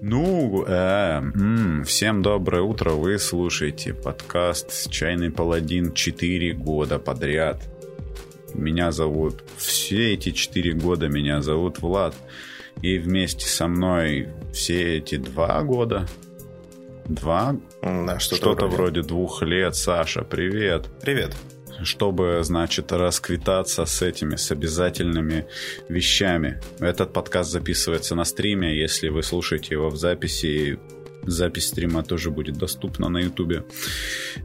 Ну, 0.00 0.64
э, 0.66 0.72
м, 1.34 1.84
всем 1.84 2.22
доброе 2.22 2.62
утро. 2.62 2.90
Вы 2.92 3.18
слушаете 3.18 3.94
подкаст 3.94 4.90
«Чайный 4.90 5.30
паладин» 5.30 5.92
4 5.94 6.52
года 6.54 6.98
подряд. 6.98 7.62
Меня 8.54 8.92
зовут... 8.92 9.42
Все 9.56 10.14
эти 10.14 10.30
4 10.30 10.72
года 10.74 11.08
меня 11.08 11.42
зовут 11.42 11.80
Влад. 11.80 12.14
И 12.82 12.98
вместе 12.98 13.46
со 13.46 13.68
мной 13.68 14.28
все 14.52 14.98
эти 14.98 15.16
два 15.16 15.62
года... 15.62 16.06
Два? 17.06 17.56
Да, 17.82 18.18
что-то, 18.18 18.36
Что-то 18.36 18.66
вроде. 18.66 18.76
вроде 18.76 19.02
двух 19.02 19.42
лет. 19.42 19.76
Саша, 19.76 20.22
привет. 20.22 20.86
Привет. 21.00 21.34
Чтобы, 21.82 22.40
значит, 22.42 22.92
расквитаться 22.92 23.84
с 23.84 24.02
этими, 24.02 24.36
с 24.36 24.50
обязательными 24.50 25.46
вещами. 25.88 26.60
Этот 26.80 27.12
подкаст 27.12 27.50
записывается 27.50 28.14
на 28.14 28.24
стриме. 28.24 28.78
Если 28.78 29.08
вы 29.08 29.22
слушаете 29.22 29.74
его 29.74 29.90
в 29.90 29.96
записи, 29.96 30.78
запись 31.22 31.68
стрима 31.68 32.02
тоже 32.02 32.30
будет 32.30 32.56
доступна 32.56 33.08
на 33.08 33.18
ютубе. 33.18 33.64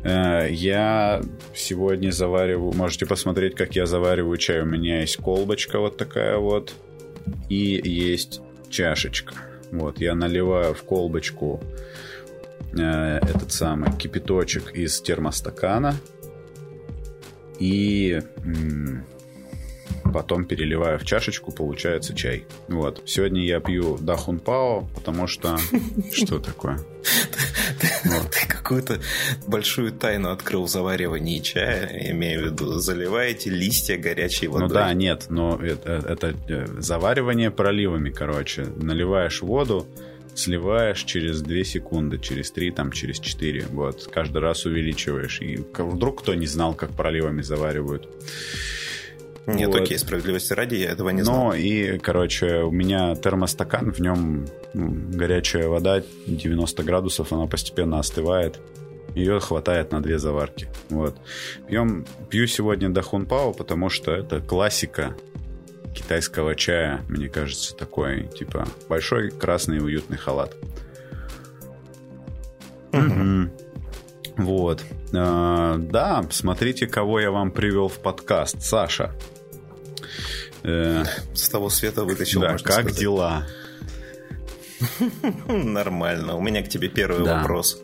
Э, 0.03 0.47
Я 0.51 1.21
сегодня 1.55 2.11
завариваю... 2.11 2.73
Можете 2.73 3.05
посмотреть, 3.05 3.55
как 3.55 3.75
я 3.75 3.85
завариваю 3.85 4.37
чай. 4.37 4.61
У 4.61 4.65
меня 4.65 5.01
есть 5.01 5.17
колбочка 5.17 5.79
вот 5.79 5.97
такая 5.97 6.37
вот. 6.37 6.73
И 7.49 7.81
есть 7.83 8.41
чашечка. 8.69 9.33
Вот, 9.71 10.01
я 10.01 10.15
наливаю 10.15 10.73
в 10.73 10.83
колбочку 10.83 11.63
э, 12.73 13.17
этот 13.17 13.51
самый 13.53 13.95
кипяточек 13.97 14.73
из 14.73 14.99
термостакана 15.01 15.95
и 17.61 18.19
потом 20.11 20.45
переливаю 20.45 20.97
в 20.97 21.05
чашечку, 21.05 21.51
получается 21.51 22.15
чай. 22.15 22.45
Вот. 22.67 23.03
Сегодня 23.05 23.45
я 23.45 23.59
пью 23.59 23.97
Дахун 23.99 24.39
Пао, 24.39 24.87
потому 24.95 25.27
что... 25.27 25.57
Что 26.13 26.39
такое? 26.39 26.79
Ты 28.03 28.47
какую-то 28.47 28.99
большую 29.47 29.91
тайну 29.91 30.31
открыл 30.31 30.63
в 30.63 30.69
заваривании 30.69 31.39
чая, 31.39 32.11
имею 32.11 32.41
в 32.41 32.45
виду, 32.45 32.79
заливаете 32.79 33.51
листья 33.51 33.97
горячей 33.97 34.47
водой. 34.47 34.67
Ну 34.67 34.73
да, 34.73 34.93
нет, 34.93 35.27
но 35.29 35.55
это, 35.61 36.03
это 36.07 36.35
э, 36.47 36.65
заваривание 36.79 37.51
проливами, 37.51 38.09
короче. 38.09 38.65
Наливаешь 38.65 39.41
воду, 39.41 39.87
сливаешь 40.35 41.03
через 41.03 41.41
2 41.41 41.63
секунды, 41.63 42.17
через 42.17 42.51
3, 42.51 42.71
там, 42.71 42.91
через 42.91 43.19
4. 43.19 43.67
Вот, 43.71 44.07
каждый 44.11 44.41
раз 44.41 44.65
увеличиваешь. 44.65 45.41
И 45.41 45.63
вдруг 45.77 46.21
кто 46.21 46.33
не 46.33 46.47
знал, 46.47 46.73
как 46.73 46.91
проливами 46.91 47.41
заваривают. 47.41 48.09
Нет, 49.47 49.69
Вот. 49.69 49.81
окей, 49.81 49.97
справедливости 49.97 50.53
ради, 50.53 50.75
я 50.75 50.91
этого 50.91 51.09
не 51.09 51.23
знал. 51.23 51.47
Ну 51.47 51.53
и, 51.53 51.97
короче, 51.97 52.57
у 52.61 52.71
меня 52.71 53.15
термостакан, 53.15 53.91
в 53.91 53.99
нем 53.99 54.47
м, 54.75 55.11
горячая 55.11 55.67
вода, 55.67 56.03
90 56.27 56.83
градусов, 56.83 57.33
она 57.33 57.47
постепенно 57.47 57.99
остывает. 57.99 58.59
Ее 59.15 59.39
хватает 59.39 59.91
на 59.91 60.01
две 60.01 60.19
заварки. 60.19 60.67
Вот. 60.89 61.17
Пьем, 61.67 62.05
пью 62.29 62.47
сегодня 62.47 62.89
Дахун 62.89 63.25
Пао, 63.25 63.51
потому 63.51 63.89
что 63.89 64.11
это 64.11 64.39
классика 64.39 65.15
китайского 65.93 66.55
чая, 66.55 67.01
мне 67.09 67.29
кажется, 67.29 67.75
такой, 67.75 68.27
типа, 68.27 68.67
большой 68.89 69.29
красный 69.31 69.79
уютный 69.79 70.17
халат. 70.17 70.55
Вот. 74.37 74.83
А, 75.13 75.77
да, 75.77 76.23
смотрите, 76.31 76.87
кого 76.87 77.19
я 77.19 77.31
вам 77.31 77.51
привел 77.51 77.87
в 77.89 77.99
подкаст. 77.99 78.61
Саша. 78.61 79.13
Э, 80.63 81.03
С 81.33 81.49
того 81.49 81.69
света 81.69 82.03
вытащил, 82.03 82.41
да, 82.41 82.51
как 82.57 82.59
сказать. 82.59 82.95
дела? 82.97 83.47
Нормально. 85.47 86.35
У 86.35 86.41
меня 86.41 86.63
к 86.63 86.69
тебе 86.69 86.87
первый 86.87 87.23
Да. 87.25 87.39
вопрос. 87.39 87.81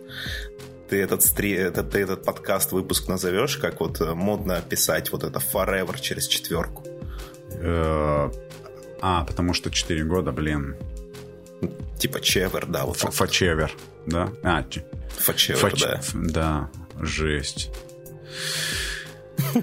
Ты 0.89 1.01
этот, 1.01 1.21
стри... 1.21 1.51
этот, 1.51 1.91
ты 1.91 1.99
этот 1.99 2.23
подкаст 2.23 2.71
выпуск 2.71 3.07
назовешь, 3.09 3.57
как 3.57 3.81
вот 3.81 3.99
модно 4.15 4.61
писать 4.67 5.11
вот 5.11 5.23
это 5.23 5.39
forever 5.39 5.99
через 5.99 6.27
четверку? 6.27 6.83
Э, 7.51 8.29
А, 9.01 9.23
потому 9.25 9.53
что 9.53 9.69
4 9.69 10.03
года, 10.05 10.31
блин. 10.31 10.75
Типа 11.99 12.19
чевер, 12.19 12.65
да, 12.67 12.85
вот. 12.85 12.97
Фачевер, 12.97 13.71
да? 14.05 14.29
А, 14.43 14.63
Фачевер, 15.17 15.59
фач- 15.59 15.79
да. 15.81 16.69
да, 16.97 17.03
жесть. 17.05 17.71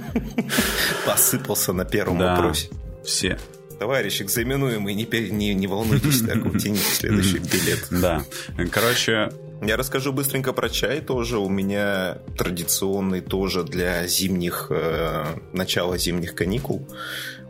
Посыпался 1.07 1.73
на 1.73 1.85
первом 1.85 2.19
Да, 2.19 2.35
вопросе. 2.37 2.69
все. 3.05 3.39
Товарищ 3.79 4.23
экзаменуемый, 4.23 4.95
не, 4.95 5.05
не, 5.31 5.53
не 5.55 5.67
волнуйтесь, 5.67 6.21
так 6.23 6.45
утяните 6.47 6.85
следующий 6.95 7.39
билет. 7.39 7.87
Да. 7.91 8.23
Короче, 8.71 9.33
Я 9.63 9.77
расскажу 9.77 10.13
быстренько 10.13 10.53
про 10.53 10.69
чай 10.69 11.01
тоже. 11.01 11.39
У 11.39 11.49
меня 11.49 12.19
традиционный 12.39 13.21
тоже 13.21 13.65
для 13.65 14.07
зимних, 14.07 14.67
э, 14.71 15.25
начала 15.53 15.99
зимних 15.99 16.35
каникул. 16.35 16.87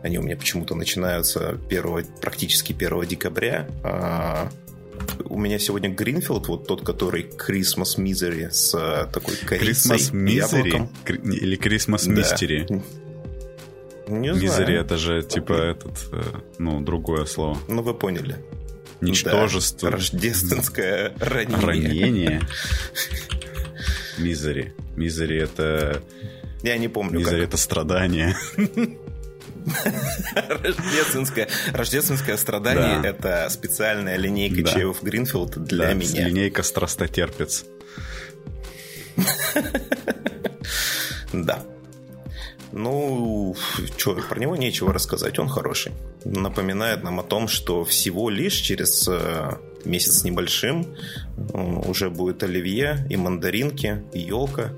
Они 0.05 0.19
у 0.19 0.21
меня 0.21 0.37
почему-то 0.37 0.75
начинаются 0.75 1.57
1, 1.67 2.05
практически 2.21 2.73
1 2.73 3.07
декабря. 3.07 3.67
А, 3.83 4.51
у 5.23 5.39
меня 5.39 5.57
сегодня 5.57 5.89
Гринфилд, 5.89 6.47
вот 6.47 6.67
тот, 6.67 6.85
который 6.85 7.23
Christmas 7.23 7.97
Misery 7.97 8.51
с 8.51 8.75
э, 8.75 9.07
такой 9.11 9.35
корицей, 9.37 9.97
Christmas 9.97 10.13
Misery 10.13 10.87
или 11.07 11.57
Christmas 11.57 12.05
Да. 12.05 12.21
Mystery. 12.21 12.83
Не 14.07 14.29
Misery 14.29 14.47
знаю. 14.47 14.81
это 14.81 14.97
же 14.97 15.23
типа 15.23 15.53
этот, 15.53 15.97
э, 16.11 16.21
ну, 16.59 16.81
другое 16.81 17.25
слово. 17.25 17.57
Ну, 17.67 17.81
вы 17.81 17.95
поняли. 17.95 18.35
Ничтожество. 19.01 19.89
Да, 19.89 19.97
рождественское 19.97 21.13
ранение. 21.19 21.65
Ранение. 21.65 22.41
Мизери. 24.19 24.75
Мизери 24.95 25.39
это... 25.41 26.03
Я 26.61 26.77
не 26.77 26.89
помню, 26.89 27.21
Мизери 27.21 27.43
это 27.43 27.57
страдание. 27.57 28.37
рождественское, 30.35 31.47
рождественское 31.73 32.37
страдание 32.37 33.01
Да. 33.01 33.07
это 33.09 33.49
специальная 33.49 34.17
линейка 34.17 34.63
Да. 34.63 34.71
чаев 34.73 35.01
Гринфилд 35.03 35.57
для 35.63 35.87
Да, 35.87 35.93
меня. 35.93 36.27
Линейка 36.27 36.63
страстотерпец. 36.63 37.65
Да. 41.33 41.59
Ну, 42.71 43.55
что, 43.97 44.15
про 44.15 44.39
него 44.39 44.55
нечего 44.55 44.93
рассказать, 44.93 45.39
он 45.39 45.47
хороший. 45.47 45.93
Напоминает 46.25 47.03
нам 47.03 47.19
о 47.19 47.23
том, 47.23 47.47
что 47.47 47.85
всего 47.85 48.29
лишь 48.29 48.55
через 48.55 49.07
э, 49.07 49.51
месяц 49.85 50.19
с 50.19 50.23
небольшим 50.23 50.95
уже 51.53 52.09
будет 52.09 52.43
оливье 52.43 53.05
и 53.09 53.15
мандаринки, 53.15 54.03
и 54.13 54.19
елка. 54.19 54.71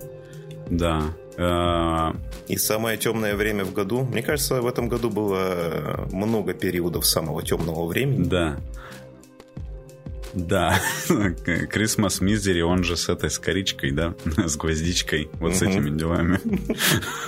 Да. 0.70 1.14
Э, 1.38 2.14
И 2.48 2.58
самое 2.58 2.98
темное 2.98 3.36
время 3.36 3.64
в 3.64 3.74
году. 3.74 4.04
Мне 4.04 4.22
кажется, 4.22 4.62
в 4.62 4.68
этом 4.68 4.90
году 4.90 5.10
было 5.10 6.08
много 6.12 6.54
периодов 6.54 7.06
самого 7.06 7.44
темного 7.44 7.86
времени. 7.88 8.24
Да. 8.24 8.58
Да. 10.34 10.80
Christmas 11.10 12.22
Misery, 12.22 12.62
он 12.62 12.84
же 12.84 12.96
с 12.96 13.10
этой, 13.10 13.30
с 13.30 13.40
коричкой, 13.40 13.92
да? 13.92 14.14
С 14.46 14.56
гвоздичкой. 14.58 15.30
Вот 15.34 15.56
с 15.56 15.62
этими 15.62 15.90
делами. 15.98 16.40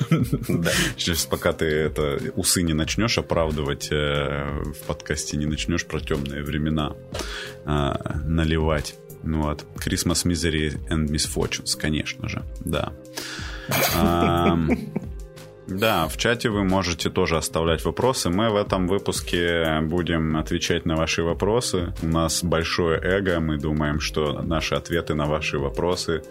Да. 0.62 0.72
Сейчас 0.98 1.26
пока 1.26 1.54
ты 1.54 1.66
это 1.66 2.20
усы 2.36 2.62
не 2.62 2.74
начнешь 2.74 3.18
оправдывать 3.18 3.90
э, 3.92 4.62
в 4.74 4.86
подкасте, 4.86 5.38
не 5.38 5.46
начнешь 5.46 5.86
про 5.86 6.00
темные 6.00 6.44
времена 6.44 6.96
э, 7.66 7.92
наливать. 8.26 8.96
Ну 9.24 9.44
вот. 9.44 9.66
Christmas 9.76 10.26
Misery 10.26 10.80
and 10.90 11.08
Misfortunes, 11.08 11.78
конечно 11.80 12.28
же, 12.30 12.44
да. 12.60 12.94
Да, 15.70 16.08
в 16.08 16.18
чате 16.18 16.50
вы 16.50 16.64
можете 16.64 17.12
тоже 17.12 17.38
оставлять 17.38 17.86
вопросы. 17.86 18.30
Мы 18.30 18.50
в 18.50 18.56
этом 18.56 18.88
выпуске 18.88 19.82
будем 19.82 20.36
отвечать 20.36 20.86
на 20.86 20.96
ваши 20.96 21.22
вопросы. 21.22 21.94
У 22.02 22.08
нас 22.08 22.44
большое 22.44 23.00
эго. 23.00 23.40
Мы 23.40 23.58
думаем, 23.58 24.00
что 24.00 24.42
наши 24.42 24.74
ответы 24.74 25.14
на 25.14 25.28
ваши 25.28 25.60
вопросы 25.60 26.24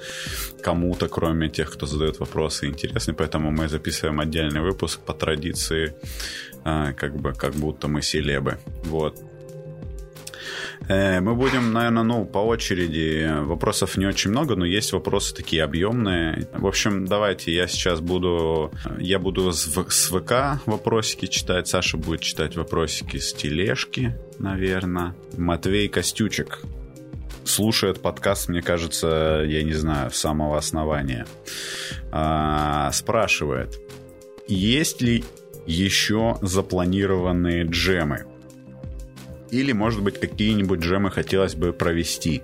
кому-то, 0.61 1.09
кроме 1.09 1.49
тех, 1.49 1.73
кто 1.73 1.87
задает 1.87 2.19
вопросы, 2.19 2.67
интересны. 2.67 3.15
Поэтому 3.15 3.53
мы 3.53 3.69
записываем 3.69 4.19
отдельный 4.19 4.61
выпуск 4.61 5.01
по 5.07 5.13
традиции, 5.13 5.95
а, 6.65 6.93
как 6.93 7.15
бы 7.17 7.33
как 7.33 7.55
будто 7.55 7.87
мы 7.87 8.03
селебы. 8.03 8.59
Вот. 8.85 9.23
Э, 10.89 11.21
Мы 11.21 11.35
будем, 11.35 11.73
наверное, 11.73 12.03
ну, 12.03 12.25
по 12.25 12.39
очереди. 12.39 13.29
Вопросов 13.45 13.97
не 13.97 14.07
очень 14.07 14.31
много, 14.31 14.57
но 14.57 14.65
есть 14.65 14.93
вопросы 14.93 15.35
такие 15.35 15.63
объемные. 15.63 16.49
В 16.53 16.67
общем, 16.67 17.07
давайте 17.07 17.55
я 17.55 17.67
сейчас 17.67 18.01
буду... 18.01 18.73
Я 18.99 19.19
буду 19.19 19.53
с 19.53 19.67
ВК 19.67 20.61
вопросики 20.67 21.27
читать. 21.27 21.69
Саша 21.69 21.97
будет 21.97 22.21
читать 22.21 22.57
вопросики 22.57 23.19
с 23.19 23.33
тележки, 23.33 24.15
наверное. 24.39 25.15
Матвей 25.37 25.89
Костючек 25.89 26.61
слушает 27.45 28.01
подкаст, 28.01 28.49
мне 28.49 28.63
кажется, 28.63 29.43
я 29.47 29.63
не 29.63 29.73
знаю, 29.73 30.11
с 30.11 30.17
самого 30.17 30.59
основания. 30.59 31.27
А, 32.13 32.91
спрашивает, 32.93 33.81
есть 34.47 35.01
ли 35.03 35.25
еще 35.67 36.39
запланированные 36.43 37.65
джемы? 37.65 38.25
Или, 39.51 39.73
может 39.73 40.03
быть, 40.03 40.21
какие-нибудь 40.21 40.81
джемы 40.81 41.11
хотелось 41.11 41.55
бы 41.55 41.73
провести. 41.73 42.43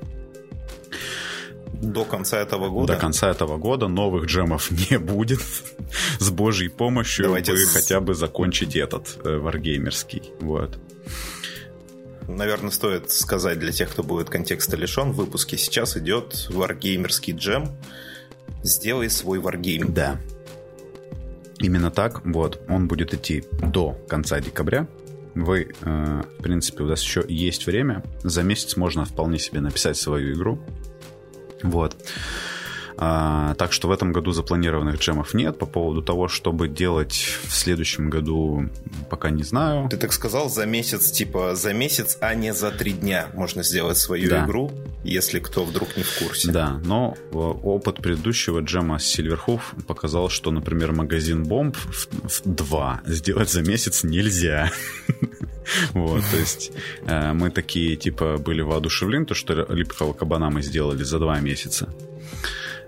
До 1.72 2.04
конца 2.04 2.38
этого 2.38 2.68
года? 2.70 2.94
До 2.94 2.98
конца 2.98 3.30
этого 3.30 3.58
года 3.58 3.88
новых 3.88 4.26
джемов 4.26 4.70
не 4.90 4.98
будет. 4.98 5.40
С 6.18 6.30
божьей 6.30 6.68
помощью 6.68 7.26
Давайте 7.26 7.52
вы 7.52 7.58
с... 7.58 7.72
хотя 7.72 8.00
бы 8.00 8.14
закончить 8.14 8.76
этот 8.76 9.18
э, 9.24 9.36
варгеймерский. 9.36 10.32
Вот. 10.40 10.78
Наверное, 12.26 12.70
стоит 12.70 13.10
сказать 13.10 13.58
для 13.58 13.72
тех, 13.72 13.90
кто 13.90 14.02
будет 14.02 14.30
контекста 14.30 14.76
лишен, 14.76 15.12
в 15.12 15.16
выпуске 15.16 15.58
сейчас 15.58 15.96
идет 15.96 16.46
варгеймерский 16.48 17.34
джем. 17.34 17.76
Сделай 18.62 19.10
свой 19.10 19.38
варгейм. 19.40 19.92
Да. 19.92 20.18
Именно 21.58 21.90
так, 21.90 22.24
вот, 22.24 22.62
он 22.68 22.88
будет 22.88 23.12
идти 23.14 23.44
до 23.60 23.92
конца 24.08 24.40
декабря. 24.40 24.88
Вы, 25.34 25.72
э, 25.80 26.22
в 26.38 26.42
принципе, 26.42 26.84
у 26.84 26.86
вас 26.86 27.02
еще 27.02 27.24
есть 27.28 27.66
время. 27.66 28.02
За 28.22 28.42
месяц 28.42 28.76
можно 28.76 29.04
вполне 29.04 29.38
себе 29.38 29.60
написать 29.60 29.96
свою 29.96 30.34
игру. 30.34 30.60
Вот. 31.62 31.96
А, 32.96 33.54
так 33.54 33.72
что 33.72 33.88
в 33.88 33.92
этом 33.92 34.12
году 34.12 34.32
запланированных 34.32 34.98
джемов 34.98 35.34
нет. 35.34 35.58
По 35.58 35.66
поводу 35.66 36.02
того, 36.02 36.28
чтобы 36.28 36.68
делать 36.68 37.38
в 37.44 37.54
следующем 37.54 38.10
году, 38.10 38.68
пока 39.10 39.30
не 39.30 39.42
знаю. 39.42 39.88
Ты 39.88 39.96
так 39.96 40.12
сказал 40.12 40.48
за 40.48 40.66
месяц, 40.66 41.10
типа 41.10 41.54
за 41.54 41.72
месяц, 41.72 42.18
а 42.20 42.34
не 42.34 42.52
за 42.54 42.70
три 42.70 42.92
дня 42.92 43.28
можно 43.34 43.62
сделать 43.62 43.98
свою 43.98 44.28
да. 44.30 44.44
игру, 44.44 44.70
если 45.02 45.40
кто 45.40 45.64
вдруг 45.64 45.96
не 45.96 46.02
в 46.02 46.18
курсе. 46.18 46.52
Да, 46.52 46.80
но 46.84 47.16
э, 47.32 47.36
опыт 47.36 47.96
предыдущего 47.96 48.60
джема 48.60 48.98
с 48.98 49.18
Silverhoof 49.18 49.84
показал, 49.86 50.28
что, 50.28 50.50
например, 50.50 50.92
магазин 50.92 51.44
бомб 51.44 51.76
в, 51.76 52.08
в 52.28 52.42
2 52.44 53.02
сделать 53.06 53.50
за 53.50 53.62
месяц 53.62 54.04
нельзя. 54.04 54.70
Вот, 55.94 56.22
то 56.30 56.36
есть 56.36 56.72
э, 57.06 57.32
мы 57.32 57.50
такие, 57.50 57.96
типа, 57.96 58.36
были 58.36 58.60
воодушевлены, 58.60 59.24
то, 59.24 59.34
что 59.34 59.66
липкого 59.72 60.12
кабана 60.12 60.50
мы 60.50 60.60
сделали 60.62 61.02
за 61.02 61.18
два 61.18 61.40
месяца. 61.40 61.88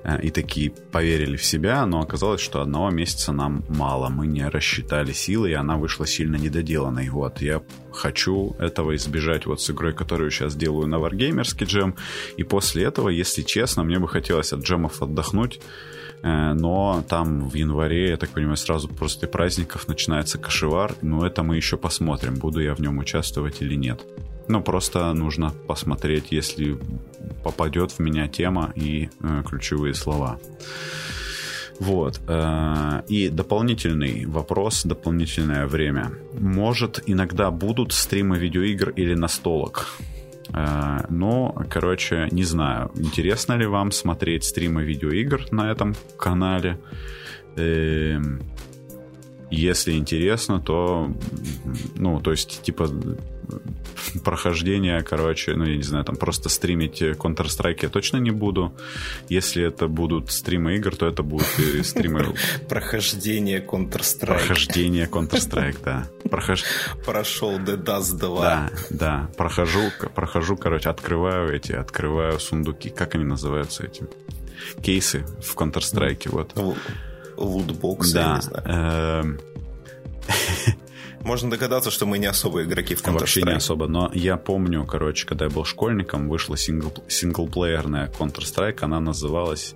Э, 0.06 0.20
и 0.22 0.30
такие 0.30 0.70
поверили 0.70 1.36
в 1.36 1.44
себя, 1.44 1.84
но 1.86 2.00
оказалось, 2.00 2.40
что 2.40 2.60
одного 2.60 2.90
месяца 2.90 3.32
нам 3.32 3.64
мало. 3.68 4.08
Мы 4.08 4.26
не 4.26 4.48
рассчитали 4.48 5.12
силы, 5.12 5.50
и 5.50 5.54
она 5.54 5.76
вышла 5.76 6.06
сильно 6.06 6.36
недоделанной. 6.36 7.08
Вот, 7.10 7.42
я 7.42 7.62
хочу 7.92 8.54
этого 8.58 8.94
избежать 8.94 9.46
вот 9.46 9.60
с 9.60 9.70
игрой, 9.70 9.92
которую 9.94 10.30
сейчас 10.30 10.54
делаю 10.54 10.86
на 10.86 10.96
Wargamerский 10.96 11.66
джем. 11.66 11.96
И 12.36 12.44
после 12.44 12.84
этого, 12.84 13.08
если 13.08 13.42
честно, 13.42 13.82
мне 13.82 13.98
бы 13.98 14.08
хотелось 14.08 14.52
от 14.52 14.60
джемов 14.60 15.02
отдохнуть, 15.02 15.60
э, 16.22 16.52
но 16.54 17.04
там 17.08 17.48
в 17.48 17.54
январе, 17.54 18.10
я 18.10 18.16
так 18.16 18.30
понимаю, 18.30 18.56
сразу 18.56 18.88
после 18.88 19.26
праздников 19.26 19.88
начинается 19.88 20.38
кошевар, 20.38 20.94
но 21.02 21.26
это 21.26 21.42
мы 21.42 21.56
еще 21.56 21.76
посмотрим, 21.76 22.34
буду 22.34 22.60
я 22.60 22.74
в 22.74 22.80
нем 22.80 22.98
участвовать 22.98 23.60
или 23.60 23.74
нет. 23.74 24.06
Ну, 24.48 24.62
просто 24.62 25.12
нужно 25.12 25.52
посмотреть, 25.66 26.26
если 26.30 26.78
попадет 27.42 27.92
в 27.92 27.98
меня 27.98 28.28
тема 28.28 28.72
и 28.74 29.08
э, 29.20 29.42
ключевые 29.48 29.94
слова. 29.94 30.38
Вот. 31.80 32.20
Э, 32.28 33.02
и 33.08 33.28
дополнительный 33.28 34.26
вопрос, 34.26 34.84
дополнительное 34.84 35.66
время. 35.66 36.12
Может, 36.38 37.02
иногда 37.06 37.50
будут 37.50 37.92
стримы 37.92 38.38
видеоигр 38.38 38.90
или 38.90 39.14
настолок? 39.14 39.88
Э, 40.52 41.04
но, 41.08 41.54
короче, 41.68 42.28
не 42.30 42.44
знаю, 42.44 42.90
интересно 42.94 43.54
ли 43.54 43.66
вам 43.66 43.92
смотреть 43.92 44.44
стримы 44.44 44.84
видеоигр 44.84 45.46
на 45.50 45.70
этом 45.70 45.94
канале. 46.18 46.78
Эм, 47.56 48.42
если 49.50 49.92
интересно, 49.92 50.60
то, 50.60 51.10
ну, 51.94 52.20
то 52.20 52.32
есть, 52.32 52.62
типа, 52.62 52.88
прохождение, 54.24 55.02
короче, 55.02 55.54
ну, 55.54 55.64
я 55.64 55.76
не 55.76 55.82
знаю, 55.82 56.04
там 56.04 56.16
просто 56.16 56.48
стримить 56.48 57.02
Counter-Strike 57.02 57.78
я 57.82 57.88
точно 57.88 58.18
не 58.18 58.30
буду. 58.30 58.72
Если 59.28 59.62
это 59.62 59.88
будут 59.88 60.30
стримы 60.30 60.76
игр, 60.76 60.96
то 60.96 61.06
это 61.06 61.22
будут 61.22 61.48
и 61.58 61.82
стримы... 61.82 62.34
Прохождение 62.68 63.60
Counter-Strike. 63.60 64.26
Прохождение 64.26 65.06
Counter-Strike, 65.06 65.78
да. 65.84 66.08
Прохож... 66.30 66.64
Прошел 67.04 67.58
The 67.58 67.76
Dust 67.76 68.18
2. 68.18 68.40
Да, 68.40 68.70
да. 68.90 69.30
Прохожу, 69.36 69.90
прохожу, 70.14 70.56
короче, 70.56 70.88
открываю 70.88 71.54
эти, 71.54 71.72
открываю 71.72 72.38
сундуки. 72.40 72.90
Как 72.90 73.14
они 73.14 73.24
называются 73.24 73.84
эти? 73.84 74.04
Кейсы 74.82 75.24
в 75.40 75.54
Counter-Strike, 75.56 76.28
вот. 76.30 76.78
Лутбоксы, 77.36 78.14
да. 78.14 78.20
я 78.22 78.34
не 78.36 78.42
знаю. 78.42 79.40
Можно 81.26 81.50
догадаться, 81.50 81.90
что 81.90 82.06
мы 82.06 82.18
не 82.18 82.26
особо 82.26 82.62
игроки 82.62 82.94
в 82.94 83.02
Counter-Strike. 83.02 83.18
Вообще 83.18 83.42
не 83.42 83.56
особо, 83.56 83.88
но 83.88 84.10
я 84.14 84.36
помню, 84.36 84.84
короче, 84.84 85.26
когда 85.26 85.46
я 85.46 85.50
был 85.50 85.64
школьником, 85.64 86.28
вышла 86.28 86.56
сингл, 86.56 86.92
синглплеерная 87.08 88.12
Counter-Strike, 88.16 88.78
она 88.82 89.00
называлась... 89.00 89.74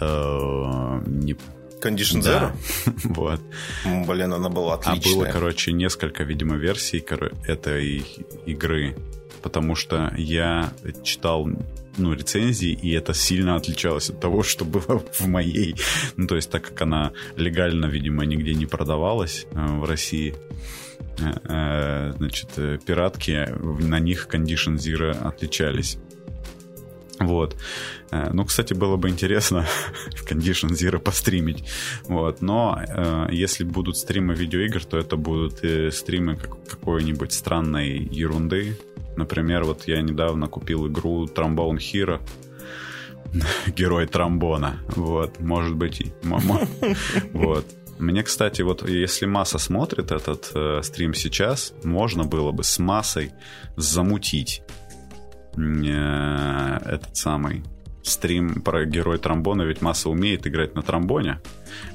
Э, 0.00 1.02
не 1.06 1.36
Condition 1.82 2.22
Zero? 2.22 2.52
вот. 3.04 3.40
Блин, 3.84 4.32
она 4.32 4.48
была 4.48 4.74
отличная. 4.74 5.12
А 5.12 5.16
было, 5.16 5.24
короче, 5.30 5.72
несколько, 5.72 6.24
видимо, 6.24 6.56
версий 6.56 7.04
этой 7.46 8.06
игры, 8.46 8.96
потому 9.42 9.74
что 9.74 10.12
я 10.16 10.72
читал 11.02 11.48
ну, 11.98 12.12
рецензии, 12.12 12.70
и 12.70 12.92
это 12.92 13.14
сильно 13.14 13.56
отличалось 13.56 14.10
от 14.10 14.20
того, 14.20 14.42
что 14.42 14.64
было 14.64 15.02
в 15.12 15.26
моей. 15.26 15.76
Ну, 16.16 16.26
то 16.26 16.36
есть, 16.36 16.50
так 16.50 16.64
как 16.64 16.82
она 16.82 17.12
легально, 17.36 17.86
видимо, 17.86 18.24
нигде 18.24 18.54
не 18.54 18.66
продавалась 18.66 19.46
э, 19.52 19.66
в 19.66 19.84
России, 19.84 20.34
э, 21.18 21.32
э, 21.44 22.12
значит, 22.16 22.50
пиратки, 22.84 23.48
на 23.82 23.98
них 23.98 24.28
Condition 24.30 24.76
Zero 24.76 25.10
отличались. 25.26 25.98
Вот. 27.18 27.56
Ну, 28.10 28.44
кстати, 28.44 28.74
было 28.74 28.96
бы 28.96 29.08
интересно 29.08 29.66
Condition 30.28 30.70
Zero 30.70 30.98
постримить. 30.98 31.64
Вот. 32.04 32.42
Но 32.42 32.78
э, 32.86 33.28
если 33.32 33.64
будут 33.64 33.96
стримы 33.96 34.34
видеоигр, 34.34 34.84
то 34.84 34.98
это 34.98 35.16
будут 35.16 35.64
э, 35.64 35.90
стримы 35.90 36.36
как, 36.36 36.62
какой-нибудь 36.66 37.32
странной 37.32 37.98
ерунды. 37.98 38.78
Например, 39.16 39.64
вот 39.64 39.88
я 39.88 40.02
недавно 40.02 40.46
купил 40.46 40.86
игру 40.86 41.26
Trombone 41.26 41.78
Hero. 41.78 42.20
Герой 43.76 44.06
тромбона. 44.06 44.80
Вот, 44.88 45.40
может 45.40 45.74
быть, 45.74 46.00
и... 46.00 46.12
Вот. 47.32 47.66
Мне, 47.98 48.22
кстати, 48.22 48.60
вот 48.62 48.86
если 48.86 49.24
масса 49.24 49.58
смотрит 49.58 50.12
этот 50.12 50.50
э, 50.54 50.80
стрим 50.82 51.14
сейчас, 51.14 51.72
можно 51.82 52.24
было 52.24 52.52
бы 52.52 52.62
с 52.62 52.78
массой 52.78 53.32
замутить 53.76 54.62
э, 55.56 56.78
этот 56.84 57.16
самый 57.16 57.64
стрим 58.02 58.60
про 58.60 58.84
героя 58.84 59.18
тромбона, 59.18 59.62
ведь 59.62 59.80
масса 59.80 60.10
умеет 60.10 60.46
играть 60.46 60.74
на 60.74 60.82
тромбоне. 60.82 61.40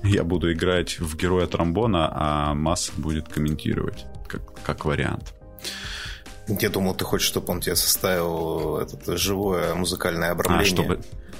Я 0.04 0.24
буду 0.24 0.52
играть 0.52 1.00
в 1.00 1.16
героя 1.16 1.46
тромбона, 1.46 2.10
а 2.12 2.54
масса 2.56 2.92
будет 2.98 3.30
комментировать 3.30 4.06
как, 4.28 4.62
как 4.64 4.86
вариант. 4.86 5.36
Я 6.60 6.70
думал, 6.70 6.96
ты 6.96 7.06
хочешь, 7.06 7.28
чтобы 7.28 7.52
он 7.54 7.62
тебе 7.62 7.76
составил 7.76 8.78
это 8.78 9.18
живое 9.18 9.74
музыкальное 9.76 10.32
обрамление. 10.32 10.64
А, 10.64 10.66
чтобы... 10.66 11.00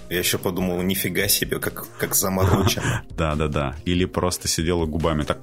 Я 0.10 0.20
еще 0.20 0.38
подумал, 0.38 0.82
нифига 0.82 1.28
себе, 1.30 1.60
как, 1.60 1.86
как 1.98 2.16
заморочено. 2.16 3.04
Да, 3.18 3.36
да, 3.36 3.48
да. 3.48 3.76
Или 3.86 4.06
просто 4.06 4.48
сидела 4.48 4.86
губами 4.86 5.24
так. 5.24 5.40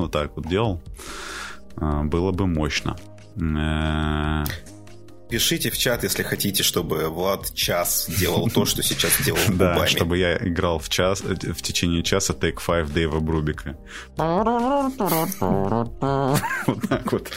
Вот 0.00 0.12
так 0.12 0.36
вот 0.36 0.46
делал. 0.46 0.80
А, 1.76 2.04
было 2.04 2.30
бы 2.30 2.46
мощно. 2.46 2.96
Пишите 5.32 5.70
в 5.70 5.78
чат, 5.78 6.04
если 6.04 6.22
хотите, 6.22 6.62
чтобы 6.62 7.08
Влад 7.08 7.54
час 7.54 8.06
делал 8.18 8.50
то, 8.50 8.66
что 8.66 8.82
сейчас 8.82 9.18
делал. 9.24 9.40
Да, 9.48 9.86
чтобы 9.86 10.18
я 10.18 10.36
играл 10.36 10.78
в 10.78 10.90
час, 10.90 11.22
в 11.22 11.62
течение 11.62 12.02
часа 12.02 12.34
Take 12.34 12.58
Five 12.58 12.92
Дэйва 12.92 13.20
Брубика. 13.20 13.78
Вот 16.66 16.88
так 16.88 17.12
вот. 17.12 17.30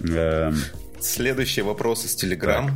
Эм. 0.00 0.54
Следующий 1.00 1.62
вопрос 1.62 2.04
из 2.04 2.14
Телеграм. 2.14 2.70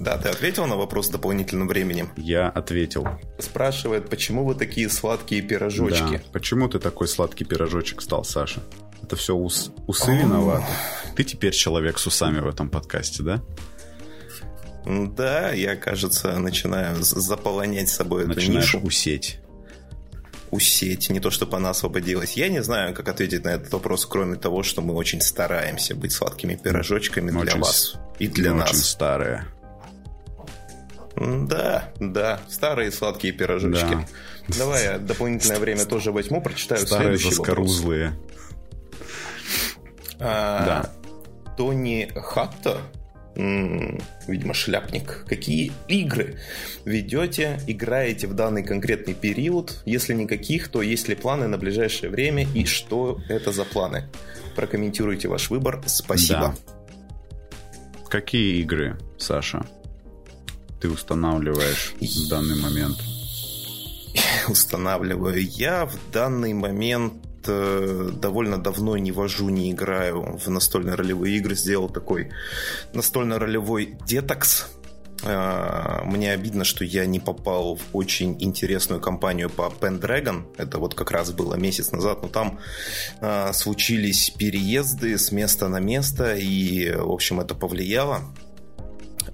Да, 0.00 0.18
ты 0.18 0.30
ответил 0.30 0.66
на 0.66 0.74
вопрос 0.76 1.08
дополнительным 1.08 1.68
временем? 1.68 2.10
Я 2.16 2.48
ответил. 2.48 3.06
Спрашивает, 3.38 4.10
почему 4.10 4.44
вы 4.44 4.56
такие 4.56 4.88
сладкие 4.88 5.42
пирожочки? 5.42 6.16
Да. 6.16 6.22
Почему 6.32 6.68
ты 6.68 6.80
такой 6.80 7.06
сладкий 7.06 7.44
пирожочек 7.44 8.02
стал, 8.02 8.24
Саша? 8.24 8.64
Это 9.00 9.14
все 9.14 9.36
ус, 9.36 9.70
усы 9.86 10.16
виноваты. 10.16 10.66
Ты 11.14 11.22
теперь 11.22 11.52
человек 11.52 12.00
с 12.00 12.06
усами 12.08 12.40
в 12.40 12.48
этом 12.48 12.68
подкасте, 12.68 13.22
да? 13.22 13.42
Да, 14.84 15.52
я, 15.52 15.76
кажется, 15.76 16.38
начинаю 16.38 16.96
заполонять 17.00 17.88
собой 17.88 18.26
Начинаешь 18.26 18.68
эту 18.70 18.78
нишу. 18.78 18.86
усеть. 18.86 19.38
Усеть, 20.50 21.08
не 21.08 21.20
то, 21.20 21.30
чтобы 21.30 21.56
она 21.56 21.70
освободилась. 21.70 22.32
Я 22.32 22.48
не 22.48 22.62
знаю, 22.62 22.94
как 22.94 23.08
ответить 23.08 23.44
на 23.44 23.50
этот 23.50 23.72
вопрос, 23.72 24.04
кроме 24.04 24.36
того, 24.36 24.62
что 24.62 24.82
мы 24.82 24.94
очень 24.94 25.20
стараемся 25.20 25.94
быть 25.94 26.12
сладкими 26.12 26.56
пирожочками 26.56 27.30
мы 27.30 27.42
для 27.42 27.52
очень, 27.52 27.60
вас 27.60 27.94
и 28.18 28.28
для 28.28 28.52
нас. 28.52 28.70
Очень 28.70 28.82
старые. 28.82 29.46
Да, 31.16 31.90
да, 32.00 32.40
старые 32.50 32.90
сладкие 32.90 33.32
пирожочки. 33.32 33.94
Да. 34.48 34.58
Давай 34.58 34.84
я 34.84 34.98
дополнительное 34.98 35.58
время 35.58 35.84
тоже 35.84 36.10
возьму, 36.12 36.42
прочитаю 36.42 36.86
Старые 36.86 37.16
заскорузлые. 37.16 38.14
А, 40.18 40.64
да. 40.66 40.92
Тони 41.56 42.10
Хатта, 42.14 42.78
видимо, 43.34 44.54
шляпник. 44.54 45.24
Какие 45.26 45.72
игры 45.88 46.38
ведете, 46.84 47.60
играете 47.66 48.26
в 48.26 48.34
данный 48.34 48.62
конкретный 48.62 49.14
период? 49.14 49.82
Если 49.86 50.14
никаких, 50.14 50.68
то 50.68 50.82
есть 50.82 51.08
ли 51.08 51.14
планы 51.14 51.48
на 51.48 51.58
ближайшее 51.58 52.10
время 52.10 52.46
и 52.54 52.64
что 52.64 53.20
это 53.28 53.52
за 53.52 53.64
планы? 53.64 54.08
Прокомментируйте 54.54 55.28
ваш 55.28 55.50
выбор. 55.50 55.82
Спасибо. 55.86 56.54
Да. 56.66 58.08
Какие 58.08 58.60
игры, 58.60 58.98
Саша, 59.18 59.64
ты 60.80 60.90
устанавливаешь 60.90 61.94
в 62.00 62.28
данный 62.28 62.60
момент? 62.60 62.98
Устанавливаю 64.48 65.42
я 65.42 65.86
в 65.86 65.96
данный 66.12 66.52
момент 66.52 67.14
э, 67.46 68.10
довольно 68.12 68.58
давно 68.58 68.96
не 68.96 69.12
вожу, 69.12 69.48
не 69.48 69.70
играю 69.70 70.38
в 70.38 70.48
настольно 70.48 70.96
ролевые 70.96 71.36
игры. 71.36 71.54
Сделал 71.54 71.88
такой 71.88 72.30
настольно-ролевой 72.94 73.96
детокс. 74.06 74.66
Э, 75.24 76.02
мне 76.04 76.32
обидно, 76.32 76.64
что 76.64 76.84
я 76.84 77.06
не 77.06 77.20
попал 77.20 77.76
в 77.76 77.82
очень 77.92 78.36
интересную 78.40 79.00
кампанию 79.00 79.50
по 79.50 79.72
Pendragon. 79.80 80.44
Это 80.56 80.78
вот 80.78 80.94
как 80.94 81.10
раз 81.10 81.32
было 81.32 81.54
месяц 81.54 81.92
назад, 81.92 82.22
но 82.22 82.28
там 82.28 82.58
э, 83.20 83.52
случились 83.52 84.30
переезды 84.30 85.18
с 85.18 85.32
места 85.32 85.68
на 85.68 85.80
место, 85.80 86.34
и, 86.34 86.90
в 86.90 87.10
общем, 87.10 87.40
это 87.40 87.54
повлияло. 87.54 88.22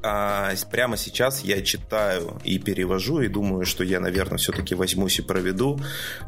А 0.03 0.53
прямо 0.71 0.97
сейчас 0.97 1.43
я 1.43 1.61
читаю 1.63 2.39
и 2.45 2.59
перевожу, 2.59 3.21
и 3.21 3.29
думаю, 3.29 3.67
что 3.67 3.83
я, 3.83 3.99
наверное, 4.01 4.39
все-таки 4.39 4.75
возьмусь 4.75 5.19
и 5.19 5.23
проведу 5.23 5.81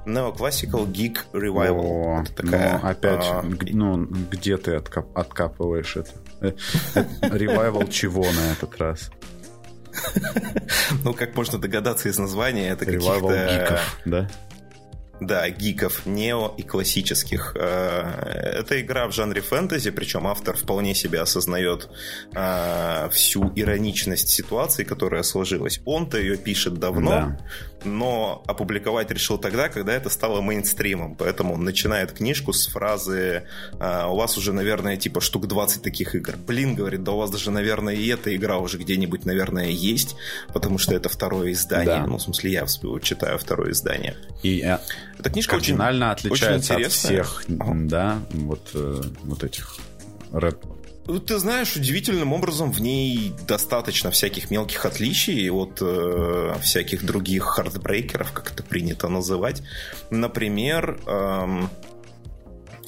Neoclassical 0.06 0.90
Geek 0.90 1.18
Revival. 1.32 1.80
О, 1.80 2.22
это 2.22 2.34
такая, 2.34 2.78
ну, 2.78 2.88
опять, 2.88 3.24
а... 3.24 3.44
ну, 3.44 4.06
где 4.06 4.56
ты 4.56 4.72
откап- 4.72 5.14
откапываешь 5.14 5.96
это? 5.96 6.10
Ревайвал 7.22 7.86
чего 7.88 8.24
на 8.24 8.52
этот 8.52 8.76
раз? 8.78 9.10
Ну, 11.04 11.14
как 11.14 11.36
можно 11.36 11.58
догадаться 11.58 12.08
из 12.08 12.18
названия, 12.18 12.70
это 12.70 12.84
каких-то... 12.84 13.80
да? 14.04 14.30
Да, 15.20 15.48
гиков, 15.50 16.06
нео 16.06 16.54
и 16.56 16.62
классических. 16.62 17.54
Э, 17.54 18.54
это 18.60 18.80
игра 18.80 19.06
в 19.06 19.12
жанре 19.12 19.42
фэнтези, 19.42 19.90
причем 19.90 20.26
автор 20.26 20.56
вполне 20.56 20.94
себе 20.94 21.20
осознает 21.20 21.88
э, 22.34 23.08
всю 23.12 23.52
ироничность 23.54 24.28
ситуации, 24.28 24.84
которая 24.84 25.22
сложилась. 25.22 25.80
Он-то 25.84 26.18
ее 26.18 26.38
пишет 26.38 26.78
давно, 26.78 27.10
да. 27.10 27.38
но 27.84 28.42
опубликовать 28.46 29.10
решил 29.10 29.36
тогда, 29.36 29.68
когда 29.68 29.92
это 29.92 30.08
стало 30.08 30.40
мейнстримом. 30.40 31.14
Поэтому 31.16 31.54
он 31.54 31.64
начинает 31.64 32.12
книжку 32.12 32.54
с 32.54 32.66
фразы 32.68 33.44
«А, 33.78 34.08
«У 34.10 34.16
вас 34.16 34.38
уже, 34.38 34.54
наверное, 34.54 34.96
типа 34.96 35.20
штук 35.20 35.46
20 35.46 35.82
таких 35.82 36.14
игр». 36.14 36.36
Блин, 36.46 36.74
говорит, 36.74 37.02
да 37.02 37.12
у 37.12 37.18
вас 37.18 37.30
даже, 37.30 37.50
наверное, 37.50 37.94
и 37.94 38.08
эта 38.08 38.34
игра 38.34 38.58
уже 38.58 38.78
где-нибудь, 38.78 39.26
наверное, 39.26 39.68
есть, 39.68 40.16
потому 40.54 40.78
что 40.78 40.94
это 40.94 41.10
второе 41.10 41.52
издание. 41.52 42.00
Да. 42.00 42.06
Ну, 42.06 42.16
в 42.16 42.22
смысле, 42.22 42.52
я 42.52 42.66
читаю 43.02 43.38
второе 43.38 43.72
издание. 43.72 44.16
И 44.42 44.62
э, 44.62 44.78
эта 45.20 45.30
книжка 45.30 45.56
кардинально 45.56 46.12
очень, 46.12 46.28
отличается 46.28 46.74
очень 46.74 46.86
от 46.86 46.92
всех, 46.92 47.44
да, 47.48 48.18
вот, 48.30 48.70
э, 48.74 49.02
вот 49.22 49.44
этих 49.44 49.76
рэп. 50.32 50.64
Ну, 51.06 51.18
ты 51.18 51.38
знаешь, 51.38 51.74
удивительным 51.76 52.32
образом 52.32 52.70
в 52.70 52.80
ней 52.80 53.32
достаточно 53.46 54.10
всяких 54.10 54.50
мелких 54.50 54.84
отличий 54.84 55.50
от 55.50 55.78
э, 55.80 56.54
всяких 56.62 57.04
других 57.04 57.44
хартбрейкеров, 57.44 58.32
как 58.32 58.52
это 58.52 58.62
принято 58.62 59.08
называть. 59.08 59.62
Например, 60.10 61.00
эм, 61.06 61.68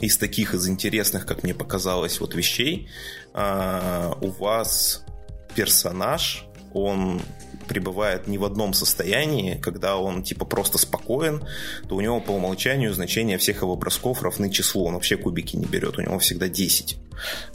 из 0.01 0.19
таких 0.19 0.55
из 0.55 0.69
интересных, 0.69 1.27
как 1.27 1.43
мне 1.43 1.55
показалось, 1.55 2.21
вот 2.21 2.35
вещей, 2.35 2.89
э, 3.35 4.13
у 4.21 4.31
вас 4.31 5.05
персонаж, 5.55 6.45
он 6.73 7.21
пребывает 7.67 8.27
не 8.29 8.39
в 8.39 8.45
одном 8.45 8.75
состоянии, 8.75 9.57
когда 9.57 9.97
он 9.97 10.23
типа 10.23 10.45
просто 10.45 10.79
спокоен, 10.79 11.45
то 11.89 11.97
у 11.97 12.01
него 12.01 12.21
по 12.21 12.33
умолчанию 12.33 12.93
значение 12.93 13.39
всех 13.39 13.63
его 13.63 13.77
бросков 13.77 14.23
равны 14.23 14.51
числу. 14.51 14.85
Он 14.87 14.95
вообще 14.95 15.17
кубики 15.17 15.57
не 15.57 15.67
берет, 15.67 15.99
у 15.99 16.03
него 16.03 16.19
всегда 16.19 16.49
10. 16.49 16.99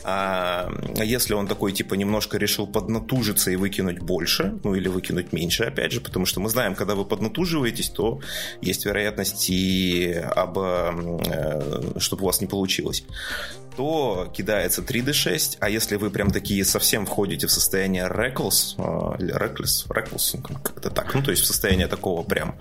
А 0.04 0.70
если 0.96 1.34
он 1.34 1.48
такой, 1.48 1.74
типа, 1.74 1.96
немножко 1.96 2.38
решил 2.38 2.68
поднатужиться 2.68 3.52
и 3.52 3.56
выкинуть 3.56 4.00
больше, 4.00 4.60
ну 4.64 4.76
или 4.76 4.88
выкинуть 4.88 5.34
меньше, 5.34 5.64
опять 5.64 5.92
же, 5.92 6.02
потому 6.02 6.26
что 6.26 6.40
мы 6.40 6.50
знаем, 6.50 6.76
когда 6.76 6.96
вы 6.96 7.06
поднатуживаетесь, 7.06 7.90
то 7.90 8.20
есть 8.62 8.86
вероятность 8.86 9.50
и 9.50 10.14
об, 10.14 10.58
э, 10.60 12.00
чтобы 12.00 12.24
у 12.24 12.26
вас 12.28 12.42
не 12.42 12.48
получилось 12.48 13.04
то 13.77 14.27
кидается 14.34 14.81
3d6, 14.81 15.57
а 15.60 15.69
если 15.69 15.98
вы 15.98 16.10
прям 16.10 16.31
такие 16.31 16.65
совсем 16.65 17.05
входите 17.05 17.46
в 17.46 17.51
состояние 17.51 18.07
reckless, 18.07 18.74
э, 18.77 19.24
или 19.24 19.34
reckless, 19.36 19.88
reckless, 19.88 20.39
ну, 20.50 20.57
как-то 20.63 20.89
так, 20.89 21.13
ну 21.13 21.22
то 21.22 21.29
есть 21.29 21.43
в 21.43 21.46
состояние 21.46 21.88
такого 21.88 22.24
прям 22.24 22.55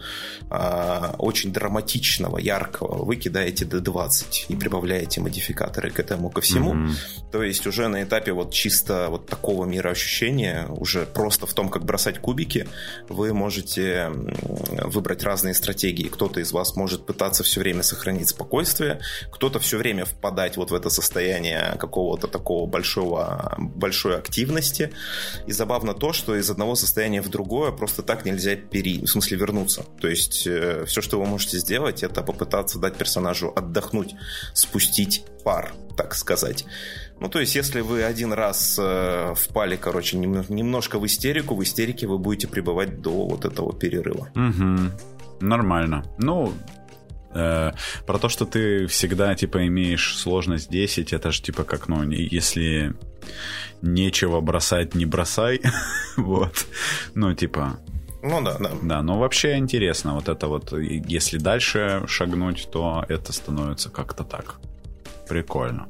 э, 0.51 1.13
очень 1.17 1.53
драматичного, 1.53 2.37
яркого, 2.37 3.05
вы 3.05 3.17
кидаете 3.17 3.65
d20 3.65 4.47
и 4.49 4.57
прибавляете 4.57 5.23
модификаторы 5.23 5.91
к 5.91 5.99
этому 5.99 6.29
ко 6.29 6.43
всему, 6.43 6.75
mm-hmm. 6.75 7.17
То 7.33 7.43
есть 7.43 7.67
уже 7.67 7.89
на 7.89 8.03
этапе 8.03 8.33
вот 8.33 8.53
чисто 8.53 9.09
вот 9.11 9.27
такого 9.27 9.67
мироощущения, 9.67 10.67
уже 10.69 11.05
просто 11.05 11.47
в 11.47 11.53
том, 11.53 11.69
как 11.69 11.85
бросать 11.85 12.19
кубики, 12.19 12.67
вы 13.09 13.35
можете 13.35 14.11
выбрать 14.11 15.23
разные 15.23 15.53
стратегии. 15.53 16.09
Кто-то 16.09 16.41
из 16.41 16.53
вас 16.53 16.77
может 16.77 17.05
пытаться 17.05 17.43
все 17.43 17.61
время 17.61 17.83
сохранить 17.83 18.29
спокойствие, 18.29 19.01
кто-то 19.31 19.59
все 19.59 19.77
время 19.77 20.05
впадать 20.05 20.57
вот 20.57 20.71
в 20.71 20.75
это 20.75 20.89
состояние 20.89 21.06
какого-то 21.79 22.27
такого 22.27 22.67
большого, 22.67 23.55
большой 23.59 24.17
активности. 24.17 24.91
И 25.47 25.53
забавно 25.53 25.95
то, 25.95 26.13
что 26.13 26.37
из 26.37 26.51
одного 26.51 26.75
состояния 26.75 27.23
в 27.23 27.29
другое 27.29 27.73
просто 27.73 28.03
так 28.03 28.25
нельзя 28.25 28.57
пере... 28.57 29.01
в 29.01 29.07
смысле 29.07 29.39
вернуться. 29.39 29.85
То 30.01 30.09
есть 30.09 30.47
э, 30.47 30.85
все, 30.87 31.01
что 31.01 31.21
вы 31.21 31.27
можете 31.27 31.59
сделать, 31.59 32.03
это 32.03 32.23
попытаться 32.23 32.79
дать 32.79 32.97
персонажу 32.97 33.53
отдохнуть, 33.55 34.15
спустить 34.55 35.25
пар, 35.45 35.75
так 35.97 36.15
сказать. 36.15 36.65
Ну, 37.21 37.29
то 37.29 37.41
есть, 37.41 37.55
если 37.55 37.81
вы 37.81 38.03
один 38.03 38.33
раз 38.33 38.79
э, 38.79 39.35
впали, 39.35 39.77
короче, 39.77 40.19
нем, 40.19 40.45
немножко 40.49 40.99
в 40.99 41.07
истерику, 41.07 41.55
в 41.55 41.63
истерике 41.63 42.07
вы 42.07 42.19
будете 42.19 42.47
пребывать 42.47 43.01
до 43.01 43.27
вот 43.27 43.45
этого 43.45 43.73
перерыва. 43.73 44.29
Угу. 44.35 45.47
Нормально. 45.47 46.05
Ну, 46.19 46.53
э, 47.37 47.73
про 48.07 48.19
то, 48.19 48.29
что 48.29 48.45
ты 48.47 48.87
всегда, 48.87 49.35
типа, 49.35 49.67
имеешь 49.67 50.17
сложность 50.17 50.71
10, 50.71 51.13
это 51.13 51.31
же, 51.31 51.43
типа, 51.43 51.65
как, 51.65 51.89
ну, 51.89 52.03
если 52.11 52.95
нечего 53.83 54.41
бросать, 54.41 54.95
не 54.95 55.07
бросай. 55.07 55.61
вот. 56.17 56.67
Ну, 57.15 57.35
типа, 57.35 57.79
ну 58.23 58.43
да, 58.43 58.57
да. 58.59 58.71
Да, 58.83 59.03
но 59.03 59.19
вообще 59.19 59.57
интересно, 59.57 60.15
вот 60.15 60.29
это 60.29 60.49
вот, 60.49 60.73
если 60.73 61.39
дальше 61.39 62.03
шагнуть, 62.09 62.69
то 62.73 63.05
это 63.09 63.33
становится 63.33 63.91
как-то 63.91 64.25
так. 64.25 64.57
Прикольно. 65.29 65.87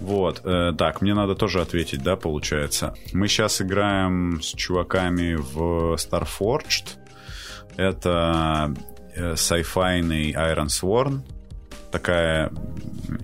Вот, 0.00 0.40
э, 0.44 0.72
так, 0.76 1.02
мне 1.02 1.14
надо 1.14 1.34
тоже 1.34 1.60
ответить, 1.60 2.02
да, 2.02 2.16
получается. 2.16 2.94
Мы 3.12 3.28
сейчас 3.28 3.60
играем 3.60 4.40
с 4.42 4.46
чуваками 4.54 5.34
в 5.34 5.94
Starforged. 5.94 6.96
Это 7.76 8.74
э, 9.14 9.32
sci-fi 9.34 10.00
Iron 10.02 10.66
Sworn. 10.66 11.20
Такая 11.90 12.52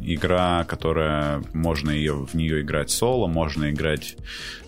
игра, 0.01 0.65
которая 0.65 1.43
можно 1.53 1.91
ее, 1.91 2.15
в 2.15 2.35
нее 2.35 2.63
играть 2.63 2.91
соло, 2.91 3.29
можно 3.29 3.71
играть 3.71 4.17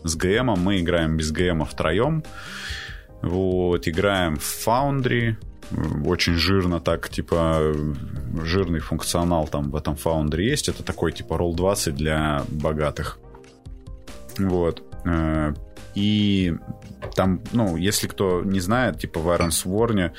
с 0.04 0.14
ГМ. 0.14 0.54
Мы 0.58 0.80
играем 0.80 1.16
без 1.16 1.32
ГМ 1.32 1.64
втроем. 1.64 2.22
Вот, 3.22 3.88
играем 3.88 4.36
в 4.36 4.66
Foundry, 4.66 5.36
очень 6.04 6.34
жирно 6.34 6.80
так, 6.80 7.08
типа, 7.08 7.74
жирный 8.42 8.80
функционал 8.80 9.48
там 9.48 9.70
в 9.70 9.76
этом 9.76 9.94
Foundry 9.94 10.42
есть. 10.42 10.68
Это 10.68 10.82
такой, 10.82 11.12
типа, 11.12 11.34
Roll 11.34 11.54
20 11.54 11.94
для 11.94 12.42
богатых. 12.48 13.18
Вот. 14.38 14.82
Э, 15.94 15.98
и 15.98 16.54
там, 17.14 17.42
ну, 17.52 17.76
если 17.76 18.06
кто 18.06 18.42
не 18.42 18.60
знает, 18.60 18.98
типа 18.98 19.20
в 19.20 19.28
Iron 19.28 19.50
Sworn, 19.50 20.12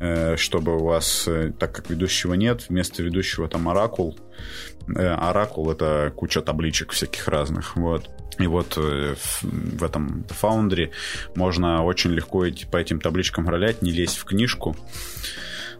э, 0.00 0.36
чтобы 0.36 0.76
у 0.76 0.84
вас, 0.84 1.24
э, 1.28 1.52
так 1.58 1.72
как 1.74 1.90
ведущего 1.90 2.34
нет, 2.34 2.66
вместо 2.68 3.02
ведущего 3.02 3.48
там 3.48 3.68
Оракул. 3.68 4.18
Оракул— 4.96 5.70
это 5.72 6.12
куча 6.16 6.40
табличек 6.40 6.92
всяких 6.92 7.28
разных, 7.28 7.76
вот. 7.76 8.10
И 8.38 8.46
вот 8.46 8.78
э, 8.78 9.14
в 9.42 9.84
этом 9.84 10.24
Foundry 10.42 10.90
можно 11.34 11.84
очень 11.84 12.10
легко 12.10 12.48
идти 12.48 12.64
по 12.66 12.78
этим 12.78 13.00
табличкам 13.00 13.48
ролять, 13.48 13.82
не 13.82 13.90
лезть 13.90 14.16
в 14.16 14.24
книжку. 14.24 14.76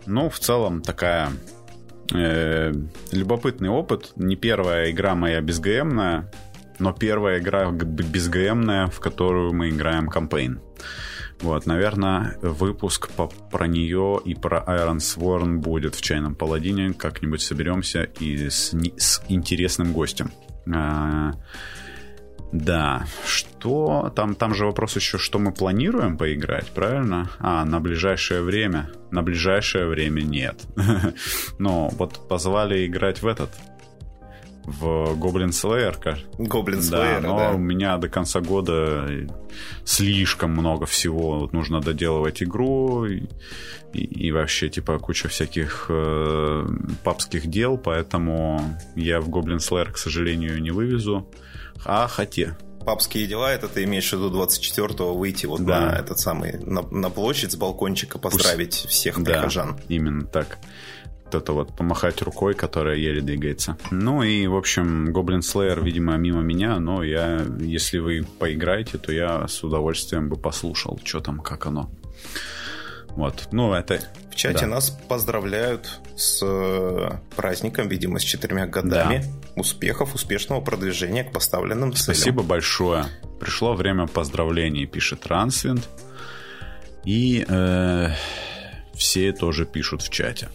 Ну, 0.06 0.28
в 0.28 0.38
целом, 0.38 0.82
такая 0.82 1.30
э, 2.14 2.73
любопытный 3.12 3.70
опыт. 3.70 4.12
Не 4.16 4.37
первая 4.37 4.90
игра 4.90 5.14
моя 5.14 5.40
безгмная. 5.40 6.30
Но 6.80 6.92
первая 6.92 7.38
игра 7.38 7.70
безгмная, 7.70 8.88
в 8.88 9.00
которую 9.00 9.52
мы 9.52 9.68
играем 9.68 10.08
кампейн. 10.08 10.60
Вот, 11.40 11.64
наверное, 11.64 12.37
выпуск 12.42 13.08
по, 13.10 13.26
про 13.26 13.66
нее 13.66 14.20
и 14.25 14.34
про 14.34 14.62
Iron 14.66 14.99
Sworn 14.99 15.58
будет 15.58 15.94
в 15.94 16.02
чайном 16.02 16.34
паладине. 16.34 16.92
Как-нибудь 16.92 17.40
соберемся 17.40 18.02
и 18.02 18.50
с, 18.50 18.75
с 18.99 19.22
интересным 19.28 19.92
гостем. 19.92 20.32
А, 20.70 21.32
да, 22.52 23.06
что 23.25 24.12
там, 24.14 24.34
там 24.34 24.54
же 24.54 24.66
вопрос 24.66 24.96
еще, 24.96 25.18
что 25.18 25.38
мы 25.38 25.52
планируем 25.52 26.18
поиграть, 26.18 26.66
правильно? 26.72 27.30
А, 27.38 27.64
на 27.64 27.80
ближайшее 27.80 28.42
время. 28.42 28.90
На 29.10 29.22
ближайшее 29.22 29.87
время 29.87 30.22
нет. 30.22 30.60
Но 31.58 31.88
вот 31.90 32.28
позвали 32.28 32.87
играть 32.87 33.22
в 33.22 33.26
этот, 33.26 33.50
в 34.64 35.14
Goblin 35.17 35.50
Slayer. 35.50 35.97
Goblin 36.38 36.81
Slayer, 36.81 37.21
да. 37.21 37.29
Но 37.29 37.38
да. 37.38 37.50
у 37.52 37.59
меня 37.59 37.97
до 37.99 38.09
конца 38.09 38.40
года 38.40 39.09
слишком 39.85 40.52
много 40.52 40.87
всего. 40.87 41.40
Вот 41.40 41.52
нужно 41.52 41.81
доделывать 41.81 42.43
игру 42.43 43.05
и, 43.07 43.25
и, 43.93 44.05
и 44.05 44.33
вообще 44.33 44.69
типа 44.69 44.99
куча 44.99 45.29
всяких 45.29 45.87
э, 45.88 46.67
папских 47.05 47.47
дел, 47.47 47.79
поэтому 47.79 48.61
я 48.95 49.21
в 49.21 49.29
Goblin 49.29 49.59
Slayer, 49.59 49.93
к 49.93 49.99
сожалению, 49.99 50.61
не 50.62 50.71
вывезу. 50.71 51.29
А 51.85 52.07
хотя 52.09 52.57
папские 52.85 53.26
дела, 53.26 53.52
это 53.52 53.69
ты 53.69 53.85
имеешь 53.85 54.11
в 54.11 54.12
виду 54.12 54.31
24-го 54.31 55.14
выйти 55.14 55.47
вот 55.47 55.64
да. 55.64 55.81
на 55.81 55.93
этот 55.97 56.19
самый, 56.19 56.59
на, 56.59 56.83
на 56.83 57.11
площадь 57.11 57.52
с 57.52 57.57
балкончика, 57.57 58.19
поздравить 58.19 58.83
Пусть... 58.83 58.88
всех 58.88 59.23
прихожан. 59.23 59.76
Да, 59.76 59.83
именно 59.88 60.26
так. 60.26 60.59
Это 61.34 61.52
вот 61.52 61.76
помахать 61.76 62.22
рукой, 62.22 62.54
которая 62.54 62.96
еле 62.96 63.20
двигается. 63.20 63.76
Ну 63.90 64.22
и, 64.22 64.46
в 64.46 64.56
общем, 64.56 65.10
Goblin 65.10 65.40
Slayer, 65.40 65.82
видимо, 65.82 66.16
мимо 66.16 66.40
меня, 66.40 66.78
но 66.78 67.02
я, 67.02 67.46
если 67.60 67.99
вы 67.99 68.26
поиграете, 68.38 68.99
то 68.99 69.12
я 69.12 69.46
с 69.46 69.62
удовольствием 69.64 70.28
бы 70.28 70.37
послушал, 70.37 71.00
что 71.04 71.20
там, 71.20 71.40
как 71.40 71.66
оно. 71.66 71.90
Вот, 73.10 73.49
ну 73.52 73.72
это... 73.75 74.00
В 74.30 74.37
чате 74.37 74.60
да. 74.60 74.68
нас 74.68 74.90
поздравляют 75.08 76.00
с 76.16 76.40
э, 76.42 77.10
праздником, 77.37 77.88
видимо, 77.88 78.18
с 78.18 78.22
четырьмя 78.22 78.66
годами 78.66 79.25
да. 79.25 79.60
успехов, 79.60 80.14
успешного 80.14 80.60
продвижения 80.60 81.25
к 81.25 81.32
поставленным 81.32 81.92
целям. 81.92 82.14
Спасибо 82.14 82.42
большое. 82.42 83.06
Пришло 83.40 83.75
время 83.75 84.06
поздравлений, 84.06 84.87
пишет 84.87 85.26
Рансвинд. 85.26 85.88
И 87.04 87.44
э, 87.46 88.08
все 88.94 89.32
тоже 89.32 89.66
пишут 89.66 90.02
в 90.02 90.10
чате. 90.10 90.49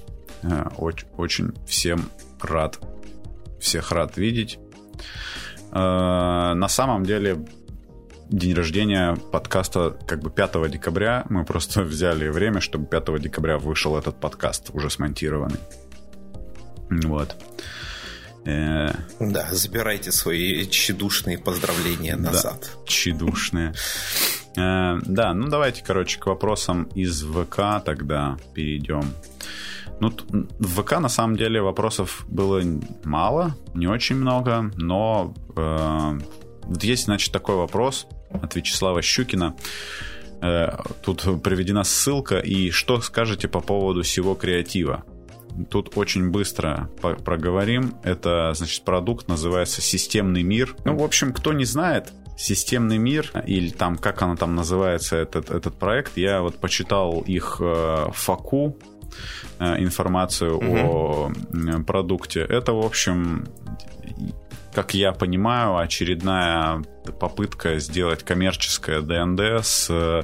Э, 0.46 0.70
очень, 0.78 1.08
очень 1.18 1.54
всем 1.66 2.10
рад. 2.42 2.80
Всех 3.60 3.92
рад 3.92 4.18
видеть. 4.18 4.60
Э, 5.72 6.54
на 6.54 6.68
самом 6.68 7.04
деле 7.04 7.46
день 8.30 8.54
рождения 8.54 9.16
подкаста 9.32 9.98
как 10.08 10.22
бы 10.22 10.30
5 10.30 10.70
декабря. 10.70 11.26
Мы 11.30 11.46
просто 11.46 11.82
взяли 11.84 12.28
время, 12.28 12.62
чтобы 12.62 12.86
5 12.86 13.20
декабря 13.22 13.58
вышел 13.58 13.98
этот 13.98 14.20
подкаст, 14.20 14.70
уже 14.74 14.90
смонтированный. 14.90 15.60
Вот. 16.90 17.36
Э, 18.46 18.92
да, 19.20 19.48
забирайте 19.52 20.12
свои 20.12 20.68
тщедушные 20.68 21.40
поздравления 21.40 22.16
назад. 22.16 22.60
Да, 22.62 22.86
тщедушные. 22.86 23.74
Да, 24.56 25.34
ну 25.34 25.50
давайте, 25.50 25.84
короче, 25.84 26.18
к 26.18 26.28
вопросам 26.28 26.84
из 26.96 27.24
ВК 27.24 27.84
тогда 27.84 28.38
перейдем. 28.54 29.04
Ну, 30.00 30.12
в 30.60 30.82
ВК 30.82 31.00
на 31.00 31.10
самом 31.10 31.38
деле 31.38 31.62
вопросов 31.62 32.26
было 32.28 32.62
мало, 33.04 33.56
не 33.74 33.88
очень 33.88 34.16
много, 34.16 34.72
но 34.76 35.34
э, 35.56 36.20
есть, 36.82 37.06
значит, 37.06 37.32
такой 37.32 37.56
вопрос 37.56 38.08
от 38.30 38.56
Вячеслава 38.56 39.02
Щукина. 39.02 39.56
Э, 40.42 40.78
тут 41.04 41.24
приведена 41.44 41.84
ссылка. 41.84 42.40
И 42.40 42.72
что 42.72 43.00
скажете 43.02 43.48
по 43.48 43.62
поводу 43.62 44.02
всего 44.02 44.36
креатива? 44.36 45.04
Тут 45.70 45.98
очень 45.98 46.32
быстро 46.32 46.90
проговорим. 47.02 47.96
Это, 48.04 48.54
значит, 48.54 48.84
продукт 48.84 49.30
называется 49.30 49.82
«Системный 49.82 50.44
мир». 50.44 50.76
Ну, 50.84 50.98
в 50.98 51.04
общем, 51.04 51.32
кто 51.32 51.54
не 51.54 51.64
знает, 51.64 52.12
Системный 52.38 52.98
мир, 52.98 53.32
или 53.48 53.70
там, 53.70 53.98
как 53.98 54.22
она 54.22 54.36
там 54.36 54.56
называется, 54.56 55.16
этот, 55.16 55.50
этот 55.52 55.80
проект, 55.80 56.18
я 56.18 56.42
вот 56.42 56.58
почитал 56.58 57.22
их 57.22 57.62
э, 57.62 58.08
факу, 58.12 58.78
информацию 59.60 60.58
угу. 60.58 60.78
о 60.78 61.32
продукте. 61.86 62.42
Это, 62.42 62.74
в 62.74 62.86
общем, 62.86 63.46
как 64.76 64.94
я 64.94 65.14
понимаю, 65.14 65.78
очередная 65.78 66.84
попытка 67.20 67.80
сделать 67.80 68.24
коммерческое 68.24 69.02
ДНД 69.02 69.66
с 69.66 69.88
э, 69.90 70.24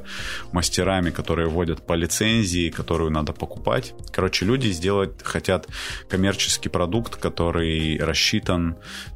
мастерами, 0.51 1.10
которые 1.10 1.47
вводят 1.47 1.86
по 1.86 1.93
лицензии, 1.93 2.69
которую 2.69 3.12
надо 3.12 3.32
покупать. 3.32 3.93
Короче, 4.12 4.45
люди 4.45 4.67
сделать 4.67 5.23
хотят 5.23 5.67
коммерческий 6.10 6.67
продукт, 6.67 7.15
который 7.15 7.97
рассчитан 7.97 8.75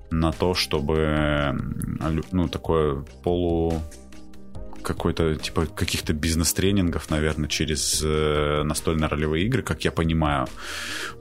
на 0.10 0.32
то, 0.32 0.54
чтобы 0.54 1.54
ну, 2.32 2.48
такое 2.48 3.04
полу 3.24 3.82
какой-то, 4.86 5.36
типа, 5.36 5.66
каких-то 5.66 6.14
бизнес-тренингов, 6.14 7.10
наверное, 7.10 7.50
через 7.50 8.02
э, 8.04 8.64
настольно-ролевые 8.64 9.46
игры, 9.46 9.64
как 9.64 9.84
я 9.84 9.92
понимаю. 9.92 10.48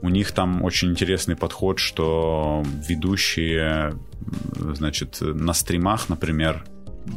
У 0.01 0.09
них 0.09 0.31
там 0.31 0.63
очень 0.63 0.91
интересный 0.91 1.35
подход, 1.35 1.79
что 1.79 2.63
ведущие, 2.87 3.97
значит, 4.55 5.17
на 5.19 5.53
стримах, 5.53 6.09
например, 6.09 6.63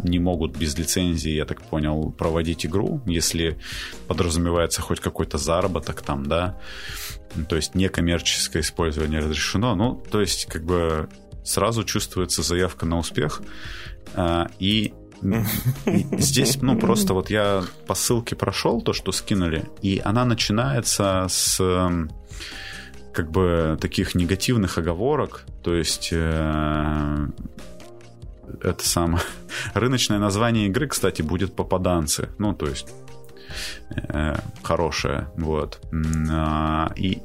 не 0.02 0.18
могут 0.18 0.56
без 0.56 0.76
лицензии, 0.78 1.30
я 1.30 1.44
так 1.44 1.62
понял, 1.62 2.10
проводить 2.10 2.66
игру, 2.66 3.00
если 3.06 3.58
подразумевается 4.06 4.82
хоть 4.82 5.00
какой-то 5.00 5.38
заработок 5.38 6.02
там, 6.02 6.26
да. 6.26 6.58
То 7.48 7.56
есть 7.56 7.74
некоммерческое 7.74 8.62
использование 8.62 9.20
разрешено. 9.20 9.74
Ну, 9.74 10.02
то 10.10 10.20
есть, 10.20 10.46
как 10.46 10.64
бы 10.64 11.08
сразу 11.44 11.84
чувствуется 11.84 12.42
заявка 12.42 12.86
на 12.86 12.98
успех. 12.98 13.42
А, 14.14 14.48
и 14.58 14.94
Здесь, 15.22 16.60
ну, 16.62 16.78
просто 16.78 17.14
вот 17.14 17.30
я 17.30 17.64
по 17.86 17.94
ссылке 17.94 18.36
прошел 18.36 18.80
то, 18.80 18.92
что 18.92 19.12
скинули, 19.12 19.64
и 19.82 20.00
она 20.04 20.24
начинается 20.24 21.26
с 21.28 21.60
эм, 21.60 22.10
как 23.12 23.30
бы 23.30 23.76
таких 23.80 24.14
негативных 24.14 24.78
оговорок, 24.78 25.44
то 25.62 25.74
есть 25.74 26.10
э, 26.12 27.26
это 28.62 28.88
самое. 28.88 29.24
Рыночное 29.74 30.18
название 30.18 30.66
игры, 30.66 30.86
кстати, 30.86 31.22
будет 31.22 31.54
попаданцы, 31.54 32.28
ну, 32.38 32.54
то 32.54 32.66
есть 32.66 32.88
э, 33.90 34.34
хорошая, 34.62 35.30
вот. 35.36 35.80
А, 36.30 36.92
и... 36.96 37.22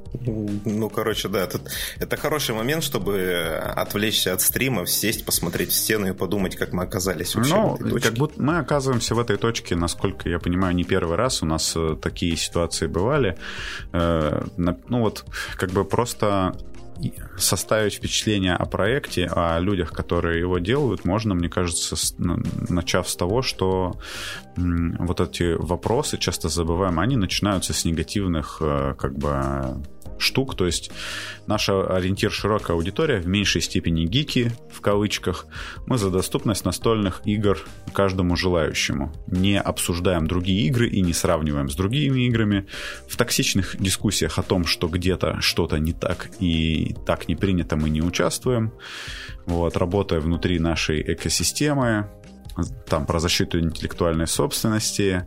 Ну, 0.65 0.89
короче, 0.89 1.27
да, 1.29 1.41
это, 1.41 1.59
это 1.99 2.17
хороший 2.17 2.55
момент, 2.55 2.83
чтобы 2.83 3.59
отвлечься 3.75 4.33
от 4.33 4.41
стрима, 4.41 4.86
сесть, 4.86 5.25
посмотреть 5.25 5.69
в 5.69 5.75
стену 5.75 6.07
и 6.07 6.13
подумать, 6.13 6.55
как 6.55 6.73
мы 6.73 6.83
оказались 6.83 7.36
вообще 7.36 7.55
ну, 7.55 7.69
в 7.69 7.75
этой 7.75 7.91
точке. 7.91 8.09
как 8.09 8.17
будто 8.17 8.41
мы 8.41 8.57
оказываемся 8.57 9.15
в 9.15 9.19
этой 9.19 9.38
точке, 9.38 9.75
насколько 9.75 10.29
я 10.29 10.39
понимаю, 10.39 10.75
не 10.75 10.83
первый 10.83 11.17
раз. 11.17 11.41
У 11.43 11.45
нас 11.45 11.73
э, 11.75 11.95
такие 12.01 12.36
ситуации 12.36 12.88
бывали. 12.88 13.38
Э, 13.91 14.43
ну, 14.57 14.99
вот, 14.99 15.25
как 15.55 15.71
бы 15.71 15.83
просто 15.86 16.55
составить 17.38 17.95
впечатление 17.95 18.56
о 18.56 18.65
проекте, 18.65 19.25
о 19.25 19.60
людях, 19.60 19.91
которые 19.91 20.39
его 20.39 20.60
делают, 20.60 21.06
можно, 21.06 21.34
мне 21.34 21.49
кажется, 21.49 21.95
начав 22.17 23.10
с 23.10 23.15
того, 23.15 23.41
что 23.41 23.95
вот 24.56 25.19
эти 25.19 25.53
вопросы, 25.53 26.17
часто 26.17 26.49
забываем, 26.49 26.99
они 26.99 27.15
начинаются 27.15 27.73
с 27.73 27.86
негативных 27.86 28.58
э, 28.62 28.93
как 28.97 29.17
бы 29.17 29.84
штук, 30.17 30.56
то 30.56 30.65
есть 30.65 30.91
наша 31.47 31.84
ориентир 31.84 32.32
широкая 32.32 32.76
аудитория, 32.76 33.19
в 33.19 33.28
меньшей 33.28 33.62
степени 33.62 34.06
гики, 34.06 34.52
в 34.71 34.82
кавычках, 34.82 35.45
мы 35.86 35.97
за 35.97 36.10
доступность 36.10 36.65
настольных 36.65 37.21
игр 37.26 37.60
каждому 37.93 38.36
желающему. 38.36 39.13
Не 39.28 39.60
обсуждаем 39.60 40.28
другие 40.28 40.67
игры 40.67 40.88
и 40.88 41.02
не 41.02 41.13
сравниваем 41.13 41.69
с 41.69 41.76
другими 41.76 42.26
играми. 42.28 42.67
В 43.08 43.17
токсичных 43.17 43.76
дискуссиях 43.80 44.39
о 44.39 44.43
том, 44.43 44.65
что 44.65 44.88
где-то 44.88 45.41
что-то 45.41 45.78
не 45.78 45.93
так 45.93 46.30
и 46.39 46.95
так 47.06 47.28
не 47.28 47.36
принято, 47.36 47.76
мы 47.76 47.89
не 47.89 48.02
участвуем. 48.02 48.73
Вот, 49.45 49.76
работая 49.78 50.19
внутри 50.19 50.60
нашей 50.60 51.02
экосистемы, 51.13 52.10
там 52.87 53.05
про 53.05 53.19
защиту 53.19 53.59
интеллектуальной 53.59 54.27
собственности. 54.27 55.25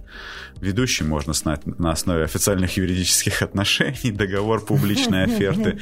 Ведущий 0.61 1.05
можно 1.05 1.33
знать 1.33 1.67
на 1.67 1.91
основе 1.91 2.25
официальных 2.25 2.77
юридических 2.77 3.43
отношений, 3.43 4.11
договор 4.11 4.65
публичной 4.65 5.25
оферты. 5.27 5.79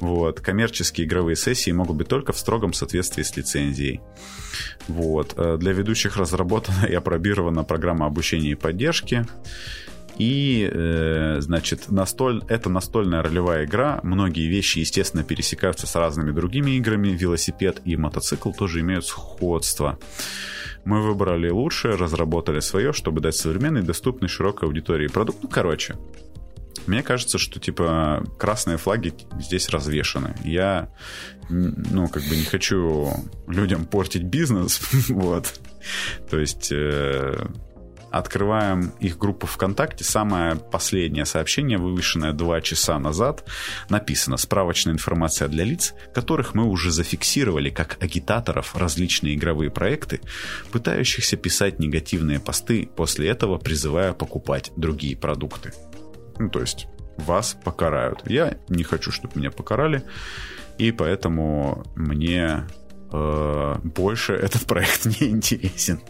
Вот. 0.00 0.40
Коммерческие 0.40 1.06
игровые 1.06 1.36
сессии 1.36 1.70
могут 1.72 1.96
быть 1.96 2.08
только 2.08 2.32
в 2.32 2.38
строгом 2.38 2.72
соответствии 2.72 3.22
с 3.22 3.36
лицензией. 3.36 4.00
Вот. 4.88 5.34
Э, 5.36 5.56
для 5.58 5.72
ведущих 5.72 6.16
разработана 6.16 6.86
и 6.86 6.94
опробирована 6.94 7.64
программа 7.64 8.06
обучения 8.06 8.50
и 8.50 8.54
поддержки. 8.54 9.26
И, 10.18 10.68
э, 10.70 11.36
значит, 11.40 11.90
настоль... 11.90 12.42
это 12.48 12.70
настольная 12.70 13.22
ролевая 13.22 13.64
игра. 13.64 14.00
Многие 14.02 14.48
вещи, 14.48 14.78
естественно, 14.78 15.24
пересекаются 15.24 15.86
с 15.86 15.94
разными 15.96 16.30
другими 16.30 16.72
играми. 16.72 17.08
Велосипед 17.08 17.80
и 17.84 17.96
мотоцикл 17.96 18.52
тоже 18.52 18.80
имеют 18.80 19.06
сходство. 19.06 19.98
Мы 20.84 21.02
выбрали 21.02 21.48
лучшее, 21.48 21.96
разработали 21.96 22.60
свое, 22.60 22.92
чтобы 22.92 23.20
дать 23.20 23.34
современный, 23.34 23.82
доступный 23.82 24.28
широкой 24.28 24.68
аудитории 24.68 25.08
продукт. 25.08 25.38
Ну, 25.42 25.48
короче, 25.48 25.96
мне 26.86 27.02
кажется, 27.02 27.38
что, 27.38 27.58
типа, 27.58 28.24
красные 28.38 28.76
флаги 28.76 29.14
здесь 29.40 29.68
развешаны. 29.70 30.36
Я, 30.44 30.90
ну, 31.48 32.08
как 32.08 32.22
бы 32.24 32.36
не 32.36 32.44
хочу 32.44 33.10
людям 33.48 33.86
портить 33.86 34.24
бизнес, 34.24 34.80
вот. 35.08 35.60
То 36.30 36.38
есть... 36.38 36.70
Э, 36.70 37.46
открываем 38.18 38.92
их 39.00 39.18
группу 39.18 39.46
ВКонтакте. 39.46 40.04
Самое 40.04 40.56
последнее 40.56 41.24
сообщение, 41.24 41.78
вывешенное 41.78 42.32
два 42.32 42.60
часа 42.60 42.98
назад, 42.98 43.44
написано 43.88 44.36
«Справочная 44.36 44.92
информация 44.92 45.48
для 45.48 45.64
лиц, 45.64 45.94
которых 46.14 46.54
мы 46.54 46.64
уже 46.64 46.92
зафиксировали 46.92 47.70
как 47.70 48.00
агитаторов 48.00 48.76
различные 48.76 49.34
игровые 49.34 49.70
проекты, 49.70 50.20
пытающихся 50.70 51.36
писать 51.36 51.80
негативные 51.80 52.38
посты, 52.38 52.88
после 52.94 53.28
этого 53.28 53.58
призывая 53.58 54.12
покупать 54.12 54.70
другие 54.76 55.16
продукты». 55.16 55.72
Ну, 56.38 56.48
то 56.50 56.60
есть 56.60 56.86
вас 57.16 57.56
покарают. 57.64 58.22
Я 58.26 58.58
не 58.68 58.84
хочу, 58.84 59.10
чтобы 59.10 59.38
меня 59.38 59.50
покарали, 59.50 60.04
и 60.78 60.92
поэтому 60.92 61.84
мне 61.96 62.64
э, 63.12 63.74
больше 63.82 64.32
этот 64.40 64.66
проект 64.66 65.04
не 65.06 65.28
интересен. 65.28 66.00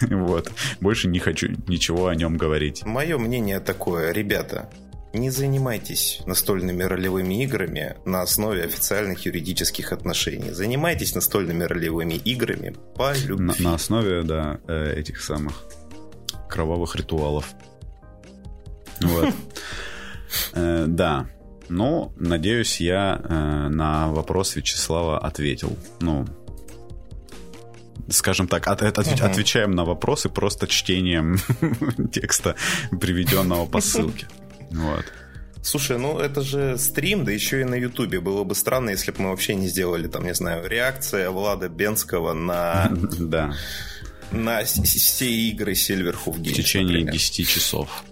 Вот. 0.00 0.50
Больше 0.80 1.08
не 1.08 1.18
хочу 1.18 1.48
ничего 1.66 2.08
о 2.08 2.14
нем 2.14 2.36
говорить. 2.36 2.84
Мое 2.84 3.18
мнение 3.18 3.60
такое, 3.60 4.12
ребята, 4.12 4.70
не 5.12 5.30
занимайтесь 5.30 6.20
настольными 6.26 6.82
ролевыми 6.82 7.42
играми 7.42 7.96
на 8.04 8.22
основе 8.22 8.64
официальных 8.64 9.24
юридических 9.26 9.92
отношений. 9.92 10.50
Занимайтесь 10.50 11.14
настольными 11.14 11.64
ролевыми 11.64 12.14
играми 12.14 12.74
по 12.94 13.14
любви. 13.16 13.46
На, 13.46 13.70
на 13.70 13.74
основе, 13.74 14.22
да, 14.22 14.60
э, 14.68 14.94
этих 14.98 15.22
самых 15.22 15.64
кровавых 16.48 16.96
ритуалов. 16.96 17.46
Вот. 19.00 19.34
Э, 20.52 20.84
да. 20.86 21.26
Ну, 21.70 22.12
надеюсь, 22.16 22.82
я 22.82 23.18
э, 23.18 23.68
на 23.68 24.12
вопрос 24.12 24.56
Вячеслава 24.56 25.18
ответил. 25.18 25.74
Ну, 26.00 26.26
скажем 28.10 28.48
так, 28.48 28.66
от, 28.66 28.82
от, 28.82 28.98
uh-huh. 28.98 29.24
отвечаем 29.24 29.72
на 29.72 29.84
вопросы 29.84 30.28
просто 30.28 30.66
чтением 30.66 31.38
текста, 32.12 32.54
приведенного 33.00 33.66
по 33.66 33.80
ссылке. 33.80 34.26
Вот. 34.70 35.04
Слушай, 35.62 35.98
ну 35.98 36.18
это 36.18 36.40
же 36.40 36.78
стрим, 36.78 37.24
да 37.24 37.32
еще 37.32 37.60
и 37.60 37.64
на 37.64 37.74
Ютубе. 37.74 38.20
Было 38.20 38.44
бы 38.44 38.54
странно, 38.54 38.90
если 38.90 39.10
бы 39.10 39.22
мы 39.22 39.30
вообще 39.30 39.54
не 39.54 39.68
сделали, 39.68 40.08
там, 40.08 40.24
не 40.24 40.34
знаю, 40.34 40.66
реакция 40.66 41.30
Влада 41.30 41.68
Бенского 41.68 42.32
на... 42.32 42.90
Да. 43.18 43.54
На 44.30 44.62
все 44.64 45.30
игры 45.30 45.72
Games, 45.72 46.50
В 46.50 46.52
течение 46.52 46.98
например. 46.98 47.12
10 47.14 47.48
часов. 47.48 48.04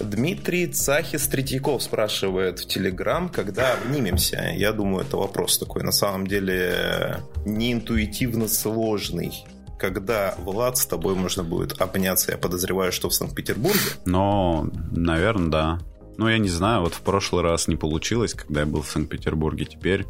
Дмитрий 0.00 0.66
Цахис 0.66 1.26
Третьяков 1.28 1.82
спрашивает 1.82 2.58
в 2.58 2.66
Телеграм, 2.66 3.28
когда 3.28 3.74
обнимемся. 3.74 4.52
Я 4.54 4.72
думаю, 4.72 5.04
это 5.04 5.16
вопрос 5.16 5.58
такой, 5.58 5.82
на 5.82 5.92
самом 5.92 6.26
деле, 6.26 7.20
неинтуитивно 7.44 8.48
сложный. 8.48 9.44
Когда, 9.78 10.34
Влад, 10.38 10.78
с 10.78 10.86
тобой 10.86 11.14
можно 11.14 11.44
будет 11.44 11.80
обняться, 11.80 12.32
я 12.32 12.38
подозреваю, 12.38 12.92
что 12.92 13.08
в 13.08 13.14
Санкт-Петербурге? 13.14 13.78
Ну, 14.04 14.70
наверное, 14.92 15.50
да. 15.50 15.78
Ну, 16.16 16.28
я 16.28 16.38
не 16.38 16.48
знаю, 16.48 16.82
вот 16.82 16.94
в 16.94 17.00
прошлый 17.00 17.42
раз 17.42 17.68
не 17.68 17.76
получилось, 17.76 18.34
когда 18.34 18.60
я 18.60 18.66
был 18.66 18.82
в 18.82 18.88
Санкт-Петербурге. 18.88 19.64
Теперь 19.64 20.06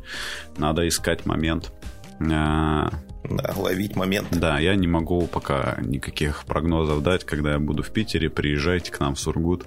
надо 0.59 0.87
искать 0.87 1.27
момент. 1.27 1.73
Да, 3.29 3.55
ловить 3.57 3.97
момент. 3.97 4.29
Да, 4.33 4.59
я 4.59 4.75
не 4.75 4.87
могу 4.87 5.27
пока 5.27 5.79
никаких 5.83 6.45
прогнозов 6.45 7.03
дать, 7.03 7.25
когда 7.25 7.53
я 7.53 7.59
буду 7.59 7.83
в 7.83 7.91
Питере. 7.91 8.29
Приезжайте 8.29 8.93
к 8.93 9.01
нам 9.01 9.15
в 9.15 9.21
Сургут. 9.21 9.67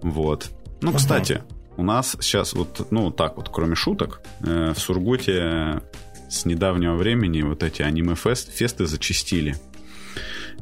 Вот. 0.00 0.50
Ну, 0.80 0.90
uh-huh. 0.90 0.96
кстати, 0.96 1.42
у 1.76 1.82
нас 1.82 2.16
сейчас 2.20 2.52
вот, 2.52 2.88
ну, 2.90 3.10
так 3.10 3.36
вот, 3.36 3.48
кроме 3.50 3.74
шуток, 3.74 4.20
э, 4.40 4.72
в 4.74 4.78
Сургуте 4.78 5.82
с 6.28 6.44
недавнего 6.44 6.94
времени 6.94 7.42
вот 7.42 7.62
эти 7.62 7.82
аниме-фесты 7.82 8.86
зачистили. 8.86 9.56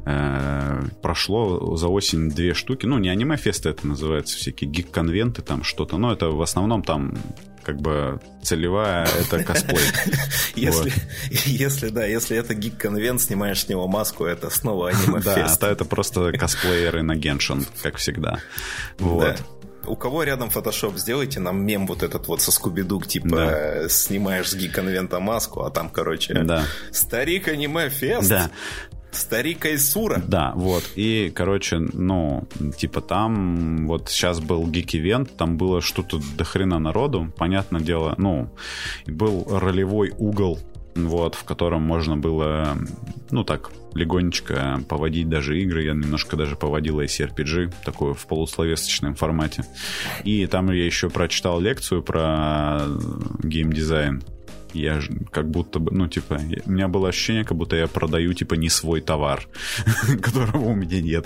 Э, 0.05 0.81
прошло 1.01 1.75
за 1.77 1.87
осень 1.87 2.29
две 2.29 2.53
штуки. 2.53 2.85
Ну, 2.85 2.97
не 2.97 3.09
аниме-фесты 3.09 3.69
это 3.69 3.87
называется, 3.87 4.37
всякие 4.37 4.69
гик-конвенты, 4.69 5.41
там 5.41 5.63
что-то. 5.63 5.97
Но 5.97 6.11
это 6.11 6.27
в 6.27 6.41
основном 6.41 6.83
там 6.83 7.15
как 7.63 7.79
бы 7.79 8.19
целевая 8.41 9.07
это 9.07 9.43
косплей. 9.43 9.79
Если, 10.55 10.91
если 11.45 11.89
да, 11.89 12.05
если 12.05 12.37
это 12.37 12.53
гик-конвент, 12.53 13.21
снимаешь 13.21 13.61
с 13.61 13.69
него 13.69 13.87
маску, 13.87 14.25
это 14.25 14.49
снова 14.49 14.89
аниме-фест. 14.89 15.25
Да, 15.25 15.45
а 15.45 15.55
то 15.55 15.67
это 15.67 15.85
просто 15.85 16.31
косплееры 16.33 17.01
на 17.01 17.15
Геншин, 17.15 17.65
как 17.81 17.97
всегда. 17.97 18.39
Вот. 18.99 19.41
У 19.85 19.95
кого 19.95 20.23
рядом 20.23 20.49
фотошоп, 20.49 20.97
сделайте 20.97 21.39
нам 21.39 21.65
мем 21.65 21.87
вот 21.87 22.03
этот 22.03 22.27
вот 22.27 22.41
со 22.41 22.51
Скубидук, 22.51 23.07
типа 23.07 23.29
да. 23.29 23.89
снимаешь 23.89 24.49
с 24.49 24.55
гик-конвента 24.55 25.19
маску, 25.19 25.63
а 25.63 25.71
там, 25.71 25.89
короче, 25.89 26.33
да. 26.43 26.65
старик 26.91 27.47
аниме-фест. 27.47 28.29
Да. 28.29 28.51
Старик 29.13 29.65
Айсура. 29.65 30.21
Да, 30.27 30.53
вот. 30.55 30.83
И, 30.95 31.31
короче, 31.33 31.77
ну, 31.77 32.47
типа 32.77 33.01
там 33.01 33.87
вот 33.87 34.09
сейчас 34.09 34.39
был 34.39 34.67
гик-ивент, 34.67 35.35
там 35.37 35.57
было 35.57 35.81
что-то 35.81 36.19
до 36.37 36.43
хрена 36.43 36.79
народу, 36.79 37.31
понятное 37.37 37.81
дело, 37.81 38.15
ну, 38.17 38.49
был 39.07 39.45
ролевой 39.49 40.13
угол, 40.17 40.59
вот, 40.95 41.35
в 41.35 41.43
котором 41.43 41.81
можно 41.81 42.17
было, 42.17 42.77
ну, 43.31 43.43
так, 43.43 43.71
легонечко 43.93 44.81
поводить 44.87 45.29
даже 45.29 45.59
игры. 45.61 45.83
Я 45.83 45.93
немножко 45.93 46.35
даже 46.35 46.55
поводил 46.55 46.99
ACRPG, 46.99 47.73
такое 47.85 48.13
в 48.13 48.25
полусловесочном 48.25 49.15
формате. 49.15 49.65
И 50.23 50.45
там 50.47 50.71
я 50.71 50.85
еще 50.85 51.09
прочитал 51.09 51.59
лекцию 51.59 52.03
про 52.03 52.81
геймдизайн 53.43 54.23
я 54.73 55.01
как 55.31 55.49
будто 55.49 55.79
бы, 55.79 55.91
ну, 55.91 56.07
типа, 56.07 56.39
у 56.65 56.71
меня 56.71 56.87
было 56.87 57.09
ощущение, 57.09 57.43
как 57.45 57.57
будто 57.57 57.75
я 57.75 57.87
продаю, 57.87 58.33
типа, 58.33 58.55
не 58.55 58.69
свой 58.69 59.01
товар, 59.01 59.47
которого 60.21 60.65
у 60.65 60.75
меня 60.75 61.01
нет. 61.01 61.25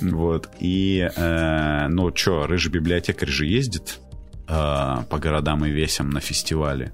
Вот. 0.00 0.48
И, 0.60 1.08
э, 1.14 1.88
ну, 1.88 2.14
что, 2.14 2.46
рыжий 2.46 2.72
библиотекарь 2.72 3.28
же 3.28 3.46
ездит 3.46 4.00
э, 4.48 4.96
по 5.08 5.18
городам 5.18 5.64
и 5.64 5.70
весям 5.70 6.10
на 6.10 6.20
фестивале. 6.20 6.92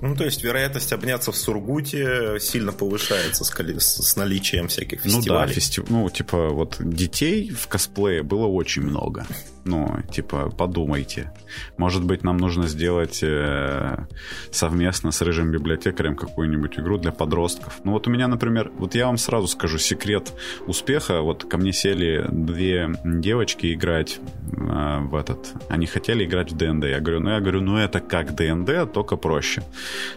Ну, 0.00 0.14
то 0.16 0.24
есть 0.24 0.44
вероятность 0.44 0.92
обняться 0.92 1.32
в 1.32 1.36
Сургуте 1.36 2.38
сильно 2.40 2.72
повышается 2.72 3.44
с, 3.44 3.50
с, 3.50 4.16
наличием 4.16 4.68
всяких 4.68 5.00
фестивалей. 5.00 5.28
Ну 5.28 5.46
да, 5.46 5.46
фести... 5.46 5.82
ну, 5.88 6.10
типа, 6.10 6.50
вот 6.50 6.76
детей 6.78 7.50
в 7.50 7.66
косплее 7.68 8.22
было 8.22 8.46
очень 8.46 8.82
много. 8.82 9.26
Ну, 9.64 9.96
типа, 10.10 10.50
подумайте. 10.50 11.32
Может 11.78 12.04
быть, 12.04 12.22
нам 12.22 12.36
нужно 12.36 12.66
сделать 12.66 13.20
э, 13.22 13.96
совместно 14.50 15.10
с 15.10 15.22
рыжим 15.22 15.50
библиотекарем 15.50 16.16
какую-нибудь 16.16 16.78
игру 16.78 16.98
для 16.98 17.12
подростков. 17.12 17.80
Ну, 17.84 17.92
вот 17.92 18.06
у 18.06 18.10
меня, 18.10 18.28
например, 18.28 18.70
вот 18.76 18.94
я 18.94 19.06
вам 19.06 19.16
сразу 19.16 19.46
скажу 19.46 19.78
секрет 19.78 20.32
успеха. 20.66 21.22
Вот 21.22 21.44
ко 21.44 21.56
мне 21.56 21.72
сели 21.72 22.26
две 22.30 22.94
девочки 23.04 23.72
играть 23.72 24.20
э, 24.52 24.98
в 25.00 25.14
этот. 25.14 25.54
Они 25.70 25.86
хотели 25.86 26.24
играть 26.24 26.52
в 26.52 26.56
ДНД. 26.56 26.84
Я 26.84 27.00
говорю, 27.00 27.20
ну, 27.20 27.30
я 27.30 27.40
говорю, 27.40 27.60
ну, 27.62 27.78
это 27.78 28.00
как 28.00 28.34
ДНД, 28.34 28.92
только 28.92 29.16
проще. 29.16 29.62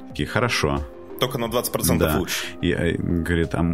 Такие, 0.10 0.27
хорошо. 0.27 0.81
Только 1.19 1.38
на 1.38 1.45
20% 1.45 1.97
да. 1.97 2.17
лучше. 2.17 2.45
И, 2.62 2.71
э, 2.71 2.95
говорит, 2.97 3.49
а, 3.53 3.65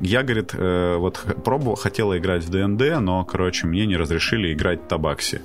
я, 0.00 0.22
говорит, 0.22 0.50
э, 0.54 0.96
вот 0.96 1.24
пробовал, 1.44 1.76
хотела 1.76 2.18
играть 2.18 2.44
в 2.44 2.50
ДНД, 2.50 3.00
но, 3.00 3.24
короче, 3.24 3.66
мне 3.66 3.86
не 3.86 3.96
разрешили 3.96 4.52
играть 4.52 4.82
в 4.82 4.86
Табакси. 4.86 5.40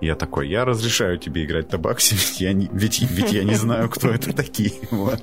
Я 0.00 0.14
такой, 0.14 0.48
я 0.48 0.64
разрешаю 0.64 1.18
тебе 1.18 1.44
играть 1.44 1.66
в 1.66 1.70
Табакси, 1.70 2.14
ведь 2.14 2.40
я 2.40 2.52
не, 2.52 2.68
ведь, 2.72 3.00
ведь 3.00 3.32
я 3.32 3.44
не 3.44 3.54
знаю, 3.54 3.88
кто 3.88 4.10
это 4.10 4.32
такие. 4.32 4.72
Вот. 4.90 5.22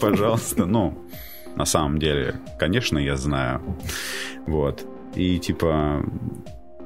Пожалуйста, 0.00 0.66
ну, 0.66 0.98
на 1.56 1.64
самом 1.64 1.98
деле, 1.98 2.40
конечно, 2.58 2.98
я 2.98 3.16
знаю. 3.16 3.62
Вот. 4.46 4.84
И 5.14 5.38
типа 5.38 6.04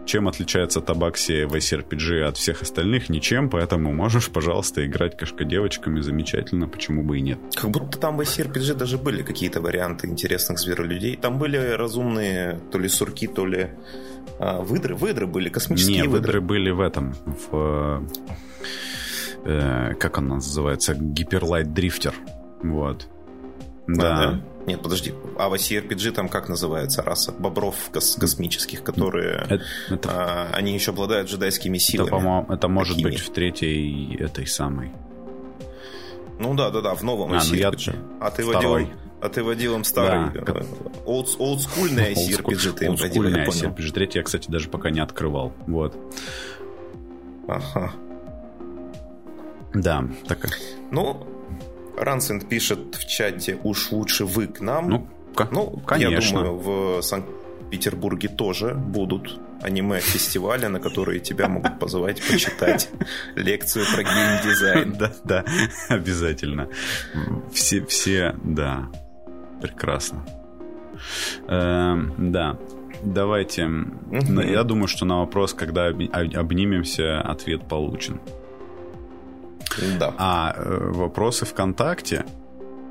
чем 0.05 0.29
отличается 0.29 0.81
Табакси 0.81 1.45
в 1.45 1.55
SRPG 1.55 2.23
от 2.23 2.37
всех 2.37 2.63
остальных? 2.63 3.09
Ничем, 3.09 3.49
поэтому 3.49 3.93
можешь, 3.93 4.31
пожалуйста, 4.31 4.85
играть 4.87 5.17
кошка-девочками 5.17 6.01
замечательно, 6.01 6.69
почему 6.69 7.03
бы 7.03 7.19
и 7.19 7.21
нет. 7.21 7.39
Как 7.55 7.71
будто 7.71 7.99
там 7.99 8.17
в 8.17 8.21
SRPG 8.21 8.75
даже 8.75 8.99
были 8.99 9.23
какие-то 9.23 9.61
варианты 9.61 10.07
интересных 10.07 10.59
зверолюдей. 10.59 11.17
Там 11.17 11.39
были 11.39 11.57
разумные 11.57 12.61
то 12.71 12.79
ли 12.79 12.89
сурки, 12.89 13.27
то 13.27 13.47
ли 13.47 13.71
а, 14.39 14.61
выдры. 14.61 14.95
Выдры 14.95 15.27
были, 15.27 15.49
космические 15.49 16.03
Не, 16.03 16.09
выдры. 16.09 16.19
выдры 16.19 16.41
были 16.41 16.71
в 16.71 16.81
этом, 16.81 17.15
в... 17.51 18.05
Э, 19.45 19.95
как 19.95 20.19
он 20.19 20.29
называется? 20.29 20.95
Гиперлайт 20.95 21.73
Дрифтер. 21.73 22.15
Вот. 22.63 23.07
Да. 23.87 24.29
А, 24.29 24.33
да? 24.33 24.41
Нет, 24.67 24.83
подожди. 24.83 25.15
А 25.39 25.49
в 25.49 25.55
CRPG 25.55 26.13
там 26.13 26.29
как 26.29 26.49
называется 26.49 27.03
раса? 27.03 27.33
Бобров 27.33 27.77
кос- 27.93 28.17
космических, 28.19 28.83
которые... 28.83 29.45
Это, 29.49 29.63
это... 29.91 30.09
А, 30.11 30.51
они 30.55 30.73
еще 30.73 30.93
обладают 30.93 31.29
джедайскими 31.29 31.79
силами. 31.79 32.09
Это, 32.09 32.17
по-моему, 32.17 32.47
это 32.49 32.69
может 32.69 32.97
Какими? 32.97 33.11
быть 33.11 33.21
в 33.21 33.31
третьей 33.31 34.17
этой 34.17 34.47
самой. 34.47 34.93
Ну 36.39 36.55
да, 36.55 36.71
да, 36.71 36.81
да, 36.81 36.95
в 36.95 37.03
новом 37.03 37.33
а, 37.33 37.43
ну 37.47 37.55
я... 37.55 37.69
А 38.21 38.31
ты 38.31 38.43
второй. 38.43 38.85
водил... 38.85 38.99
А 39.21 39.29
ты 39.31 39.43
водил 39.43 39.75
им 39.75 39.85
старый, 39.85 40.39
да, 40.45 40.67
олд, 41.07 41.35
олдскульный 41.39 42.13
CRPG 42.13 42.73
ты 42.79 42.85
им 42.87 42.97
водил, 42.97 43.25
я 43.25 43.47
понял. 43.47 43.75
Третий 43.75 44.19
я, 44.19 44.23
кстати, 44.23 44.51
даже 44.51 44.69
пока 44.69 44.91
не 44.91 45.01
открывал. 45.01 45.55
Вот. 45.67 45.97
Ага. 47.49 47.93
Да, 49.73 50.05
так. 50.29 50.49
Ну, 50.91 51.27
Рансенд 51.97 52.49
пишет 52.49 52.95
в 52.95 53.09
чате, 53.09 53.59
уж 53.63 53.93
лучше 53.93 54.25
вы 54.25 54.47
к 54.47 54.61
нам. 54.61 54.89
Ну, 54.89 55.09
ну 55.51 55.83
конечно. 55.87 56.39
Я 56.39 56.45
думаю, 56.45 56.59
в 56.59 57.03
Санкт-Петербурге 57.03 58.29
тоже 58.29 58.75
будут 58.75 59.41
аниме-фестивали, 59.63 60.67
на 60.67 60.81
которые 60.81 61.21
тебя 61.21 61.49
могут 61.49 61.79
позвать 61.79 62.23
почитать 62.23 62.91
лекцию 63.35 63.87
про 63.95 64.03
геймдизайн. 64.03 64.93
Да, 64.93 65.13
да, 65.25 65.45
обязательно. 65.89 66.69
Все, 67.53 67.85
все, 67.87 68.35
да, 68.45 68.89
прекрасно. 69.61 70.25
Эм, 71.49 72.33
да, 72.33 72.59
давайте. 73.03 73.69
Я 74.11 74.65
думаю, 74.65 74.89
что 74.89 75.05
на 75.05 75.21
вопрос, 75.21 75.55
когда 75.55 75.87
обнимемся, 75.87 77.21
ответ 77.21 77.67
получен. 77.67 78.21
Да. 79.99 80.15
А 80.19 80.55
э, 80.57 80.91
вопросы 80.93 81.45
ВКонтакте 81.45 82.25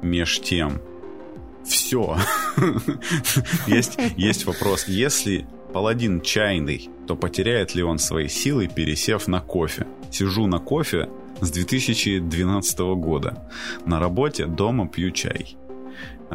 меж 0.01 0.39
тем 0.41 0.81
все. 1.65 2.17
есть, 3.67 3.97
есть 4.17 4.45
вопрос. 4.45 4.87
Если 4.87 5.45
паладин 5.73 6.21
чайный, 6.21 6.89
то 7.07 7.15
потеряет 7.15 7.75
ли 7.75 7.83
он 7.83 7.99
свои 7.99 8.27
силы, 8.27 8.67
пересев 8.67 9.27
на 9.27 9.39
кофе? 9.39 9.87
Сижу 10.11 10.45
на 10.47 10.59
кофе 10.59 11.09
с 11.41 11.51
2012 11.51 12.79
года. 12.95 13.47
На 13.85 13.99
работе, 13.99 14.45
дома 14.45 14.87
пью 14.87 15.11
чай. 15.11 15.57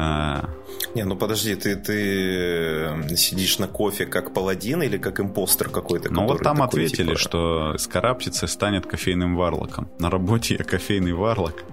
А... 0.01 0.49
Не, 0.95 1.03
ну 1.03 1.17
подожди, 1.17 1.55
ты, 1.55 1.75
ты 1.75 3.17
сидишь 3.17 3.59
на 3.59 3.67
кофе 3.67 4.05
как 4.05 4.33
паладин 4.33 4.81
или 4.81 4.97
как 4.97 5.19
импостер 5.19 5.69
какой-то? 5.69 6.11
Ну 6.11 6.25
вот 6.25 6.41
там 6.41 6.61
ответили, 6.61 7.09
типа... 7.09 7.19
что 7.19 7.77
скарабтица 7.77 8.47
станет 8.47 8.85
кофейным 8.85 9.35
варлоком. 9.35 9.89
На 9.99 10.09
работе 10.09 10.55
я 10.57 10.63
кофейный 10.63 11.11
варлок. 11.11 11.65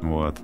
Вот. 0.00 0.36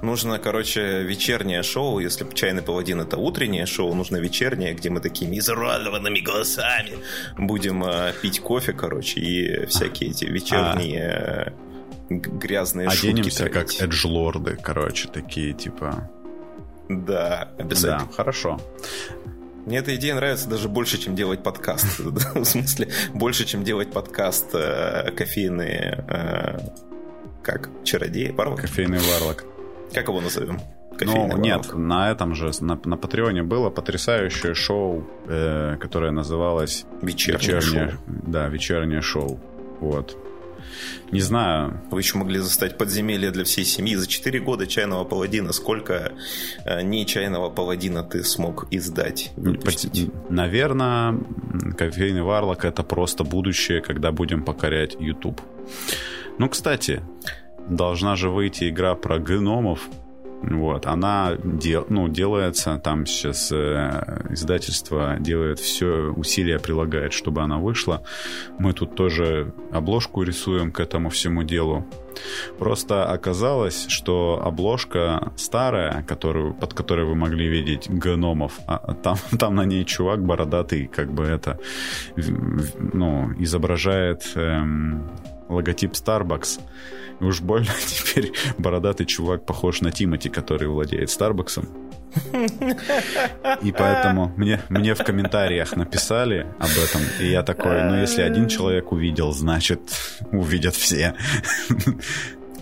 Нужно, 0.00 0.38
короче, 0.38 1.02
вечернее 1.02 1.64
шоу. 1.64 1.98
Если 1.98 2.24
чайный 2.34 2.62
паладин 2.62 3.00
это 3.00 3.16
утреннее 3.16 3.66
шоу, 3.66 3.92
нужно 3.94 4.18
вечернее, 4.18 4.74
где 4.74 4.88
мы 4.88 5.00
такими 5.00 5.38
изуродованными 5.38 6.20
голосами 6.20 6.92
будем 7.36 7.82
э, 7.84 8.12
пить 8.22 8.40
кофе, 8.40 8.72
короче, 8.72 9.20
и 9.20 9.66
всякие 9.66 10.10
эти 10.10 10.26
вечерние 10.26 11.10
а... 11.10 11.52
грязные 12.20 12.88
Оденемся 12.88 13.44
шутки. 13.44 13.52
как 13.52 13.82
эджлорды, 13.82 14.58
короче, 14.62 15.08
такие 15.08 15.52
типа. 15.52 16.10
Да, 16.88 17.50
обязательно. 17.58 18.06
Да, 18.08 18.12
хорошо. 18.14 18.60
Мне 19.66 19.78
эта 19.78 19.94
идея 19.94 20.14
нравится 20.14 20.48
даже 20.48 20.68
больше, 20.68 20.98
чем 20.98 21.14
делать 21.14 21.42
подкаст. 21.42 21.98
В 22.00 22.44
смысле, 22.44 22.88
больше, 23.14 23.44
чем 23.44 23.62
делать 23.62 23.92
подкаст 23.92 24.54
э, 24.54 25.12
кофейные... 25.12 26.04
Э, 26.08 26.58
как? 27.42 27.70
Чародеи? 27.84 28.30
Варлок? 28.30 28.62
Кофейный 28.62 28.98
варлок. 28.98 29.44
Как 29.92 30.08
его 30.08 30.20
назовем? 30.20 30.60
Кофейный 30.96 31.36
ну, 31.36 31.36
нет, 31.36 31.72
на 31.74 32.10
этом 32.10 32.34
же, 32.34 32.50
на, 32.60 32.78
на 32.84 32.96
Патреоне 32.96 33.42
было 33.44 33.70
потрясающее 33.70 34.54
шоу, 34.54 35.08
э, 35.28 35.76
которое 35.80 36.10
называлось... 36.10 36.84
Вечернее, 37.00 37.56
вечернее 37.56 37.90
шоу. 37.90 38.00
Да, 38.06 38.48
вечернее 38.48 39.00
шоу. 39.00 39.40
Вот. 39.80 40.16
Не 41.10 41.20
знаю. 41.20 41.80
Вы 41.90 42.00
еще 42.00 42.18
могли 42.18 42.38
застать 42.38 42.78
подземелье 42.78 43.30
для 43.30 43.44
всей 43.44 43.64
семьи. 43.64 43.94
За 43.94 44.06
4 44.06 44.40
года 44.40 44.66
чайного 44.66 45.04
паладина 45.04 45.52
сколько 45.52 46.12
э, 46.64 46.82
не 46.82 47.06
чайного 47.06 47.50
паладина 47.50 48.02
ты 48.02 48.24
смог 48.24 48.66
издать? 48.70 49.32
Выпустить? 49.36 50.10
Наверное, 50.30 51.18
кофейный 51.76 52.22
варлок 52.22 52.64
это 52.64 52.82
просто 52.82 53.24
будущее, 53.24 53.80
когда 53.80 54.12
будем 54.12 54.44
покорять 54.44 54.96
YouTube. 54.98 55.40
Ну, 56.38 56.48
кстати, 56.48 57.02
должна 57.68 58.16
же 58.16 58.30
выйти 58.30 58.68
игра 58.68 58.94
про 58.94 59.18
гномов. 59.18 59.88
Вот, 60.42 60.86
она 60.86 61.36
дел, 61.42 61.86
ну, 61.88 62.08
делается, 62.08 62.78
там 62.82 63.06
сейчас 63.06 63.52
э, 63.52 64.26
издательство 64.30 65.16
делает 65.20 65.60
все, 65.60 66.12
усилия 66.16 66.58
прилагает, 66.58 67.12
чтобы 67.12 67.42
она 67.42 67.58
вышла. 67.58 68.02
Мы 68.58 68.72
тут 68.72 68.96
тоже 68.96 69.54
обложку 69.70 70.22
рисуем 70.22 70.72
к 70.72 70.80
этому 70.80 71.10
всему 71.10 71.44
делу. 71.44 71.86
Просто 72.58 73.04
оказалось, 73.10 73.86
что 73.86 74.42
обложка 74.44 75.32
старая, 75.36 76.02
которую, 76.02 76.54
под 76.54 76.74
которой 76.74 77.06
вы 77.06 77.14
могли 77.14 77.46
видеть 77.46 77.88
гномов, 77.88 78.58
а 78.66 78.94
там, 78.94 79.16
там 79.38 79.54
на 79.54 79.64
ней 79.64 79.84
чувак 79.84 80.24
бородатый, 80.24 80.88
как 80.88 81.12
бы 81.12 81.22
это, 81.22 81.58
ну, 82.16 83.32
изображает 83.38 84.32
эм, 84.34 85.08
логотип 85.48 85.92
Starbucks. 85.92 86.60
Уж 87.22 87.40
больно 87.40 87.70
теперь 87.86 88.32
бородатый 88.58 89.06
чувак 89.06 89.46
похож 89.46 89.80
на 89.80 89.92
Тимати, 89.92 90.28
который 90.28 90.68
владеет 90.68 91.10
Старбаксом. 91.10 91.68
И 93.62 93.72
поэтому 93.72 94.32
мне, 94.36 94.60
мне 94.68 94.94
в 94.94 94.98
комментариях 94.98 95.76
написали 95.76 96.46
об 96.58 96.70
этом, 96.70 97.00
и 97.20 97.30
я 97.30 97.42
такой, 97.42 97.84
ну 97.84 98.00
если 98.00 98.20
один 98.22 98.48
человек 98.48 98.92
увидел, 98.92 99.32
значит 99.32 99.80
увидят 100.30 100.74
все. 100.74 101.14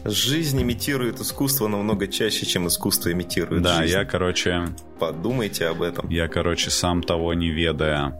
Жизнь 0.04 0.62
имитирует 0.62 1.20
искусство 1.20 1.68
намного 1.68 2.06
чаще, 2.06 2.46
чем 2.46 2.68
искусство 2.68 3.12
имитирует 3.12 3.62
да, 3.62 3.78
жизнь. 3.78 3.92
Да, 3.92 4.00
я, 4.00 4.04
короче... 4.06 4.68
Подумайте 4.98 5.66
об 5.66 5.82
этом. 5.82 6.08
Я, 6.08 6.28
короче, 6.28 6.70
сам 6.70 7.02
того 7.02 7.34
не 7.34 7.50
ведая, 7.50 8.14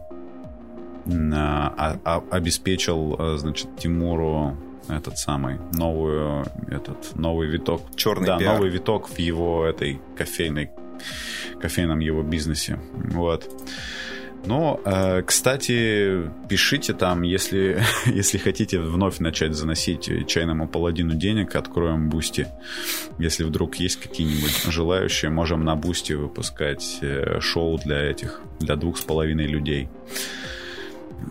а, 1.07 1.97
а, 2.03 2.23
обеспечил, 2.29 3.15
э, 3.17 3.37
значит, 3.37 3.67
Тимуру 3.77 4.57
этот 4.87 5.17
самый 5.17 5.59
новую 5.73 6.45
этот 6.67 7.15
новый 7.15 7.47
виток 7.47 7.81
черный 7.95 8.27
да 8.27 8.37
пиар. 8.37 8.55
новый 8.55 8.69
виток 8.69 9.09
в 9.09 9.17
его 9.19 9.65
этой 9.65 10.01
кофейной 10.17 10.71
кофейном 11.59 11.99
его 11.99 12.23
бизнесе 12.23 12.79
вот 12.93 13.49
ну, 14.45 14.79
э, 14.85 15.21
кстати, 15.21 16.31
пишите 16.49 16.93
там, 16.93 17.21
если, 17.21 17.81
если 18.05 18.37
хотите 18.37 18.79
вновь 18.79 19.19
начать 19.19 19.53
заносить 19.53 20.27
чайному 20.27 20.67
паладину 20.67 21.13
денег, 21.13 21.55
откроем 21.55 22.09
Бусти. 22.09 22.47
Если 23.19 23.43
вдруг 23.43 23.75
есть 23.75 23.97
какие-нибудь 23.97 24.63
желающие, 24.67 25.29
можем 25.29 25.63
на 25.63 25.75
Бусти 25.75 26.13
выпускать 26.13 26.99
э, 27.01 27.39
шоу 27.39 27.77
для 27.77 27.99
этих, 27.99 28.41
для 28.59 28.75
двух 28.75 28.97
с 28.97 29.01
половиной 29.01 29.45
людей. 29.45 29.89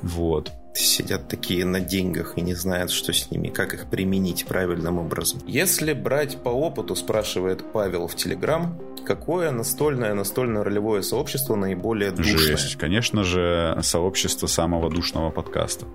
Вот 0.02 0.52
сидят 0.74 1.28
такие 1.28 1.64
на 1.64 1.80
деньгах 1.80 2.34
и 2.36 2.40
не 2.40 2.54
знают, 2.54 2.90
что 2.90 3.12
с 3.12 3.30
ними, 3.30 3.48
как 3.48 3.74
их 3.74 3.86
применить 3.86 4.46
правильным 4.46 4.98
образом. 4.98 5.40
Если 5.46 5.92
брать 5.92 6.38
по 6.42 6.48
опыту, 6.48 6.94
спрашивает 6.94 7.64
Павел 7.72 8.06
в 8.06 8.14
Телеграм, 8.14 8.78
какое 9.06 9.50
настольное 9.50 10.14
настольно-ролевое 10.14 11.02
сообщество 11.02 11.56
наиболее 11.56 12.10
душное? 12.12 12.38
Жесть. 12.38 12.76
Конечно 12.76 13.24
же, 13.24 13.78
сообщество 13.82 14.46
самого 14.46 14.90
душного 14.90 15.30
подкаста. 15.30 15.86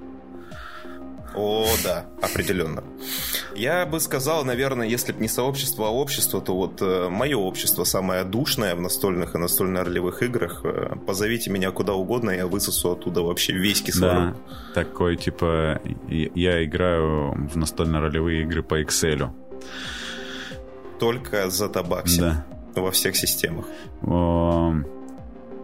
О, 1.35 1.67
да, 1.83 2.05
определенно. 2.21 2.83
Я 3.55 3.85
бы 3.85 3.99
сказал, 3.99 4.45
наверное, 4.45 4.87
если 4.87 5.11
бы 5.11 5.21
не 5.21 5.27
сообщество, 5.27 5.87
а 5.87 5.89
общество, 5.89 6.41
то 6.41 6.55
вот 6.55 6.81
э, 6.81 7.09
мое 7.09 7.37
общество 7.37 7.83
самое 7.83 8.23
душное 8.23 8.75
в 8.75 8.81
настольных 8.81 9.35
и 9.35 9.37
настольно-ролевых 9.37 10.23
играх. 10.23 10.61
Э, 10.63 10.95
позовите 11.05 11.49
меня 11.49 11.71
куда 11.71 11.93
угодно, 11.93 12.31
я 12.31 12.47
высосу 12.47 12.91
оттуда 12.91 13.21
вообще 13.21 13.53
весь 13.53 13.81
кислород. 13.81 14.33
Да, 14.33 14.35
такой, 14.73 15.17
типа, 15.17 15.81
я 16.09 16.63
играю 16.63 17.33
в 17.49 17.57
настольно-ролевые 17.57 18.43
игры 18.43 18.63
по 18.63 18.81
Excel. 18.81 19.29
Только 20.99 21.49
за 21.49 21.67
табакси. 21.69 22.19
Да. 22.19 22.45
Во 22.75 22.91
всех 22.91 23.15
системах. 23.15 23.65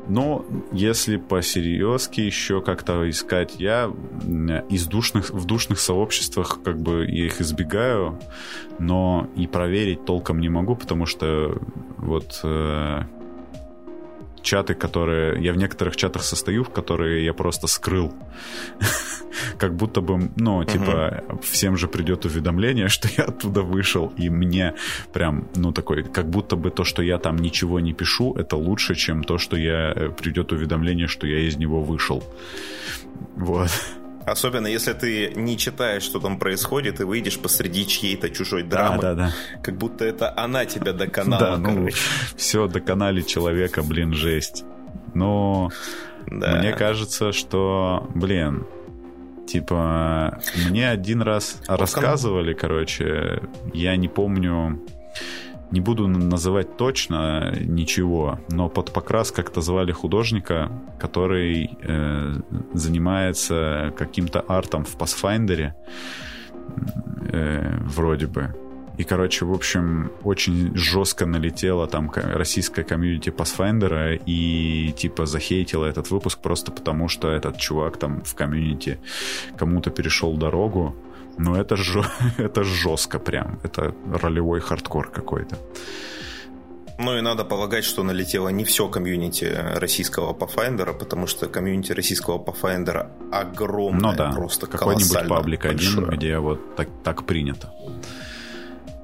Но 0.08 0.46
если 0.72 1.18
по-серьезки 1.18 2.22
еще 2.22 2.62
как-то 2.62 3.10
искать, 3.10 3.56
я 3.60 3.92
из 4.70 4.88
душных, 4.88 5.30
в 5.30 5.46
душных 5.46 5.80
сообществах 5.80 6.60
как 6.64 6.80
бы 6.80 7.06
я 7.06 7.26
их 7.26 7.42
избегаю, 7.42 8.20
но 8.80 9.30
и 9.36 9.48
проверить 9.48 10.06
толком 10.06 10.40
не 10.40 10.50
могу, 10.50 10.76
потому 10.76 11.06
что 11.06 11.58
вот 11.98 12.40
э, 12.44 13.04
чаты, 14.42 14.74
которые... 14.74 15.44
Я 15.44 15.54
в 15.54 15.58
некоторых 15.58 15.96
чатах 15.96 16.24
состою, 16.24 16.64
в 16.64 16.70
которые 16.70 17.26
я 17.26 17.34
просто 17.34 17.68
скрыл. 17.68 18.14
Как 19.58 19.76
будто 19.76 20.02
бы, 20.02 20.32
ну, 20.36 20.64
типа, 20.64 21.24
всем 21.42 21.78
же 21.78 21.88
придет 21.88 22.26
уведомление, 22.26 22.88
что 22.90 23.08
я 23.18 23.26
оттуда 23.26 23.62
вышел, 23.62 24.14
и 24.18 24.30
мне 24.30 24.74
прям, 25.14 25.48
ну, 25.56 25.72
такой, 25.72 26.04
как 26.04 26.30
будто 26.30 26.56
бы 26.56 26.70
то, 26.70 26.84
что 26.84 27.02
я 27.02 27.18
там 27.18 27.38
ничего 27.38 27.80
не 27.80 27.94
пишу, 27.94 28.34
это 28.34 28.58
лучше, 28.58 28.96
чем 28.96 29.24
то, 29.24 29.38
что 29.38 29.58
я 29.58 29.94
э, 29.96 30.10
придет 30.10 30.52
уведомление, 30.52 31.08
что 31.08 31.28
я 31.28 31.40
из 31.40 31.58
него 31.58 31.82
вышел. 31.82 32.24
Вот. 33.36 33.70
Особенно 34.32 34.68
если 34.68 34.94
ты 34.94 35.34
не 35.36 35.58
читаешь, 35.58 36.04
что 36.04 36.20
там 36.20 36.40
происходит, 36.40 37.02
и 37.02 37.04
выйдешь 37.04 37.38
посреди 37.38 37.86
чьей-то 37.86 38.30
чужой 38.30 38.64
драмы. 38.64 39.02
Да, 39.02 39.14
да, 39.14 39.28
да. 39.28 39.60
Как 39.62 39.76
будто 39.78 40.06
это 40.06 40.34
она 40.38 40.66
тебя 40.66 40.94
доконала. 40.94 41.58
Да, 41.58 41.58
ну, 41.58 41.90
все, 42.38 42.68
доконали 42.68 43.22
человека, 43.22 43.84
блин, 43.84 44.14
жесть. 44.14 44.64
Но 45.14 45.70
да. 46.28 46.56
мне 46.56 46.72
кажется, 46.72 47.34
что, 47.34 48.10
блин, 48.16 48.66
типа, 49.48 50.40
мне 50.70 50.90
один 50.90 51.22
раз 51.22 51.62
рассказывали, 51.68 52.54
короче, 52.54 53.42
я 53.74 53.98
не 53.98 54.08
помню 54.08 54.80
не 55.72 55.80
буду 55.80 56.08
называть 56.08 56.78
точно 56.78 57.54
ничего, 57.60 58.40
но 58.50 58.70
под 58.70 58.92
покрас 58.92 59.32
как-то 59.32 59.62
звали 59.62 59.92
художника, 59.92 60.72
который 61.00 61.70
э, 61.82 62.34
занимается 62.74 63.94
каким-то 63.98 64.42
артом 64.42 64.84
в 64.84 64.98
Pathfinder, 64.98 65.72
э, 67.32 67.78
вроде 67.86 68.28
бы. 68.28 68.54
И, 68.98 69.04
короче, 69.04 69.46
в 69.46 69.54
общем, 69.54 70.12
очень 70.24 70.76
жестко 70.76 71.26
налетела 71.26 71.88
там 71.88 72.12
российская 72.14 72.84
комьюнити 72.84 73.30
Pathfinder 73.30 74.22
и, 74.26 74.94
типа, 74.98 75.26
захейтила 75.26 75.86
этот 75.86 76.12
выпуск 76.12 76.40
просто 76.40 76.72
потому, 76.72 77.08
что 77.08 77.32
этот 77.32 77.58
чувак 77.58 77.98
там 77.98 78.22
в 78.22 78.36
комьюнити 78.36 79.00
кому-то 79.58 79.90
перешел 79.90 80.38
дорогу, 80.38 80.96
но 81.42 81.58
это, 81.58 81.76
ж... 81.76 82.04
это 82.38 82.64
жестко 82.64 83.20
прям. 83.20 83.60
Это 83.64 83.94
ролевой 84.22 84.60
хардкор 84.60 85.10
какой-то. 85.10 85.58
Ну 87.00 87.18
и 87.18 87.22
надо 87.22 87.46
полагать, 87.46 87.84
что 87.84 88.04
налетело 88.04 88.50
не 88.50 88.64
все 88.64 88.88
комьюнити 88.88 89.46
российского 89.76 90.34
Pathfinder, 90.34 90.94
потому 90.94 91.28
что 91.28 91.48
комьюнити 91.48 91.94
российского 91.94 92.38
Pathfinder 92.38 93.08
огромное, 93.32 94.12
ну, 94.12 94.18
да. 94.18 94.32
просто 94.32 94.68
Какой-нибудь 94.68 95.28
паблик 95.28 95.66
один, 95.66 96.06
где 96.06 96.38
вот 96.38 96.76
так, 96.76 96.90
так 97.04 97.26
принято. 97.26 97.74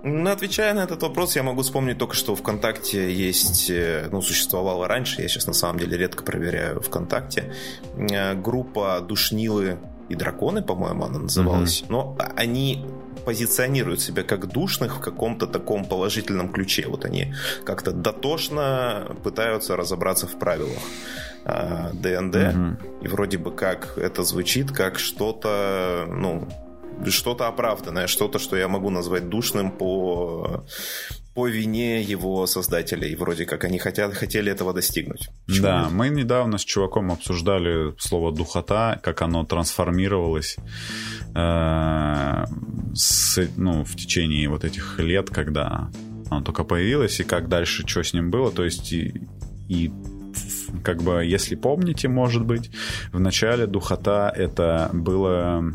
Ну, 0.04 0.30
отвечая 0.30 0.74
на 0.74 0.84
этот 0.84 1.02
вопрос, 1.02 1.36
я 1.36 1.44
могу 1.44 1.64
вспомнить 1.64 1.98
только, 1.98 2.16
что 2.16 2.36
ВКонтакте 2.36 3.12
есть, 3.12 3.70
э, 3.70 4.08
ну, 4.12 4.22
существовало 4.22 4.88
раньше, 4.88 5.22
я 5.22 5.28
сейчас 5.28 5.48
на 5.48 5.54
самом 5.54 5.80
деле 5.80 5.98
редко 5.98 6.24
проверяю 6.24 6.82
ВКонтакте, 6.82 7.52
э, 7.98 8.36
группа 8.36 9.02
Душнилы 9.02 9.80
и 10.10 10.16
драконы, 10.16 10.62
по-моему, 10.62 11.06
она 11.06 11.20
называлась. 11.20 11.82
Mm-hmm. 11.82 11.86
Но 11.90 12.18
они 12.36 12.86
позиционируют 13.26 14.02
себя 14.02 14.24
как 14.24 14.48
душных 14.48 14.98
в 14.98 15.00
каком-то 15.02 15.48
таком 15.48 15.86
положительном 15.86 16.50
ключе. 16.50 16.86
Вот 16.88 17.04
они 17.06 17.34
как-то 17.66 17.92
дотошно 17.92 19.18
пытаются 19.24 19.76
разобраться 19.76 20.28
в 20.28 20.40
правилах 20.40 20.80
ДНД. 21.44 21.46
А, 21.46 21.90
mm-hmm. 21.92 23.04
И 23.04 23.08
вроде 23.08 23.38
бы 23.38 23.52
как 23.52 23.98
это 23.98 24.24
звучит 24.24 24.72
как 24.72 24.98
что-то, 24.98 26.06
ну, 26.10 26.48
что-то 27.06 27.48
оправданное, 27.48 28.08
что-то, 28.08 28.40
что 28.40 28.56
я 28.56 28.68
могу 28.68 28.90
назвать 28.90 29.30
душным 29.30 29.72
по 29.72 30.64
по 31.38 31.48
вине 31.48 32.02
его 32.02 32.48
создателей. 32.48 33.16
Вроде 33.16 33.46
как 33.46 33.64
они 33.64 33.78
хотят, 33.78 34.16
хотели 34.16 34.52
этого 34.52 34.74
достигнуть. 34.74 35.30
Почему 35.46 35.64
да, 35.64 35.88
мы 35.92 36.10
недавно 36.10 36.58
с 36.58 36.66
чуваком 36.66 37.12
обсуждали 37.12 37.94
слово 38.00 38.32
«духота», 38.32 39.00
как 39.04 39.22
оно 39.22 39.46
трансформировалось 39.46 40.58
э, 41.36 42.46
с, 42.96 43.48
ну, 43.56 43.84
в 43.84 43.96
течение 43.96 44.50
вот 44.50 44.64
этих 44.64 44.98
лет, 44.98 45.30
когда 45.30 45.92
оно 46.32 46.42
только 46.42 46.64
появилось, 46.64 47.20
и 47.20 47.24
как 47.24 47.50
дальше, 47.50 47.84
что 47.86 48.02
с 48.02 48.14
ним 48.14 48.32
было. 48.32 48.52
То 48.52 48.66
есть 48.66 48.92
и, 48.92 49.22
и 49.70 49.92
как 50.84 51.04
бы, 51.04 51.24
если 51.24 51.54
помните, 51.54 52.08
может 52.08 52.46
быть, 52.46 52.72
в 53.14 53.20
начале 53.20 53.68
духота 53.68 54.34
это 54.36 54.90
было 54.92 55.72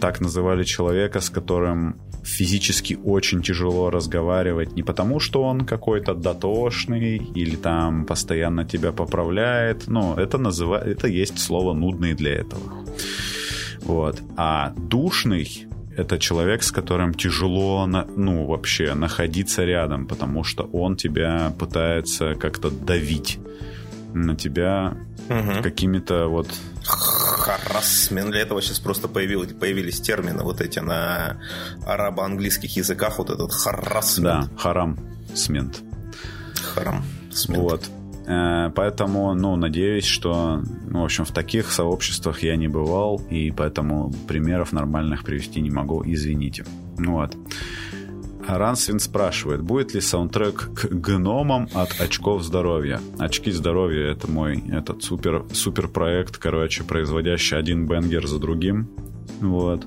так 0.00 0.20
называли 0.20 0.62
человека, 0.62 1.20
с 1.20 1.30
которым 1.30 2.00
физически 2.28 2.98
очень 3.04 3.42
тяжело 3.42 3.90
разговаривать 3.90 4.76
не 4.76 4.82
потому, 4.82 5.20
что 5.20 5.42
он 5.42 5.62
какой-то 5.62 6.14
дотошный 6.14 7.16
или 7.16 7.56
там 7.56 8.04
постоянно 8.04 8.64
тебя 8.64 8.92
поправляет, 8.92 9.88
но 9.88 10.14
это 10.16 10.38
называет, 10.38 10.86
это 10.86 11.08
есть 11.08 11.38
слово 11.38 11.74
нудный 11.74 12.14
для 12.14 12.34
этого. 12.34 12.84
Вот. 13.82 14.20
А 14.36 14.74
душный 14.76 15.66
это 15.96 16.18
человек, 16.18 16.62
с 16.62 16.70
которым 16.70 17.14
тяжело, 17.14 17.86
ну, 17.86 18.44
вообще 18.44 18.94
находиться 18.94 19.64
рядом, 19.64 20.06
потому 20.06 20.44
что 20.44 20.64
он 20.64 20.96
тебя 20.96 21.52
пытается 21.58 22.34
как-то 22.34 22.70
давить 22.70 23.40
на 24.14 24.36
тебя 24.36 24.96
угу. 25.28 25.62
какими-то 25.62 26.28
вот 26.28 26.48
Харассмент. 27.48 28.30
Для 28.30 28.40
этого 28.42 28.60
сейчас 28.60 28.78
просто 28.78 29.08
появились, 29.08 29.54
появились 29.54 30.00
термины 30.00 30.42
вот 30.42 30.60
эти 30.60 30.80
на 30.80 31.38
арабо-английских 31.86 32.76
языках. 32.76 33.18
Вот 33.18 33.30
этот 33.30 33.52
харассмент. 33.52 34.50
Да, 34.50 34.58
харам-смент. 34.58 35.80
Харам. 36.74 37.02
Вот. 37.48 37.88
Э, 38.26 38.70
поэтому, 38.74 39.34
ну, 39.34 39.56
надеюсь, 39.56 40.04
что, 40.04 40.62
ну, 40.86 41.00
в 41.00 41.04
общем, 41.04 41.24
в 41.24 41.32
таких 41.32 41.72
сообществах 41.72 42.42
я 42.42 42.56
не 42.56 42.68
бывал, 42.68 43.22
и 43.30 43.50
поэтому 43.50 44.12
примеров 44.26 44.72
нормальных 44.72 45.24
привести 45.24 45.62
не 45.62 45.70
могу, 45.70 46.02
извините. 46.04 46.66
Ну 46.98 47.12
вот. 47.12 47.34
Рансвин 48.56 48.98
спрашивает, 48.98 49.60
будет 49.60 49.92
ли 49.94 50.00
саундтрек 50.00 50.70
к 50.74 50.86
гномам 50.86 51.68
от 51.74 52.00
очков 52.00 52.42
здоровья. 52.42 53.00
Очки 53.18 53.50
здоровья 53.50 54.12
это 54.12 54.30
мой 54.30 54.64
этот 54.70 55.02
супер, 55.02 55.44
супер 55.52 55.88
проект, 55.88 56.38
короче, 56.38 56.82
производящий 56.82 57.58
один 57.58 57.86
бенгер 57.86 58.26
за 58.26 58.38
другим. 58.38 58.88
Вот. 59.40 59.86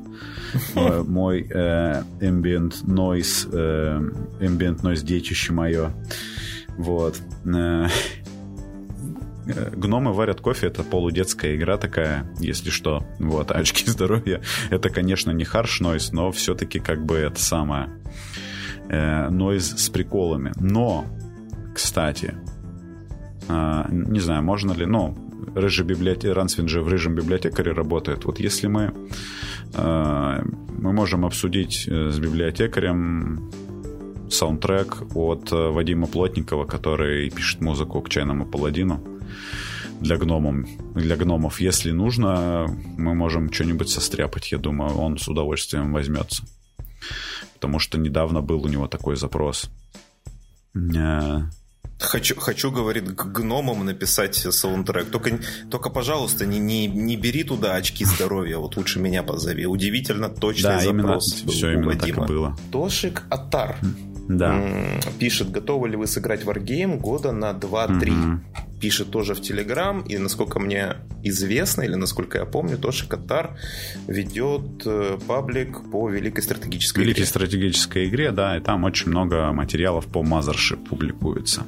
Мой 1.08 1.48
э, 1.50 2.04
ambient 2.22 2.86
noise, 2.86 3.50
э, 3.52 4.00
ambient 4.40 4.82
noise 4.82 5.04
детище 5.04 5.52
мое. 5.52 5.92
Вот. 6.78 7.20
Э, 7.46 7.88
Гномы 9.76 10.14
варят 10.14 10.40
кофе, 10.40 10.68
это 10.68 10.84
полудетская 10.84 11.56
игра 11.56 11.78
такая, 11.78 12.32
если 12.40 12.70
что. 12.70 13.06
Вот, 13.20 13.52
а 13.52 13.56
очки 13.56 13.90
здоровья, 13.90 14.42
это, 14.70 14.90
конечно, 14.90 15.32
не 15.32 15.44
харш 15.44 15.80
нойс, 15.80 16.12
но 16.12 16.32
все-таки 16.32 16.80
как 16.80 17.06
бы 17.06 17.16
это 17.16 17.42
самое 17.42 17.90
э, 18.90 19.30
нойз 19.30 19.74
с 19.78 19.90
приколами. 19.90 20.52
Но, 20.60 21.06
кстати, 21.74 22.36
э, 23.48 23.84
не 23.90 24.20
знаю, 24.20 24.44
можно 24.44 24.74
ли, 24.74 24.86
ну, 24.86 25.18
рыжий 25.56 25.86
библиотек, 25.86 26.36
Рансвин 26.36 26.68
же 26.68 26.82
в 26.82 26.88
рыжем 26.88 27.16
библиотекаре 27.16 27.72
работает. 27.72 28.26
Вот 28.26 28.40
если 28.40 28.68
мы, 28.68 28.94
э, 29.74 30.42
мы 30.78 30.94
можем 30.94 31.26
обсудить 31.26 31.88
э, 31.88 32.10
с 32.10 32.20
библиотекарем 32.20 33.52
саундтрек 34.30 35.04
от 35.16 35.52
э, 35.52 35.70
Вадима 35.70 36.08
Плотникова, 36.08 36.66
который 36.66 37.30
пишет 37.30 37.62
музыку 37.62 38.02
к 38.02 38.10
чайному 38.10 38.46
паладину 38.46 39.04
для 40.00 40.18
гномов. 40.18 40.68
Для 40.96 41.16
гномов, 41.16 41.62
если 41.62 41.92
нужно, 41.92 42.66
мы 42.98 43.14
можем 43.14 43.52
что-нибудь 43.52 43.90
состряпать. 43.90 44.52
Я 44.52 44.58
думаю, 44.58 44.96
он 44.96 45.18
с 45.18 45.28
удовольствием 45.28 45.94
возьмется 45.94 46.44
потому 47.62 47.78
что 47.78 48.00
недавно 48.00 48.42
был 48.42 48.64
у 48.64 48.68
него 48.68 48.88
такой 48.88 49.16
запрос. 49.16 49.70
Э, 50.74 51.42
хочу, 52.00 52.36
хочу, 52.40 52.72
говорит, 52.72 53.12
к 53.12 53.26
гномам 53.26 53.86
написать 53.86 54.36
саундтрек. 54.36 55.12
Только, 55.12 55.40
только 55.70 55.92
пожалуйста, 55.92 56.48
не, 56.48 56.58
не, 56.58 56.88
не 56.88 57.18
бери 57.18 57.44
туда 57.44 57.76
очки 57.76 58.04
здоровья. 58.04 58.58
Вот 58.58 58.78
лучше 58.78 59.00
меня 59.00 59.22
позови. 59.22 59.68
Удивительно 59.68 60.30
точный 60.30 60.72
да, 60.72 60.80
запрос. 60.80 61.42
Именно, 61.44 61.52
все 61.52 61.72
именно 61.74 61.86
Вадима. 61.86 62.16
так 62.18 62.26
и 62.26 62.34
было. 62.34 62.58
Тошик 62.72 63.24
Атар. 63.30 63.78
Да. 64.38 64.62
Пишет, 65.20 65.52
готовы 65.52 65.90
ли 65.90 65.96
вы 65.96 66.08
сыграть 66.08 66.44
Wargame 66.44 66.98
года 66.98 67.32
на 67.32 67.52
2-3. 67.52 68.12
Угу 68.12 68.42
пишет 68.82 69.12
тоже 69.12 69.36
в 69.36 69.42
Телеграм, 69.42 70.02
и 70.02 70.18
насколько 70.18 70.60
мне 70.60 70.96
известно, 71.24 71.84
или 71.84 71.96
насколько 71.96 72.40
я 72.40 72.46
помню, 72.46 72.78
Тоши 72.78 73.08
Катар 73.08 73.52
ведет 74.08 74.82
э, 74.86 75.20
паблик 75.28 75.92
по 75.92 76.10
Великой 76.10 76.42
стратегической 76.42 77.04
Великой 77.04 77.20
игре. 77.20 77.26
стратегической 77.28 78.10
игре, 78.10 78.32
да, 78.32 78.58
и 78.58 78.60
там 78.60 78.84
очень 78.84 79.12
много 79.12 79.52
материалов 79.54 80.08
по 80.08 80.24
Mothership 80.24 80.88
публикуется. 80.90 81.62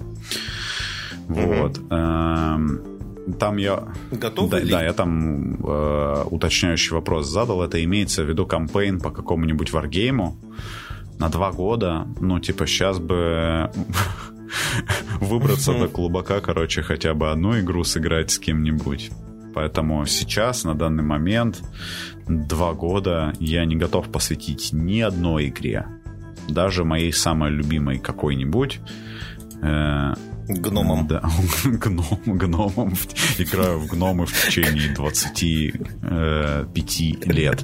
Вот. 1.28 1.78
Угу. 1.78 2.94
Там 3.40 3.58
я... 3.58 3.88
Готов 4.12 4.50
да, 4.50 4.60
ли? 4.60 4.72
Да, 4.72 4.84
я 4.84 4.92
там 4.92 5.56
э, 5.64 6.24
уточняющий 6.30 6.94
вопрос 6.94 7.30
задал. 7.30 7.64
Это 7.64 7.82
имеется 7.84 8.24
в 8.24 8.28
виду 8.28 8.46
кампейн 8.46 9.00
по 9.00 9.12
какому-нибудь 9.12 9.72
варгейму 9.72 10.38
на 11.20 11.30
два 11.30 11.52
года. 11.52 12.08
Ну, 12.20 12.40
типа, 12.40 12.66
сейчас 12.66 13.00
бы 13.00 13.72
выбраться 15.20 15.74
до 15.74 15.88
клубака, 15.88 16.40
короче, 16.42 16.82
хотя 16.82 17.14
бы 17.14 17.32
одну 17.32 17.60
игру 17.60 17.84
сыграть 17.84 18.32
с 18.32 18.40
кем-нибудь. 18.40 19.12
Поэтому 19.54 20.06
сейчас, 20.06 20.64
на 20.64 20.74
данный 20.74 21.04
момент, 21.04 21.64
два 22.28 22.74
года 22.74 23.34
я 23.40 23.66
не 23.66 23.76
готов 23.76 24.10
посвятить 24.10 24.74
ни 24.74 25.00
одной 25.02 25.50
игре. 25.50 25.86
Даже 26.50 26.84
моей 26.84 27.14
самой 27.14 27.52
любимой 27.52 28.00
какой-нибудь. 28.00 28.80
Э, 30.48 30.54
Гномом. 30.54 31.08
Да, 31.08 31.22
гном, 31.64 32.20
гномом. 32.26 32.94
Играю 33.38 33.80
в 33.80 33.88
гномы 33.88 34.26
в 34.26 34.46
течение 34.46 34.94
25 34.94 35.82
э, 36.02 37.32
лет. 37.32 37.64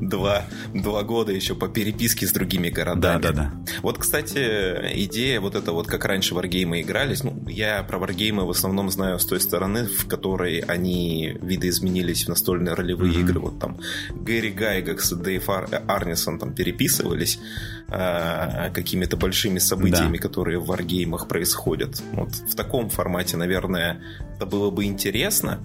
Два, 0.00 0.44
два 0.74 1.02
года 1.02 1.32
еще 1.32 1.54
по 1.54 1.68
переписке 1.68 2.26
с 2.26 2.32
другими 2.32 2.68
городами. 2.68 3.22
Да, 3.22 3.32
да, 3.32 3.32
да. 3.32 3.52
Вот, 3.82 3.98
кстати, 3.98 4.38
идея 5.04 5.40
вот 5.40 5.54
это 5.54 5.72
вот, 5.72 5.86
как 5.86 6.04
раньше 6.04 6.34
варгеймы 6.34 6.80
игрались, 6.82 7.22
ну, 7.22 7.44
я 7.48 7.82
про 7.82 7.98
варгеймы 7.98 8.44
в 8.46 8.50
основном 8.50 8.90
знаю 8.90 9.18
с 9.18 9.26
той 9.26 9.40
стороны, 9.40 9.86
в 9.86 10.06
которой 10.06 10.58
они 10.58 11.36
видоизменились 11.40 12.24
в 12.24 12.28
настольные 12.28 12.74
ролевые 12.74 13.14
mm-hmm. 13.14 13.20
игры. 13.20 13.40
Вот 13.40 13.58
там 13.58 13.78
Гэри 14.10 14.50
Гайгакс 14.50 15.12
и 15.12 15.16
Дэйв 15.16 15.48
Ар- 15.48 15.82
Арнисон 15.86 16.38
там 16.38 16.54
переписывались 16.54 17.38
э, 17.88 18.70
какими-то 18.72 19.16
большими 19.16 19.58
событиями, 19.58 20.16
да. 20.16 20.22
которые 20.22 20.58
в 20.58 20.66
варгеймах 20.66 21.28
происходят. 21.28 21.83
Вот 22.12 22.30
в 22.30 22.54
таком 22.54 22.90
формате, 22.90 23.36
наверное, 23.36 24.00
это 24.36 24.46
было 24.46 24.70
бы 24.70 24.84
интересно. 24.84 25.60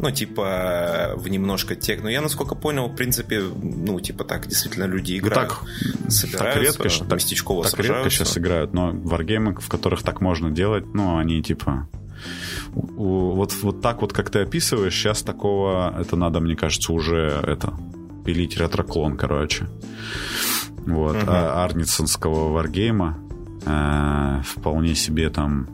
Ну, 0.00 0.12
типа, 0.12 1.14
в 1.16 1.28
немножко 1.28 1.74
тех. 1.74 2.02
Но 2.02 2.08
я, 2.08 2.20
насколько 2.20 2.54
понял, 2.54 2.86
в 2.86 2.94
принципе, 2.94 3.40
ну, 3.40 3.98
типа, 3.98 4.24
так 4.24 4.46
действительно 4.46 4.84
люди 4.84 5.12
ну, 5.14 5.18
играют. 5.18 5.52
Ну, 5.60 6.02
так, 6.02 6.12
собираются, 6.12 6.78
так 6.78 6.86
редко, 6.86 7.04
так, 7.04 7.14
местечково 7.16 7.64
так 7.64 7.80
редко 7.80 8.10
сейчас 8.10 8.38
играют, 8.38 8.72
но 8.72 8.92
варгеймы, 8.92 9.54
в 9.54 9.68
которых 9.68 10.04
так 10.04 10.20
можно 10.20 10.50
делать, 10.52 10.84
ну, 10.94 11.18
они, 11.18 11.42
типа, 11.42 11.88
вот, 12.72 13.52
вот 13.62 13.80
так 13.80 14.00
вот, 14.02 14.12
как 14.12 14.30
ты 14.30 14.40
описываешь, 14.40 14.94
сейчас 14.94 15.22
такого, 15.22 15.94
это 15.98 16.14
надо, 16.14 16.40
мне 16.40 16.54
кажется, 16.54 16.92
уже 16.92 17.40
это 17.44 17.74
пилить 18.24 18.56
ретроклон, 18.56 19.16
короче. 19.16 19.66
Вот, 20.86 21.16
угу. 21.16 21.24
а, 21.26 21.64
Арнитсонского 21.64 22.52
варгейма 22.52 23.18
э, 23.66 24.42
вполне 24.44 24.94
себе 24.94 25.30
там 25.30 25.68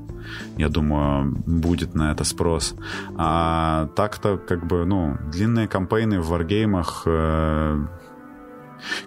я 0.57 0.68
думаю, 0.68 1.35
будет 1.47 1.95
на 1.95 2.12
это 2.12 2.24
спрос. 2.24 2.74
А 3.16 3.89
так-то, 3.95 4.39
как 4.39 4.66
бы, 4.66 4.85
ну, 4.85 5.16
длинные 5.30 5.68
кампейны 5.68 6.20
в 6.20 6.28
варгеймах... 6.28 7.03
Э... 7.07 7.87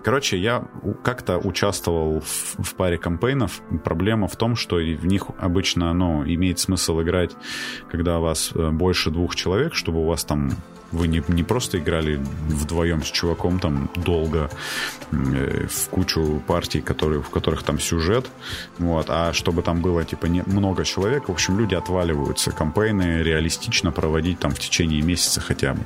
Короче, 0.03 0.37
я 0.39 0.67
как-то 1.03 1.37
участвовал 1.37 2.21
в, 2.21 2.55
в 2.57 2.75
паре 2.75 2.97
кампейнов. 2.97 3.61
Проблема 3.83 4.27
в 4.27 4.35
том, 4.35 4.55
что 4.55 4.77
в 4.77 5.05
них 5.05 5.25
обычно, 5.37 5.93
ну, 5.93 6.23
имеет 6.25 6.59
смысл 6.59 7.01
играть, 7.01 7.35
когда 7.91 8.19
у 8.19 8.23
вас 8.23 8.51
э, 8.55 8.71
больше 8.71 9.11
двух 9.11 9.35
человек, 9.35 9.75
чтобы 9.75 10.01
у 10.01 10.05
вас 10.05 10.23
там 10.23 10.51
вы 10.91 11.07
не, 11.07 11.23
не 11.27 11.43
просто 11.43 11.79
играли 11.79 12.19
вдвоем 12.47 13.03
с 13.03 13.07
чуваком 13.07 13.59
там 13.59 13.89
долго 13.95 14.49
э, 15.11 15.67
в 15.69 15.89
кучу 15.89 16.41
партий, 16.47 16.81
которые, 16.81 17.21
в 17.21 17.29
которых 17.29 17.63
там 17.63 17.79
сюжет, 17.79 18.27
вот, 18.77 19.07
а 19.09 19.33
чтобы 19.33 19.61
там 19.61 19.81
было 19.81 20.03
типа 20.03 20.27
не, 20.27 20.43
много 20.45 20.85
человек, 20.85 21.27
в 21.27 21.31
общем, 21.31 21.59
люди 21.59 21.75
отваливаются. 21.75 22.51
Кампейны 22.51 23.21
реалистично 23.23 23.91
проводить 23.91 24.39
там 24.39 24.51
в 24.51 24.59
течение 24.59 25.01
месяца 25.01 25.41
хотя 25.41 25.73
бы. 25.73 25.81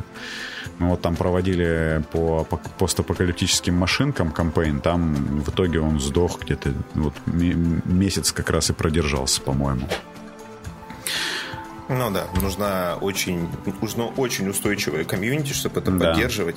Мы 0.79 0.89
вот 0.89 1.01
там 1.01 1.15
проводили 1.15 2.03
по, 2.11 2.43
по 2.43 2.57
постапокалиптическим 2.57 3.75
машинкам 3.75 4.31
кампейн, 4.31 4.79
там 4.79 5.13
в 5.41 5.49
итоге 5.49 5.79
он 5.79 5.99
сдох 5.99 6.41
где-то, 6.41 6.73
вот 6.95 7.13
месяц 7.25 8.31
как 8.31 8.49
раз 8.49 8.69
и 8.69 8.73
продержался, 8.73 9.41
по-моему. 9.41 9.87
Ну 11.89 12.11
да, 12.11 12.27
нужна 12.41 12.97
очень, 13.01 13.49
нужно 13.81 14.05
очень 14.07 14.47
устойчивая 14.49 15.03
комьюнити, 15.03 15.53
чтобы 15.53 15.79
это 15.79 15.91
да. 15.91 16.11
поддерживать. 16.11 16.55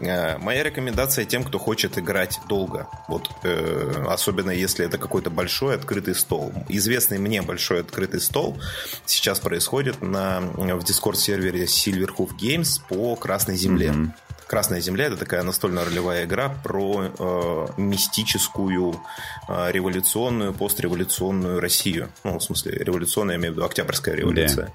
Э, 0.00 0.38
моя 0.38 0.62
рекомендация 0.62 1.24
тем, 1.24 1.44
кто 1.44 1.58
хочет 1.58 1.98
играть 1.98 2.40
долго, 2.48 2.88
вот 3.08 3.30
э, 3.42 4.04
особенно 4.08 4.50
если 4.50 4.84
это 4.84 4.98
какой-то 4.98 5.30
большой 5.30 5.74
открытый 5.74 6.14
стол. 6.14 6.52
Известный 6.68 7.18
мне 7.18 7.42
большой 7.42 7.80
открытый 7.80 8.20
стол 8.20 8.58
сейчас 9.06 9.40
происходит 9.40 10.00
на 10.02 10.40
в 10.40 10.84
Discord 10.84 11.16
сервере 11.16 11.64
Silverhoof 11.64 12.30
Games 12.40 12.80
по 12.88 13.16
Красной 13.16 13.56
Земле. 13.56 13.88
Mm-hmm. 13.88 14.10
Красная 14.48 14.80
земля 14.80 15.06
это 15.06 15.18
такая 15.18 15.42
настольно-ролевая 15.42 16.24
игра 16.24 16.48
про 16.48 17.04
э, 17.04 17.66
мистическую, 17.76 18.98
э, 19.46 19.72
революционную, 19.72 20.54
постреволюционную 20.54 21.60
Россию. 21.60 22.08
Ну, 22.24 22.38
в 22.38 22.42
смысле, 22.42 22.72
революционная, 22.78 23.34
я 23.34 23.40
имею 23.40 23.52
в 23.52 23.56
виду, 23.56 23.66
Октябрьская 23.66 24.14
революция. 24.14 24.72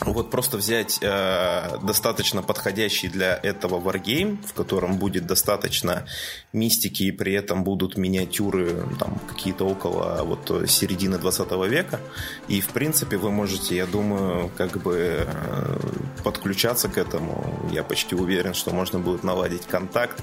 Вот 0.00 0.30
просто 0.30 0.56
взять 0.56 0.98
э, 1.00 1.78
достаточно 1.82 2.42
подходящий 2.42 3.08
для 3.08 3.38
этого 3.42 3.78
варгейм, 3.78 4.42
в 4.44 4.52
котором 4.52 4.98
будет 4.98 5.26
достаточно 5.26 6.04
мистики 6.52 7.04
и 7.04 7.12
при 7.12 7.32
этом 7.32 7.64
будут 7.64 7.96
миниатюры 7.96 8.86
там 8.98 9.20
какие-то 9.28 9.64
около 9.64 10.22
вот 10.24 10.68
середины 10.68 11.18
20 11.18 11.52
века. 11.68 12.00
И 12.48 12.60
в 12.60 12.68
принципе 12.68 13.16
вы 13.16 13.30
можете, 13.30 13.76
я 13.76 13.86
думаю, 13.86 14.50
как 14.56 14.82
бы 14.82 15.26
э, 15.26 15.78
подключаться 16.24 16.88
к 16.88 16.98
этому. 16.98 17.68
Я 17.72 17.84
почти 17.84 18.16
уверен, 18.16 18.54
что 18.54 18.72
можно 18.72 18.98
будет 18.98 19.22
наладить 19.22 19.66
контакт. 19.66 20.20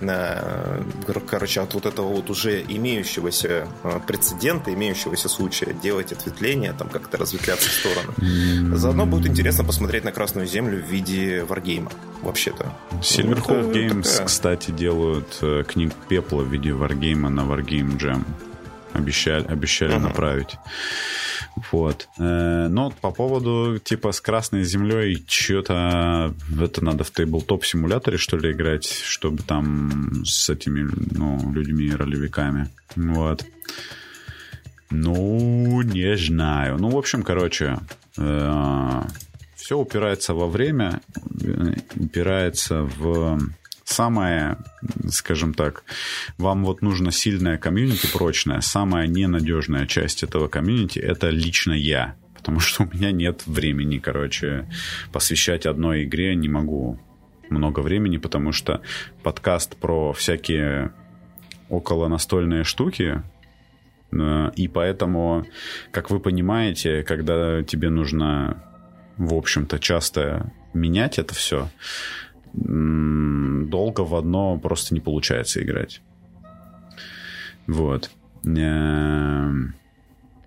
Э, 0.00 0.82
короче, 1.26 1.60
от 1.60 1.74
вот 1.74 1.86
этого 1.86 2.08
вот 2.08 2.28
уже 2.30 2.62
имеющегося 2.62 3.66
э, 3.82 4.00
прецедента, 4.06 4.72
имеющегося 4.72 5.28
случая 5.28 5.72
делать 5.72 6.12
ответвление, 6.12 6.72
там 6.72 6.88
как-то 6.88 7.16
разветвляться 7.16 7.68
в 7.68 7.72
сторону. 7.72 8.76
Заодно 8.76 9.05
будет 9.06 9.26
интересно 9.26 9.64
посмотреть 9.64 10.04
на 10.04 10.12
Красную 10.12 10.46
Землю 10.46 10.82
в 10.82 10.90
виде 10.90 11.44
варгейма, 11.44 11.90
вообще-то. 12.22 12.72
Silverhawk 13.00 13.62
ну, 13.62 13.72
Games, 13.72 14.02
такая... 14.02 14.26
кстати, 14.26 14.70
делают 14.70 15.38
э, 15.42 15.64
книг 15.66 15.92
пепла 16.08 16.42
в 16.42 16.52
виде 16.52 16.72
варгейма 16.72 17.28
на 17.28 17.40
Wargame 17.40 17.98
Jam. 17.98 18.24
Обещали, 18.92 19.44
обещали 19.46 19.94
uh-huh. 19.94 20.00
направить. 20.00 20.56
Вот. 21.70 22.08
Э, 22.18 22.68
но 22.68 22.92
по 23.00 23.10
поводу, 23.10 23.78
типа, 23.82 24.12
с 24.12 24.20
Красной 24.20 24.64
Землей, 24.64 25.24
что-то 25.26 26.34
это 26.60 26.84
надо 26.84 27.04
в 27.04 27.10
тейблтоп 27.10 27.64
симуляторе, 27.64 28.18
что 28.18 28.36
ли, 28.36 28.52
играть, 28.52 28.86
чтобы 28.86 29.42
там 29.42 30.24
с 30.24 30.48
этими, 30.48 30.88
ну, 31.12 31.52
людьми, 31.52 31.90
ролевиками. 31.90 32.68
Вот. 32.94 33.44
Ну, 34.90 35.82
не 35.82 36.16
знаю. 36.16 36.78
Ну, 36.78 36.90
в 36.90 36.96
общем, 36.96 37.22
короче, 37.22 37.78
э, 38.16 39.02
все 39.56 39.78
упирается 39.78 40.34
во 40.34 40.46
время, 40.46 41.00
упирается 41.96 42.82
в 42.82 43.40
самое, 43.84 44.58
скажем 45.08 45.54
так, 45.54 45.84
вам 46.38 46.64
вот 46.64 46.82
нужно 46.82 47.10
сильная 47.10 47.58
комьюнити 47.58 48.06
прочная, 48.12 48.60
самая 48.60 49.06
ненадежная 49.06 49.86
часть 49.86 50.22
этого 50.22 50.48
комьюнити 50.48 50.98
это 50.98 51.30
лично 51.30 51.72
я. 51.72 52.14
Потому 52.34 52.60
что 52.60 52.84
у 52.84 52.86
меня 52.86 53.10
нет 53.10 53.42
времени, 53.46 53.98
короче, 53.98 54.68
посвящать 55.12 55.66
одной 55.66 56.04
игре 56.04 56.36
не 56.36 56.48
могу 56.48 57.00
много 57.48 57.80
времени, 57.80 58.18
потому 58.18 58.52
что 58.52 58.82
подкаст 59.24 59.76
про 59.76 60.12
всякие 60.12 60.92
около 61.68 62.06
настольные 62.06 62.62
штуки, 62.62 63.22
Э, 63.24 63.35
и 64.12 64.68
поэтому, 64.68 65.46
как 65.90 66.10
вы 66.10 66.20
понимаете, 66.20 67.02
когда 67.02 67.62
тебе 67.62 67.90
нужно, 67.90 68.62
в 69.16 69.34
общем-то, 69.34 69.78
часто 69.78 70.52
менять 70.72 71.18
это 71.18 71.34
все, 71.34 71.68
долго 72.54 74.00
в 74.00 74.14
одно 74.14 74.58
просто 74.58 74.94
не 74.94 75.00
получается 75.00 75.62
играть. 75.62 76.00
Вот. 77.66 78.10
Э, 78.46 79.50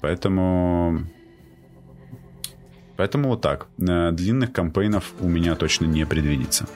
поэтому... 0.01 1.03
Поэтому 2.95 3.30
вот 3.30 3.41
так. 3.41 3.68
Э, 3.78 4.12
длинных 4.12 4.51
кампейнов 4.51 5.14
у 5.20 5.28
меня 5.28 5.55
точно 5.55 5.86
не 5.86 6.05
предвидится. 6.05 6.68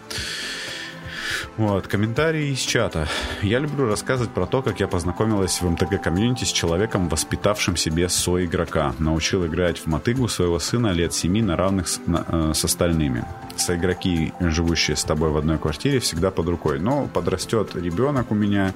Вот, 1.55 1.87
комментарии 1.87 2.51
из 2.51 2.59
чата. 2.59 3.07
Я 3.43 3.59
люблю 3.59 3.87
рассказывать 3.87 4.31
про 4.31 4.47
то, 4.47 4.63
как 4.63 4.79
я 4.79 4.87
познакомилась 4.87 5.61
в 5.61 5.69
МТГ-комьюнити 5.69 6.45
с 6.45 6.51
человеком, 6.51 7.09
воспитавшим 7.09 7.75
себе 7.75 8.09
со-игрока. 8.09 8.95
Научил 8.97 9.45
играть 9.45 9.77
в 9.77 9.85
мотыгу 9.85 10.27
своего 10.27 10.57
сына 10.57 10.87
лет 10.87 11.13
семи 11.13 11.43
на 11.43 11.55
равных 11.55 11.87
с, 11.87 12.01
на, 12.07 12.25
э, 12.27 12.51
с 12.55 12.65
остальными. 12.65 13.23
Соигроки, 13.55 14.33
живущие 14.39 14.97
с 14.97 15.03
тобой 15.03 15.29
в 15.29 15.37
одной 15.37 15.59
квартире, 15.59 15.99
всегда 15.99 16.31
под 16.31 16.47
рукой. 16.47 16.79
Но 16.79 17.05
подрастет 17.05 17.75
ребенок 17.75 18.31
у 18.31 18.35
меня, 18.35 18.73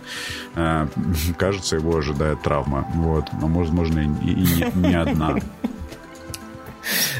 э, 0.53 0.87
кажется, 1.37 1.77
его 1.77 1.97
ожидает 1.97 2.43
травма. 2.43 2.87
Вот, 2.93 3.25
но, 3.41 3.47
возможно, 3.47 4.01
и, 4.01 4.29
и 4.29 4.35
не, 4.35 4.87
не 4.87 4.93
одна. 4.93 5.37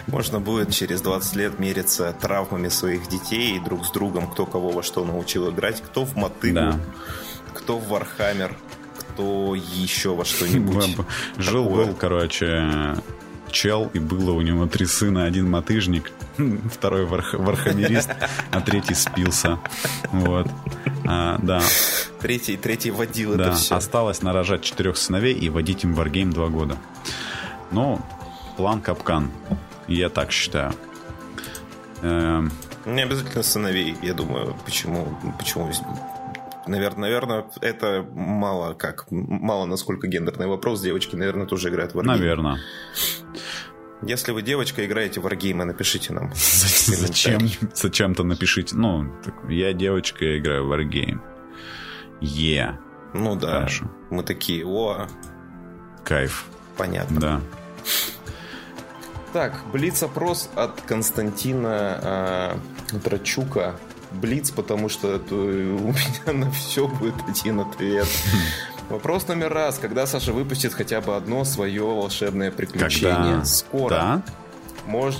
Можно 0.08 0.39
будет 0.39 0.74
через 0.74 1.01
20 1.01 1.36
лет 1.36 1.60
мериться 1.60 2.16
травмами 2.20 2.70
своих 2.70 3.08
детей 3.08 3.60
друг 3.60 3.86
с 3.86 3.91
другом, 3.91 4.28
кто 4.28 4.45
кого 4.45 4.70
во 4.70 4.82
что 4.82 5.03
научил 5.03 5.49
играть, 5.49 5.82
кто 5.82 6.05
в 6.05 6.16
мотыгу, 6.16 6.55
да. 6.55 6.80
кто 7.53 7.78
в 7.78 7.89
Warhammer, 7.89 8.55
то 9.18 9.53
еще 9.55 10.16
во 10.16 10.24
что-нибудь. 10.26 10.97
Жил-был, 11.38 11.93
короче, 11.93 12.95
чел, 13.51 13.89
и 13.93 13.99
было 13.99 14.32
у 14.32 14.41
него 14.41 14.66
три 14.68 14.86
сына, 14.86 15.26
один 15.26 15.49
мотыжник, 15.49 16.12
второй 16.72 17.05
варх, 17.05 17.34
вархамерист, 17.34 18.10
а 18.51 18.62
третий 18.62 18.93
спился. 18.93 19.60
Вот. 20.12 20.47
А, 21.05 21.38
да. 21.41 21.62
Третий, 22.22 22.58
третий 22.58 22.91
водил 22.91 23.36
да. 23.36 23.47
это 23.47 23.55
все. 23.55 23.76
Осталось 23.76 24.22
нарожать 24.22 24.62
четырех 24.62 24.97
сыновей 24.97 25.34
и 25.34 25.49
водить 25.49 25.84
им 25.84 25.95
Wargame 25.95 26.32
два 26.32 26.47
года. 26.47 26.78
Ну, 27.72 28.01
план 28.55 28.82
капкан. 28.82 29.32
Я 29.88 30.10
так 30.10 30.32
считаю. 30.32 30.74
Эм... 32.02 32.52
Не 32.86 33.04
обязательно 33.04 33.44
сыновей, 33.44 33.96
я 34.02 34.14
думаю. 34.14 34.56
Почему? 34.66 35.18
Почему 35.38 35.72
Наверное, 36.68 37.02
наверное, 37.02 37.46
это 37.62 38.06
мало 38.14 38.74
как, 38.74 39.08
мало 39.10 39.66
насколько 39.66 40.08
гендерный 40.08 40.48
вопрос. 40.48 40.82
Девочки, 40.82 41.16
наверное, 41.16 41.46
тоже 41.48 41.70
играют 41.70 41.94
в 41.94 41.98
Wargame. 41.98 42.06
Наверное. 42.06 42.60
Если 44.04 44.32
вы 44.32 44.42
девочка, 44.42 44.86
играете 44.86 45.22
в 45.22 45.26
Wargame, 45.26 45.64
напишите 45.64 46.14
нам. 46.14 46.32
Зачем? 46.36 47.50
Зачем-то 47.74 48.24
напишите. 48.24 48.76
Ну, 48.76 49.12
я 49.50 49.74
девочка, 49.74 50.26
я 50.26 50.38
играю 50.38 50.68
в 50.68 50.72
Wargame. 50.72 51.20
Е. 52.22 52.78
Ну 53.14 53.36
да. 53.36 53.60
Хорошо. 53.60 53.92
Мы 54.10 54.24
такие, 54.24 54.66
о. 54.66 55.08
Кайф. 56.04 56.46
Понятно. 56.76 57.20
Да. 57.20 57.42
Так, 59.34 59.53
блиц-опрос 59.71 60.49
от 60.55 60.82
Константина 60.82 62.57
э, 62.91 62.99
Трачука. 63.03 63.75
Блиц, 64.11 64.51
потому 64.51 64.88
что 64.88 65.13
это, 65.13 65.36
у 65.36 65.38
меня 65.89 66.34
на 66.45 66.51
все 66.51 66.88
будет 66.88 67.15
один 67.28 67.59
ответ. 67.59 68.07
Вопрос 68.89 69.28
номер 69.28 69.53
раз. 69.53 69.80
Когда 69.80 70.07
Саша 70.07 70.32
выпустит 70.32 70.73
хотя 70.73 71.01
бы 71.01 71.15
одно 71.15 71.43
свое 71.43 71.84
волшебное 71.84 72.51
приключение? 72.51 73.15
Когда? 73.15 73.45
Скоро. 73.45 73.89
Да? 73.89 74.21
Мож... 74.86 75.15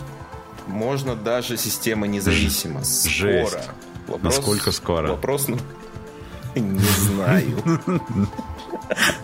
Можно 0.68 1.16
даже 1.16 1.58
система 1.58 2.08
независима. 2.08 2.84
Скоро. 2.84 3.12
Жесть. 3.14 3.70
Вопрос... 4.08 4.36
Насколько 4.36 4.72
скоро? 4.72 5.08
Вопрос... 5.10 5.48
Не 6.56 6.80
знаю. 6.80 7.64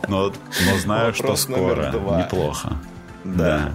Но, 0.07 0.31
но 0.67 0.77
знаю, 0.77 1.13
что 1.13 1.36
скоро. 1.36 1.91
Неплохо. 1.91 2.77
Да. 3.23 3.73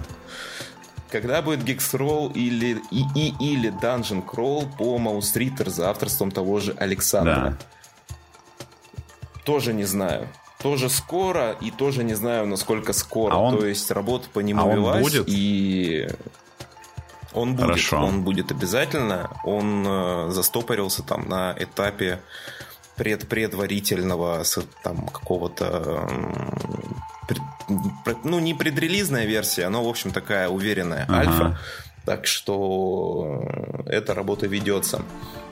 Когда 1.11 1.41
будет 1.41 1.63
Roll 1.93 2.33
или, 2.33 2.81
и, 2.91 3.03
и, 3.15 3.33
или 3.39 3.71
Dungeon 3.71 4.23
Crawl 4.23 4.67
по 4.77 4.97
Reader 5.35 5.69
за 5.69 5.89
авторством 5.89 6.31
того 6.31 6.59
же 6.59 6.73
Александра? 6.73 7.57
Да. 8.07 8.15
Тоже 9.43 9.73
не 9.73 9.85
знаю. 9.85 10.27
Тоже 10.61 10.89
скоро 10.89 11.53
и 11.61 11.71
тоже 11.71 12.03
не 12.03 12.13
знаю, 12.13 12.45
насколько 12.45 12.93
скоро. 12.93 13.33
А 13.33 13.37
он... 13.37 13.57
То 13.57 13.65
есть 13.65 13.89
работа 13.91 14.29
по 14.31 14.39
нему 14.39 14.69
а 14.69 14.73
велась. 14.73 15.01
будет? 15.01 15.25
И 15.27 16.07
он 17.33 17.55
будет. 17.55 17.65
Хорошо. 17.65 17.97
Он 18.01 18.23
будет 18.23 18.51
обязательно. 18.51 19.31
Он 19.43 19.85
э, 19.87 20.29
застопорился 20.31 21.01
там 21.01 21.27
на 21.27 21.55
этапе 21.57 22.19
предпредварительного 22.97 24.43
там 24.83 25.07
какого-то 25.07 26.07
ну 28.23 28.39
не 28.39 28.53
предрелизная 28.53 29.25
версия, 29.25 29.69
но 29.69 29.83
в 29.83 29.87
общем 29.87 30.11
такая 30.11 30.49
уверенная 30.49 31.05
ага. 31.07 31.19
альфа, 31.19 31.59
так 32.05 32.25
что 32.25 33.43
эта 33.85 34.13
работа 34.13 34.47
ведется. 34.47 35.01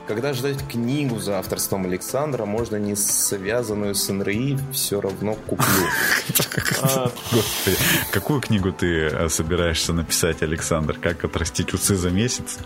Когда 0.08 0.32
ждать 0.32 0.66
книгу 0.66 1.18
за 1.18 1.38
авторством 1.38 1.84
Александра, 1.84 2.46
можно 2.46 2.76
не 2.76 2.96
связанную 2.96 3.94
с 3.94 4.08
НРИ, 4.08 4.58
все 4.72 5.02
равно 5.02 5.34
куплю. 5.34 5.66
Господи, 7.30 7.76
какую 8.10 8.40
книгу 8.40 8.72
ты 8.72 8.86
э, 8.86 9.28
собираешься 9.28 9.92
написать, 9.92 10.42
Александр? 10.42 10.96
Как 10.98 11.24
отрастить 11.24 11.74
усы 11.74 11.94
за 11.94 12.08
месяц? 12.08 12.56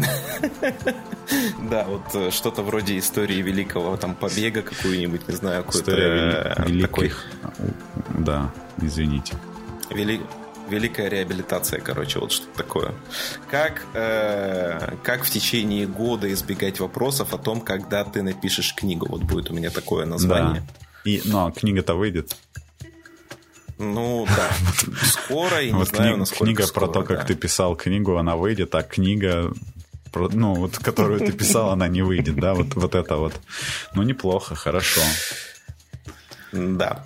Да, 1.70 1.84
вот 1.84 2.02
э, 2.14 2.30
что-то 2.32 2.62
вроде 2.62 2.98
истории 2.98 3.40
великого 3.40 3.96
там 3.96 4.16
побега 4.16 4.62
какую-нибудь, 4.62 5.28
не 5.28 5.34
знаю, 5.34 5.62
какой-то 5.62 5.92
великих. 6.66 7.24
Да, 8.18 8.50
извините. 8.82 9.36
Вели... 9.90 10.20
Великая 10.68 11.08
реабилитация, 11.08 11.80
короче, 11.80 12.20
вот 12.20 12.30
что-то 12.30 12.58
такое. 12.58 12.94
Как, 13.50 13.82
э, 13.94 14.94
как 15.02 15.24
в 15.24 15.30
течение 15.30 15.86
года 15.86 16.32
избегать 16.32 16.78
вопросов 16.78 17.34
о 17.34 17.38
том, 17.38 17.60
когда 17.60 18.04
ты 18.04 18.22
напишешь 18.22 18.74
книгу? 18.74 19.06
Вот 19.08 19.22
будет 19.22 19.50
у 19.50 19.54
меня 19.54 19.70
такое 19.70 20.06
название. 20.06 20.60
Да. 20.60 21.10
И, 21.10 21.22
ну, 21.24 21.46
а 21.46 21.50
книга-то 21.50 21.94
выйдет. 21.94 22.36
Ну 23.78 24.26
да, 24.28 24.50
скоро 25.02 25.62
и 25.62 25.68
не 25.68 25.72
вот 25.72 25.88
знаю, 25.88 26.14
кни- 26.14 26.18
насколько 26.18 26.44
Книга 26.44 26.66
скоро, 26.66 26.86
про 26.86 26.92
то, 26.92 27.02
как 27.02 27.20
да. 27.20 27.24
ты 27.24 27.34
писал 27.34 27.74
книгу, 27.76 28.16
она 28.16 28.36
выйдет, 28.36 28.74
а 28.74 28.82
книга 28.82 29.52
ну, 30.14 30.54
вот, 30.54 30.78
которую 30.78 31.20
ты 31.20 31.32
писал, 31.32 31.70
она 31.70 31.88
не 31.88 32.02
выйдет, 32.02 32.36
да, 32.36 32.54
вот, 32.54 32.74
вот 32.74 32.94
это 32.94 33.16
вот. 33.16 33.34
Ну, 33.94 34.02
неплохо, 34.02 34.54
хорошо. 34.54 35.00
Да. 36.52 37.04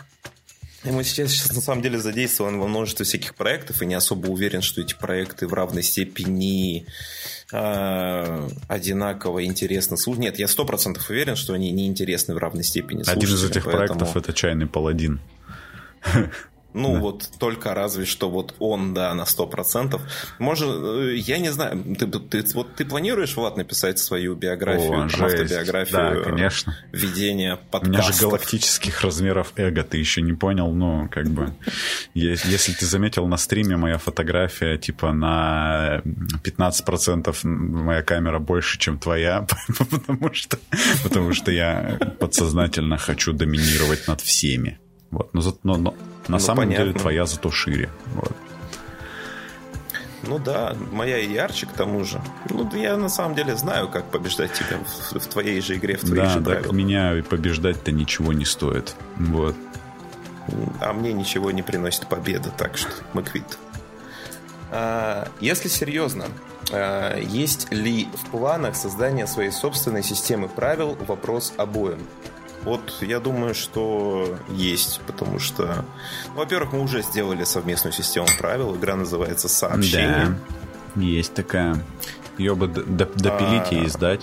И 0.84 0.90
мы 0.90 1.02
сейчас, 1.02 1.30
сейчас 1.30 1.54
на 1.54 1.62
самом 1.62 1.82
деле 1.82 1.98
задействованы 1.98 2.58
во 2.58 2.66
множестве 2.66 3.06
всяких 3.06 3.34
проектов, 3.34 3.80
и 3.80 3.86
не 3.86 3.94
особо 3.94 4.28
уверен, 4.28 4.60
что 4.60 4.82
эти 4.82 4.94
проекты 4.94 5.46
в 5.46 5.54
равной 5.54 5.82
степени 5.82 6.86
э, 7.52 8.48
одинаково 8.68 9.44
интересно 9.46 9.96
слушать. 9.96 10.20
Нет, 10.22 10.38
я 10.38 10.46
сто 10.46 10.66
процентов 10.66 11.08
уверен, 11.08 11.36
что 11.36 11.54
они 11.54 11.70
не 11.70 11.86
интересны 11.86 12.34
в 12.34 12.38
равной 12.38 12.64
степени. 12.64 13.02
Один 13.06 13.30
из 13.30 13.44
этих 13.44 13.64
поэтому... 13.64 13.98
проектов 13.98 14.16
это 14.16 14.34
чайный 14.34 14.66
паладин. 14.66 15.20
Ну, 16.74 16.94
да. 16.94 17.00
вот 17.00 17.30
только 17.38 17.72
разве 17.72 18.04
что 18.04 18.28
вот 18.28 18.54
он, 18.58 18.94
да, 18.94 19.14
на 19.14 19.22
100%. 19.22 20.00
Может, 20.40 20.68
э, 20.68 21.14
я 21.16 21.38
не 21.38 21.52
знаю, 21.52 21.82
ты, 21.96 22.06
ты, 22.06 22.44
вот 22.52 22.74
ты 22.74 22.84
планируешь, 22.84 23.36
Влад, 23.36 23.56
написать 23.56 24.00
свою 24.00 24.34
биографию, 24.34 25.04
О, 25.04 25.08
жесть. 25.08 25.22
автобиографию? 25.22 25.96
Да, 25.96 26.30
конечно. 26.30 26.76
Ведение 26.90 27.56
подкастов? 27.70 27.88
У 27.88 27.92
меня 27.92 28.02
же 28.02 28.20
галактических 28.20 29.00
размеров 29.02 29.52
эго, 29.54 29.84
ты 29.84 29.98
еще 29.98 30.20
не 30.20 30.32
понял, 30.32 30.72
ну, 30.72 31.08
как 31.10 31.28
бы, 31.28 31.54
если 32.12 32.72
ты 32.72 32.86
заметил 32.86 33.28
на 33.28 33.36
стриме 33.36 33.76
моя 33.76 33.98
фотография, 33.98 34.76
типа, 34.76 35.12
на 35.12 36.02
15% 36.42 37.36
моя 37.44 38.02
камера 38.02 38.40
больше, 38.40 38.80
чем 38.80 38.98
твоя, 38.98 39.46
потому 39.90 40.34
что, 40.34 40.58
потому 41.04 41.32
что 41.34 41.52
я 41.52 41.98
подсознательно 42.18 42.98
хочу 42.98 43.32
доминировать 43.32 44.08
над 44.08 44.20
всеми. 44.20 44.80
Вот. 45.14 45.32
Но, 45.32 45.42
но, 45.62 45.76
но 45.76 45.90
на 45.90 45.96
ну, 46.26 46.38
самом 46.38 46.64
понятно. 46.64 46.86
деле 46.86 46.98
твоя 46.98 47.24
зато 47.24 47.50
шире. 47.50 47.88
Вот. 48.14 48.32
Ну 50.26 50.38
да, 50.38 50.74
моя 50.90 51.18
и 51.18 51.32
ярче 51.32 51.66
к 51.66 51.72
тому 51.72 52.02
же. 52.04 52.20
Ну, 52.50 52.68
я 52.74 52.96
на 52.96 53.08
самом 53.08 53.36
деле 53.36 53.54
знаю, 53.56 53.88
как 53.88 54.06
побеждать 54.10 54.52
тебя 54.52 54.78
в, 54.78 55.18
в 55.20 55.26
твоей 55.26 55.60
же 55.60 55.76
игре, 55.76 55.96
в 55.96 56.00
твоих 56.00 56.24
да, 56.24 56.28
же 56.30 56.40
правилах. 56.40 56.64
так 56.64 56.72
меня 56.72 57.22
побеждать-то 57.28 57.92
ничего 57.92 58.32
не 58.32 58.44
стоит. 58.44 58.96
Вот. 59.16 59.54
А 60.80 60.92
мне 60.92 61.12
ничего 61.12 61.50
не 61.52 61.62
приносит 61.62 62.06
победа, 62.06 62.50
так 62.56 62.76
что 62.76 62.90
мы 63.12 63.22
квит. 63.22 63.58
А, 64.70 65.28
если 65.40 65.68
серьезно, 65.68 66.24
а, 66.72 67.18
есть 67.20 67.70
ли 67.70 68.08
в 68.14 68.30
планах 68.30 68.74
создания 68.74 69.26
своей 69.26 69.52
собственной 69.52 70.02
системы 70.02 70.48
правил 70.48 70.96
вопрос 71.06 71.52
обоим? 71.56 72.00
Вот 72.64 73.02
я 73.02 73.20
думаю, 73.20 73.54
что 73.54 74.38
есть, 74.48 75.00
потому 75.06 75.38
что, 75.38 75.84
ну, 76.28 76.40
во-первых, 76.40 76.72
мы 76.72 76.82
уже 76.82 77.02
сделали 77.02 77.44
совместную 77.44 77.92
систему 77.92 78.26
правил. 78.38 78.74
Игра 78.74 78.96
называется 78.96 79.48
Сообщение. 79.48 80.38
Да, 80.94 81.00
есть 81.02 81.34
такая. 81.34 81.76
Ее 82.38 82.54
бы 82.54 82.66
допилить 82.66 83.70
а... 83.70 83.74
и 83.74 83.86
издать. 83.86 84.22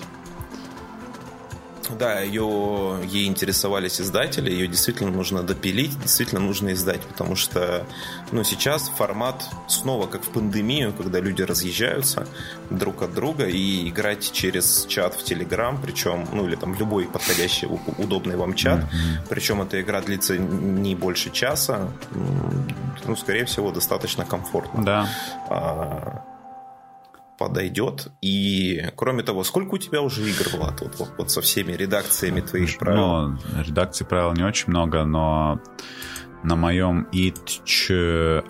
Да, 1.97 2.19
ее, 2.19 2.99
ей 3.05 3.27
интересовались 3.27 4.01
издатели, 4.01 4.49
ее 4.49 4.67
действительно 4.67 5.11
нужно 5.11 5.43
допилить, 5.43 5.99
действительно 6.01 6.41
нужно 6.41 6.73
издать, 6.73 7.01
потому 7.01 7.35
что 7.35 7.85
ну, 8.31 8.43
сейчас 8.43 8.89
формат 8.89 9.45
снова 9.67 10.07
как 10.07 10.23
в 10.23 10.29
пандемию, 10.29 10.93
когда 10.93 11.19
люди 11.19 11.41
разъезжаются 11.41 12.27
друг 12.69 13.01
от 13.01 13.13
друга 13.13 13.45
и 13.45 13.89
играть 13.89 14.31
через 14.31 14.85
чат 14.87 15.15
в 15.15 15.23
Телеграм, 15.23 15.79
причем, 15.81 16.27
ну 16.31 16.47
или 16.47 16.55
там 16.55 16.75
любой 16.75 17.05
подходящий, 17.05 17.67
удобный 17.97 18.35
вам 18.35 18.53
чат, 18.55 18.85
причем 19.29 19.61
эта 19.61 19.81
игра 19.81 20.01
длится 20.01 20.37
не 20.37 20.95
больше 20.95 21.29
часа, 21.31 21.89
ну, 23.05 23.15
скорее 23.15 23.45
всего, 23.45 23.71
достаточно 23.71 24.25
комфортно. 24.25 24.83
Да. 24.83 25.09
А, 25.49 26.23
подойдет. 27.41 28.07
И, 28.21 28.85
кроме 28.95 29.23
того, 29.23 29.43
сколько 29.43 29.75
у 29.75 29.77
тебя 29.79 30.01
уже 30.01 30.29
игр, 30.29 30.45
Влад, 30.53 30.81
вот, 30.81 30.99
вот, 30.99 31.13
вот 31.17 31.31
со 31.31 31.41
всеми 31.41 31.71
редакциями 31.71 32.41
твоих 32.41 32.77
правил? 32.77 33.29
Ну, 33.29 33.37
редакций 33.63 34.05
правил 34.05 34.33
не 34.33 34.43
очень 34.43 34.69
много, 34.69 35.03
но 35.05 35.59
на 36.43 36.55
моем 36.55 37.07
itch.io 37.11 38.41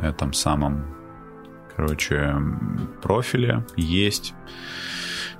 этом 0.00 0.32
самом, 0.32 0.96
короче, 1.74 2.36
профиле 3.02 3.66
есть 3.76 4.32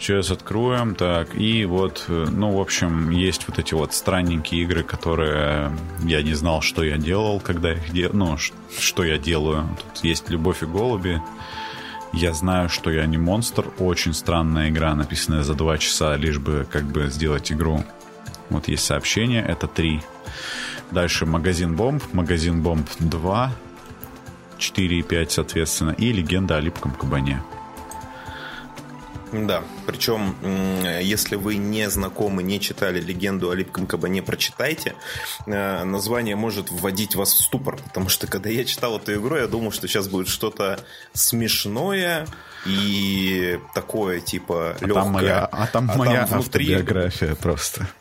Сейчас 0.01 0.31
откроем. 0.31 0.95
Так, 0.95 1.35
и 1.35 1.67
вот, 1.67 2.07
э, 2.09 2.25
ну, 2.31 2.57
в 2.57 2.61
общем, 2.61 3.11
есть 3.11 3.47
вот 3.47 3.59
эти 3.59 3.75
вот 3.75 3.93
странненькие 3.93 4.63
игры, 4.63 4.83
которые 4.83 5.71
я 6.03 6.23
не 6.23 6.33
знал, 6.33 6.63
что 6.63 6.83
я 6.83 6.97
делал, 6.97 7.39
когда 7.39 7.75
их 7.75 7.93
делал. 7.93 8.15
Ну, 8.15 8.39
что 8.39 9.05
я 9.05 9.19
делаю. 9.19 9.69
Тут 9.77 10.03
есть 10.03 10.31
«Любовь 10.31 10.63
и 10.63 10.67
голуби». 10.67 11.21
Я 12.13 12.33
знаю, 12.35 12.69
что 12.69 12.91
я 12.91 13.07
не 13.07 13.19
монстр. 13.19 13.71
Очень 13.79 14.15
странная 14.15 14.71
игра, 14.71 14.95
написанная 14.95 15.43
за 15.43 15.55
два 15.55 15.79
часа, 15.79 16.17
лишь 16.17 16.39
бы 16.39 16.67
как 16.71 16.85
бы 16.85 17.09
сделать 17.09 17.53
игру. 17.53 17.85
Вот 18.49 18.67
есть 18.69 18.85
сообщение, 18.85 19.43
это 19.43 19.69
три. 19.69 20.03
Дальше 20.91 21.25
магазин 21.25 21.77
бомб, 21.77 22.03
магазин 22.13 22.63
бомб 22.63 22.89
2, 22.99 23.53
4 24.59 24.99
и 24.99 25.03
5, 25.03 25.33
соответственно, 25.33 25.91
и 25.91 26.13
легенда 26.13 26.57
о 26.57 26.61
липком 26.61 26.93
кабане. 26.93 27.43
Да, 29.33 29.63
причем, 29.87 30.35
если 31.01 31.37
вы 31.37 31.57
не 31.57 31.89
знакомы, 31.89 32.43
не 32.43 32.61
читали 32.61 33.01
легенду 33.01 33.51
о 33.51 33.55
липком 33.55 33.87
кабане, 33.87 34.23
прочитайте. 34.23 34.95
Э, 35.47 35.85
название 35.85 36.37
может 36.37 36.71
вводить 36.71 37.15
вас 37.15 37.33
в 37.33 37.43
ступор, 37.43 37.77
потому 37.77 38.09
что 38.09 38.27
когда 38.27 38.51
я 38.51 38.65
читал 38.65 38.99
эту 38.99 39.15
игру, 39.15 39.37
я 39.37 39.47
думал, 39.47 39.73
что 39.73 39.87
сейчас 39.87 40.09
будет 40.09 40.29
что-то 40.29 40.81
смешное 41.13 42.27
и 42.67 43.61
такое, 43.75 44.21
типа, 44.21 44.77
а 44.81 44.85
легкое. 44.85 45.03
Там 45.03 45.13
моя, 45.13 45.45
а 45.45 45.67
там 45.67 45.91
а 45.91 45.97
моя 45.97 46.27
там 46.27 46.41
внутри... 46.41 46.75
автобиография 46.75 47.35
просто. 47.35 47.89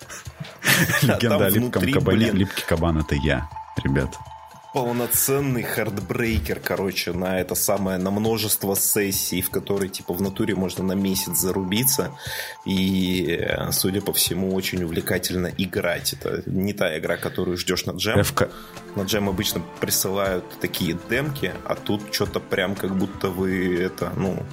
А 1.02 1.06
Легенда 1.06 1.46
о 1.46 1.50
липком 1.50 1.92
кабане. 1.92 2.32
Липкий 2.32 2.64
кабан— 2.68 2.98
это 3.00 3.16
я, 3.16 3.50
ребят 3.84 4.18
полноценный 4.74 5.64
heartbreaker, 5.64 6.60
короче, 6.60 7.12
на 7.12 7.40
это 7.40 7.56
самое, 7.56 7.98
на 7.98 8.12
множество 8.12 8.76
сессий, 8.76 9.42
в 9.42 9.50
которые, 9.50 9.90
типа, 9.90 10.14
в 10.14 10.22
натуре 10.22 10.56
можно 10.56 10.84
на 10.84 10.94
месяц 10.94 11.38
зарубиться. 11.38 12.12
И, 12.66 13.48
судя 13.72 14.02
по 14.02 14.14
всему, 14.14 14.54
очень 14.54 14.84
увлекательно 14.84 15.52
играть. 15.58 16.14
Это 16.14 16.44
не 16.46 16.74
та 16.74 16.98
игра, 16.98 17.18
которую 17.18 17.58
ждешь 17.58 17.86
на 17.86 17.92
джем. 17.92 18.20
FK. 18.20 18.52
На 18.96 19.04
джем 19.04 19.30
обычно 19.30 19.62
присылают 19.80 20.46
такие 20.60 20.98
демки, 21.10 21.54
а 21.66 21.76
тут 21.76 22.14
что-то 22.14 22.40
прям 22.40 22.76
как 22.76 22.96
будто 22.96 23.30
вы 23.30 23.82
это, 23.82 24.12
ну 24.16 24.44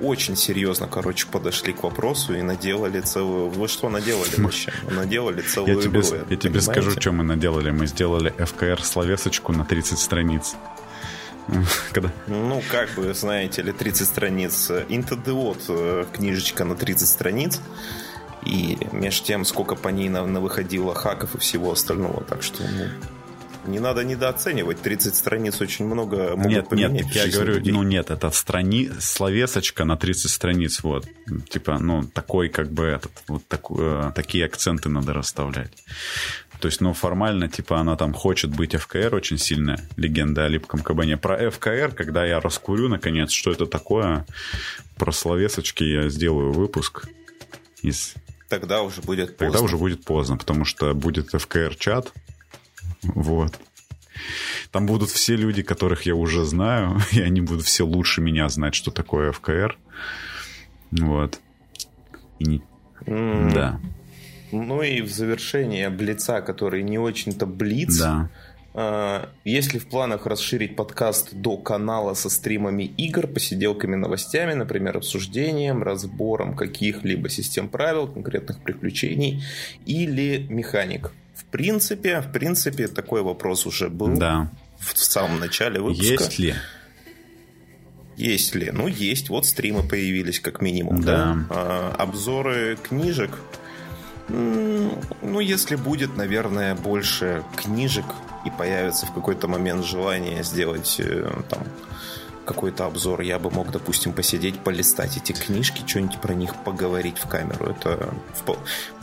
очень 0.00 0.36
серьезно, 0.36 0.86
короче, 0.88 1.26
подошли 1.26 1.72
к 1.72 1.82
вопросу 1.82 2.34
и 2.34 2.42
наделали 2.42 3.00
целую... 3.00 3.50
Вы 3.50 3.68
что 3.68 3.88
наделали 3.88 4.30
вообще? 4.36 4.72
Наделали 4.90 5.40
целую 5.42 5.76
я 5.76 5.82
тебе, 5.82 6.00
игру. 6.00 6.18
Я 6.28 6.36
тебе 6.36 6.60
скажу, 6.60 6.90
что 6.90 7.12
мы 7.12 7.24
наделали. 7.24 7.70
Мы 7.70 7.86
сделали 7.86 8.32
FKR 8.36 8.82
словесочку 8.82 9.52
на 9.52 9.64
30 9.64 9.98
страниц. 9.98 10.56
Когда? 11.92 12.10
Ну, 12.26 12.62
как 12.70 12.90
бы, 12.90 13.14
знаете 13.14 13.62
ли, 13.62 13.72
30 13.72 14.06
страниц. 14.06 14.70
Odd, 14.70 15.64
э, 15.68 16.04
книжечка 16.12 16.64
на 16.64 16.74
30 16.74 17.08
страниц. 17.08 17.60
И 18.44 18.78
между 18.92 19.26
тем, 19.26 19.44
сколько 19.44 19.74
по 19.74 19.88
ней 19.88 20.08
на, 20.08 20.24
на 20.24 20.40
выходило 20.40 20.94
хаков 20.94 21.34
и 21.34 21.38
всего 21.38 21.72
остального. 21.72 22.22
Так 22.24 22.42
что, 22.42 22.62
ну, 22.62 22.88
не 23.66 23.80
надо 23.80 24.04
недооценивать. 24.04 24.80
30 24.80 25.14
страниц 25.14 25.60
очень 25.60 25.86
много 25.86 26.36
могут 26.36 26.52
Нет, 26.52 26.68
поменять 26.68 26.92
нет, 26.92 27.14
я 27.14 27.28
говорю, 27.28 27.54
людей. 27.54 27.72
ну 27.72 27.82
нет, 27.82 28.10
это 28.10 28.30
страни... 28.30 28.90
словесочка 28.98 29.84
на 29.84 29.96
30 29.96 30.30
страниц, 30.30 30.82
вот. 30.82 31.06
Типа, 31.48 31.78
ну, 31.78 32.04
такой 32.04 32.48
как 32.48 32.70
бы 32.70 32.84
этот, 32.84 33.12
вот 33.28 33.46
так, 33.48 33.62
э, 33.70 34.12
такие 34.14 34.44
акценты 34.44 34.88
надо 34.88 35.12
расставлять. 35.12 35.72
То 36.60 36.68
есть, 36.68 36.80
ну, 36.80 36.92
формально, 36.94 37.48
типа, 37.48 37.78
она 37.78 37.96
там 37.96 38.14
хочет 38.14 38.50
быть 38.50 38.74
ФКР 38.74 39.14
очень 39.14 39.38
сильная, 39.38 39.78
легенда 39.96 40.46
о 40.46 40.48
липком 40.48 40.80
кабане. 40.80 41.16
Про 41.16 41.50
ФКР, 41.50 41.92
когда 41.94 42.24
я 42.24 42.40
раскурю, 42.40 42.88
наконец, 42.88 43.30
что 43.30 43.52
это 43.52 43.66
такое, 43.66 44.24
про 44.96 45.12
словесочки 45.12 45.84
я 45.84 46.08
сделаю 46.08 46.52
выпуск 46.52 47.08
из... 47.82 48.14
Тогда 48.48 48.82
уже 48.82 49.02
будет 49.02 49.36
поздно. 49.36 49.52
Тогда 49.52 49.64
уже 49.64 49.76
будет 49.76 50.04
поздно, 50.04 50.36
потому 50.36 50.64
что 50.64 50.94
будет 50.94 51.34
ФКР-чат, 51.34 52.12
вот. 53.14 53.58
Там 54.70 54.86
будут 54.86 55.10
все 55.10 55.36
люди, 55.36 55.62
которых 55.62 56.06
я 56.06 56.14
уже 56.14 56.44
знаю, 56.44 57.00
и 57.12 57.20
они 57.20 57.40
будут 57.40 57.64
все 57.64 57.84
лучше 57.84 58.20
меня 58.20 58.48
знать, 58.48 58.74
что 58.74 58.90
такое 58.90 59.32
ФКР. 59.32 59.78
Вот. 60.90 61.40
И 62.38 62.44
не... 62.44 62.62
mm. 63.06 63.52
Да. 63.52 63.80
Ну 64.52 64.82
и 64.82 65.00
в 65.00 65.10
завершение 65.10 65.90
Блица, 65.90 66.40
который 66.40 66.82
не 66.82 66.98
очень-то 66.98 67.46
Блиц. 67.46 67.98
Да. 67.98 68.30
А, 68.78 69.30
есть 69.44 69.72
ли 69.72 69.80
в 69.80 69.88
планах 69.88 70.26
расширить 70.26 70.76
подкаст 70.76 71.34
до 71.34 71.56
канала 71.56 72.14
со 72.14 72.28
стримами 72.28 72.84
игр, 72.84 73.26
посиделками, 73.26 73.96
новостями, 73.96 74.52
например, 74.52 74.98
обсуждением, 74.98 75.82
разбором 75.82 76.54
каких-либо 76.54 77.28
систем 77.28 77.68
правил, 77.68 78.06
конкретных 78.06 78.60
приключений 78.60 79.42
или 79.86 80.46
механик? 80.50 81.12
В 81.36 81.44
принципе, 81.44 82.20
в 82.20 82.32
принципе, 82.32 82.88
такой 82.88 83.22
вопрос 83.22 83.66
уже 83.66 83.90
был 83.90 84.16
да. 84.16 84.50
в 84.78 84.96
самом 84.96 85.38
начале 85.38 85.80
выпуска. 85.80 86.04
Есть 86.04 86.38
ли? 86.38 86.54
Есть 88.16 88.54
ли? 88.54 88.70
Ну, 88.72 88.86
есть. 88.86 89.28
Вот 89.28 89.44
стримы 89.44 89.86
появились, 89.86 90.40
как 90.40 90.62
минимум. 90.62 91.02
Да. 91.02 91.34
да? 91.34 91.46
А, 91.50 91.94
обзоры 91.98 92.78
книжек. 92.82 93.30
Ну, 94.28 95.40
если 95.40 95.76
будет, 95.76 96.16
наверное, 96.16 96.74
больше 96.74 97.44
книжек 97.54 98.06
и 98.44 98.50
появится 98.50 99.06
в 99.06 99.12
какой-то 99.12 99.46
момент 99.46 99.84
желание 99.84 100.42
сделать 100.42 100.96
э, 100.98 101.30
там 101.48 101.62
какой-то 102.46 102.86
обзор, 102.86 103.20
я 103.20 103.38
бы 103.38 103.50
мог, 103.50 103.70
допустим, 103.70 104.12
посидеть, 104.12 104.58
полистать 104.60 105.18
эти 105.18 105.32
книжки, 105.32 105.82
что-нибудь 105.86 106.18
про 106.20 106.32
них 106.32 106.54
поговорить 106.64 107.18
в 107.18 107.28
камеру. 107.28 107.66
Это 107.66 108.14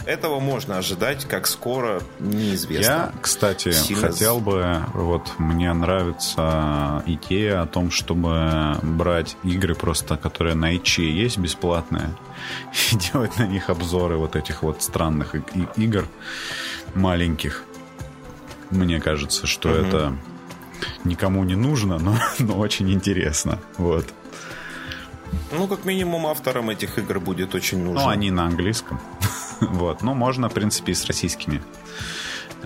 этого 0.06 0.40
можно 0.40 0.78
ожидать, 0.78 1.26
как 1.26 1.48
скоро, 1.48 2.02
неизвестно. 2.20 2.92
Я, 2.92 3.12
кстати, 3.22 3.72
Сильно... 3.72 4.08
хотел 4.08 4.40
бы, 4.40 4.84
вот 4.94 5.32
мне 5.38 5.72
нравится 5.72 7.04
идея 7.06 7.62
о 7.62 7.68
том, 7.68 7.92
чтобы 7.92 8.78
брать 8.82 9.38
игры 9.44 9.76
просто, 9.76 10.18
которые 10.18 10.56
на 10.56 10.76
ИЧе 10.76 11.10
есть 11.10 11.38
бесплатные, 11.38 12.10
и 12.92 12.96
делать 12.96 13.38
на 13.38 13.48
них 13.48 13.70
обзоры 13.70 14.18
вот 14.18 14.36
этих 14.36 14.64
вот 14.64 14.82
странных 14.82 15.36
игр 15.78 16.08
маленьких. 16.96 17.64
Мне 18.72 19.00
кажется, 19.00 19.48
что 19.48 19.70
угу. 19.70 19.78
это 19.78 20.18
никому 21.04 21.44
не 21.44 21.56
нужно, 21.56 22.00
но, 22.00 22.16
но 22.40 22.58
очень 22.58 22.92
интересно. 22.92 23.60
Вот. 23.78 24.06
Ну, 25.52 25.68
как 25.68 25.86
минимум, 25.86 26.28
авторам 26.28 26.70
этих 26.70 26.98
игр 26.98 27.20
будет 27.20 27.56
очень 27.56 27.84
нужно. 27.84 28.02
Ну, 28.02 28.10
они 28.10 28.32
на 28.32 28.46
английском. 28.46 29.00
вот. 29.62 30.02
Ну, 30.02 30.14
можно, 30.14 30.50
в 30.50 30.54
принципе, 30.54 30.92
и 30.92 30.96
с 30.96 31.06
российскими. 31.06 31.62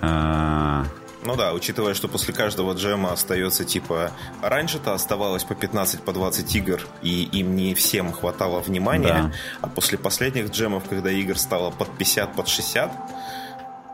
А, 0.01 0.85
ну 1.27 1.35
да, 1.35 1.53
учитывая, 1.53 1.93
что 1.93 2.07
после 2.07 2.33
каждого 2.33 2.73
джема 2.73 3.11
остается 3.11 3.65
типа... 3.65 4.11
Раньше-то 4.41 4.93
оставалось 4.93 5.43
по 5.43 5.55
15, 5.55 6.01
по 6.03 6.13
20 6.13 6.55
игр, 6.55 6.81
и 7.01 7.23
им 7.23 7.55
не 7.55 7.73
всем 7.73 8.13
хватало 8.13 8.61
внимания. 8.61 9.07
Да. 9.07 9.31
А 9.61 9.67
после 9.67 9.97
последних 9.97 10.51
джемов, 10.51 10.83
когда 10.87 11.11
игр 11.11 11.37
стало 11.37 11.71
под 11.71 11.89
50, 11.97 12.33
под 12.33 12.47
60, 12.47 12.91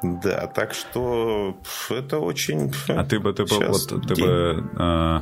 да, 0.04 0.48
так 0.48 0.74
что 0.74 1.58
это 1.90 2.20
очень... 2.20 2.74
А 2.90 3.06
ты 3.06 3.20
бы, 3.20 3.34
ты 3.34 3.46
бы, 3.46 3.66
вот, 3.68 3.88
ты 3.88 4.16
бы 4.16 4.64
э, 4.78 5.22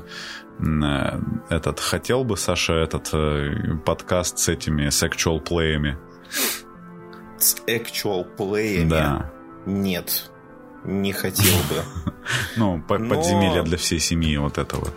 э, 0.59 1.19
этот, 1.49 1.79
хотел 1.79 2.23
бы, 2.23 2.35
Саша, 2.35 2.73
этот 2.73 3.09
э, 3.13 3.77
подкаст 3.85 4.39
с 4.39 4.49
этими, 4.49 4.89
с 4.89 5.03
actual 5.03 5.39
плеями? 5.39 5.97
С 7.37 7.57
actual 7.67 8.23
плеями? 8.35 8.89
Да. 8.89 9.31
Нет, 9.67 10.31
не 10.83 11.13
хотел 11.13 11.57
бы. 11.69 11.83
Ну, 12.55 12.81
подземелье 12.81 13.63
для 13.63 13.77
всей 13.77 13.99
семьи 13.99 14.37
вот 14.37 14.57
этого. 14.57 14.87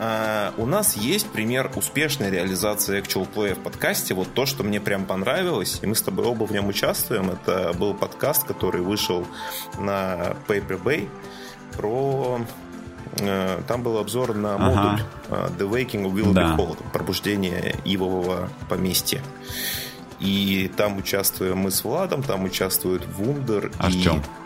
Uh, 0.00 0.54
у 0.56 0.64
нас 0.64 0.96
есть 0.96 1.28
пример 1.28 1.70
успешной 1.76 2.30
реализации 2.30 3.02
Actual 3.02 3.28
Play 3.30 3.54
в 3.54 3.58
подкасте. 3.58 4.14
Вот 4.14 4.32
то, 4.32 4.46
что 4.46 4.64
мне 4.64 4.80
прям 4.80 5.04
понравилось, 5.04 5.78
и 5.82 5.86
мы 5.86 5.94
с 5.94 6.00
тобой 6.00 6.24
оба 6.24 6.44
в 6.44 6.52
нем 6.52 6.68
участвуем. 6.68 7.28
Это 7.28 7.74
был 7.74 7.92
подкаст, 7.92 8.44
который 8.44 8.80
вышел 8.80 9.26
на 9.78 10.36
Paper 10.48 10.82
Bay 10.82 11.08
про... 11.76 12.40
Uh, 13.16 13.62
там 13.68 13.82
был 13.82 13.98
обзор 13.98 14.34
на 14.34 14.54
ага. 14.54 14.64
модуль 14.64 15.02
uh, 15.28 15.58
The 15.58 15.68
Waking 15.68 16.06
of 16.06 16.14
Will 16.14 16.32
да. 16.32 16.56
Behold, 16.56 16.78
пробуждение 16.94 17.76
Ивового 17.84 18.48
поместья. 18.70 19.20
И 20.18 20.70
там 20.78 20.96
участвуем 20.96 21.58
мы 21.58 21.70
с 21.70 21.84
Владом, 21.84 22.22
там 22.22 22.44
участвует 22.44 23.04
Вундер 23.18 23.70
Артем. 23.78 24.18
и 24.18 24.39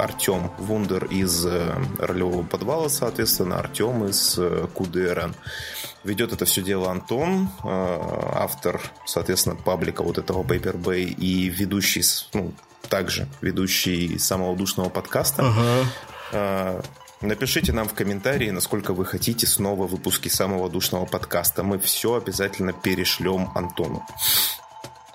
Артем 0.00 0.50
Вундер 0.58 1.04
из 1.04 1.44
э, 1.44 1.74
ролевого 1.98 2.42
подвала, 2.42 2.88
соответственно, 2.88 3.58
Артем 3.58 4.06
из 4.06 4.38
э, 4.38 4.66
КУДРН. 4.74 5.34
Ведет 6.04 6.32
это 6.32 6.46
все 6.46 6.62
дело 6.62 6.90
Антон, 6.90 7.50
э, 7.62 7.68
автор, 8.34 8.80
соответственно, 9.04 9.56
паблика 9.56 10.02
вот 10.02 10.18
этого 10.18 10.42
Paper 10.42 10.76
Bay 10.76 11.02
и 11.02 11.48
ведущий, 11.48 12.02
ну, 12.32 12.52
также 12.88 13.28
ведущий 13.40 14.18
самого 14.18 14.56
душного 14.56 14.88
подкаста. 14.88 15.52
Ага. 16.32 16.82
Напишите 17.20 17.72
нам 17.72 17.86
в 17.86 17.92
комментарии, 17.92 18.48
насколько 18.48 18.94
вы 18.94 19.04
хотите 19.04 19.46
снова 19.46 19.86
выпуски 19.86 20.28
самого 20.28 20.70
душного 20.70 21.04
подкаста. 21.04 21.62
Мы 21.62 21.78
все 21.78 22.14
обязательно 22.14 22.72
перешлем 22.72 23.50
Антону. 23.54 24.06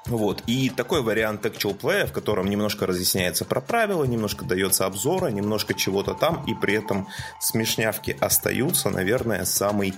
Вот. 0.08 0.44
И 0.46 0.70
такой 0.70 1.02
вариант 1.02 1.46
actual 1.46 1.78
play, 1.78 2.06
в 2.06 2.12
котором 2.12 2.48
немножко 2.48 2.86
разъясняется 2.86 3.44
про 3.44 3.60
правила, 3.60 4.04
немножко 4.04 4.46
дается 4.46 4.86
обзора, 4.86 5.28
немножко 5.28 5.74
чего-то 5.74 6.14
там, 6.14 6.44
и 6.46 6.54
при 6.54 6.76
этом 6.76 7.08
смешнявки 7.40 8.16
остаются, 8.20 8.90
наверное, 8.90 9.46
самый 9.46 9.96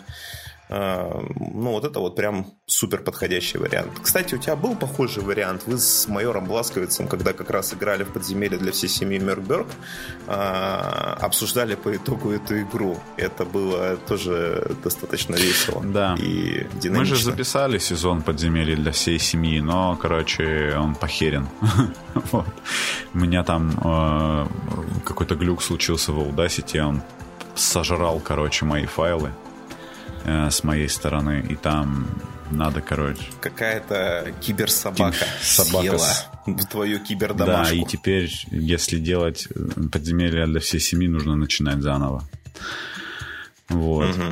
ну, 0.70 1.72
вот 1.72 1.86
это 1.86 2.00
вот 2.00 2.16
прям 2.16 2.46
супер 2.66 3.02
подходящий 3.02 3.58
вариант. 3.58 3.92
Кстати, 4.02 4.36
у 4.36 4.38
тебя 4.38 4.56
был 4.56 4.76
похожий 4.76 5.24
вариант. 5.24 5.64
Вы 5.66 5.78
с 5.78 6.08
майором 6.08 6.46
Бласковицем, 6.46 7.08
когда 7.08 7.32
как 7.34 7.50
раз 7.50 7.74
играли 7.74 8.04
в 8.04 8.12
подземелье 8.12 8.58
для 8.58 8.72
всей 8.72 8.90
семьи 8.90 9.18
Меркберг, 9.18 9.68
э, 10.28 10.32
обсуждали 11.22 11.76
по 11.76 11.96
итогу 11.96 12.32
эту 12.32 12.62
игру. 12.62 13.00
Это 13.16 13.46
было 13.46 13.96
тоже 13.96 14.76
достаточно 14.84 15.36
весело. 15.36 15.82
Да. 15.84 16.16
И 16.20 16.68
динамично. 16.74 17.00
Мы 17.00 17.06
же 17.06 17.16
записали 17.16 17.78
сезон 17.78 18.22
подземелья 18.22 18.76
для 18.76 18.92
всей 18.92 19.20
семьи, 19.20 19.62
но, 19.62 19.96
короче, 19.96 20.76
он 20.78 20.96
похерен. 20.96 21.48
вот. 22.32 22.48
У 23.14 23.18
меня 23.18 23.44
там 23.44 23.72
э, 23.82 24.48
какой-то 25.06 25.36
глюк 25.36 25.64
случился 25.64 26.12
в 26.12 26.20
Audacity, 26.20 26.80
он 26.80 27.02
сожрал, 27.56 28.20
короче, 28.20 28.66
мои 28.66 28.86
файлы 28.86 29.32
э, 30.28 30.50
с 30.52 30.64
моей 30.64 30.90
стороны, 30.90 31.44
и 31.50 31.56
там 31.56 32.08
надо, 32.52 32.82
короче... 32.82 33.24
Какая-то 33.42 34.34
киберсобака 34.42 35.26
собака 35.42 35.98
съела 35.98 36.08
в 36.46 36.66
твою 36.66 37.00
кибердомашку. 37.00 37.76
Да, 37.76 37.82
и 37.82 37.86
теперь, 37.86 38.32
если 38.52 39.00
делать 39.00 39.48
подземелье 39.92 40.46
для 40.46 40.60
всей 40.60 40.80
семьи, 40.80 41.08
нужно 41.08 41.36
начинать 41.36 41.82
заново. 41.82 42.24
Вот. 43.70 44.10
Угу. 44.10 44.24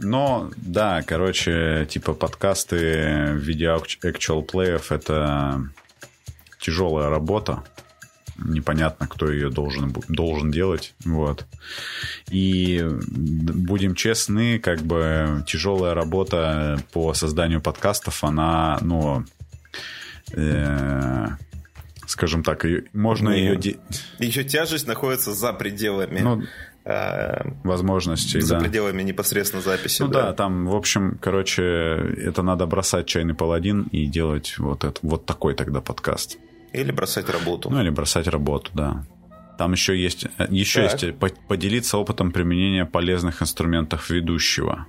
Но, 0.00 0.50
да, 0.56 1.02
короче, 1.02 1.86
типа 1.88 2.14
подкасты 2.14 2.76
в 3.34 3.38
виде 3.38 3.66
actual 3.66 4.42
плеев 4.42 4.90
это 4.90 5.68
тяжелая 6.60 7.10
работа 7.10 7.62
непонятно, 8.36 9.06
кто 9.06 9.30
ее 9.30 9.50
должен, 9.50 9.94
должен 10.08 10.50
делать. 10.50 10.94
Вот. 11.04 11.46
И 12.30 12.82
будем 13.08 13.94
честны, 13.94 14.58
как 14.58 14.80
бы 14.80 15.44
тяжелая 15.46 15.94
работа 15.94 16.82
по 16.92 17.14
созданию 17.14 17.60
подкастов, 17.60 18.24
она, 18.24 18.78
ну, 18.80 19.24
э, 20.32 21.28
скажем 22.06 22.42
так, 22.42 22.64
можно 22.92 23.30
ну, 23.30 23.36
ее... 23.36 23.76
Еще 24.18 24.44
тяжесть 24.44 24.86
находится 24.86 25.32
за 25.32 25.52
пределами... 25.52 26.20
Ну, 26.20 26.42
э, 26.84 27.50
возможностей. 27.62 28.40
За 28.40 28.56
да. 28.56 28.60
пределами 28.60 29.02
непосредственно 29.02 29.62
записи. 29.62 30.02
Ну 30.02 30.08
да. 30.08 30.26
да, 30.26 30.32
там, 30.32 30.66
в 30.66 30.74
общем, 30.74 31.18
короче, 31.20 31.62
это 31.62 32.42
надо 32.42 32.66
бросать 32.66 33.06
чайный 33.06 33.34
паладин 33.34 33.84
и 33.92 34.06
делать 34.06 34.58
вот, 34.58 34.84
это, 34.84 34.98
вот 35.02 35.26
такой 35.26 35.54
тогда 35.54 35.80
подкаст. 35.80 36.38
Или 36.74 36.90
бросать 36.90 37.28
работу. 37.30 37.70
Ну, 37.70 37.80
или 37.80 37.90
бросать 37.90 38.26
работу, 38.26 38.70
да. 38.74 39.06
Там 39.58 39.72
еще 39.72 39.96
есть, 39.96 40.26
еще 40.50 40.88
так. 40.88 41.02
есть 41.02 41.16
поделиться 41.48 41.96
опытом 41.96 42.32
применения 42.32 42.84
полезных 42.84 43.40
инструментов 43.40 44.10
ведущего. 44.10 44.86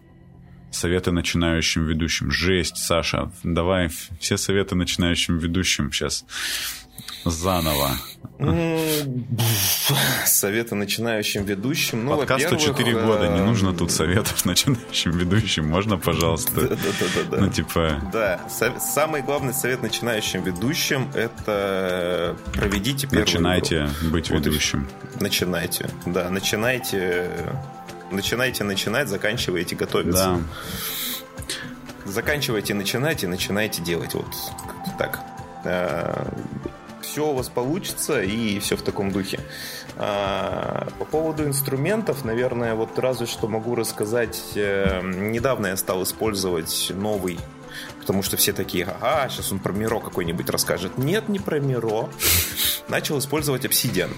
Советы 0.72 1.12
начинающим 1.12 1.86
ведущим. 1.86 2.32
Жесть, 2.32 2.78
Саша. 2.78 3.32
Давай 3.44 3.90
все 4.20 4.38
советы 4.38 4.76
начинающим 4.76 5.38
ведущим 5.38 5.92
сейчас 5.92 6.26
заново. 7.24 7.92
Советы 10.26 10.76
начинающим 10.76 11.46
ведущим. 11.46 12.06
Ну, 12.06 12.18
Подкасту 12.18 12.58
4 12.58 12.94
года, 12.94 13.28
не 13.30 13.42
нужно 13.42 13.74
тут 13.74 13.92
советов 13.92 14.46
начинающим 14.46 15.12
ведущим. 15.12 15.68
Можно, 15.70 15.98
пожалуйста? 15.98 16.52
Да, 16.54 16.68
да, 16.68 16.76
да, 16.76 17.24
да. 17.32 17.38
Ну, 17.38 17.50
типа... 17.50 18.02
Да, 18.12 18.42
самый 18.50 19.22
главный 19.22 19.54
совет 19.54 19.82
начинающим 19.82 20.44
ведущим– 20.44 21.10
это 21.16 22.36
проведите 22.54 23.08
первую 23.08 23.26
Начинайте 23.26 23.90
быть 24.12 24.30
ведущим. 24.30 24.88
Начинайте, 25.22 25.90
да, 26.06 26.30
начинайте, 26.30 27.32
начинайте 28.12 28.66
начинать, 28.66 29.08
заканчивайте 29.08 29.76
готовиться. 29.76 30.42
Да. 32.06 32.12
Заканчивайте 32.12 32.74
начинать 32.74 33.24
и 33.24 33.28
начинайте 33.28 33.82
делать. 33.82 34.14
Вот 34.14 34.28
так 35.00 35.22
э, 35.64 36.28
все 37.16 37.30
у 37.30 37.34
вас 37.34 37.48
получится 37.48 38.22
и 38.22 38.60
все 38.60 38.76
в 38.76 38.82
таком 38.82 39.10
духе. 39.10 39.40
А, 39.96 40.86
по 41.00 41.06
поводу 41.06 41.46
инструментов, 41.46 42.26
наверное, 42.26 42.76
вот 42.76 43.00
разве 43.00 43.26
что 43.26 43.48
могу 43.48 43.74
рассказать. 43.74 44.52
Э, 44.56 45.00
недавно 45.02 45.68
я 45.68 45.78
стал 45.78 46.04
использовать 46.04 46.92
новый 46.94 47.40
потому 48.00 48.22
что 48.22 48.38
все 48.38 48.54
такие, 48.54 48.86
ага, 48.86 49.28
сейчас 49.30 49.52
он 49.52 49.60
про 49.60 49.74
Миро 49.74 50.00
какой-нибудь 50.00 50.50
расскажет. 50.50 50.98
Нет, 50.98 51.28
не 51.28 51.40
про 51.40 51.60
Миро. 51.60 52.10
Начал 52.88 53.18
использовать 53.20 53.66
Obsidian. 53.66 54.12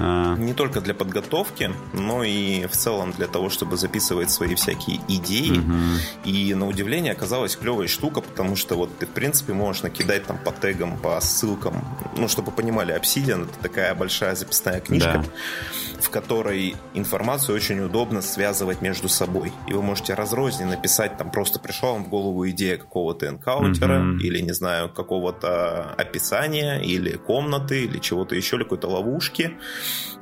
А. 0.00 0.34
Не 0.36 0.54
только 0.54 0.80
для 0.80 0.94
подготовки, 0.94 1.70
но 1.92 2.24
и 2.24 2.66
в 2.66 2.72
целом 2.72 3.12
для 3.12 3.26
того, 3.26 3.50
чтобы 3.50 3.76
записывать 3.76 4.30
свои 4.30 4.54
всякие 4.54 5.00
идеи. 5.08 5.58
Угу. 5.58 6.30
И 6.30 6.54
на 6.54 6.66
удивление 6.66 7.12
оказалась 7.12 7.54
клевая 7.54 7.86
штука, 7.86 8.22
потому 8.22 8.56
что 8.56 8.76
вот 8.76 8.96
ты, 8.98 9.06
в 9.06 9.10
принципе, 9.10 9.52
можешь 9.52 9.82
накидать 9.82 10.26
там 10.26 10.38
по 10.38 10.52
тегам, 10.52 10.98
по 10.98 11.20
ссылкам. 11.20 11.84
Ну, 12.16 12.28
чтобы 12.28 12.50
понимали, 12.50 12.98
Obsidian 12.98 13.44
это 13.44 13.58
такая 13.60 13.94
большая 13.94 14.34
записная 14.34 14.80
книжка, 14.80 15.22
да. 15.22 16.00
в 16.00 16.08
которой 16.08 16.76
информацию 16.94 17.54
очень 17.54 17.80
удобно 17.80 18.22
связывать 18.22 18.80
между 18.80 19.08
собой. 19.08 19.52
И 19.68 19.74
вы 19.74 19.82
можете 19.82 20.14
разрозненно 20.14 20.70
написать, 20.70 21.18
там 21.18 21.30
просто 21.30 21.58
пришла 21.58 21.92
вам 21.92 22.04
в 22.04 22.08
голову 22.08 22.48
идея 22.48 22.78
какого-то 22.78 23.28
энкаунтера, 23.28 24.00
угу. 24.00 24.18
или, 24.18 24.40
не 24.40 24.52
знаю, 24.52 24.88
какого-то 24.88 25.94
описания, 25.98 26.80
или 26.80 27.16
комнаты, 27.16 27.84
или 27.84 27.98
чего-то 27.98 28.34
еще, 28.34 28.56
или 28.56 28.62
какой-то 28.62 28.88
ловушки 28.88 29.58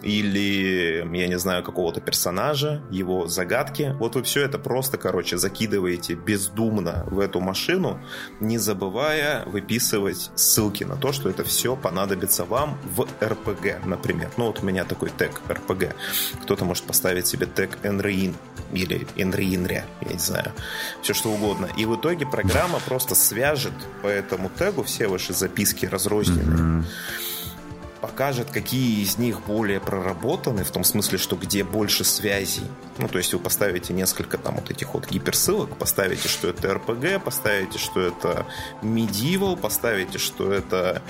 или, 0.02 1.06
я 1.12 1.28
не 1.28 1.38
знаю, 1.38 1.62
какого-то 1.62 2.00
персонажа, 2.00 2.82
его 2.90 3.26
загадки. 3.26 3.94
Вот 3.98 4.14
вы 4.14 4.22
все 4.22 4.44
это 4.44 4.58
просто, 4.58 4.96
короче, 4.96 5.38
закидываете 5.38 6.14
бездумно 6.14 7.04
в 7.10 7.18
эту 7.18 7.40
машину, 7.40 8.00
не 8.40 8.58
забывая 8.58 9.44
выписывать 9.46 10.30
ссылки 10.34 10.84
на 10.84 10.96
то, 10.96 11.12
что 11.12 11.28
это 11.28 11.44
все 11.44 11.76
понадобится 11.76 12.44
вам 12.44 12.78
в 12.94 13.02
RPG, 13.20 13.86
например. 13.86 14.30
Ну 14.36 14.46
вот 14.46 14.62
у 14.62 14.66
меня 14.66 14.84
такой 14.84 15.10
тег 15.10 15.40
RPG. 15.48 15.94
Кто-то 16.42 16.64
может 16.64 16.84
поставить 16.84 17.26
себе 17.26 17.46
тег 17.46 17.78
Enrein 17.82 18.34
или 18.72 19.06
Enreinre, 19.16 19.82
я 20.00 20.12
не 20.12 20.18
знаю, 20.18 20.52
все 21.02 21.14
что 21.14 21.30
угодно. 21.30 21.68
И 21.76 21.86
в 21.86 21.96
итоге 21.96 22.26
программа 22.26 22.78
просто 22.80 23.14
свяжет 23.14 23.72
по 24.02 24.06
этому 24.06 24.50
тегу 24.50 24.82
все 24.82 25.08
ваши 25.08 25.32
записки 25.32 25.86
разрозненные. 25.86 26.82
Mm-hmm 26.82 27.28
покажет, 28.00 28.50
какие 28.50 29.02
из 29.02 29.18
них 29.18 29.40
более 29.46 29.80
проработаны, 29.80 30.64
в 30.64 30.70
том 30.70 30.84
смысле, 30.84 31.18
что 31.18 31.36
где 31.36 31.64
больше 31.64 32.04
связей. 32.04 32.66
Ну, 32.98 33.08
то 33.08 33.18
есть 33.18 33.32
вы 33.32 33.40
поставите 33.40 33.92
несколько 33.92 34.38
там 34.38 34.56
вот 34.56 34.70
этих 34.70 34.94
вот 34.94 35.08
гиперссылок, 35.08 35.76
поставите, 35.76 36.28
что 36.28 36.48
это 36.48 36.68
RPG, 36.68 37.20
поставите, 37.20 37.78
что 37.78 38.00
это 38.00 38.46
Medieval, 38.82 39.56
поставите, 39.56 40.18
что 40.18 40.52
это 40.52 41.02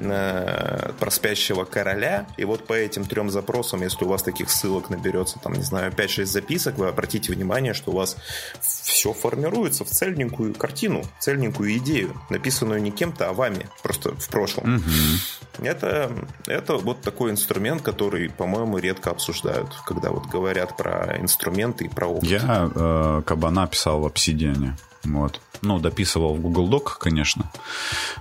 э, 0.00 0.92
про 0.98 1.10
спящего 1.10 1.64
короля. 1.64 2.26
И 2.36 2.44
вот 2.44 2.66
по 2.66 2.72
этим 2.72 3.04
трем 3.04 3.30
запросам, 3.30 3.82
если 3.82 4.04
у 4.04 4.08
вас 4.08 4.22
таких 4.22 4.50
ссылок 4.50 4.90
наберется, 4.90 5.38
там, 5.38 5.52
не 5.52 5.62
знаю, 5.62 5.92
5-6 5.92 6.24
записок, 6.26 6.78
вы 6.78 6.88
обратите 6.88 7.32
внимание, 7.32 7.74
что 7.74 7.90
у 7.90 7.94
вас 7.94 8.16
все 8.60 9.12
формируется 9.12 9.84
в 9.84 9.88
цельненькую 9.88 10.54
картину, 10.54 11.02
цельненькую 11.20 11.76
идею, 11.78 12.20
написанную 12.30 12.82
не 12.82 12.90
кем-то, 12.90 13.28
а 13.28 13.32
вами, 13.32 13.66
просто 13.82 14.14
в 14.14 14.28
прошлом. 14.28 14.76
Угу. 14.76 15.64
Это, 15.66 16.10
это 16.46 16.76
вот 16.76 17.00
такой 17.02 17.30
инструмент, 17.30 17.82
который, 17.82 18.28
по-моему, 18.30 18.78
редко 18.78 19.10
обсуждают, 19.10 19.68
когда 19.86 20.10
вот 20.10 20.26
говорят 20.26 20.76
про 20.76 21.16
инструменты 21.20 21.84
и 21.84 21.88
про 21.88 22.06
опыт. 22.06 22.28
Я 22.28 22.70
э, 22.74 23.22
кабана 23.24 23.66
писал 23.66 24.00
в 24.00 24.06
Obsidian. 24.06 24.72
Вот. 25.04 25.40
Ну, 25.62 25.78
дописывал 25.78 26.34
в 26.34 26.40
Google 26.40 26.68
Doc, 26.68 26.98
конечно, 26.98 27.50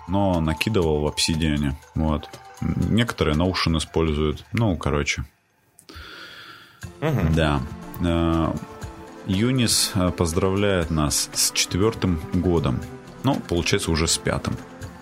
но 0.07 0.39
накидывал 0.39 1.01
в 1.01 1.07
Obsidian. 1.07 1.73
Вот. 1.95 2.29
Некоторые 2.61 3.35
Notion 3.35 3.77
используют. 3.77 4.45
Ну, 4.53 4.75
короче. 4.77 5.25
Угу. 7.01 7.33
Да. 7.35 7.61
Э, 8.01 8.53
Юнис 9.25 9.91
э, 9.95 10.11
поздравляет 10.11 10.89
нас 10.89 11.29
с 11.33 11.51
четвертым 11.51 12.21
годом. 12.33 12.81
Ну, 13.23 13.35
получается, 13.35 13.91
уже 13.91 14.07
с 14.07 14.17
пятым. 14.17 14.55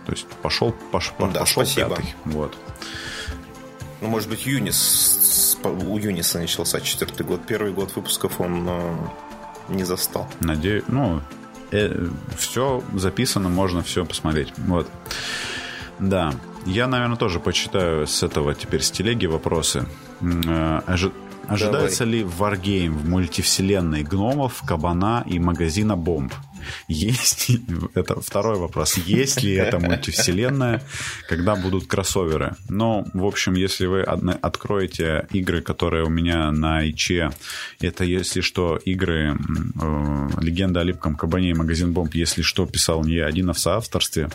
То 0.06 0.14
есть 0.14 0.28
пошел, 0.42 0.74
пош, 0.92 1.14
да, 1.20 1.42
пошел 1.42 1.66
спасибо. 1.66 1.90
пятый. 1.90 2.16
Вот. 2.26 2.58
Ну, 4.02 4.08
может 4.08 4.30
быть, 4.30 4.46
Юнис 4.46 5.58
у 5.64 5.98
Юниса 5.98 6.40
начался 6.40 6.82
четвертый 6.82 7.26
год. 7.26 7.42
Первый 7.46 7.72
год 7.72 7.96
выпусков 7.96 8.42
он 8.42 8.66
э, 8.68 8.96
не 9.70 9.84
застал. 9.84 10.28
Надеюсь, 10.40 10.84
ну, 10.88 11.22
э, 11.72 12.08
все 12.38 12.84
записано, 12.94 13.50
можно 13.50 13.82
все 13.82 14.06
посмотреть. 14.06 14.54
Вот. 14.58 14.90
Да. 16.00 16.34
Я, 16.66 16.88
наверное, 16.88 17.18
тоже 17.18 17.40
почитаю 17.40 18.06
с 18.06 18.24
этого 18.24 18.54
теперь 18.54 18.82
с 18.82 18.92
телеги 18.92 19.26
вопросы. 19.26 19.86
Э, 20.22 20.82
ожидается 21.48 22.06
Давай. 22.06 22.20
ли 22.20 22.24
Wargame 22.24 22.90
в 22.90 23.10
мультивселенной 23.10 24.04
гномов, 24.04 24.62
кабана 24.66 25.24
и 25.26 25.40
магазина 25.40 25.96
бомб? 25.96 26.34
Есть, 26.88 27.52
это 27.94 28.20
второй 28.22 28.58
вопрос, 28.58 28.98
есть 28.98 29.44
ли 29.44 29.54
это 29.54 29.80
мультивселенная, 29.80 30.82
когда 31.28 31.56
будут 31.56 31.88
кроссоверы. 31.88 32.56
Но, 32.70 33.06
в 33.14 33.26
общем, 33.26 33.54
если 33.54 33.86
вы 33.86 34.02
откроете 34.02 35.28
игры, 35.32 35.62
которые 35.62 36.04
у 36.04 36.10
меня 36.10 36.52
на 36.52 36.84
ИЧе, 36.84 37.32
это, 37.80 38.04
если 38.04 38.42
что, 38.42 38.78
игры 38.78 39.38
э, 39.82 40.30
«Легенда 40.42 40.82
о 40.82 40.84
липком 40.84 41.16
кабане» 41.16 41.52
и 41.52 41.54
«Магазин 41.54 41.94
бомб», 41.94 42.14
если 42.16 42.42
что, 42.42 42.66
писал 42.66 43.04
не 43.04 43.16
я 43.16 43.26
один, 43.26 43.50
а 43.50 43.54
в 43.54 43.60
соавторстве 43.60 44.30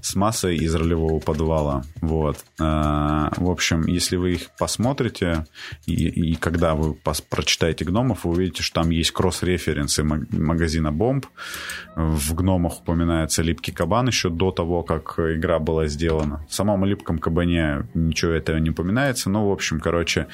с 0.00 0.14
массой 0.14 0.56
из 0.56 0.74
ролевого 0.74 1.20
подвала. 1.20 1.84
Вот. 2.00 2.38
Э, 2.58 3.28
в 3.36 3.50
общем, 3.50 3.86
если 3.86 4.16
вы 4.16 4.34
их 4.34 4.50
посмотрите, 4.58 5.46
и, 5.86 5.92
и 5.92 6.34
когда 6.34 6.74
вы 6.74 6.94
пос, 6.94 7.20
прочитаете 7.20 7.84
«Гномов», 7.84 8.24
вы 8.24 8.32
увидите, 8.32 8.62
что 8.62 8.82
там 8.82 8.90
есть 8.90 9.12
кросс-референсы 9.12 10.02
магазина 10.04 10.92
бомб, 10.92 11.26
в 11.96 12.34
гномах 12.34 12.80
упоминается 12.80 13.42
липкий 13.42 13.72
кабан 13.72 14.08
еще 14.08 14.30
до 14.30 14.50
того, 14.50 14.82
как 14.82 15.18
игра 15.18 15.58
была 15.58 15.86
сделана. 15.86 16.44
В 16.48 16.54
самом 16.54 16.84
липком 16.84 17.18
кабане 17.18 17.86
ничего 17.94 18.32
этого 18.32 18.58
не 18.58 18.70
упоминается. 18.70 19.30
Но, 19.30 19.48
в 19.48 19.52
общем, 19.52 19.80
короче, 19.80 20.26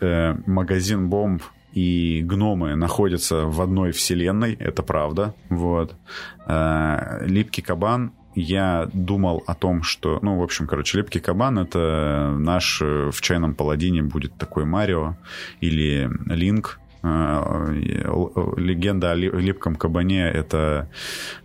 э, 0.00 0.36
магазин 0.46 1.08
бомб 1.08 1.42
и 1.72 2.22
гномы 2.24 2.74
находятся 2.74 3.44
в 3.44 3.60
одной 3.60 3.92
вселенной, 3.92 4.54
это 4.54 4.82
правда. 4.82 5.34
Вот. 5.50 5.94
Э, 6.46 7.24
липкий 7.26 7.62
кабан 7.62 8.12
я 8.36 8.88
думал 8.92 9.42
о 9.46 9.54
том, 9.54 9.82
что, 9.82 10.18
ну, 10.20 10.38
в 10.38 10.42
общем, 10.42 10.66
короче, 10.66 10.98
Липкий 10.98 11.20
Кабан— 11.20 11.58
это 11.58 12.36
наш 12.38 12.82
э, 12.82 13.10
в 13.10 13.20
«Чайном 13.22 13.54
паладине» 13.54 14.02
будет 14.02 14.36
такой 14.36 14.66
Марио 14.66 15.16
или 15.62 16.10
Линк, 16.26 16.78
легенда 18.56 19.12
о 19.12 19.14
липком 19.14 19.76
кабане— 19.76 20.22
это 20.34 20.88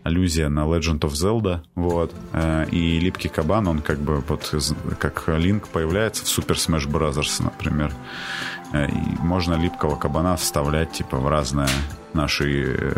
аллюзия 0.04 0.50
на 0.50 0.62
Legend 0.62 1.00
of 1.00 1.12
Zelda, 1.12 1.62
вот. 1.76 2.14
Э, 2.34 2.66
и 2.72 3.00
липкий 3.00 3.30
кабан, 3.30 3.68
он 3.68 3.80
как 3.80 4.00
бы 4.00 4.22
вот 4.28 4.54
как 5.00 5.28
Линк 5.28 5.68
появляется 5.68 6.26
в 6.26 6.28
Super 6.28 6.56
Smash 6.56 6.90
Bros., 6.90 7.44
например. 7.44 7.94
Э, 8.74 8.88
и 8.88 9.18
можно 9.20 9.56
липкого 9.56 9.96
кабана 9.96 10.36
вставлять 10.36 10.92
типа 10.92 11.18
в 11.18 11.28
разные 11.28 11.70
наши 12.14 12.94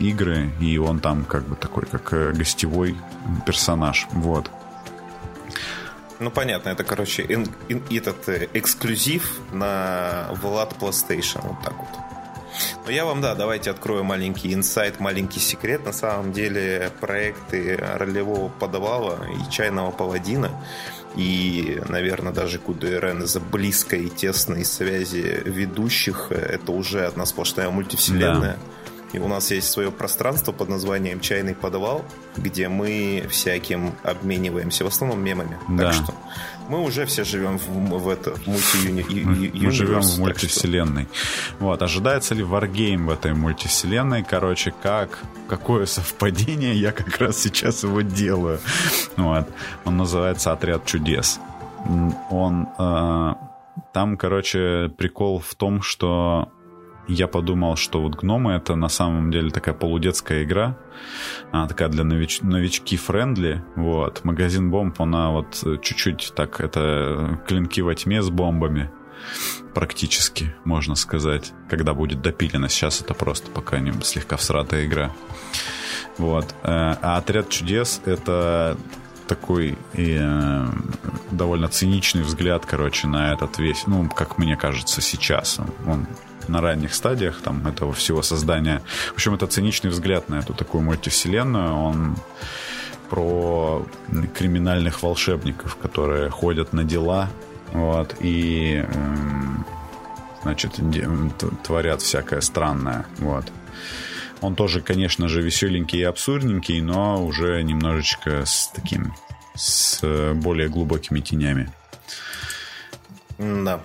игры, 0.00 0.50
и 0.60 0.78
он 0.78 1.00
там 1.00 1.24
как 1.24 1.46
бы 1.46 1.56
такой, 1.56 1.84
как 1.86 2.36
гостевой 2.36 2.96
персонаж, 3.44 4.06
вот. 4.12 4.50
Ну, 6.18 6.30
понятно, 6.30 6.70
это, 6.70 6.84
короче, 6.84 7.24
ин, 7.28 7.46
ин, 7.68 7.82
этот 7.90 8.28
э, 8.28 8.48
эксклюзив 8.54 9.40
на 9.52 10.28
Влад 10.32 10.74
PlayStation, 10.80 11.40
вот 11.42 11.62
так 11.62 11.76
вот. 11.76 11.88
Но 12.86 12.90
я 12.90 13.04
вам, 13.04 13.20
да, 13.20 13.34
давайте 13.34 13.70
открою 13.70 14.02
маленький 14.02 14.54
инсайт, 14.54 14.98
маленький 14.98 15.40
секрет. 15.40 15.84
На 15.84 15.92
самом 15.92 16.32
деле 16.32 16.90
проекты 17.00 17.76
ролевого 17.76 18.48
подавала 18.48 19.18
и 19.28 19.50
чайного 19.50 19.90
паладина 19.90 20.50
и, 21.16 21.80
наверное, 21.88 22.32
даже 22.32 22.58
QDRN 22.58 23.24
из-за 23.24 23.40
близкой 23.40 24.04
и 24.04 24.08
тесной 24.10 24.64
связи 24.64 25.42
ведущих, 25.44 26.28
э, 26.30 26.34
это 26.34 26.72
уже 26.72 27.06
одна 27.06 27.26
сплошная 27.26 27.70
мультивселенная. 27.70 28.54
Да 28.54 28.75
и 29.12 29.18
у 29.18 29.28
нас 29.28 29.50
есть 29.50 29.70
свое 29.70 29.90
пространство 29.90 30.52
под 30.52 30.68
названием 30.68 31.20
«Чайный 31.20 31.54
подвал», 31.54 32.04
где 32.36 32.68
мы 32.68 33.26
всяким 33.30 33.94
обмениваемся, 34.02 34.84
в 34.84 34.88
основном 34.88 35.22
мемами. 35.22 35.58
Да. 35.68 35.84
Так 35.84 35.94
что 35.94 36.14
мы 36.68 36.82
уже 36.82 37.06
все 37.06 37.24
живем 37.24 37.58
в, 37.58 37.68
в 37.68 38.08
это 38.08 38.34
в 38.34 38.46
мульти 38.46 39.52
Мы 39.56 39.70
живем 39.70 40.00
в 40.00 40.18
мультивселенной. 40.18 41.04
Что... 41.04 41.64
Вот, 41.64 41.82
ожидается 41.82 42.34
ли 42.34 42.42
Wargame 42.42 43.06
в 43.06 43.10
этой 43.10 43.34
мультивселенной? 43.34 44.24
Короче, 44.24 44.74
как 44.82 45.22
какое 45.48 45.86
совпадение, 45.86 46.74
я 46.74 46.92
как 46.92 47.18
раз 47.18 47.38
сейчас 47.38 47.84
его 47.84 48.00
делаю. 48.00 48.60
Вот. 49.16 49.48
Он 49.84 49.96
называется 49.96 50.52
«Отряд 50.52 50.84
чудес». 50.84 51.40
Он... 52.30 52.68
Э, 52.78 53.34
там, 53.92 54.16
короче, 54.16 54.90
прикол 54.96 55.38
в 55.38 55.54
том, 55.54 55.82
что 55.82 56.50
я 57.08 57.28
подумал, 57.28 57.76
что 57.76 58.02
вот 58.02 58.16
гномы 58.16 58.52
это 58.52 58.74
на 58.74 58.88
самом 58.88 59.30
деле 59.30 59.50
такая 59.50 59.74
полудетская 59.74 60.44
игра, 60.44 60.76
она 61.52 61.68
такая 61.68 61.88
для 61.88 62.04
нович... 62.04 62.40
новички 62.42 62.96
френдли, 62.96 63.64
вот. 63.76 64.24
Магазин 64.24 64.70
бомб, 64.70 65.00
она 65.00 65.30
вот 65.30 65.62
чуть-чуть 65.82 66.32
так, 66.34 66.60
это 66.60 67.40
клинки 67.46 67.80
во 67.80 67.94
тьме 67.94 68.22
с 68.22 68.30
бомбами, 68.30 68.90
практически, 69.74 70.54
можно 70.64 70.94
сказать, 70.94 71.52
когда 71.68 71.94
будет 71.94 72.22
допилено. 72.22 72.68
Сейчас 72.68 73.00
это 73.00 73.14
просто 73.14 73.50
пока 73.50 73.78
не 73.78 73.92
слегка 74.02 74.36
всратая 74.36 74.86
игра. 74.86 75.12
Вот. 76.18 76.54
Э, 76.62 76.96
а 77.02 77.18
отряд 77.18 77.48
чудес 77.48 78.00
это 78.04 78.76
такой 79.26 79.76
э, 79.94 80.66
довольно 81.30 81.68
циничный 81.68 82.22
взгляд, 82.22 82.64
короче, 82.64 83.06
на 83.06 83.32
этот 83.32 83.58
весь, 83.58 83.86
ну, 83.86 84.08
как 84.08 84.38
мне 84.38 84.56
кажется, 84.56 85.00
сейчас. 85.00 85.58
Он 85.86 86.06
на 86.48 86.60
ранних 86.60 86.94
стадиях 86.94 87.40
там 87.42 87.66
этого 87.66 87.92
всего 87.92 88.22
создания. 88.22 88.82
В 89.10 89.14
общем, 89.14 89.34
это 89.34 89.46
циничный 89.46 89.90
взгляд 89.90 90.28
на 90.28 90.36
эту 90.36 90.54
такую 90.54 90.82
мультивселенную. 90.82 91.74
Он 91.74 92.16
про 93.08 93.86
криминальных 94.34 95.02
волшебников, 95.02 95.76
которые 95.76 96.30
ходят 96.30 96.72
на 96.72 96.84
дела, 96.84 97.28
вот, 97.72 98.16
и, 98.20 98.84
эм, 98.86 99.64
значит, 100.42 100.80
творят 101.62 102.02
всякое 102.02 102.40
странное, 102.40 103.06
вот. 103.18 103.44
Он 104.40 104.54
тоже, 104.54 104.80
конечно 104.80 105.28
же, 105.28 105.40
веселенький 105.40 106.00
и 106.00 106.04
абсурдненький, 106.04 106.80
но 106.80 107.24
уже 107.24 107.62
немножечко 107.62 108.44
с 108.44 108.70
таким, 108.74 109.14
с 109.54 110.00
более 110.34 110.68
глубокими 110.68 111.20
тенями. 111.20 111.72
Да. 113.38 113.80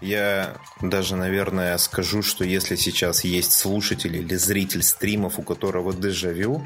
Я 0.00 0.56
даже, 0.80 1.16
наверное, 1.16 1.78
скажу, 1.78 2.22
что 2.22 2.44
если 2.44 2.76
сейчас 2.76 3.24
есть 3.24 3.52
слушатель 3.52 4.16
или 4.16 4.34
зритель 4.36 4.82
стримов, 4.82 5.38
у 5.38 5.42
которого 5.42 5.94
дежавю, 5.94 6.64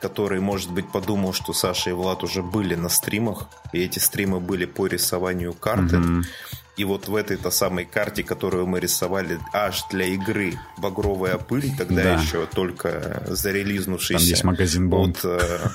который, 0.00 0.40
может 0.40 0.70
быть, 0.70 0.90
подумал, 0.90 1.32
что 1.32 1.52
Саша 1.52 1.90
и 1.90 1.92
Влад 1.92 2.22
уже 2.22 2.42
были 2.42 2.74
на 2.74 2.88
стримах, 2.88 3.48
и 3.72 3.80
эти 3.80 3.98
стримы 3.98 4.40
были 4.40 4.64
по 4.64 4.86
рисованию 4.86 5.52
карты. 5.52 5.96
Mm-hmm. 5.96 6.24
И 6.76 6.84
вот 6.84 7.08
в 7.08 7.14
этой-то 7.14 7.50
самой 7.50 7.86
карте, 7.86 8.22
которую 8.22 8.66
мы 8.66 8.80
рисовали 8.80 9.40
аж 9.54 9.84
для 9.90 10.06
игры 10.06 10.58
«Багровая 10.76 11.38
пыль», 11.38 11.74
тогда 11.76 12.02
да. 12.02 12.14
еще 12.20 12.46
только 12.46 13.22
зарелизнувшийся. 13.26 14.18
Там 14.18 14.28
есть 14.28 14.44
магазин 14.44 14.90
Бонд. 14.90 15.24
От, 15.24 15.72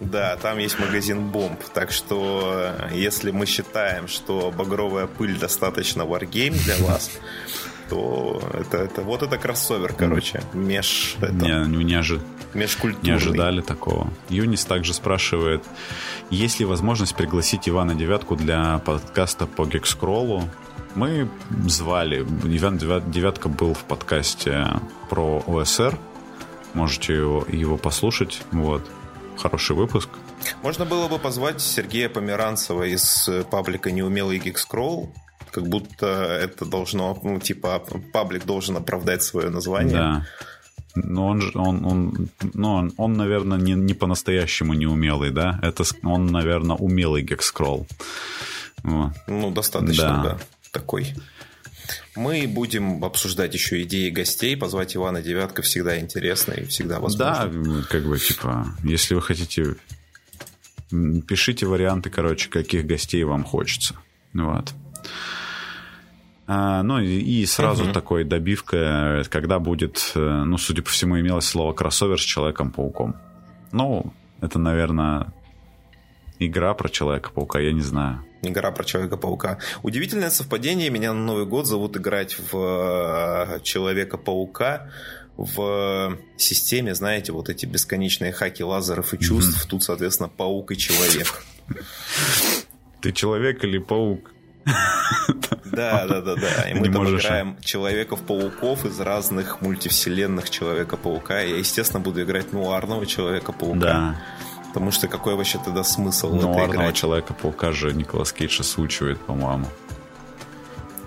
да, 0.00 0.36
там 0.36 0.58
есть 0.58 0.78
магазин 0.78 1.28
бомб. 1.28 1.60
Так 1.72 1.92
что, 1.92 2.72
если 2.92 3.30
мы 3.30 3.46
считаем, 3.46 4.08
что 4.08 4.52
багровая 4.56 5.06
пыль 5.06 5.38
достаточно 5.38 6.02
wargame 6.02 6.56
для 6.64 6.76
вас, 6.86 7.10
то 7.88 8.42
это, 8.52 8.78
это 8.78 9.02
вот 9.02 9.22
это 9.22 9.36
кроссовер, 9.36 9.92
короче, 9.92 10.42
меж... 10.52 11.16
Это, 11.20 11.32
не, 11.32 11.76
не, 11.76 11.84
не, 11.84 11.94
ожи... 11.94 12.20
межкультурный. 12.54 13.10
не 13.10 13.16
ожидали 13.16 13.60
такого. 13.60 14.10
Юнис 14.30 14.64
также 14.64 14.94
спрашивает, 14.94 15.62
есть 16.30 16.60
ли 16.60 16.66
возможность 16.66 17.14
пригласить 17.14 17.68
Ивана 17.68 17.94
Девятку 17.94 18.36
для 18.36 18.78
подкаста 18.78 19.46
по 19.46 19.66
Гекскроллу? 19.66 20.48
Мы 20.94 21.28
звали. 21.66 22.20
Иван 22.44 22.78
Девятка 22.78 23.48
был 23.48 23.74
в 23.74 23.84
подкасте 23.84 24.66
про 25.10 25.42
ОСР. 25.46 25.98
Можете 26.72 27.14
его, 27.14 27.44
его 27.48 27.76
послушать. 27.76 28.42
Вот 28.50 28.88
хороший 29.36 29.76
выпуск. 29.76 30.08
Можно 30.62 30.84
было 30.84 31.08
бы 31.08 31.18
позвать 31.18 31.60
Сергея 31.60 32.08
Померанцева 32.08 32.84
из 32.84 33.28
паблика 33.50 33.90
«Неумелый 33.90 34.38
гик-скролл», 34.38 35.12
как 35.50 35.68
будто 35.68 36.06
это 36.06 36.64
должно, 36.64 37.18
ну, 37.22 37.38
типа, 37.38 37.82
паблик 38.12 38.44
должен 38.44 38.76
оправдать 38.76 39.22
свое 39.22 39.50
название. 39.50 39.96
Да. 39.96 40.26
Но 40.96 41.28
он, 41.28 41.42
он, 41.54 41.84
он, 41.84 42.28
ну, 42.54 42.74
он, 42.74 42.92
он 42.96 43.12
наверное, 43.14 43.58
не, 43.58 43.72
не 43.72 43.94
по-настоящему 43.94 44.74
неумелый, 44.74 45.30
да? 45.30 45.58
Это 45.62 45.84
он, 46.02 46.26
наверное, 46.26 46.76
умелый 46.76 47.22
гекскролл. 47.22 47.86
Вот. 48.82 49.12
Ну, 49.26 49.50
достаточно, 49.50 50.04
да. 50.08 50.22
да, 50.22 50.38
такой. 50.70 51.14
Мы 52.16 52.46
будем 52.46 53.04
обсуждать 53.04 53.54
еще 53.54 53.82
идеи 53.82 54.10
гостей. 54.10 54.56
Позвать 54.56 54.96
Ивана 54.96 55.20
Девятка 55.20 55.62
всегда 55.62 55.98
интересно 55.98 56.52
и 56.52 56.64
всегда 56.64 57.00
возможно. 57.00 57.50
Да, 57.50 57.82
как 57.88 58.04
бы, 58.04 58.18
типа, 58.18 58.66
если 58.84 59.14
вы 59.14 59.22
хотите, 59.22 59.76
пишите 60.90 61.66
варианты, 61.66 62.10
короче, 62.10 62.48
каких 62.50 62.86
гостей 62.86 63.24
вам 63.24 63.44
хочется. 63.44 63.96
Вот. 64.32 64.72
А, 66.46 66.82
ну 66.82 67.00
и 67.00 67.44
сразу 67.46 67.84
угу. 67.84 67.92
такой 67.92 68.24
добивка, 68.24 69.24
когда 69.30 69.58
будет, 69.58 70.12
э, 70.14 70.42
ну, 70.44 70.58
судя 70.58 70.82
по 70.82 70.90
всему, 70.90 71.18
имелось 71.18 71.46
слово 71.46 71.72
кроссовер 71.72 72.20
с 72.20 72.24
Человеком-пауком. 72.24 73.16
Ну, 73.72 74.12
это, 74.40 74.58
наверное, 74.58 75.32
игра 76.38 76.74
про 76.74 76.88
Человека-паука, 76.90 77.60
я 77.60 77.72
не 77.72 77.80
знаю. 77.80 78.24
Игра 78.48 78.70
про 78.70 78.84
Человека-паука. 78.84 79.58
Удивительное 79.82 80.30
совпадение, 80.30 80.90
меня 80.90 81.12
на 81.12 81.20
Новый 81.20 81.46
год 81.46 81.66
зовут 81.66 81.96
играть 81.96 82.36
в 82.50 83.60
Человека-паука 83.62 84.90
в 85.36 86.16
системе, 86.36 86.94
знаете, 86.94 87.32
вот 87.32 87.48
эти 87.48 87.66
бесконечные 87.66 88.32
хаки 88.32 88.62
лазеров 88.62 89.14
и 89.14 89.18
чувств. 89.18 89.64
Mm-hmm. 89.64 89.68
Тут, 89.68 89.82
соответственно, 89.82 90.28
паук 90.28 90.70
и 90.70 90.76
человек. 90.76 91.42
Ты 93.00 93.12
человек 93.12 93.64
или 93.64 93.78
паук? 93.78 94.30
Да, 95.64 96.06
да, 96.06 96.20
да, 96.20 96.36
да. 96.36 96.70
И 96.70 96.74
мы 96.74 96.88
там 96.88 97.04
играем 97.08 97.58
Человеков-пауков 97.60 98.84
из 98.86 99.00
разных 99.00 99.60
мультивселенных 99.60 100.48
Человека-паука. 100.48 101.40
Я, 101.40 101.56
естественно, 101.56 102.00
буду 102.00 102.22
играть 102.22 102.52
нуарного 102.52 103.04
Человека-паука. 103.04 103.80
Да. 103.80 104.22
Потому 104.74 104.90
что 104.90 105.06
какой 105.06 105.36
вообще 105.36 105.58
тогда 105.64 105.84
смысл 105.84 106.36
этой 106.36 106.66
игре? 106.66 106.92
Человека-паука 106.92 107.70
же 107.70 107.94
Николас 107.94 108.32
Кейдж 108.32 108.60
озвучивает, 108.60 109.20
по-моему. 109.20 109.66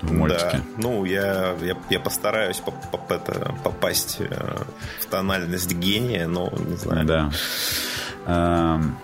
В 0.02 0.14
мультике. 0.14 0.52
Да. 0.54 0.62
Ну, 0.78 1.04
я, 1.04 1.54
я, 1.62 1.76
я 1.90 2.00
постараюсь 2.00 2.58
поп, 2.60 2.76
поп, 2.92 3.12
это, 3.12 3.54
попасть 3.66 4.18
э, 4.20 4.64
в 5.02 5.06
тональность 5.08 5.74
гения, 5.74 6.28
но 6.28 6.50
не 6.50 6.76
знаю. 6.78 7.06
Да. 7.06 7.32
Эм, 8.26 8.98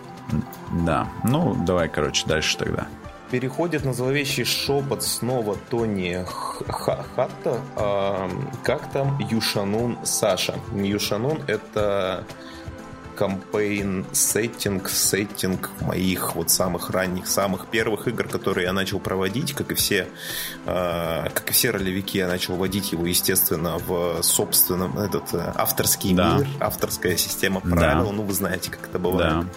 да. 0.85 1.09
Ну, 1.25 1.55
давай, 1.65 1.89
короче, 1.89 2.25
дальше 2.25 2.57
тогда 2.57 2.87
переходит 3.31 3.83
на 3.83 3.93
зловещий 3.93 4.43
шепот 4.43 5.01
снова 5.01 5.57
Тони 5.71 6.23
Хатта. 6.69 7.59
А, 7.75 8.29
как 8.63 8.91
там 8.91 9.17
Юшанун 9.17 9.97
Саша? 10.03 10.53
Юшанун 10.71 11.41
это 11.47 12.25
кампейн 13.15 14.05
сеттинг, 14.11 14.89
сеттинг 14.89 15.69
моих 15.81 16.35
вот 16.35 16.49
самых 16.49 16.89
ранних, 16.89 17.27
самых 17.27 17.67
первых 17.67 18.07
игр, 18.07 18.27
которые 18.27 18.65
я 18.65 18.73
начал 18.73 18.99
проводить, 18.99 19.53
как 19.53 19.71
и 19.71 19.75
все, 19.75 20.07
э, 20.65 21.29
как 21.33 21.49
и 21.49 21.53
все 21.53 21.71
ролевики, 21.71 22.17
я 22.17 22.27
начал 22.27 22.55
вводить 22.55 22.91
его, 22.91 23.05
естественно, 23.05 23.77
в 23.77 24.21
собственном 24.21 24.97
этот 24.97 25.33
э, 25.33 25.53
авторский 25.55 26.13
да. 26.13 26.37
мир, 26.37 26.47
авторская 26.59 27.17
система 27.17 27.61
правил, 27.61 28.05
да. 28.05 28.11
ну 28.11 28.23
вы 28.23 28.33
знаете, 28.33 28.71
как 28.71 28.89
это 28.89 28.99
бывает. 28.99 29.45
Да. 29.45 29.47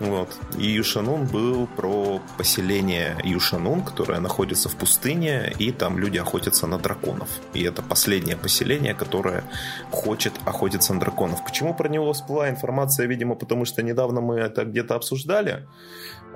Вот. 0.00 0.28
И 0.56 0.68
Юшанун 0.68 1.26
был 1.26 1.66
про 1.66 2.20
поселение 2.36 3.16
Юшанун, 3.24 3.82
которое 3.82 4.20
находится 4.20 4.68
в 4.68 4.76
пустыне, 4.76 5.52
и 5.58 5.72
там 5.72 5.98
люди 5.98 6.18
охотятся 6.18 6.66
на 6.66 6.78
драконов. 6.78 7.28
И 7.52 7.62
это 7.62 7.82
последнее 7.82 8.36
поселение, 8.36 8.94
которое 8.94 9.42
хочет 9.90 10.32
охотиться 10.44 10.94
на 10.94 11.00
драконов. 11.00 11.44
Почему 11.44 11.74
про 11.74 11.88
него 11.88 12.12
всплыла 12.12 12.48
информация, 12.48 13.06
видимо, 13.06 13.34
потому 13.34 13.64
что 13.64 13.82
недавно 13.82 14.20
мы 14.20 14.36
это 14.36 14.64
где-то 14.64 14.94
обсуждали. 14.94 15.66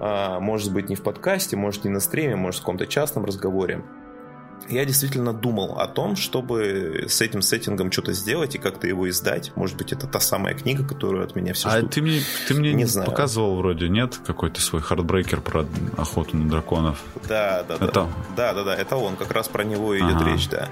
А, 0.01 0.41
может 0.41 0.73
быть, 0.73 0.89
не 0.89 0.97
в 0.97 1.03
подкасте, 1.03 1.57
может, 1.57 1.85
не 1.85 1.91
на 1.91 2.01
стриме, 2.01 2.35
может, 2.35 2.61
в 2.61 2.63
каком-то 2.63 2.87
частном 2.87 3.25
разговоре 3.25 3.85
я 4.69 4.85
действительно 4.85 5.33
думал 5.33 5.79
о 5.79 5.87
том, 5.87 6.17
чтобы 6.17 7.07
с 7.09 7.21
этим 7.21 7.43
сеттингом 7.43 7.91
что-то 7.93 8.13
сделать 8.13 8.55
и 8.55 8.59
как-то 8.59 8.87
его 8.87 9.09
издать. 9.09 9.53
Может 9.57 9.77
быть, 9.77 9.93
это 9.93 10.07
та 10.07 10.21
самая 10.21 10.55
книга, 10.55 10.87
которую 10.87 11.25
от 11.25 11.37
меня 11.37 11.55
все 11.55 11.69
а 11.69 11.79
ждут. 11.79 11.91
А 11.91 11.95
ты 11.95 12.03
мне, 12.03 12.21
ты 12.49 12.55
мне 12.55 12.73
не 12.73 12.85
знаю. 12.85 13.09
показывал 13.09 13.57
вроде, 13.57 13.89
нет? 13.89 14.19
Какой-то 14.27 14.61
свой 14.61 14.83
heartbreaker 14.83 15.41
про 15.41 15.67
охоту 15.97 16.37
на 16.37 16.49
драконов. 16.49 17.03
Да, 17.29 17.65
да, 17.69 17.75
это... 17.75 17.87
да. 17.87 18.09
Да, 18.37 18.53
да, 18.55 18.65
да, 18.65 18.77
это 18.77 18.97
он. 18.97 19.17
Как 19.17 19.31
раз 19.33 19.49
про 19.49 19.65
него 19.65 19.97
идет 19.99 20.17
ага. 20.17 20.31
речь, 20.31 20.49
да. 20.49 20.69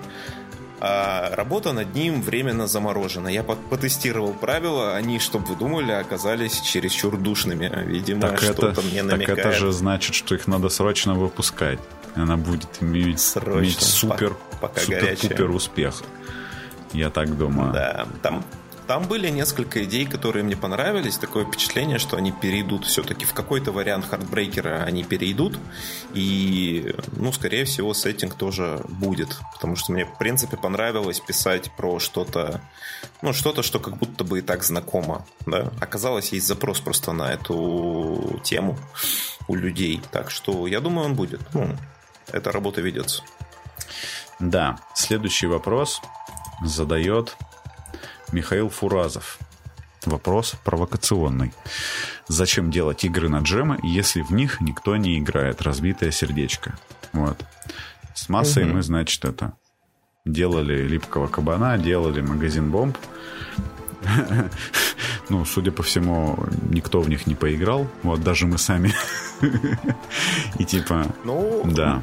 А 0.82 1.34
работа 1.36 1.72
над 1.72 1.95
ним 1.95 2.22
временно 2.22 2.66
заморожена. 2.66 3.28
Я 3.28 3.43
потестировал 3.43 4.32
правила, 4.32 4.97
они, 4.97 5.18
чтобы 5.18 5.47
вы 5.47 5.57
думали, 5.57 5.93
оказались 5.93 6.59
чересчур 6.62 7.18
душными. 7.18 7.70
Видимо, 7.84 8.22
так 8.22 8.41
что-то 8.41 8.68
это, 8.68 8.80
мне 8.82 9.03
намекает. 9.03 9.36
Так 9.43 9.47
это 9.47 9.53
же 9.53 9.72
значит, 9.72 10.14
что 10.14 10.34
их 10.34 10.47
надо 10.47 10.70
срочно 10.70 11.14
выпускать 11.14 11.78
она 12.14 12.36
будет 12.36 12.68
иметь, 12.80 13.20
Срочно, 13.20 13.61
иметь 13.61 13.80
супер, 13.80 14.36
пока 14.61 14.80
супер 14.80 15.16
пупер 15.16 15.50
успех. 15.50 16.02
Я 16.92 17.11
так 17.11 17.36
думаю. 17.36 17.72
Да, 17.72 18.06
там, 18.22 18.44
там 18.90 19.06
были 19.06 19.28
несколько 19.28 19.84
идей, 19.84 20.04
которые 20.04 20.42
мне 20.42 20.56
понравились. 20.56 21.16
Такое 21.16 21.44
впечатление, 21.44 22.00
что 22.00 22.16
они 22.16 22.32
перейдут 22.32 22.86
все-таки 22.86 23.24
в 23.24 23.32
какой-то 23.32 23.70
вариант 23.70 24.06
heartbreaker 24.11 24.77
а 24.77 24.82
они 24.82 25.04
перейдут. 25.04 25.56
И, 26.12 26.92
ну, 27.12 27.30
скорее 27.30 27.66
всего, 27.66 27.94
сеттинг 27.94 28.34
тоже 28.34 28.80
будет. 28.88 29.38
Потому 29.52 29.76
что 29.76 29.92
мне, 29.92 30.06
в 30.06 30.18
принципе, 30.18 30.56
понравилось 30.56 31.20
писать 31.20 31.70
про 31.76 32.00
что-то, 32.00 32.61
ну, 33.22 33.32
что-то, 33.32 33.62
что 33.62 33.78
как 33.78 33.96
будто 33.96 34.24
бы 34.24 34.40
и 34.40 34.42
так 34.42 34.64
знакомо. 34.64 35.24
Да? 35.46 35.70
Оказалось, 35.80 36.32
есть 36.32 36.48
запрос 36.48 36.80
просто 36.80 37.12
на 37.12 37.32
эту 37.32 38.40
тему 38.42 38.76
у 39.46 39.54
людей. 39.54 40.02
Так 40.11 40.32
что 40.32 40.66
я 40.66 40.80
думаю, 40.80 41.06
он 41.06 41.14
будет. 41.14 41.42
Ну, 41.54 41.76
эта 42.33 42.53
работа 42.53 42.81
ведется. 42.81 43.22
Да, 44.39 44.78
следующий 44.95 45.47
вопрос 45.47 46.01
задает 46.64 47.37
Михаил 48.33 48.68
Фуразов. 48.68 49.39
Вопрос 50.07 50.55
провокационный. 50.64 51.53
Зачем 52.26 52.70
делать 52.70 53.05
игры 53.05 53.28
на 53.28 53.41
джемы, 53.41 53.78
если 53.83 54.22
в 54.22 54.31
них 54.31 54.61
никто 54.61 54.97
не 54.97 55.18
играет? 55.18 55.61
Разбитое 55.61 56.11
сердечко. 56.11 56.78
Вот. 57.12 57.45
С 58.14 58.28
массой 58.28 58.64
угу. 58.64 58.74
мы, 58.74 58.83
значит, 58.83 59.24
это 59.24 59.53
делали 60.24 60.87
липкого 60.89 61.26
кабана, 61.26 61.76
делали 61.78 62.20
магазин 62.20 62.70
бомб. 62.70 62.97
Ну, 65.28 65.45
судя 65.45 65.70
по 65.70 65.85
всему, 65.85 66.37
никто 66.70 67.01
в 67.01 67.09
них 67.09 67.28
не 67.28 67.37
поиграл. 67.37 67.87
Вот 68.03 68.20
даже 68.20 68.47
мы 68.47 68.59
сами. 68.59 68.93
И 70.59 70.64
типа... 70.64 71.07
Ну, 71.22 71.62
да. 71.64 72.03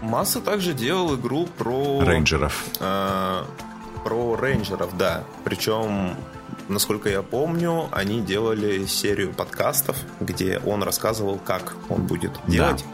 Масса 0.00 0.40
также 0.40 0.74
делал 0.74 1.16
игру 1.16 1.46
про... 1.58 2.02
Рейнджеров. 2.04 2.64
Э, 2.80 3.44
про 4.04 4.36
рейнджеров, 4.36 4.96
да. 4.96 5.24
Причем, 5.44 6.16
насколько 6.68 7.08
я 7.08 7.22
помню, 7.22 7.88
они 7.92 8.20
делали 8.20 8.86
серию 8.86 9.32
подкастов, 9.32 9.96
где 10.20 10.58
он 10.64 10.82
рассказывал, 10.82 11.38
как 11.38 11.74
он 11.88 12.06
будет 12.06 12.32
делать 12.46 12.84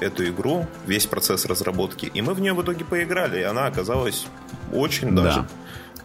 да. 0.00 0.06
эту 0.06 0.26
игру, 0.28 0.66
весь 0.86 1.06
процесс 1.06 1.44
разработки. 1.44 2.06
И 2.06 2.22
мы 2.22 2.34
в 2.34 2.40
нее 2.40 2.54
в 2.54 2.62
итоге 2.62 2.84
поиграли, 2.84 3.40
и 3.40 3.42
она 3.42 3.66
оказалась 3.66 4.26
очень 4.72 5.14
даже... 5.14 5.40
Да. 5.42 5.48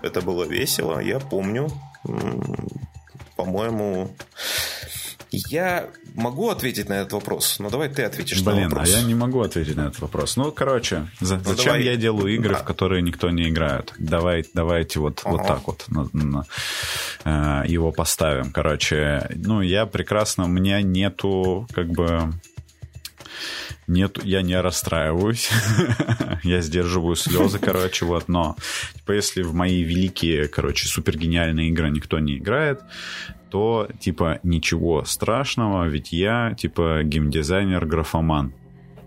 Это 0.02 0.22
было 0.22 0.44
весело, 0.44 1.00
я 1.00 1.20
помню. 1.20 1.70
По-моему, 3.36 4.12
я 5.32 5.90
могу 6.16 6.50
ответить 6.50 6.90
на 6.90 6.94
этот 6.94 7.14
вопрос, 7.14 7.60
но 7.60 7.70
давай 7.70 7.90
ты 7.90 8.04
ответишь 8.04 8.42
Блин, 8.42 8.56
на 8.58 8.70
вопрос. 8.70 8.94
а 8.94 8.98
я 8.98 9.04
не 9.04 9.16
могу 9.16 9.42
ответить 9.42 9.76
на 9.76 9.88
этот 9.88 10.00
вопрос. 10.00 10.38
Ну, 10.38 10.52
короче, 10.52 11.08
за, 11.20 11.38
ну, 11.38 11.44
зачем 11.44 11.74
давай. 11.74 11.84
я 11.84 11.96
делаю 11.96 12.34
игры, 12.34 12.54
да. 12.54 12.60
в 12.60 12.64
которые 12.64 13.02
никто 13.02 13.30
не 13.30 13.50
играет? 13.50 13.94
Давай, 13.98 14.46
давайте 14.54 15.00
вот, 15.00 15.22
ага. 15.24 15.32
вот 15.32 15.48
так 15.48 15.68
вот 15.68 15.86
на, 15.90 16.10
на, 16.14 16.46
э, 17.26 17.64
его 17.68 17.92
поставим. 17.92 18.52
Короче, 18.52 19.30
ну, 19.36 19.62
я 19.62 19.86
прекрасно, 19.86 20.46
у 20.46 20.48
меня 20.48 20.82
нету 20.82 21.68
как 21.74 21.88
бы 21.88 22.34
нет, 23.88 24.20
я 24.24 24.42
не 24.42 24.60
расстраиваюсь, 24.60 25.50
я 26.44 26.62
сдерживаю 26.62 27.16
слезы, 27.16 27.58
короче, 27.58 28.04
вот, 28.04 28.28
но, 28.28 28.58
типа, 28.96 29.14
если 29.14 29.44
в 29.44 29.54
мои 29.54 29.82
великие, 29.82 30.50
короче, 30.50 30.88
супергениальные 30.88 31.70
игры 31.70 31.90
никто 31.90 32.20
не 32.20 32.38
играет, 32.38 32.82
то, 33.50 33.88
типа, 34.00 34.40
ничего 34.44 35.04
страшного, 35.06 35.88
ведь 35.88 36.12
я, 36.12 36.54
типа, 36.54 37.02
геймдизайнер, 37.04 37.86
графоман. 37.86 38.54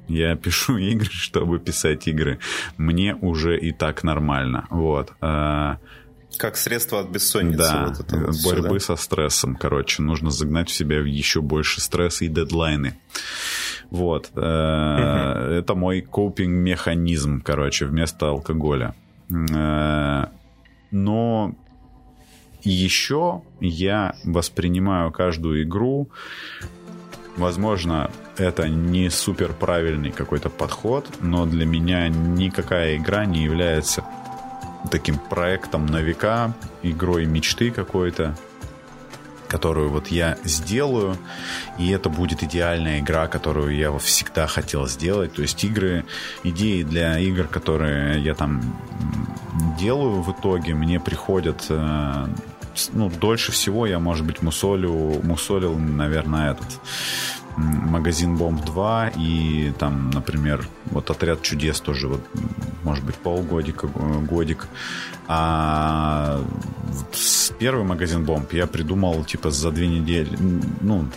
Я 0.08 0.34
пишу 0.36 0.76
игры, 0.78 1.10
чтобы 1.10 1.58
писать 1.58 2.08
игры. 2.08 2.38
Мне 2.76 3.14
уже 3.14 3.58
и 3.58 3.72
так 3.72 4.02
нормально. 4.02 4.66
Вот. 4.70 5.12
А, 5.20 5.78
как 6.36 6.56
средство 6.56 7.00
от 7.00 7.10
бессонницы. 7.10 7.58
Да, 7.58 7.86
вот 7.88 8.00
это 8.00 8.16
вот 8.16 8.36
борьбы 8.44 8.78
все, 8.78 8.88
да? 8.92 8.96
со 8.96 9.02
стрессом, 9.02 9.56
короче. 9.56 10.02
Нужно 10.02 10.30
загнать 10.30 10.68
в 10.68 10.72
себя 10.72 10.98
еще 11.00 11.40
больше 11.40 11.80
стресса 11.80 12.24
и 12.24 12.28
дедлайны. 12.28 12.98
Вот. 13.90 14.30
Uh-huh. 14.34 15.58
Это 15.58 15.74
мой 15.74 16.00
копинг-механизм, 16.00 17.42
короче, 17.42 17.86
вместо 17.86 18.28
алкоголя. 18.28 18.94
Э, 19.30 20.26
но 22.64 22.70
еще 22.70 23.42
я 23.60 24.14
воспринимаю 24.24 25.12
каждую 25.12 25.62
игру, 25.62 26.08
возможно, 27.36 28.10
это 28.36 28.68
не 28.68 29.10
супер 29.10 29.52
правильный 29.52 30.10
какой-то 30.10 30.50
подход, 30.50 31.06
но 31.20 31.46
для 31.46 31.66
меня 31.66 32.08
никакая 32.08 32.96
игра 32.96 33.24
не 33.24 33.42
является 33.44 34.04
таким 34.90 35.18
проектом 35.18 35.86
на 35.86 36.00
века, 36.00 36.54
игрой 36.82 37.26
мечты 37.26 37.70
какой-то, 37.70 38.34
которую 39.48 39.90
вот 39.90 40.08
я 40.08 40.38
сделаю, 40.44 41.16
и 41.78 41.90
это 41.90 42.08
будет 42.08 42.42
идеальная 42.42 43.00
игра, 43.00 43.26
которую 43.26 43.76
я 43.76 43.96
всегда 43.98 44.46
хотел 44.46 44.86
сделать. 44.86 45.34
То 45.34 45.42
есть 45.42 45.62
игры, 45.64 46.04
идеи 46.44 46.82
для 46.82 47.18
игр, 47.18 47.46
которые 47.46 48.22
я 48.22 48.34
там 48.34 48.62
делаю 49.78 50.22
в 50.22 50.30
итоге, 50.32 50.74
мне 50.74 51.00
приходят 51.00 51.66
э, 51.68 52.26
ну, 52.92 53.10
дольше 53.10 53.52
всего 53.52 53.86
я, 53.86 53.98
может 53.98 54.26
быть, 54.26 54.42
мусолю, 54.42 55.20
мусолил, 55.22 55.76
наверное, 55.78 56.52
этот 56.52 56.80
магазин 57.56 58.36
Бомб 58.36 58.64
2 58.64 59.12
и 59.16 59.72
там, 59.78 60.10
например, 60.10 60.66
вот 60.86 61.10
отряд 61.10 61.42
чудес 61.42 61.80
тоже, 61.80 62.08
вот, 62.08 62.20
может 62.84 63.04
быть, 63.04 63.16
полгодика, 63.16 63.86
годик. 63.86 64.68
А 65.28 66.40
с 67.12 67.52
первый 67.58 67.84
магазин 67.84 68.24
Бомб 68.24 68.52
я 68.52 68.66
придумал, 68.66 69.24
типа, 69.24 69.50
за 69.50 69.70
две 69.70 69.88
недели, 69.88 70.36
ну, 70.80 71.08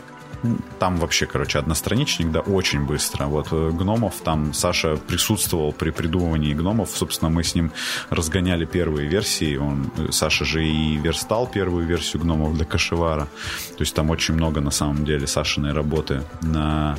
там 0.80 0.98
вообще, 0.98 1.26
короче, 1.26 1.60
одностраничник, 1.60 2.32
да, 2.32 2.40
очень 2.40 2.86
быстро. 2.86 3.26
Вот 3.26 3.48
э, 3.52 3.72
гномов 3.72 4.16
там 4.24 4.54
Саша 4.54 4.98
присутствовал 4.98 5.72
при 5.72 5.92
придумывании 5.92 6.54
гномов. 6.54 6.90
Собственно, 6.90 7.30
мы 7.30 7.44
с 7.44 7.56
ним 7.56 7.72
разгоняли 8.10 8.66
первые 8.66 9.08
версии. 9.08 9.56
Он, 9.56 9.92
э, 9.98 10.12
Саша 10.12 10.46
же 10.46 10.66
и 10.66 10.98
верстал 10.98 11.48
первую 11.48 11.86
версию 11.86 12.24
гномов 12.24 12.56
для 12.56 12.66
Кашевара. 12.66 13.28
То 13.78 13.82
есть 13.82 13.96
там 13.96 14.10
очень 14.10 14.36
много, 14.36 14.62
на 14.62 14.72
самом 14.72 15.06
деле, 15.06 15.28
Сашиной 15.28 15.74
работы 15.74 16.24
на 16.42 16.98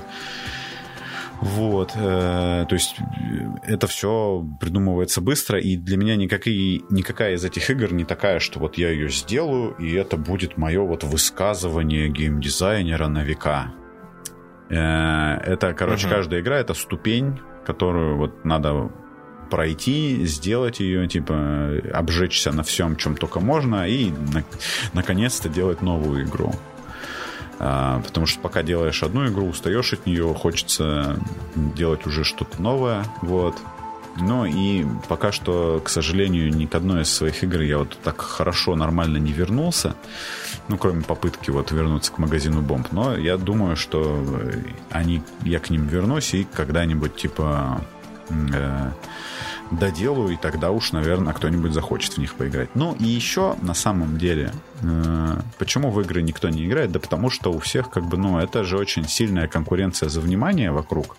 вот, 1.40 1.92
э, 1.94 2.66
то 2.68 2.74
есть 2.74 2.96
э, 2.98 3.72
это 3.72 3.86
все 3.86 4.46
придумывается 4.60 5.20
быстро, 5.20 5.58
и 5.58 5.76
для 5.76 5.96
меня 5.96 6.16
никакие, 6.16 6.82
никакая 6.90 7.34
из 7.34 7.44
этих 7.44 7.68
игр 7.70 7.92
не 7.92 8.04
такая, 8.04 8.40
что 8.40 8.60
вот 8.60 8.78
я 8.78 8.90
ее 8.90 9.08
сделаю, 9.08 9.74
и 9.78 9.92
это 9.92 10.16
будет 10.16 10.56
мое 10.56 10.80
вот 10.82 11.04
высказывание 11.04 12.08
геймдизайнера 12.08 13.08
на 13.08 13.24
века. 13.24 13.72
Э, 14.70 15.36
это, 15.44 15.74
короче, 15.74 16.06
угу. 16.06 16.14
каждая 16.14 16.40
игра 16.40 16.58
это 16.58 16.74
ступень, 16.74 17.40
которую 17.66 18.16
вот 18.16 18.44
надо 18.44 18.90
пройти, 19.50 20.24
сделать 20.24 20.80
ее, 20.80 21.06
типа, 21.06 21.80
обжечься 21.92 22.52
на 22.52 22.62
всем, 22.62 22.96
чем 22.96 23.16
только 23.16 23.40
можно, 23.40 23.86
и 23.86 24.10
на, 24.10 24.42
наконец-то 24.92 25.48
делать 25.48 25.82
новую 25.82 26.24
игру. 26.24 26.54
А, 27.58 28.00
потому 28.00 28.26
что 28.26 28.40
пока 28.40 28.62
делаешь 28.62 29.02
одну 29.02 29.26
игру, 29.28 29.48
устаешь 29.48 29.92
от 29.92 30.06
нее, 30.06 30.34
хочется 30.34 31.18
делать 31.54 32.06
уже 32.06 32.24
что-то 32.24 32.60
новое, 32.60 33.04
вот. 33.22 33.56
Ну 34.16 34.44
и 34.44 34.86
пока 35.08 35.32
что, 35.32 35.80
к 35.84 35.88
сожалению, 35.88 36.54
ни 36.54 36.66
к 36.66 36.74
одной 36.74 37.02
из 37.02 37.12
своих 37.12 37.42
игр 37.42 37.60
я 37.62 37.78
вот 37.78 37.98
так 38.02 38.20
хорошо, 38.20 38.76
нормально 38.76 39.16
не 39.16 39.32
вернулся. 39.32 39.96
Ну, 40.68 40.78
кроме 40.78 41.02
попытки 41.02 41.50
вот 41.50 41.72
вернуться 41.72 42.12
к 42.12 42.18
магазину 42.18 42.62
бомб. 42.62 42.92
Но 42.92 43.16
я 43.16 43.36
думаю, 43.36 43.76
что 43.76 44.24
они, 44.90 45.22
я 45.42 45.58
к 45.58 45.68
ним 45.68 45.86
вернусь 45.88 46.32
и 46.34 46.44
когда-нибудь 46.44 47.16
типа 47.16 47.80
э, 48.30 48.90
доделаю, 49.76 50.30
и 50.30 50.36
тогда 50.36 50.70
уж, 50.70 50.92
наверное, 50.92 51.32
кто-нибудь 51.32 51.72
захочет 51.72 52.14
в 52.14 52.18
них 52.18 52.34
поиграть. 52.34 52.70
Ну 52.74 52.94
и 52.98 53.04
еще, 53.04 53.56
на 53.62 53.74
самом 53.74 54.18
деле, 54.18 54.52
э, 54.82 55.36
почему 55.58 55.90
в 55.90 56.00
игры 56.00 56.22
никто 56.22 56.48
не 56.48 56.66
играет? 56.66 56.92
Да 56.92 57.00
потому 57.00 57.30
что 57.30 57.52
у 57.52 57.58
всех, 57.58 57.90
как 57.90 58.04
бы, 58.04 58.16
ну, 58.16 58.38
это 58.38 58.64
же 58.64 58.78
очень 58.78 59.06
сильная 59.08 59.48
конкуренция 59.48 60.08
за 60.08 60.20
внимание 60.20 60.70
вокруг. 60.70 61.16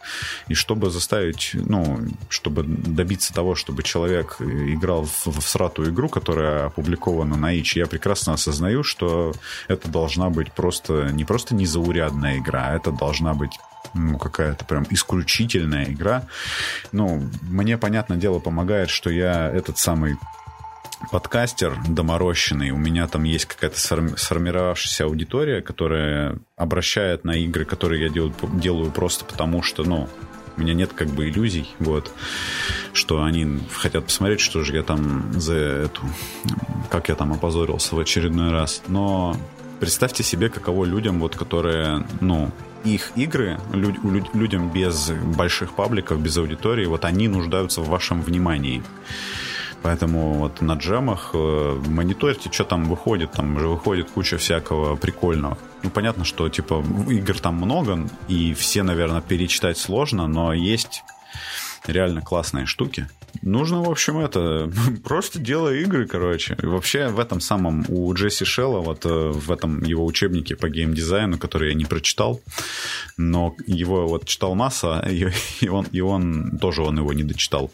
И 0.47 0.53
чтобы 0.53 0.89
заставить, 0.89 1.51
ну, 1.53 1.99
чтобы 2.29 2.63
добиться 2.63 3.33
того, 3.33 3.55
чтобы 3.55 3.83
человек 3.83 4.37
играл 4.39 5.05
в, 5.05 5.27
в 5.27 5.47
сратую 5.47 5.91
игру, 5.91 6.09
которая 6.09 6.67
опубликована 6.67 7.35
на 7.35 7.53
ИЧ, 7.53 7.77
я 7.77 7.85
прекрасно 7.87 8.33
осознаю, 8.33 8.83
что 8.83 9.33
это 9.67 9.89
должна 9.89 10.29
быть 10.29 10.51
просто, 10.51 11.09
не 11.11 11.25
просто 11.25 11.55
незаурядная 11.55 12.39
игра, 12.39 12.67
а 12.67 12.75
это 12.75 12.91
должна 12.91 13.33
быть 13.33 13.59
ну, 13.95 14.17
какая-то 14.17 14.65
прям 14.65 14.85
исключительная 14.89 15.85
игра. 15.85 16.27
Ну, 16.91 17.23
мне, 17.41 17.77
понятное 17.77 18.17
дело, 18.17 18.39
помогает, 18.39 18.89
что 18.89 19.09
я 19.09 19.49
этот 19.49 19.77
самый 19.77 20.17
подкастер 21.11 21.77
доморощенный, 21.87 22.71
у 22.71 22.77
меня 22.77 23.07
там 23.07 23.23
есть 23.23 23.45
какая-то 23.45 23.79
сформировавшаяся 23.79 25.05
аудитория, 25.05 25.61
которая 25.61 26.37
обращает 26.55 27.23
на 27.23 27.31
игры, 27.31 27.65
которые 27.65 28.03
я 28.03 28.09
делаю, 28.09 28.33
делаю 28.53 28.91
просто 28.91 29.25
потому, 29.25 29.61
что, 29.61 29.83
ну, 29.83 30.09
у 30.57 30.61
меня 30.61 30.73
нет 30.73 30.93
как 30.93 31.09
бы 31.09 31.29
иллюзий, 31.29 31.69
вот, 31.79 32.11
что 32.93 33.23
они 33.23 33.59
хотят 33.73 34.05
посмотреть, 34.05 34.39
что 34.39 34.63
же 34.63 34.75
я 34.75 34.83
там 34.83 35.33
за 35.33 35.55
эту, 35.55 36.01
как 36.89 37.09
я 37.09 37.15
там 37.15 37.33
опозорился 37.33 37.95
в 37.95 37.99
очередной 37.99 38.51
раз. 38.51 38.81
Но 38.87 39.35
представьте 39.79 40.23
себе, 40.23 40.49
каково 40.49 40.85
людям, 40.85 41.19
вот, 41.19 41.35
которые, 41.35 42.05
ну, 42.21 42.51
их 42.85 43.11
игры 43.15 43.59
люд, 43.73 43.95
люд, 44.03 44.33
людям 44.33 44.69
без 44.69 45.11
больших 45.11 45.75
пабликов, 45.75 46.21
без 46.21 46.37
аудитории, 46.37 46.85
вот 46.85 47.05
они 47.05 47.27
нуждаются 47.27 47.81
в 47.81 47.89
вашем 47.89 48.21
внимании. 48.21 48.83
Поэтому 49.81 50.33
вот 50.33 50.61
на 50.61 50.73
джемах 50.73 51.31
э, 51.33 51.81
мониторьте, 51.87 52.49
что 52.51 52.63
там 52.63 52.85
выходит. 52.85 53.33
Там 53.33 53.55
уже 53.55 53.67
выходит 53.67 54.09
куча 54.09 54.39
всякого 54.39 54.95
прикольного. 54.95 55.59
Ну, 55.83 55.91
понятно, 55.91 56.25
что, 56.25 56.49
типа, 56.49 56.83
игр 57.07 57.39
там 57.39 57.57
много, 57.57 58.09
и 58.27 58.55
все, 58.55 58.81
наверное, 58.81 59.21
перечитать 59.21 59.77
сложно, 59.77 60.25
но 60.25 60.53
есть 60.53 61.03
реально 61.85 62.21
классные 62.21 62.65
штуки. 62.65 63.07
Нужно, 63.41 63.81
в 63.81 63.89
общем, 63.89 64.17
это 64.19 64.71
просто 65.03 65.39
делай 65.39 65.81
игры, 65.81 66.07
короче. 66.07 66.57
Вообще 66.61 67.07
в 67.07 67.19
этом 67.19 67.39
самом 67.39 67.85
у 67.87 68.13
Джесси 68.13 68.45
Шелла, 68.45 68.79
вот 68.79 69.05
э, 69.05 69.09
в 69.09 69.51
этом 69.51 69.83
его 69.83 70.05
учебнике 70.05 70.55
по 70.55 70.69
геймдизайну, 70.69 71.37
который 71.37 71.69
я 71.69 71.75
не 71.75 71.85
прочитал, 71.85 72.41
но 73.17 73.55
его 73.67 74.07
вот 74.07 74.25
читал 74.25 74.55
масса, 74.55 75.05
и, 75.09 75.27
и, 75.61 75.69
он, 75.69 75.87
и 75.91 76.01
он 76.01 76.57
тоже 76.59 76.81
он 76.81 76.97
его 76.97 77.13
не 77.13 77.23
дочитал. 77.23 77.71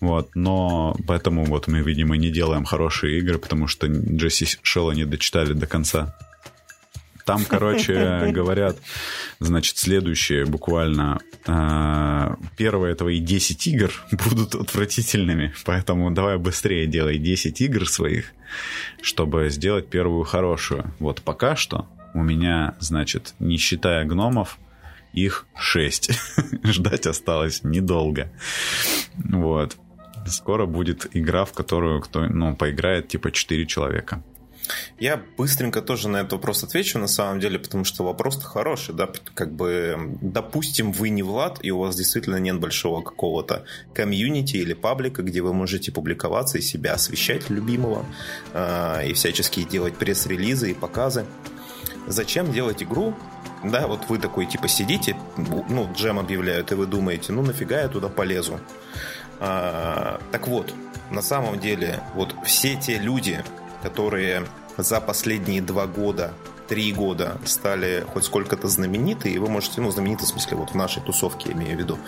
Вот, 0.00 0.30
но 0.34 0.96
поэтому 1.06 1.44
вот 1.44 1.68
мы, 1.68 1.80
видимо, 1.80 2.16
не 2.16 2.30
делаем 2.30 2.64
хорошие 2.64 3.18
игры, 3.18 3.38
потому 3.38 3.66
что 3.66 3.86
Джесси 3.86 4.46
Шелла 4.62 4.92
не 4.92 5.04
дочитали 5.04 5.52
до 5.52 5.66
конца. 5.66 6.16
Там, 7.26 7.44
короче, 7.48 8.30
говорят, 8.32 8.78
значит, 9.40 9.76
следующее 9.76 10.46
буквально. 10.46 11.18
А, 11.48 12.36
первое 12.56 12.94
твои 12.94 13.18
10 13.18 13.66
игр 13.66 13.92
будут 14.12 14.54
отвратительными, 14.54 15.52
поэтому 15.64 16.10
давай 16.10 16.38
быстрее 16.38 16.86
делай 16.86 17.18
10 17.18 17.60
игр 17.60 17.86
своих, 17.86 18.32
чтобы 19.02 19.50
сделать 19.50 19.88
первую 19.88 20.24
хорошую. 20.24 20.94
Вот 20.98 21.20
пока 21.20 21.56
что 21.56 21.86
у 22.14 22.22
меня, 22.22 22.76
значит, 22.80 23.34
не 23.38 23.58
считая 23.58 24.04
гномов, 24.04 24.58
их 25.12 25.46
6. 25.56 26.10
Ждать 26.64 27.06
осталось 27.06 27.64
недолго. 27.64 28.30
Вот. 29.16 29.76
Скоро 30.26 30.66
будет 30.66 31.08
игра, 31.12 31.44
в 31.44 31.52
которую 31.52 32.00
кто, 32.00 32.26
ну, 32.26 32.54
поиграет 32.56 33.08
типа 33.08 33.30
4 33.30 33.66
человека. 33.66 34.22
Я 34.98 35.22
быстренько 35.36 35.82
тоже 35.82 36.08
на 36.08 36.18
этот 36.18 36.32
вопрос 36.32 36.64
отвечу, 36.64 36.98
на 36.98 37.06
самом 37.06 37.40
деле, 37.40 37.58
потому 37.58 37.84
что 37.84 38.04
вопрос 38.04 38.42
хороший, 38.42 38.94
да, 38.94 39.08
как 39.34 39.52
бы, 39.52 40.16
допустим, 40.20 40.92
вы 40.92 41.10
не 41.10 41.22
Влад, 41.22 41.58
и 41.62 41.70
у 41.70 41.78
вас 41.78 41.96
действительно 41.96 42.36
нет 42.36 42.58
большого 42.58 43.02
какого-то 43.02 43.64
комьюнити 43.94 44.56
или 44.56 44.74
паблика, 44.74 45.22
где 45.22 45.42
вы 45.42 45.52
можете 45.52 45.92
публиковаться 45.92 46.58
и 46.58 46.62
себя 46.62 46.94
освещать 46.94 47.50
любимого, 47.50 48.04
э, 48.52 49.08
и 49.08 49.12
всячески 49.12 49.64
делать 49.64 49.96
пресс-релизы 49.96 50.70
и 50.70 50.74
показы. 50.74 51.26
Зачем 52.06 52.52
делать 52.52 52.82
игру, 52.82 53.14
да, 53.64 53.86
вот 53.86 54.08
вы 54.08 54.18
такой, 54.18 54.46
типа, 54.46 54.68
сидите, 54.68 55.16
ну, 55.36 55.90
джем 55.94 56.18
объявляют, 56.18 56.72
и 56.72 56.74
вы 56.74 56.86
думаете, 56.86 57.32
ну, 57.32 57.42
нафига 57.42 57.80
я 57.80 57.88
туда 57.88 58.08
полезу? 58.08 58.60
А, 59.40 60.20
так 60.32 60.46
вот, 60.48 60.72
на 61.10 61.22
самом 61.22 61.58
деле, 61.58 62.00
вот 62.14 62.34
все 62.44 62.76
те 62.76 62.98
люди, 62.98 63.42
которые 63.86 64.42
за 64.76 65.00
последние 65.00 65.62
два 65.62 65.86
года 65.86 66.32
три 66.66 66.92
года 66.92 67.38
стали 67.44 68.04
хоть 68.12 68.24
сколько-то 68.24 68.66
знамениты, 68.66 69.30
и 69.30 69.38
вы 69.38 69.48
можете, 69.48 69.80
ну, 69.80 69.92
знамениты 69.92 70.24
в 70.24 70.28
смысле, 70.28 70.56
вот 70.56 70.70
в 70.70 70.74
нашей 70.74 71.00
тусовке, 71.02 71.52
имею 71.52 71.76
в 71.76 71.78
виду, 71.78 71.98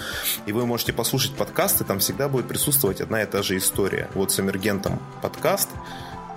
и 0.46 0.52
вы 0.52 0.66
можете 0.66 0.92
послушать 0.92 1.36
подкасты, 1.36 1.84
там 1.84 2.00
всегда 2.00 2.28
будет 2.28 2.48
присутствовать 2.48 3.00
одна 3.00 3.22
и 3.22 3.26
та 3.26 3.42
же 3.42 3.56
история. 3.56 4.08
Вот 4.14 4.32
с 4.32 4.40
Эмергентом 4.40 4.98
подкаст, 5.22 5.68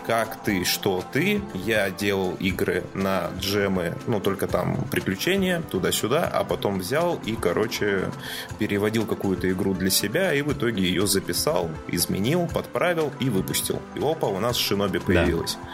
как 0.06 0.44
ты, 0.44 0.64
что 0.64 1.04
ты. 1.12 1.42
Я 1.54 1.90
делал 1.90 2.36
игры 2.40 2.84
на 2.94 3.30
джемы, 3.40 3.96
ну, 4.08 4.20
только 4.20 4.48
там 4.48 4.86
приключения, 4.92 5.62
туда-сюда, 5.62 6.30
а 6.32 6.44
потом 6.44 6.80
взял 6.80 7.20
и, 7.26 7.36
короче, 7.36 8.12
переводил 8.60 9.06
какую-то 9.06 9.50
игру 9.52 9.74
для 9.74 9.90
себя, 9.90 10.34
и 10.34 10.42
в 10.42 10.54
итоге 10.54 10.84
ее 10.84 11.08
записал, 11.08 11.70
изменил, 11.88 12.48
подправил 12.48 13.12
и 13.20 13.30
выпустил. 13.30 13.82
И 13.96 14.00
опа, 14.00 14.28
у 14.28 14.40
нас 14.40 14.58
Шиноби 14.58 15.00
появилась. 15.00 15.58
Да. 15.62 15.70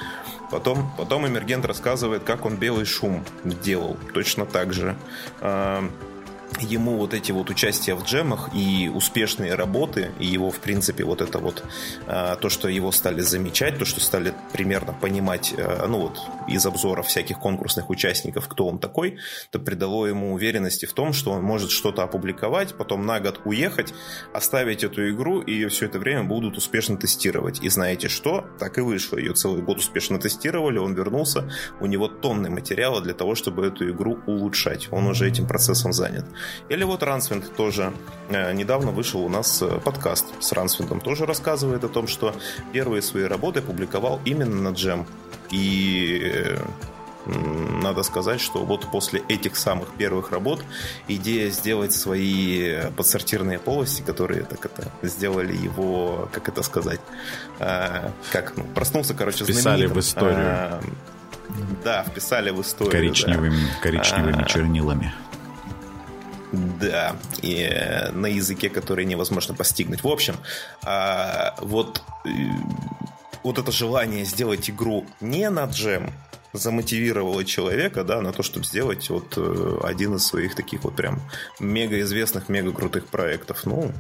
Потом, 0.50 0.92
потом 0.98 1.28
Эмергент 1.28 1.66
рассказывает, 1.66 2.24
как 2.24 2.46
он 2.46 2.56
белый 2.56 2.86
шум 2.86 3.26
делал. 3.44 3.98
Точно 4.14 4.46
так 4.46 4.74
же. 4.74 4.96
Ему 6.62 6.98
вот 6.98 7.14
эти 7.14 7.32
вот 7.32 7.50
участия 7.50 7.94
в 7.94 8.04
джемах 8.04 8.50
и 8.56 8.90
успешные 8.94 9.54
работы, 9.54 10.12
и 10.18 10.26
его, 10.26 10.50
в 10.50 10.60
принципе, 10.60 11.04
вот 11.04 11.22
это 11.22 11.38
вот 11.40 11.64
а, 12.08 12.36
то, 12.36 12.50
что 12.50 12.68
его 12.68 12.92
стали 12.92 13.22
замечать, 13.22 13.78
то, 13.78 13.86
что 13.86 14.00
стали 14.00 14.34
примерно 14.54 14.94
понимать, 14.94 15.54
а, 15.58 15.86
ну 15.88 16.00
вот, 16.00 16.20
из 16.48 16.66
обзоров 16.66 17.08
всяких 17.08 17.38
конкурсных 17.38 17.90
участников, 17.90 18.48
кто 18.48 18.66
он 18.68 18.80
такой, 18.80 19.18
это 19.50 19.60
придало 19.60 20.08
ему 20.08 20.34
уверенности 20.34 20.86
в 20.86 20.94
том, 20.94 21.14
что 21.14 21.32
он 21.32 21.44
может 21.44 21.70
что-то 21.70 22.04
опубликовать, 22.04 22.76
потом 22.76 23.06
на 23.06 23.20
год 23.20 23.42
уехать, 23.46 23.94
оставить 24.34 24.84
эту 24.84 25.10
игру, 25.12 25.42
и 25.42 25.52
ее 25.54 25.70
все 25.70 25.86
это 25.86 26.00
время 26.00 26.24
будут 26.24 26.58
успешно 26.58 26.98
тестировать. 26.98 27.62
И 27.62 27.70
знаете 27.70 28.08
что? 28.08 28.46
Так 28.58 28.78
и 28.78 28.82
вышло. 28.82 29.18
Ее 29.18 29.34
целый 29.34 29.62
год 29.62 29.78
успешно 29.78 30.18
тестировали, 30.18 30.80
он 30.80 30.96
вернулся, 30.96 31.52
у 31.82 31.86
него 31.86 32.08
тонны 32.08 32.50
материала 32.50 33.02
для 33.02 33.14
того, 33.14 33.36
чтобы 33.36 33.68
эту 33.68 33.92
игру 33.92 34.20
улучшать. 34.26 34.88
Он 34.92 35.08
уже 35.08 35.28
этим 35.28 35.46
процессом 35.46 35.94
занят. 35.94 36.26
Или 36.70 36.84
вот 36.84 37.04
Рансвинд 37.04 37.56
тоже 37.56 37.94
э, 38.30 38.54
недавно 38.54 38.92
вышел 38.92 39.22
у 39.22 39.30
нас 39.30 39.62
э, 39.62 39.80
подкаст 39.84 40.26
с 40.40 40.52
Рансвиндом, 40.52 41.00
тоже 41.00 41.26
рассказывает 41.26 41.84
о 41.84 41.90
том, 41.90 42.08
что 42.08 42.36
первые 42.74 43.02
свои 43.02 43.24
работы 43.24 43.62
публиковал 43.62 44.20
именно 44.26 44.56
на 44.70 44.74
джем. 44.74 45.06
И 45.52 46.22
э, 46.24 46.58
надо 47.26 48.04
сказать, 48.04 48.40
что 48.40 48.64
вот 48.64 48.90
после 48.92 49.22
этих 49.28 49.58
самых 49.58 49.90
первых 49.98 50.32
работ 50.32 50.64
идея 51.08 51.50
сделать 51.50 51.92
свои 51.92 52.90
подсортирные 52.96 53.60
полости, 53.60 54.02
которые 54.02 54.44
так 54.44 54.66
это 54.66 54.92
сделали 55.02 55.54
его, 55.56 56.30
как 56.32 56.48
это 56.48 56.64
сказать, 56.64 57.02
как 57.60 58.56
ну, 58.56 58.64
проснулся, 58.74 59.14
короче, 59.14 59.44
Вписали 59.44 59.88
в 59.88 60.00
историю. 60.00 60.80
да, 61.84 62.04
вписали 62.04 62.50
в 62.50 62.62
историю. 62.62 62.94
Коричневыми, 62.94 63.58
да. 63.58 63.82
коричневыми 63.82 64.44
а, 64.44 64.46
чернилами. 64.46 65.14
Да, 66.52 67.16
и 67.42 67.68
э, 67.70 68.12
на 68.12 68.28
языке, 68.28 68.70
который 68.70 69.06
невозможно 69.06 69.54
постигнуть. 69.54 70.04
В 70.04 70.08
общем, 70.08 70.38
а, 70.84 71.56
вот, 71.60 72.02
э, 72.26 72.30
вот 73.44 73.58
это 73.58 73.72
желание 73.72 74.24
сделать 74.24 74.70
игру 74.70 75.06
не 75.20 75.50
на 75.50 75.66
джем, 75.66 76.12
замотивировало 76.54 77.44
человека, 77.46 78.04
да, 78.04 78.22
на 78.22 78.34
то, 78.34 78.44
чтобы 78.44 78.66
сделать 78.66 79.10
вот 79.10 79.34
э, 79.38 79.80
один 79.84 80.16
из 80.16 80.26
своих 80.26 80.56
таких 80.56 80.84
вот 80.84 80.96
прям 80.96 81.22
мега 81.60 82.00
известных, 82.02 82.50
мега 82.50 82.72
крутых 82.72 83.08
проектов. 83.08 83.66
Ну, 83.66 83.92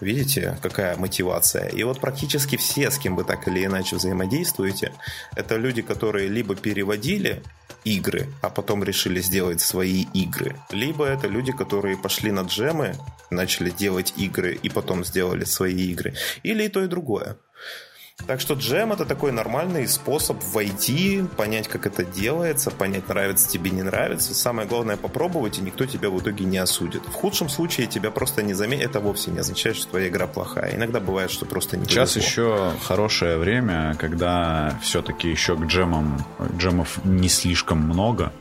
видите, 0.00 0.58
какая 0.62 0.96
мотивация. 0.96 1.68
И 1.68 1.82
вот 1.84 2.00
практически 2.00 2.56
все, 2.56 2.90
с 2.90 2.98
кем 2.98 3.16
вы 3.16 3.24
так 3.24 3.46
или 3.48 3.64
иначе 3.64 3.96
взаимодействуете, 3.96 4.92
это 5.36 5.56
люди, 5.56 5.82
которые 5.82 6.28
либо 6.28 6.54
переводили 6.54 7.42
игры, 7.84 8.26
а 8.40 8.50
потом 8.50 8.82
решили 8.82 9.20
сделать 9.20 9.60
свои 9.60 10.04
игры, 10.14 10.56
либо 10.70 11.04
это 11.04 11.28
люди, 11.28 11.52
которые 11.52 11.96
пошли 11.96 12.32
на 12.32 12.40
джемы, 12.40 12.96
начали 13.30 13.70
делать 13.70 14.14
игры 14.16 14.54
и 14.54 14.68
потом 14.68 15.04
сделали 15.04 15.44
свои 15.44 15.92
игры, 15.92 16.14
или 16.42 16.64
и 16.64 16.68
то, 16.68 16.82
и 16.82 16.88
другое. 16.88 17.36
Так 18.26 18.40
что 18.40 18.54
джем 18.54 18.92
это 18.92 19.04
такой 19.04 19.32
нормальный 19.32 19.86
способ 19.86 20.42
войти, 20.52 21.24
понять, 21.36 21.68
как 21.68 21.86
это 21.86 22.04
делается, 22.04 22.70
понять, 22.70 23.08
нравится 23.08 23.48
тебе, 23.50 23.70
не 23.70 23.82
нравится. 23.82 24.34
Самое 24.34 24.66
главное 24.66 24.96
попробовать, 24.96 25.58
и 25.58 25.62
никто 25.62 25.84
тебя 25.84 26.08
в 26.08 26.18
итоге 26.18 26.44
не 26.46 26.56
осудит. 26.56 27.02
В 27.04 27.12
худшем 27.12 27.50
случае 27.50 27.86
тебя 27.86 28.10
просто 28.10 28.42
не 28.42 28.54
заметят. 28.54 28.90
Это 28.90 29.00
вовсе 29.00 29.30
не 29.30 29.40
означает, 29.40 29.76
что 29.76 29.88
твоя 29.88 30.08
игра 30.08 30.26
плохая. 30.26 30.74
Иногда 30.74 31.00
бывает, 31.00 31.30
что 31.30 31.44
просто 31.44 31.76
не 31.76 31.84
Сейчас 31.84 32.14
повезло. 32.14 32.28
еще 32.30 32.72
хорошее 32.82 33.36
время, 33.36 33.94
когда 33.98 34.78
все-таки 34.80 35.28
еще 35.28 35.56
к 35.56 35.64
джемам, 35.66 36.24
джемов 36.56 37.04
не 37.04 37.28
слишком 37.28 37.78
много. 37.78 38.32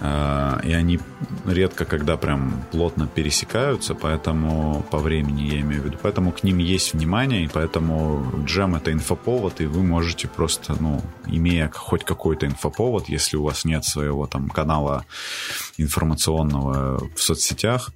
Э, 0.00 0.60
и 0.64 0.72
они 0.72 1.00
редко 1.46 1.84
когда 1.84 2.16
прям 2.16 2.64
плотно 2.70 3.06
пересекаются, 3.06 3.94
поэтому 3.94 4.84
по 4.90 4.98
времени 4.98 5.42
я 5.42 5.60
имею 5.60 5.82
в 5.82 5.84
виду, 5.86 5.98
поэтому 6.02 6.32
к 6.32 6.42
ним 6.42 6.58
есть 6.58 6.94
внимание, 6.94 7.44
и 7.44 7.48
поэтому 7.48 8.44
джем 8.44 8.74
это 8.74 8.92
инфоповод, 8.92 9.60
и 9.60 9.66
вы 9.66 9.82
можете 9.82 10.28
просто, 10.28 10.76
ну, 10.80 11.00
имея 11.26 11.70
хоть 11.74 12.04
какой-то 12.04 12.46
инфоповод, 12.46 13.08
если 13.08 13.36
у 13.36 13.44
вас 13.44 13.64
нет 13.64 13.84
своего 13.84 14.26
там 14.26 14.48
канала 14.50 15.04
информационного 15.78 17.08
в 17.14 17.20
соцсетях, 17.20 17.90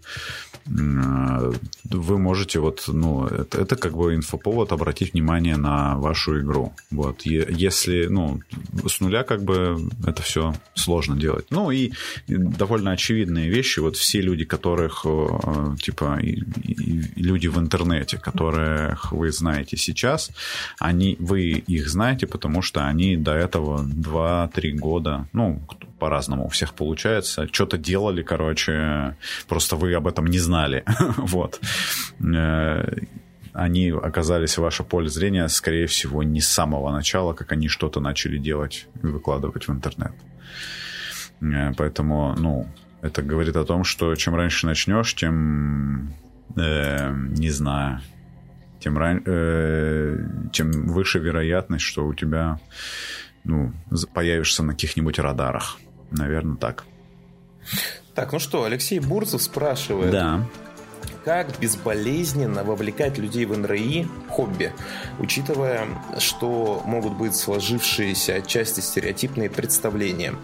вы 0.69 2.19
можете 2.19 2.61
вот, 2.61 2.85
ну, 2.89 3.27
это, 3.27 3.63
это 3.63 3.77
как 3.77 3.97
бы 3.97 4.15
инфоповод 4.15 4.73
обратить 4.73 5.15
внимание 5.15 5.57
на 5.57 5.97
вашу 5.97 6.41
игру. 6.41 6.75
Вот, 6.91 7.23
если, 7.23 8.07
ну, 8.07 8.41
с 8.87 9.01
нуля 9.01 9.23
как 9.23 9.43
бы 9.43 9.79
это 10.07 10.23
все 10.23 10.55
сложно 10.75 11.17
делать. 11.17 11.47
Ну 11.51 11.71
и 11.71 11.88
довольно 12.27 12.93
очевидные 12.93 13.49
вещи, 13.49 13.81
вот 13.81 13.97
все 13.97 14.21
люди, 14.21 14.45
которых, 14.45 15.03
э, 15.05 15.77
типа, 15.81 16.19
люди 17.17 17.49
в 17.49 17.59
интернете, 17.59 18.19
которых 18.19 19.13
вы 19.13 19.31
знаете 19.33 19.77
сейчас, 19.77 20.31
они, 20.79 21.17
вы 21.19 21.43
их 21.43 21.89
знаете, 21.89 22.27
потому 22.27 22.63
что 22.63 22.87
они 22.87 23.17
до 23.17 23.33
этого 23.33 23.83
2-3 23.83 24.73
года, 24.73 25.29
ну, 25.33 25.61
по-разному 25.99 26.47
у 26.47 26.49
всех 26.49 26.75
получается. 26.75 27.49
Что-то 27.53 27.77
делали, 27.77 28.23
короче, 28.23 29.17
просто 29.49 29.77
вы 29.77 29.95
об 29.95 30.07
этом 30.07 30.27
не 30.27 30.39
знали. 30.39 30.85
вот. 31.17 31.61
Э, 32.21 32.85
они 33.53 33.91
оказались 33.91 34.57
в 34.57 34.63
ваше 34.63 34.85
поле 34.85 35.09
зрения, 35.09 35.49
скорее 35.49 35.87
всего, 35.87 36.23
не 36.23 36.41
с 36.41 36.49
самого 36.49 36.93
начала, 36.93 37.33
как 37.33 37.53
они 37.53 37.69
что-то 37.69 38.01
начали 38.01 38.39
делать 38.39 38.87
и 39.03 39.07
выкладывать 39.07 39.67
в 39.67 39.73
интернет. 39.73 40.13
Э, 41.41 41.73
поэтому, 41.77 42.35
ну, 42.37 42.67
это 43.03 43.23
говорит 43.23 43.57
о 43.57 43.65
том, 43.65 43.85
что 43.85 44.15
чем 44.15 44.35
раньше 44.35 44.67
начнешь, 44.67 45.15
тем, 45.15 46.15
э, 46.57 47.13
не 47.13 47.51
знаю, 47.51 48.01
тем, 48.81 48.99
ран... 48.99 49.23
э, 49.25 50.19
тем 50.53 50.71
выше 50.89 51.19
вероятность, 51.19 51.85
что 51.85 52.07
у 52.07 52.15
тебя 52.15 52.59
ну, 53.45 53.73
появишься 54.15 54.63
на 54.63 54.73
каких-нибудь 54.73 55.19
радарах. 55.19 55.79
Наверное, 56.11 56.57
так. 56.57 56.85
Так, 58.15 58.33
ну 58.33 58.39
что, 58.39 58.65
Алексей 58.65 58.99
Бурцев 58.99 59.43
спрашивает. 59.43 60.11
Да. 60.11 60.45
Как 61.25 61.59
безболезненно 61.61 62.65
вовлекать 62.65 63.19
людей 63.19 63.45
в 63.45 63.57
НРИ 63.57 64.07
хобби, 64.31 64.73
учитывая, 65.19 65.87
что 66.19 66.83
могут 66.87 67.17
быть 67.17 67.37
сложившиеся 67.37 68.37
отчасти 68.37 68.81
стереотипные 68.81 69.51
представления? 69.51 70.35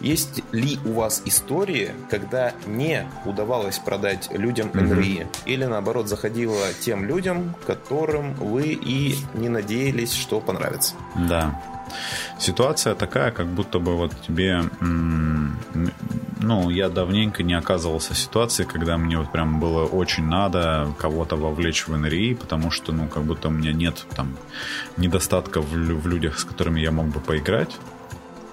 Есть 0.00 0.42
ли 0.52 0.78
у 0.84 0.92
вас 0.92 1.22
истории, 1.24 1.92
когда 2.10 2.52
не 2.66 3.06
удавалось 3.24 3.78
продать 3.78 4.28
людям 4.30 4.70
НРИ? 4.72 5.20
Mm-hmm. 5.20 5.26
Или 5.46 5.64
наоборот 5.64 6.08
заходило 6.08 6.60
тем 6.80 7.04
людям, 7.04 7.54
которым 7.66 8.34
вы 8.34 8.68
и 8.68 9.16
не 9.34 9.48
надеялись, 9.48 10.12
что 10.12 10.40
понравится? 10.40 10.94
Да. 11.14 11.60
Ситуация 12.38 12.94
такая, 12.94 13.30
как 13.30 13.46
будто 13.46 13.78
бы 13.78 13.96
вот 13.96 14.12
тебе... 14.26 14.62
Ну, 16.38 16.70
я 16.70 16.90
давненько 16.90 17.42
не 17.42 17.54
оказывался 17.54 18.12
в 18.12 18.18
ситуации, 18.18 18.64
когда 18.64 18.98
мне 18.98 19.18
вот 19.18 19.32
прям 19.32 19.58
было 19.58 19.86
очень 19.86 20.26
надо 20.26 20.92
кого-то 20.98 21.34
вовлечь 21.34 21.88
в 21.88 21.96
НРИ, 21.96 22.34
потому 22.34 22.70
что, 22.70 22.92
ну, 22.92 23.08
как 23.08 23.24
будто 23.24 23.48
у 23.48 23.50
меня 23.50 23.72
нет 23.72 24.04
там 24.14 24.36
недостатка 24.98 25.62
в, 25.62 25.72
в 25.72 26.06
людях, 26.06 26.38
с 26.38 26.44
которыми 26.44 26.80
я 26.80 26.92
мог 26.92 27.06
бы 27.06 27.20
поиграть. 27.20 27.78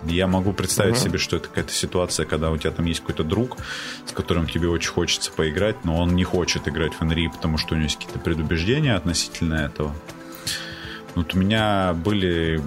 Я 0.05 0.27
могу 0.27 0.53
представить 0.53 0.95
uh-huh. 0.95 1.03
себе, 1.03 1.17
что 1.17 1.37
это 1.37 1.47
какая-то 1.47 1.71
ситуация, 1.71 2.25
когда 2.25 2.51
у 2.51 2.57
тебя 2.57 2.71
там 2.71 2.85
есть 2.85 3.01
какой-то 3.01 3.23
друг, 3.23 3.57
с 4.05 4.11
которым 4.11 4.47
тебе 4.47 4.67
очень 4.67 4.91
хочется 4.91 5.31
поиграть, 5.31 5.83
но 5.85 5.97
он 5.97 6.15
не 6.15 6.23
хочет 6.23 6.67
играть 6.67 6.93
в 6.93 7.01
НРИ, 7.03 7.29
потому 7.29 7.57
что 7.57 7.73
у 7.73 7.77
него 7.77 7.85
есть 7.85 7.97
какие-то 7.97 8.19
предубеждения 8.19 8.95
относительно 8.95 9.55
этого. 9.55 9.95
Вот 11.15 11.35
у 11.35 11.37
меня 11.37 11.93
были 11.93 12.61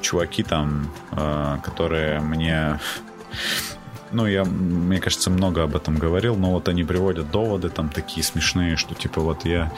чуваки 0.00 0.42
там, 0.42 0.90
э, 1.12 1.58
которые 1.62 2.20
мне... 2.20 2.80
Ну, 4.12 4.26
я, 4.26 4.44
мне 4.44 5.00
кажется, 5.00 5.30
много 5.30 5.62
об 5.62 5.76
этом 5.76 5.96
говорил, 5.96 6.36
но 6.36 6.52
вот 6.52 6.68
они 6.68 6.84
приводят 6.84 7.30
доводы 7.30 7.70
там 7.70 7.88
такие 7.88 8.22
смешные, 8.24 8.76
что 8.76 8.94
типа 8.94 9.20
вот 9.20 9.44
я, 9.44 9.72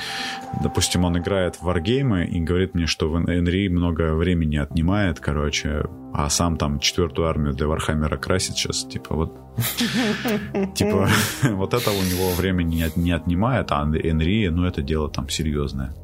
допустим, 0.63 1.05
он 1.05 1.19
играет 1.19 1.57
в 1.57 1.63
wargame 1.63 2.17
ы 2.17 2.25
и 2.25 2.41
говорит 2.41 2.75
мне, 2.75 2.87
что 2.87 3.11
НРИ 3.11 3.69
много 3.69 4.15
времени 4.15 4.57
отнимает, 4.57 5.21
короче, 5.21 5.85
а 6.15 6.31
сам 6.31 6.57
там 6.57 6.79
четвертую 6.81 7.29
армию 7.29 7.55
для 7.55 7.67
Warhammer 7.67 8.12
а 8.12 8.17
красит 8.17 8.57
сейчас, 8.57 8.85
типа 8.85 9.15
вот 9.15 9.39
Типа, 10.75 11.09
вот 11.43 11.75
это 11.75 11.91
у 11.91 12.03
него 12.03 12.33
времени 12.35 12.85
не 12.97 13.13
отнимает, 13.13 13.71
а 13.71 13.83
НРИ, 13.83 14.49
ну, 14.49 14.65
это 14.65 14.83
дело 14.83 15.11
там 15.11 15.29
серьезное. 15.29 15.95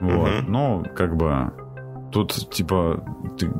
Вот. 0.00 0.46
Ну, 0.46 0.84
как 0.94 1.16
бы 1.16 1.52
тут, 2.14 2.48
типа, 2.50 3.02
ты 3.38 3.50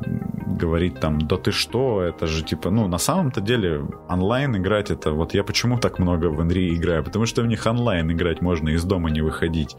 говорить 0.59 0.99
там, 1.01 1.19
да 1.19 1.35
ты 1.35 1.51
что, 1.51 2.01
это 2.01 2.25
же, 2.25 2.41
типа, 2.41 2.69
ну, 2.69 2.87
на 2.87 2.97
самом-то 2.97 3.41
деле 3.41 3.85
онлайн 4.07 4.55
играть 4.55 4.91
это, 4.91 5.11
вот 5.11 5.33
я 5.33 5.43
почему 5.43 5.77
так 5.77 5.99
много 5.99 6.27
в 6.27 6.39
Unreal 6.39 6.75
играю, 6.75 7.03
потому 7.03 7.25
что 7.25 7.41
в 7.41 7.47
них 7.47 7.65
онлайн 7.65 8.11
играть 8.11 8.41
можно 8.41 8.69
из 8.69 8.83
дома 8.85 9.09
не 9.09 9.21
выходить. 9.21 9.75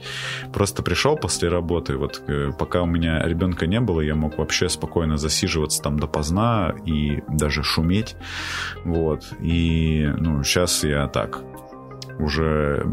Просто 0.52 0.82
пришел 0.82 1.16
после 1.16 1.48
работы, 1.48 1.96
вот 1.96 2.22
э, 2.28 2.52
пока 2.58 2.82
у 2.82 2.86
меня 2.86 3.26
ребенка 3.26 3.66
не 3.66 3.80
было, 3.80 4.02
я 4.02 4.14
мог 4.14 4.36
вообще 4.36 4.68
спокойно 4.68 5.16
засиживаться 5.16 5.82
там 5.82 5.98
допоздна 5.98 6.74
и 6.84 7.22
даже 7.28 7.62
шуметь, 7.62 8.14
вот. 8.84 9.22
И, 9.40 10.12
ну, 10.18 10.44
сейчас 10.44 10.84
я 10.84 11.08
так, 11.08 11.40
уже... 12.18 12.84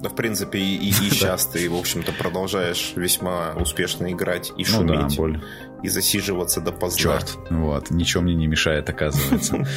Да, 0.00 0.08
в 0.08 0.14
принципе, 0.14 0.58
и, 0.58 0.88
и, 0.88 0.92
сейчас 0.92 1.46
ты, 1.46 1.68
в 1.68 1.76
общем-то, 1.76 2.12
продолжаешь 2.12 2.92
весьма 2.96 3.52
успешно 3.56 4.12
играть 4.12 4.52
и 4.56 4.64
шуметь. 4.64 4.88
Ну 4.88 5.08
да, 5.08 5.16
боль. 5.16 5.42
И 5.82 5.88
засиживаться 5.88 6.60
до 6.60 6.72
поздна. 6.72 7.18
Черт, 7.18 7.38
вот, 7.50 7.90
ничего 7.90 8.22
мне 8.22 8.34
не 8.34 8.46
мешает, 8.46 8.88
оказывается. 8.88 9.66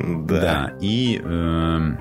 Да. 0.00 0.40
Да, 0.40 0.72
и... 0.80 1.20
Эм, 1.24 1.98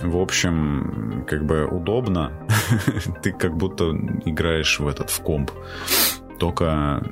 в 0.00 0.16
общем, 0.16 1.26
как 1.28 1.44
бы 1.44 1.66
удобно. 1.66 2.32
Ты 3.22 3.32
как 3.32 3.54
будто 3.56 3.90
играешь 4.24 4.80
в 4.80 4.88
этот 4.88 5.10
в 5.10 5.20
комп. 5.20 5.50
Только 6.38 7.02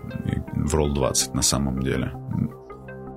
в 0.55 0.75
Roll 0.75 0.93
20 0.95 1.35
на 1.35 1.43
самом 1.43 1.83
деле. 1.83 2.13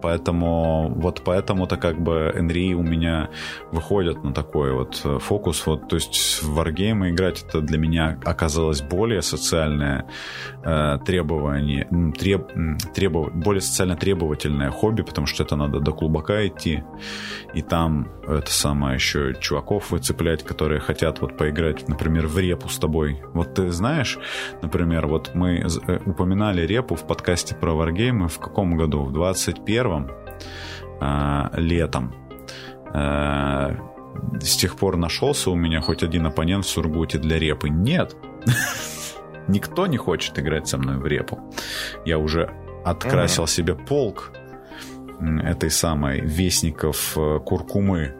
Поэтому 0.06 0.94
вот 0.98 1.23
поэтому-то 1.26 1.77
как 1.77 1.99
бы 1.99 2.32
Энри 2.36 2.76
у 2.76 2.84
меня 2.84 3.30
выходят 3.72 4.23
на 4.23 4.34
такой 4.34 4.72
вот 4.72 5.02
э, 5.03 5.18
фокус. 5.18 5.65
Вот, 5.65 5.88
то 5.88 5.95
есть 5.95 6.44
в 6.44 6.60
Wargame 6.60 7.10
играть 7.10 7.44
это 7.44 7.60
для 7.60 7.80
меня 7.80 8.19
оказалось 8.23 8.84
более 8.84 9.23
социальное 9.23 10.06
э, 10.64 10.99
требование, 11.03 11.88
треб, 12.19 12.52
требов, 12.94 13.34
более 13.34 13.61
социально 13.61 13.95
требовательное 13.95 14.69
хобби, 14.69 15.02
потому 15.02 15.26
что 15.26 15.41
это 15.41 15.56
надо 15.56 15.80
до 15.80 15.91
клубака 15.91 16.45
идти, 16.45 16.84
и 17.56 17.64
там 17.64 18.07
это 18.27 18.52
самое 18.52 18.95
еще 18.95 19.34
чуваков 19.40 19.90
выцеплять, 19.90 20.44
которые 20.44 20.80
хотят 20.82 21.19
вот 21.22 21.36
поиграть, 21.36 21.88
например, 21.88 22.27
в 22.27 22.38
репу 22.38 22.69
с 22.69 22.77
тобой. 22.77 23.23
Вот 23.34 23.56
ты 23.56 23.72
знаешь, 23.72 24.19
например, 24.61 25.07
вот 25.07 25.32
мы 25.34 25.65
э, 25.88 25.99
упоминали 26.06 26.61
репу 26.61 26.94
в 26.94 27.07
подкасте 27.07 27.56
про 27.56 27.72
Wargame 27.72 28.27
в 28.27 28.38
каком 28.38 28.77
году? 28.77 29.02
В 29.02 29.11
21 29.11 29.94
первым 29.95 30.11
э, 31.01 31.61
летом. 31.61 32.13
Э, 32.93 33.76
с 34.39 34.55
тех 34.55 34.77
пор 34.77 34.97
нашелся 34.97 35.51
у 35.51 35.55
меня 35.55 35.81
хоть 35.81 36.03
один 36.03 36.26
оппонент 36.26 36.65
в 36.65 36.69
Сургуте 36.69 37.17
для 37.17 37.39
репы. 37.39 37.69
Нет. 37.69 38.15
Никто 39.47 39.88
не 39.88 39.97
хочет 39.97 40.39
играть 40.39 40.67
со 40.67 40.77
мной 40.77 40.97
в 40.97 41.05
репу. 41.05 41.39
Я 42.05 42.17
уже 42.17 42.49
открасил 42.84 43.47
себе 43.47 43.76
полк 43.76 44.31
этой 45.43 45.69
самой 45.69 46.22
вестников 46.22 47.17
э, 47.17 47.39
Куркумы 47.45 48.15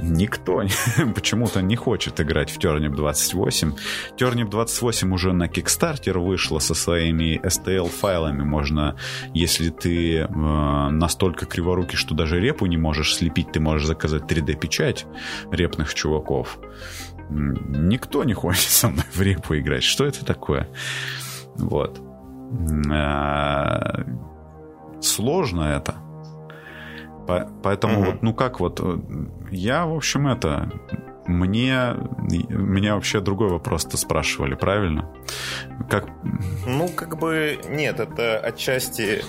никто 0.00 0.62
почему-то 1.14 1.62
не 1.62 1.76
хочет 1.76 2.20
играть 2.20 2.50
в 2.50 2.58
Turnip 2.58 2.94
28. 2.94 3.74
Turnip 4.16 4.48
28 4.48 5.12
уже 5.12 5.32
на 5.32 5.46
Kickstarter 5.46 6.18
вышла 6.18 6.58
со 6.58 6.74
своими 6.74 7.40
STL-файлами. 7.44 8.42
Можно, 8.42 8.96
если 9.32 9.70
ты 9.70 10.18
э, 10.18 10.26
настолько 10.28 11.46
криворукий, 11.46 11.96
что 11.96 12.14
даже 12.14 12.40
репу 12.40 12.66
не 12.66 12.76
можешь 12.76 13.14
слепить, 13.14 13.52
ты 13.52 13.60
можешь 13.60 13.86
заказать 13.86 14.22
3D-печать 14.22 15.06
репных 15.50 15.94
чуваков. 15.94 16.58
Никто 17.30 18.24
не 18.24 18.34
хочет 18.34 18.68
со 18.70 18.88
мной 18.88 19.04
в 19.12 19.20
репу 19.20 19.56
играть. 19.56 19.82
Что 19.82 20.04
это 20.04 20.24
такое? 20.24 20.68
Вот. 21.56 22.00
Э, 22.90 24.04
сложно 25.00 25.62
это. 25.62 26.03
Поэтому 27.26 28.00
угу. 28.00 28.10
вот, 28.10 28.22
ну 28.22 28.34
как 28.34 28.60
вот, 28.60 28.80
э, 28.82 28.98
я, 29.50 29.86
в 29.86 29.94
общем, 29.94 30.28
это, 30.28 30.70
мне, 31.26 31.94
меня 32.50 32.94
вообще 32.94 33.20
другой 33.20 33.48
вопрос-то 33.48 33.96
спрашивали, 33.96 34.54
правильно? 34.54 35.10
Как... 35.88 36.06
Ну, 36.66 36.88
как 36.88 37.18
бы, 37.18 37.58
нет, 37.68 38.00
это 38.00 38.38
отчасти 38.38 39.22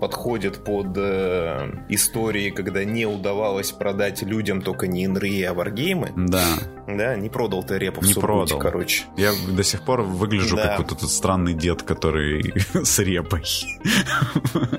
подходит 0.00 0.64
под 0.64 0.96
э, 0.96 1.84
истории, 1.88 2.50
когда 2.50 2.84
не 2.84 3.06
удавалось 3.06 3.70
продать 3.70 4.22
людям 4.22 4.62
только 4.62 4.88
не 4.88 5.04
инри, 5.04 5.42
а 5.44 5.54
варгеймы. 5.54 6.10
Да. 6.16 6.44
Да, 6.88 7.16
не 7.16 7.28
продал 7.28 7.62
ты 7.62 7.78
репу 7.78 8.00
в 8.00 8.04
Не 8.04 8.14
Сургуте, 8.14 8.54
продал. 8.54 8.72
короче. 8.72 9.04
Я 9.16 9.32
до 9.48 9.62
сих 9.62 9.82
пор 9.82 10.02
выгляжу 10.02 10.56
да. 10.56 10.68
как 10.68 10.78
вот 10.78 10.92
этот 10.92 11.10
странный 11.10 11.54
дед, 11.54 11.82
который 11.82 12.52
с 12.84 12.98
репой. 12.98 13.44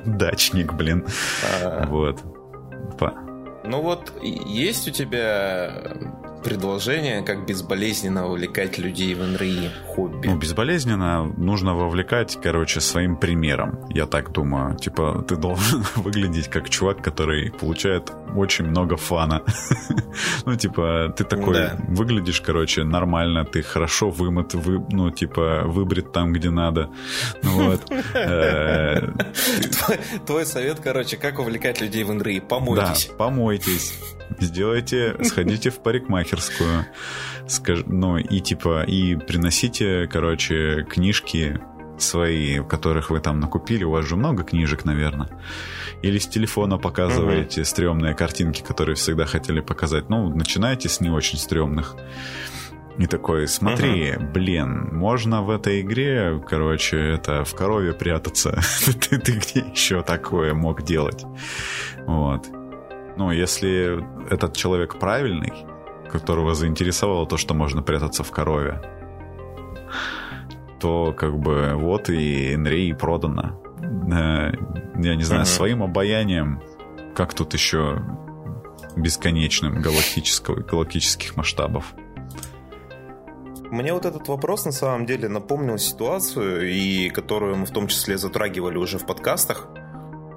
Дачник, 0.05 0.73
блин. 0.73 1.05
А... 1.61 1.85
Вот. 1.87 2.38
Европа. 2.99 3.28
Ну 3.69 3.81
вот, 3.81 4.11
есть 4.23 4.87
у 4.87 4.91
тебя 4.91 5.71
предложение, 6.43 7.21
как 7.21 7.45
безболезненно 7.45 8.27
вовлекать 8.27 8.79
людей 8.79 9.13
в 9.13 9.23
НРИ 9.23 9.69
хобби? 9.87 10.27
Ну, 10.27 10.37
безболезненно 10.37 11.25
нужно 11.37 11.75
вовлекать, 11.75 12.39
короче, 12.41 12.79
своим 12.79 13.15
примером. 13.17 13.79
Я 13.89 14.05
так 14.07 14.31
думаю. 14.31 14.75
Типа, 14.77 15.23
ты 15.27 15.35
должен 15.35 15.83
выглядеть 15.95 16.47
как 16.47 16.69
чувак, 16.69 17.03
который 17.03 17.51
получает 17.51 18.11
очень 18.35 18.65
много 18.65 18.95
фана. 18.95 19.43
ну, 20.45 20.55
типа, 20.55 21.13
ты 21.15 21.23
такой 21.23 21.53
да. 21.53 21.77
выглядишь, 21.89 22.41
короче, 22.41 22.83
нормально, 22.83 23.45
ты 23.45 23.61
хорошо 23.61 24.09
вымыт, 24.09 24.53
вы, 24.53 24.83
ну, 24.89 25.11
типа, 25.11 25.63
выбрит 25.65 26.11
там, 26.11 26.33
где 26.33 26.49
надо. 26.49 26.89
Ну, 27.43 27.69
вот. 27.69 27.81
Э, 28.13 29.11
твой 30.25 30.45
совет, 30.45 30.79
короче, 30.79 31.17
как 31.17 31.39
вовлекать 31.39 31.81
людей 31.81 32.03
в 32.03 32.13
НРИ? 32.13 32.39
Помойтесь. 32.41 33.07
Да, 33.07 33.15
помойтесь 33.15 33.58
сделайте, 34.39 35.15
сходите 35.23 35.69
в 35.69 35.79
парикмахерскую, 35.79 36.85
скаж, 37.47 37.83
ну 37.85 38.17
и 38.17 38.39
типа, 38.39 38.83
и 38.83 39.15
приносите, 39.15 40.07
короче, 40.07 40.85
книжки 40.89 41.59
свои, 41.97 42.59
которых 42.63 43.09
вы 43.09 43.19
там 43.19 43.39
накупили, 43.39 43.83
у 43.83 43.91
вас 43.91 44.05
же 44.05 44.15
много 44.15 44.43
книжек, 44.43 44.85
наверное. 44.85 45.29
Или 46.01 46.17
с 46.17 46.27
телефона 46.27 46.77
показываете 46.77 47.61
угу. 47.61 47.65
стрёмные 47.65 48.15
картинки, 48.15 48.61
которые 48.61 48.95
всегда 48.95 49.25
хотели 49.25 49.59
показать. 49.59 50.09
Ну, 50.09 50.29
начинайте 50.29 50.87
с 50.89 51.01
не 51.01 51.09
очень 51.09 51.37
стрёмных. 51.37 51.95
И 52.97 53.05
такой, 53.05 53.47
смотри, 53.47 54.11
uh 54.11 54.31
блин, 54.31 54.89
можно 54.91 55.41
в 55.41 55.49
этой 55.49 55.79
игре, 55.79 56.41
короче, 56.49 56.97
это 56.97 57.45
в 57.45 57.55
корове 57.55 57.93
прятаться. 57.93 58.59
ты, 59.09 59.17
ты 59.17 59.31
где 59.33 59.59
еще 59.71 60.03
такое 60.03 60.53
мог 60.53 60.83
делать? 60.83 61.23
Вот. 62.05 62.47
Ну, 63.19 63.31
если 63.31 64.01
этот 64.33 64.55
человек 64.55 64.97
правильный, 64.97 65.51
которого 66.09 66.53
заинтересовало 66.55 67.27
то, 67.27 67.35
что 67.35 67.53
можно 67.53 67.81
прятаться 67.81 68.23
в 68.23 68.31
корове, 68.31 68.81
то 70.79 71.11
как 71.11 71.37
бы 71.37 71.73
вот 71.75 72.09
и 72.09 72.53
Энрей 72.53 72.95
продано. 72.95 73.61
Э, 74.09 74.53
я 75.03 75.15
не 75.15 75.23
знаю, 75.23 75.41
mm-hmm. 75.41 75.45
своим 75.57 75.83
обаянием, 75.83 76.61
как 77.13 77.33
тут 77.33 77.53
еще 77.53 78.01
бесконечным 78.95 79.81
галактического, 79.81 80.61
галактических 80.61 81.35
масштабов. 81.35 81.93
Мне 83.69 83.91
вот 83.91 84.05
этот 84.05 84.29
вопрос 84.29 84.63
на 84.63 84.71
самом 84.71 85.05
деле 85.05 85.27
напомнил 85.27 85.77
ситуацию, 85.77 86.71
и 86.71 87.09
которую 87.09 87.57
мы 87.57 87.65
в 87.65 87.71
том 87.71 87.89
числе 87.89 88.17
затрагивали 88.17 88.77
уже 88.77 88.97
в 88.97 89.05
подкастах. 89.05 89.67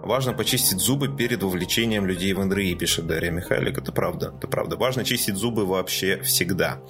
Важно 0.03 0.33
почистить 0.33 0.81
зубы 0.81 1.09
перед 1.09 1.43
вовлечением 1.45 2.07
людей 2.07 2.33
в 2.33 2.45
НРИ, 2.45 2.75
пишет 2.75 3.07
Дарья 3.07 3.31
Михайлик. 3.31 3.79
Это 3.79 3.93
правда, 3.93 4.35
это 4.37 4.49
правда. 4.49 4.77
Важно 4.77 5.05
чистить 5.05 5.37
зубы 5.37 5.65
вообще 5.65 6.21
всегда. 6.23 6.81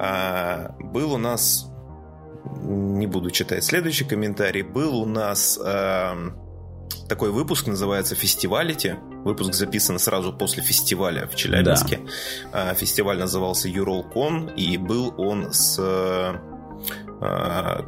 А, 0.00 0.74
был 0.80 1.12
у 1.12 1.18
нас, 1.18 1.70
не 2.60 3.06
буду 3.06 3.30
читать 3.30 3.62
следующий 3.62 4.04
комментарий, 4.04 4.62
был 4.62 4.96
у 4.96 5.06
нас 5.06 5.60
а, 5.64 6.16
такой 7.08 7.30
выпуск, 7.30 7.68
называется 7.68 8.16
«Фестивалити». 8.16 8.96
Выпуск 9.24 9.54
записан 9.54 10.00
сразу 10.00 10.32
после 10.32 10.62
фестиваля 10.62 11.28
в 11.28 11.36
Челябинске. 11.36 12.00
Да. 12.52 12.70
А, 12.70 12.74
фестиваль 12.74 13.18
назывался 13.18 13.68
Юролкон, 13.68 14.48
и 14.48 14.76
был 14.76 15.14
он 15.18 15.52
с 15.52 15.78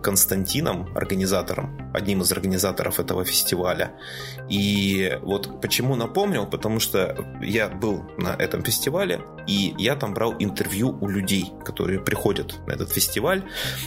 Константином, 0.03 0.97
организатором, 0.97 1.91
одним 1.93 2.23
из 2.23 2.33
организаторов 2.33 3.01
этого 3.01 3.25
фестиваля. 3.25 3.93
И 4.49 5.19
вот 5.23 5.61
почему 5.61 5.97
напомнил, 5.97 6.47
потому 6.47 6.81
что 6.81 7.17
я 7.43 7.69
был 7.69 8.05
на 8.19 8.35
этом 8.35 8.63
фестивале, 8.63 9.21
и 9.47 9.75
я 9.79 9.97
там 9.97 10.15
брал 10.15 10.35
интервью 10.39 10.97
у 11.01 11.09
людей, 11.09 11.53
которые 11.65 12.01
приходят 12.01 12.59
на 12.67 12.73
этот 12.73 12.91
фестиваль. 12.91 13.45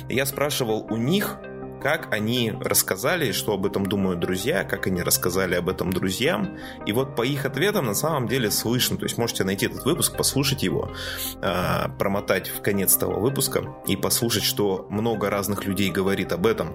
Я 0.09 0.25
спрашивал 0.25 0.87
у 0.89 0.97
них, 0.97 1.37
как 1.81 2.13
они 2.13 2.51
рассказали, 2.51 3.31
что 3.31 3.53
об 3.53 3.65
этом 3.65 3.85
думают 3.85 4.19
друзья, 4.19 4.63
как 4.63 4.87
они 4.87 5.01
рассказали 5.01 5.55
об 5.55 5.69
этом 5.69 5.91
друзьям. 5.91 6.57
И 6.85 6.91
вот 6.91 7.15
по 7.15 7.23
их 7.23 7.45
ответам 7.45 7.85
на 7.85 7.93
самом 7.93 8.27
деле 8.27 8.51
слышно. 8.51 8.97
То 8.97 9.03
есть 9.03 9.17
можете 9.17 9.43
найти 9.43 9.65
этот 9.65 9.85
выпуск, 9.85 10.15
послушать 10.17 10.63
его, 10.63 10.91
а, 11.41 11.89
промотать 11.97 12.49
в 12.49 12.61
конец 12.61 12.95
того 12.95 13.19
выпуска 13.19 13.63
и 13.87 13.95
послушать, 13.95 14.43
что 14.43 14.87
много 14.89 15.29
разных 15.29 15.65
людей 15.65 15.91
говорит 15.91 16.31
об 16.31 16.45
этом. 16.45 16.73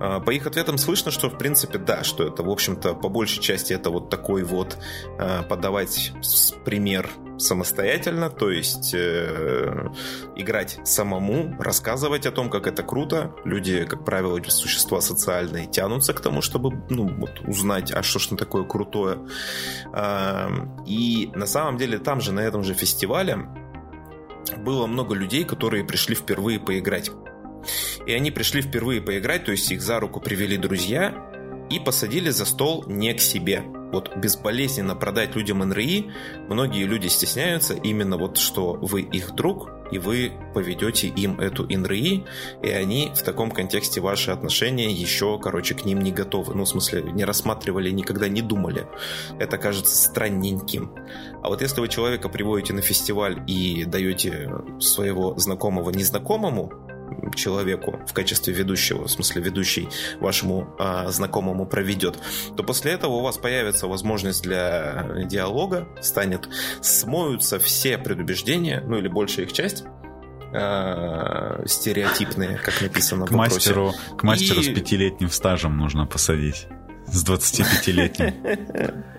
А, 0.00 0.20
по 0.20 0.30
их 0.30 0.46
ответам 0.46 0.78
слышно, 0.78 1.10
что 1.10 1.30
в 1.30 1.38
принципе 1.38 1.78
да, 1.78 2.04
что 2.04 2.24
это 2.24 2.42
в 2.42 2.50
общем-то 2.50 2.94
по 2.94 3.08
большей 3.08 3.42
части 3.42 3.72
это 3.72 3.90
вот 3.90 4.10
такой 4.10 4.42
вот 4.44 4.78
а, 5.18 5.42
подавать 5.42 6.12
пример 6.64 7.10
самостоятельно, 7.38 8.30
то 8.30 8.50
есть 8.50 8.92
э, 8.94 9.88
играть 10.36 10.78
самому, 10.84 11.56
рассказывать 11.58 12.26
о 12.26 12.32
том, 12.32 12.50
как 12.50 12.66
это 12.66 12.82
круто. 12.82 13.34
Люди, 13.44 13.84
как 13.84 14.04
правило, 14.04 14.40
существа 14.48 15.00
социальные, 15.00 15.66
тянутся 15.66 16.12
к 16.12 16.20
тому, 16.20 16.42
чтобы 16.42 16.84
ну, 16.90 17.08
вот, 17.08 17.40
узнать, 17.46 17.92
а 17.92 18.02
что 18.02 18.18
ж 18.18 18.28
такое 18.36 18.64
крутое. 18.64 19.18
Э, 19.94 20.48
и 20.86 21.30
на 21.34 21.46
самом 21.46 21.78
деле 21.78 21.98
там 21.98 22.20
же, 22.20 22.32
на 22.32 22.40
этом 22.40 22.62
же 22.64 22.74
фестивале, 22.74 23.38
было 24.58 24.86
много 24.86 25.14
людей, 25.14 25.44
которые 25.44 25.84
пришли 25.84 26.14
впервые 26.14 26.58
поиграть. 26.58 27.10
И 28.06 28.12
они 28.12 28.30
пришли 28.30 28.62
впервые 28.62 29.00
поиграть, 29.00 29.44
то 29.44 29.52
есть 29.52 29.70
их 29.70 29.82
за 29.82 30.00
руку 30.00 30.20
привели 30.20 30.56
друзья 30.56 31.27
и 31.70 31.78
посадили 31.78 32.30
за 32.30 32.44
стол 32.44 32.84
не 32.86 33.12
к 33.14 33.20
себе– 33.20 33.64
вот 33.92 34.14
безболезненно 34.16 34.94
продать 34.94 35.34
людям 35.34 35.60
НРИ, 35.60 36.10
многие 36.48 36.84
люди 36.84 37.06
стесняются 37.06 37.74
именно 37.74 38.18
вот, 38.18 38.36
что 38.36 38.74
вы 38.74 39.00
их 39.00 39.34
друг, 39.34 39.70
и 39.90 39.98
вы 39.98 40.32
поведете 40.52 41.08
им 41.08 41.40
эту 41.40 41.64
НРИ, 41.64 42.24
и 42.62 42.68
они 42.68 43.12
в 43.14 43.22
таком 43.22 43.50
контексте 43.50 44.02
ваши 44.02 44.30
отношения 44.30 44.92
еще, 44.92 45.38
короче, 45.38 45.74
к 45.74 45.86
ним 45.86 46.00
не 46.00 46.12
готовы. 46.12 46.54
Ну, 46.54 46.64
в 46.64 46.68
смысле, 46.68 47.02
не 47.02 47.24
рассматривали, 47.24 47.90
никогда 47.90 48.28
не 48.28 48.42
думали. 48.42 48.86
Это 49.38 49.56
кажется 49.56 49.96
странненьким. 49.96 50.94
А 51.42 51.48
вот 51.48 51.62
если 51.62 51.80
вы 51.80 51.88
человека 51.88 52.28
приводите 52.28 52.74
на 52.74 52.82
фестиваль 52.82 53.42
и 53.46 53.84
даете 53.84 54.50
своего 54.80 55.34
знакомого 55.38 55.90
незнакомому, 55.90 56.87
человеку 57.34 58.00
в 58.06 58.12
качестве 58.12 58.52
ведущего, 58.54 59.04
в 59.04 59.10
смысле 59.10 59.42
ведущий 59.42 59.88
вашему 60.20 60.74
а, 60.78 61.10
знакомому 61.10 61.66
проведет, 61.66 62.18
то 62.56 62.62
после 62.62 62.92
этого 62.92 63.14
у 63.14 63.20
вас 63.20 63.38
появится 63.38 63.86
возможность 63.86 64.42
для 64.42 65.06
диалога, 65.24 65.88
станет, 66.00 66.48
смоются 66.80 67.58
все 67.58 67.98
предубеждения, 67.98 68.82
ну 68.86 68.98
или 68.98 69.08
большая 69.08 69.46
их 69.46 69.52
часть, 69.52 69.84
э, 70.52 71.62
стереотипные, 71.66 72.58
как 72.58 72.80
написано 72.80 73.26
к 73.26 73.30
мастеру, 73.30 73.92
К 74.16 74.22
мастеру 74.22 74.60
и... 74.60 74.64
с 74.64 74.68
пятилетним 74.68 75.30
стажем 75.30 75.76
нужно 75.76 76.06
посадить. 76.06 76.66
С 77.06 77.24
25-летним. 77.26 79.04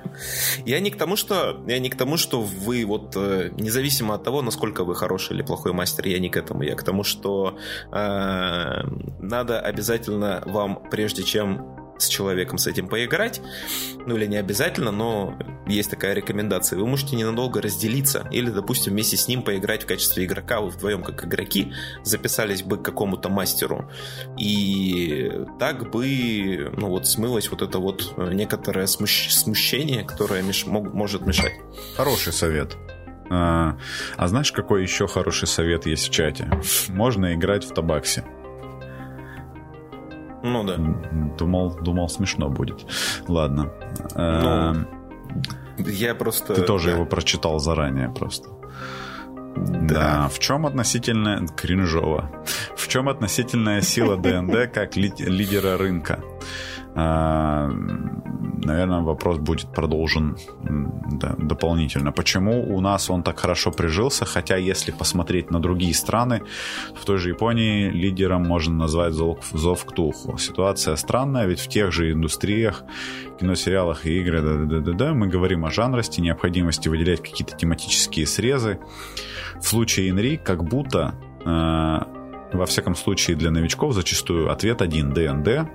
Я 0.66 0.80
не 0.80 0.92
к 0.92 0.98
тому, 0.98 1.16
что 1.16 1.64
я 1.68 1.80
не 1.80 1.90
к 1.90 1.96
тому, 1.96 2.18
что 2.18 2.42
вы 2.42 2.86
вот 2.86 3.16
э, 3.16 3.52
независимо 3.58 4.16
от 4.16 4.24
того, 4.24 4.42
насколько 4.42 4.84
вы 4.84 4.96
хороший 4.96 5.36
или 5.36 5.44
плохой 5.44 5.74
мастер, 5.74 6.08
я 6.08 6.20
не 6.20 6.30
к 6.30 6.38
этому. 6.38 6.64
Я 6.64 6.76
к 6.76 6.84
тому, 6.84 7.04
что 7.04 7.58
э, 7.92 8.84
надо 9.20 9.60
обязательно 9.60 10.44
вам, 10.46 10.84
прежде 10.92 11.24
чем 11.24 11.80
с 12.02 12.08
человеком 12.08 12.58
с 12.58 12.68
этим 12.68 12.88
поиграть, 12.88 13.42
ну 14.06 14.16
или 14.16 14.26
не 14.26 14.38
обязательно, 14.38 14.92
но 14.92 15.38
есть 15.68 15.90
такая 15.90 16.14
рекомендация. 16.14 16.80
Вы 16.80 16.88
можете 16.88 17.16
ненадолго 17.16 17.62
разделиться 17.62 18.28
или, 18.32 18.50
допустим, 18.50 18.94
вместе 18.94 19.18
с 19.18 19.28
ним 19.28 19.44
поиграть 19.44 19.84
в 19.84 19.86
качестве 19.86 20.26
игрока. 20.26 20.62
Вы 20.62 20.70
вдвоем 20.70 21.04
как 21.04 21.26
игроки 21.26 21.74
записались 22.04 22.64
бы 22.64 22.78
к 22.78 22.84
какому-то 22.84 23.30
мастеру. 23.30 23.90
И 24.38 25.32
так 25.60 25.92
бы, 25.92 26.72
ну 26.76 26.88
вот, 26.88 27.08
смылось 27.08 27.50
вот 27.50 27.62
это 27.62 27.80
вот 27.80 28.14
некоторое 28.18 28.88
смущ... 28.88 29.30
смущение, 29.30 30.04
которое 30.04 30.42
меш... 30.42 30.66
может 30.66 31.26
мешать. 31.26 31.54
Хороший 31.96 32.34
совет. 32.34 32.76
А, 33.32 33.78
а 34.18 34.28
знаешь, 34.28 34.52
какой 34.52 34.82
еще 34.82 35.08
хороший 35.08 35.48
совет 35.48 35.86
есть 35.86 36.08
в 36.08 36.12
чате? 36.12 36.50
Можно 36.88 37.36
играть 37.36 37.64
в 37.64 37.74
табаксе. 37.74 38.24
Ну 40.44 40.64
да. 40.64 40.78
Думал, 41.38 41.76
думал 41.82 42.10
смешно 42.10 42.50
будет. 42.50 42.86
Ладно. 43.28 43.72
Ну, 44.16 44.86
я 45.78 46.16
просто... 46.16 46.56
Ты 46.56 46.62
тоже 46.62 46.88
да. 46.90 46.96
его 46.96 47.06
прочитал 47.06 47.60
заранее 47.60 48.10
просто. 48.10 48.50
Да. 49.56 49.88
да. 49.88 50.28
В 50.30 50.40
чем 50.40 50.66
относительная... 50.66 51.46
Кринжово. 51.48 52.32
В 52.76 52.88
чем 52.88 53.10
относительная 53.10 53.82
сила 53.82 54.18
ДНД 54.18 54.72
как 54.74 54.96
лидера 54.96 55.78
рынка? 55.78 56.24
А, 57.02 57.70
наверное, 58.64 59.00
вопрос 59.00 59.38
будет 59.38 59.72
продолжен 59.72 60.38
дополнительно. 61.38 62.12
Почему 62.12 62.76
у 62.76 62.82
нас 62.82 63.10
он 63.10 63.24
так 63.24 63.40
хорошо 63.40 63.72
прижился? 63.72 64.26
Хотя, 64.26 64.58
если 64.58 64.92
посмотреть 64.92 65.50
на 65.50 65.62
другие 65.62 65.94
страны, 65.94 66.42
в 66.94 67.06
той 67.06 67.18
же 67.18 67.30
Японии 67.30 67.90
лидером 67.90 68.44
можно 68.44 68.76
назвать 68.76 69.14
Зов, 69.14 69.46
Зов 69.54 69.86
Ктулху. 69.86 70.38
Ситуация 70.38 70.98
странная, 70.98 71.46
ведь 71.46 71.62
в 71.62 71.70
тех 71.70 71.94
же 71.94 72.12
индустриях, 72.12 72.84
киносериалах 73.40 74.06
и 74.06 74.20
играх, 74.20 74.44
да, 74.44 74.56
да, 74.66 74.80
да, 74.80 74.92
да, 74.92 75.14
мы 75.14 75.28
говорим 75.28 75.64
о 75.64 75.72
жанрости, 75.72 76.20
необходимости 76.20 76.90
выделять 76.90 77.22
какие-то 77.22 77.56
тематические 77.56 78.28
срезы. 78.28 78.80
В 79.62 79.68
случае 79.68 80.10
Инри 80.10 80.36
как 80.36 80.66
будто 80.66 81.16
э, 81.46 82.58
во 82.58 82.66
всяком 82.66 82.96
случае 82.96 83.38
для 83.38 83.52
новичков 83.52 83.94
зачастую 83.94 84.52
ответ 84.52 84.82
один– 84.82 85.14
ДНД, 85.14 85.70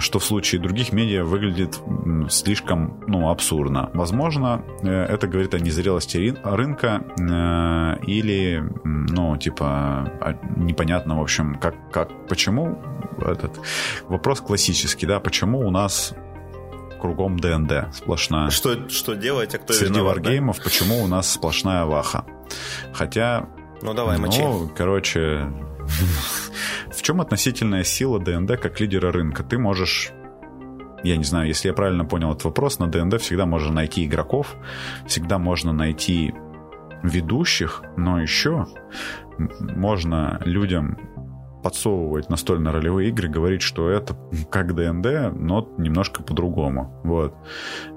что 0.00 0.18
в 0.18 0.24
случае 0.24 0.60
других 0.60 0.92
медиа 0.92 1.24
выглядит 1.24 1.80
слишком 2.28 3.02
ну, 3.06 3.30
абсурдно. 3.30 3.90
Возможно, 3.94 4.64
э, 4.82 4.88
это 4.88 5.26
говорит 5.26 5.54
о 5.54 5.60
незрелости 5.60 6.34
рынка 6.42 7.02
э, 7.18 8.04
или, 8.04 8.62
ну, 8.84 9.36
типа, 9.36 10.12
непонятно, 10.56 11.18
в 11.18 11.22
общем, 11.22 11.54
как, 11.56 11.74
как, 11.90 12.28
почему 12.28 12.82
этот 13.20 13.60
вопрос 14.08 14.40
классический, 14.40 15.06
да, 15.06 15.20
почему 15.20 15.60
у 15.60 15.70
нас 15.70 16.14
кругом 17.00 17.38
ДНД 17.38 17.94
сплошная. 17.94 18.50
Что, 18.50 18.88
что 18.88 19.14
делать, 19.14 19.54
а 19.54 19.58
кто 19.58 19.72
Среди 19.72 19.94
виноват, 19.94 20.16
варгеймов 20.16 20.58
да? 20.58 20.64
почему 20.64 21.02
у 21.02 21.06
нас 21.06 21.30
сплошная 21.30 21.84
ваха? 21.84 22.24
Хотя... 22.92 23.48
Ну 23.82 23.94
давай, 23.94 24.18
ну, 24.18 24.26
мочи. 24.26 24.72
короче, 24.76 25.46
в 26.90 27.02
чем 27.02 27.20
относительная 27.20 27.84
сила 27.84 28.18
ДНД 28.18 28.60
как 28.60 28.80
лидера 28.80 29.12
рынка? 29.12 29.42
Ты 29.42 29.58
можешь 29.58 30.12
я 31.02 31.16
не 31.16 31.24
знаю, 31.24 31.48
если 31.48 31.68
я 31.68 31.74
правильно 31.74 32.04
понял 32.04 32.32
этот 32.32 32.44
вопрос, 32.44 32.78
на 32.78 32.86
ДНД 32.86 33.20
всегда 33.20 33.46
можно 33.46 33.72
найти 33.72 34.04
игроков, 34.04 34.54
всегда 35.06 35.38
можно 35.38 35.72
найти 35.72 36.34
ведущих, 37.02 37.82
но 37.96 38.20
еще 38.20 38.66
можно 39.60 40.40
людям 40.44 40.98
подсовывать 41.62 42.30
настольно-ролевые 42.30 43.08
игры, 43.08 43.28
говорить, 43.28 43.62
что 43.62 43.88
это 43.88 44.16
как 44.50 44.74
ДНД, 44.74 45.34
но 45.34 45.68
немножко 45.78 46.22
по-другому. 46.22 47.00
Вот. 47.04 47.34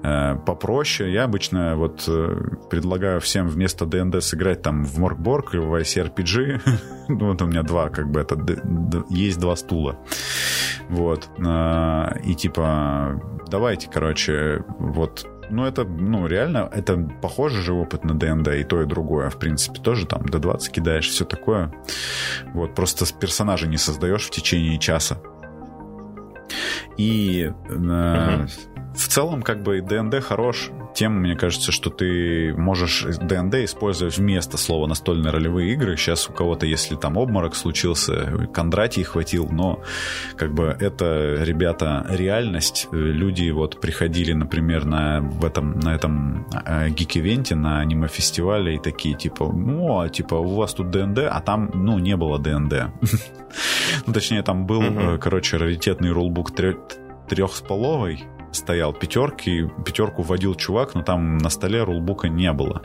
Э, 0.02 0.36
попроще. 0.46 1.12
Я 1.12 1.24
обычно 1.24 1.76
вот 1.76 2.04
э, 2.08 2.36
предлагаю 2.70 3.20
всем 3.20 3.48
вместо 3.48 3.86
ДНД 3.86 4.22
сыграть 4.22 4.62
там 4.62 4.84
в 4.84 4.98
Mörk 4.98 5.26
Borg 5.26 5.54
или 5.54 5.60
в 5.60 5.74
ICRPG. 5.74 6.60
ну, 7.08 7.28
вот 7.30 7.42
у 7.42 7.46
меня 7.46 7.62
два, 7.62 7.88
как 7.88 8.10
бы, 8.10 8.20
это 8.20 8.38
есть 9.08 9.38
два 9.38 9.56
стула. 9.56 9.98
Вот. 10.88 11.28
Э, 11.38 12.18
и 12.24 12.34
типа, 12.34 13.20
давайте, 13.48 13.88
короче, 13.90 14.64
вот 14.78 15.26
ну, 15.50 15.64
это, 15.64 15.84
ну, 15.84 16.26
реально, 16.26 16.68
это 16.72 16.96
похоже 17.22 17.62
же 17.62 17.72
опыт 17.72 18.04
на 18.04 18.14
ДНД 18.14 18.48
и 18.48 18.64
то, 18.64 18.82
и 18.82 18.86
другое. 18.86 19.30
В 19.30 19.38
принципе, 19.38 19.80
тоже 19.80 20.06
там 20.06 20.26
до 20.26 20.38
20 20.38 20.72
кидаешь, 20.72 21.08
все 21.08 21.24
такое. 21.24 21.72
Вот, 22.52 22.74
просто 22.74 23.04
персонажа 23.14 23.66
не 23.66 23.76
создаешь 23.76 24.26
в 24.26 24.30
течение 24.30 24.78
часа. 24.78 25.18
И 26.96 27.52
э, 27.68 28.46
в 28.94 29.08
целом, 29.08 29.42
как 29.42 29.62
бы, 29.62 29.80
ДНД 29.80 30.22
хорош 30.22 30.70
тем, 30.94 31.14
мне 31.14 31.34
кажется, 31.34 31.72
что 31.72 31.90
ты 31.90 32.54
можешь 32.56 33.04
ДНД 33.20 33.56
использовать 33.64 34.16
вместо 34.16 34.56
слова 34.56 34.86
настольные 34.86 35.32
ролевые 35.32 35.72
игры. 35.72 35.96
Сейчас 35.96 36.28
у 36.30 36.32
кого-то, 36.32 36.66
если 36.66 36.94
там 36.94 37.16
обморок 37.16 37.56
случился, 37.56 38.48
Кондратий 38.54 39.02
хватил, 39.02 39.48
но 39.50 39.82
как 40.36 40.54
бы 40.54 40.76
это, 40.78 41.42
ребята, 41.42 42.06
реальность. 42.08 42.86
Люди 42.92 43.50
вот 43.50 43.80
приходили, 43.80 44.32
например, 44.32 44.84
на, 44.84 45.20
в 45.20 45.44
этом, 45.44 45.80
на 45.80 45.94
этом 45.94 46.46
э, 46.64 46.90
geek 46.90 47.14
event 47.14 47.44
е, 47.44 47.56
на 47.56 47.80
аниме-фестивале 47.80 48.76
и 48.76 48.78
такие, 48.78 49.16
типа, 49.16 49.52
ну, 49.52 50.00
а 50.00 50.08
типа, 50.08 50.36
у 50.36 50.54
вас 50.54 50.74
тут 50.74 50.90
ДНД, 50.90 51.20
а 51.30 51.40
там, 51.40 51.70
ну, 51.74 51.98
не 51.98 52.16
было 52.16 52.38
ДНД. 52.38 52.74
Ну, 54.06 54.12
точнее, 54.12 54.42
там 54.42 54.66
был, 54.66 54.82
короче, 55.20 55.58
раритетный 55.58 56.10
рулбук 56.10 56.53
трех 56.54 57.54
с 57.54 57.60
половой, 57.60 58.24
стоял 58.54 58.92
пятерки, 58.92 59.68
пятерку 59.84 60.22
вводил 60.22 60.54
чувак, 60.54 60.94
но 60.94 61.02
там 61.02 61.38
на 61.38 61.50
столе 61.50 61.82
рулбука 61.82 62.28
не 62.28 62.52
было. 62.52 62.82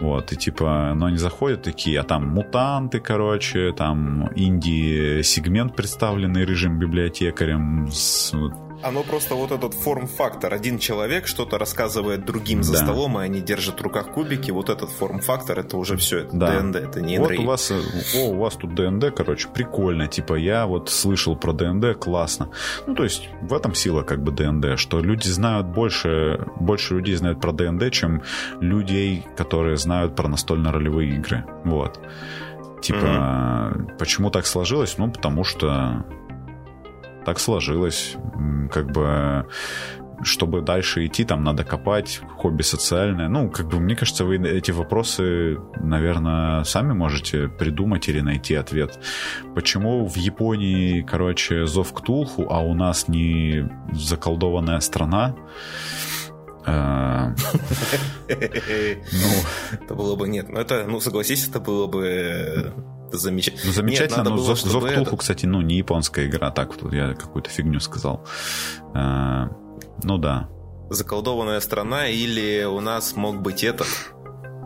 Вот, 0.00 0.32
и 0.32 0.36
типа, 0.36 0.92
но 0.94 1.06
они 1.06 1.18
заходят 1.18 1.62
такие, 1.62 2.00
а 2.00 2.02
там 2.02 2.28
мутанты, 2.28 3.00
короче, 3.00 3.72
там 3.72 4.30
инди-сегмент 4.34 5.76
представленный 5.76 6.44
рыжим 6.44 6.78
библиотекарем 6.78 7.88
с 7.90 8.32
оно 8.82 9.02
просто 9.02 9.34
вот 9.34 9.52
этот 9.52 9.74
форм-фактор. 9.74 10.52
Один 10.52 10.78
человек 10.78 11.26
что-то 11.26 11.58
рассказывает 11.58 12.24
другим 12.24 12.62
за 12.62 12.72
да. 12.74 12.78
столом, 12.78 13.18
и 13.18 13.22
они 13.22 13.40
держат 13.40 13.80
в 13.80 13.82
руках 13.82 14.12
кубики. 14.12 14.50
Вот 14.50 14.68
этот 14.68 14.90
форм-фактор, 14.90 15.58
это 15.58 15.76
уже 15.76 15.96
все, 15.96 16.20
это 16.20 16.36
да. 16.36 16.60
ДНД, 16.60 16.76
это 16.76 17.00
не 17.00 17.18
Вот 17.18 17.32
у 17.32 17.44
вас, 17.44 17.70
о, 17.70 18.18
у 18.18 18.38
вас 18.38 18.54
тут 18.54 18.74
ДНД, 18.74 19.14
короче, 19.14 19.48
прикольно. 19.48 20.06
Типа 20.06 20.34
я 20.34 20.66
вот 20.66 20.90
слышал 20.90 21.36
про 21.36 21.52
ДНД, 21.52 21.98
классно. 21.98 22.50
Ну, 22.86 22.94
то 22.94 23.04
есть 23.04 23.28
в 23.40 23.52
этом 23.54 23.74
сила 23.74 24.02
как 24.02 24.22
бы 24.22 24.32
ДНД, 24.32 24.78
что 24.78 25.00
люди 25.00 25.28
знают 25.28 25.66
больше, 25.66 26.46
больше 26.60 26.94
людей 26.94 27.14
знают 27.16 27.40
про 27.40 27.52
ДНД, 27.52 27.90
чем 27.92 28.22
людей, 28.60 29.26
которые 29.36 29.76
знают 29.76 30.14
про 30.14 30.28
настольно-ролевые 30.28 31.16
игры. 31.16 31.44
Вот. 31.64 32.00
Типа, 32.82 32.98
mm-hmm. 32.98 33.98
почему 33.98 34.30
так 34.30 34.46
сложилось? 34.46 34.98
Ну, 34.98 35.10
потому 35.10 35.44
что 35.44 36.04
так 37.26 37.40
сложилось. 37.40 38.14
Как 38.70 38.90
бы 38.92 39.46
чтобы 40.22 40.62
дальше 40.62 41.04
идти, 41.04 41.24
там 41.24 41.44
надо 41.44 41.62
копать, 41.62 42.20
хобби 42.38 42.62
социальное. 42.62 43.28
Ну, 43.28 43.50
как 43.50 43.68
бы, 43.68 43.78
мне 43.80 43.94
кажется, 43.94 44.24
вы 44.24 44.36
эти 44.36 44.70
вопросы, 44.70 45.58
наверное, 45.78 46.64
сами 46.64 46.94
можете 46.94 47.48
придумать 47.48 48.08
или 48.08 48.20
найти 48.20 48.54
ответ. 48.54 48.98
Почему 49.54 50.06
в 50.06 50.16
Японии, 50.16 51.02
короче, 51.02 51.66
зов 51.66 51.92
Ктулху, 51.92 52.46
а 52.48 52.60
у 52.60 52.74
нас 52.74 53.08
не 53.08 53.68
заколдованная 53.92 54.80
страна? 54.80 55.36
А, 56.64 57.34
ну, 58.28 59.76
это 59.80 59.94
было 59.94 60.16
бы 60.16 60.28
нет. 60.28 60.48
Ну, 60.48 60.58
это, 60.58 60.86
ну, 60.88 61.00
согласись, 61.00 61.46
это 61.46 61.60
было 61.60 61.86
бы 61.88 62.72
замечательно. 63.12 63.62
Ну, 63.66 63.72
замечательно, 63.72 64.16
Нет, 64.18 64.24
но 64.24 64.36
было, 64.36 64.44
Зов, 64.44 64.60
Зов 64.60 64.84
этот... 64.84 65.18
кстати, 65.18 65.46
ну, 65.46 65.60
не 65.60 65.76
японская 65.76 66.26
игра, 66.26 66.50
так, 66.50 66.76
тут 66.76 66.92
я 66.92 67.14
какую-то 67.14 67.50
фигню 67.50 67.80
сказал. 67.80 68.24
А, 68.94 69.48
ну 70.02 70.18
да. 70.18 70.48
Заколдованная 70.90 71.60
страна 71.60 72.08
или 72.08 72.64
у 72.64 72.80
нас 72.80 73.16
мог 73.16 73.42
быть 73.42 73.64
этот... 73.64 73.88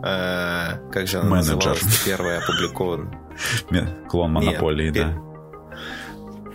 А, 0.03 0.79
как 0.91 1.07
же 1.07 1.19
она 1.19 1.29
Менеджер. 1.29 1.55
называлась? 1.55 2.03
Первая 2.05 2.39
опубликована. 2.39 3.11
Клон 4.09 4.31
монополии, 4.31 4.89
Нет, 4.89 4.93
да. 4.93 5.31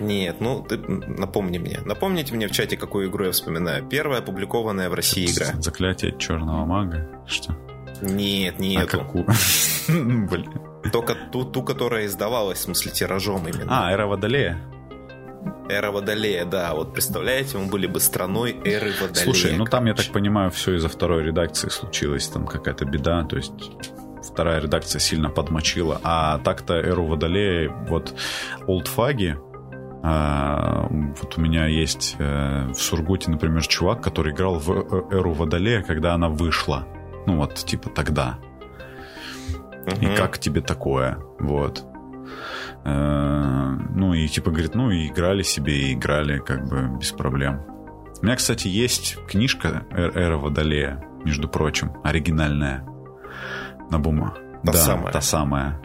Нет, 0.01 0.41
ну 0.41 0.63
ты 0.63 0.77
напомни 0.79 1.59
мне. 1.59 1.81
Напомните 1.85 2.35
мне 2.35 2.49
в 2.49 2.53
чате, 2.53 2.77
какую 2.77 3.09
игру 3.09 3.25
я 3.27 3.33
вспоминаю. 3.33 3.87
Первая 3.87 4.21
опубликованная 4.21 4.91
в 4.91 4.95
России 4.95 5.27
игра. 5.27 5.61
Заклятие 5.61 6.15
черного 6.19 6.65
мага? 6.65 7.09
Что? 7.27 7.57
Нет, 8.03 8.59
нет. 8.59 8.85
А 8.85 8.87
какую? 8.87 9.27
Блин. 9.89 10.51
Только 10.91 11.15
ту, 11.15 11.45
ту, 11.45 11.63
которая 11.63 12.07
издавалась, 12.07 12.59
в 12.59 12.63
смысле, 12.63 12.93
тиражом 12.93 13.47
именно. 13.49 13.87
А, 13.87 13.93
Эра 13.93 14.07
Водолея? 14.07 14.61
Эра 15.69 15.91
Водолея, 15.91 16.45
да. 16.45 16.75
Вот 16.75 16.93
представляете, 16.93 17.59
мы 17.59 17.67
были 17.67 17.87
бы 17.87 18.01
страной 18.01 18.57
Эры 18.65 18.93
Водолея. 19.01 19.25
Слушай, 19.25 19.57
ну 19.57 19.65
там, 19.65 19.87
я 19.87 19.95
так 19.95 20.07
понимаю, 20.07 20.51
все 20.51 20.75
из-за 20.75 20.89
второй 20.89 21.25
редакции 21.25 21.69
случилось. 21.69 22.29
Там 22.29 22.47
какая-то 22.47 22.85
беда, 22.85 23.25
то 23.25 23.37
есть 23.37 23.53
вторая 24.23 24.61
редакция 24.61 25.01
сильно 25.01 25.31
подмочила. 25.31 26.01
А 26.03 26.39
так-то 26.39 26.75
Эру 26.75 27.07
Водолея, 27.07 27.71
вот 27.89 28.15
олдфаги, 28.67 29.37
а, 30.09 30.87
вот 30.89 31.37
у 31.37 31.41
меня 31.41 31.67
есть 31.67 32.15
э, 32.21 32.69
в 32.69 32.77
Сургуте, 32.77 33.29
например, 33.29 33.67
чувак, 33.67 34.03
который 34.03 34.33
играл 34.33 34.61
в 34.61 34.71
э, 34.71 35.17
Эру 35.17 35.33
Водолея, 35.33 35.83
когда 35.83 36.15
она 36.15 36.29
вышла. 36.29 36.87
Ну 37.27 37.39
вот, 37.39 37.55
типа 37.55 37.91
тогда. 37.91 38.39
Угу. 39.87 40.05
И 40.05 40.17
как 40.17 40.39
тебе 40.39 40.61
такое? 40.61 41.19
Вот. 41.39 41.85
Э, 42.85 43.77
ну 43.95 44.15
и 44.15 44.27
типа 44.29 44.51
говорит, 44.51 44.75
ну 44.75 44.91
и 44.91 45.09
играли 45.09 45.43
себе, 45.43 45.75
и 45.75 45.95
играли 45.95 46.39
как 46.39 46.69
бы 46.69 46.99
без 46.99 47.13
проблем. 47.13 47.63
У 48.21 48.25
меня, 48.25 48.37
кстати, 48.37 48.69
есть 48.69 49.17
книжка 49.29 49.87
Эра 49.91 50.39
Водолея, 50.39 51.05
между 51.25 51.49
прочим, 51.49 51.93
оригинальная. 52.03 52.85
На 53.91 53.99
бума. 53.99 54.35
Та 54.65 54.73
да, 54.73 54.79
самая. 54.79 55.13
та 55.13 55.21
самая. 55.21 55.81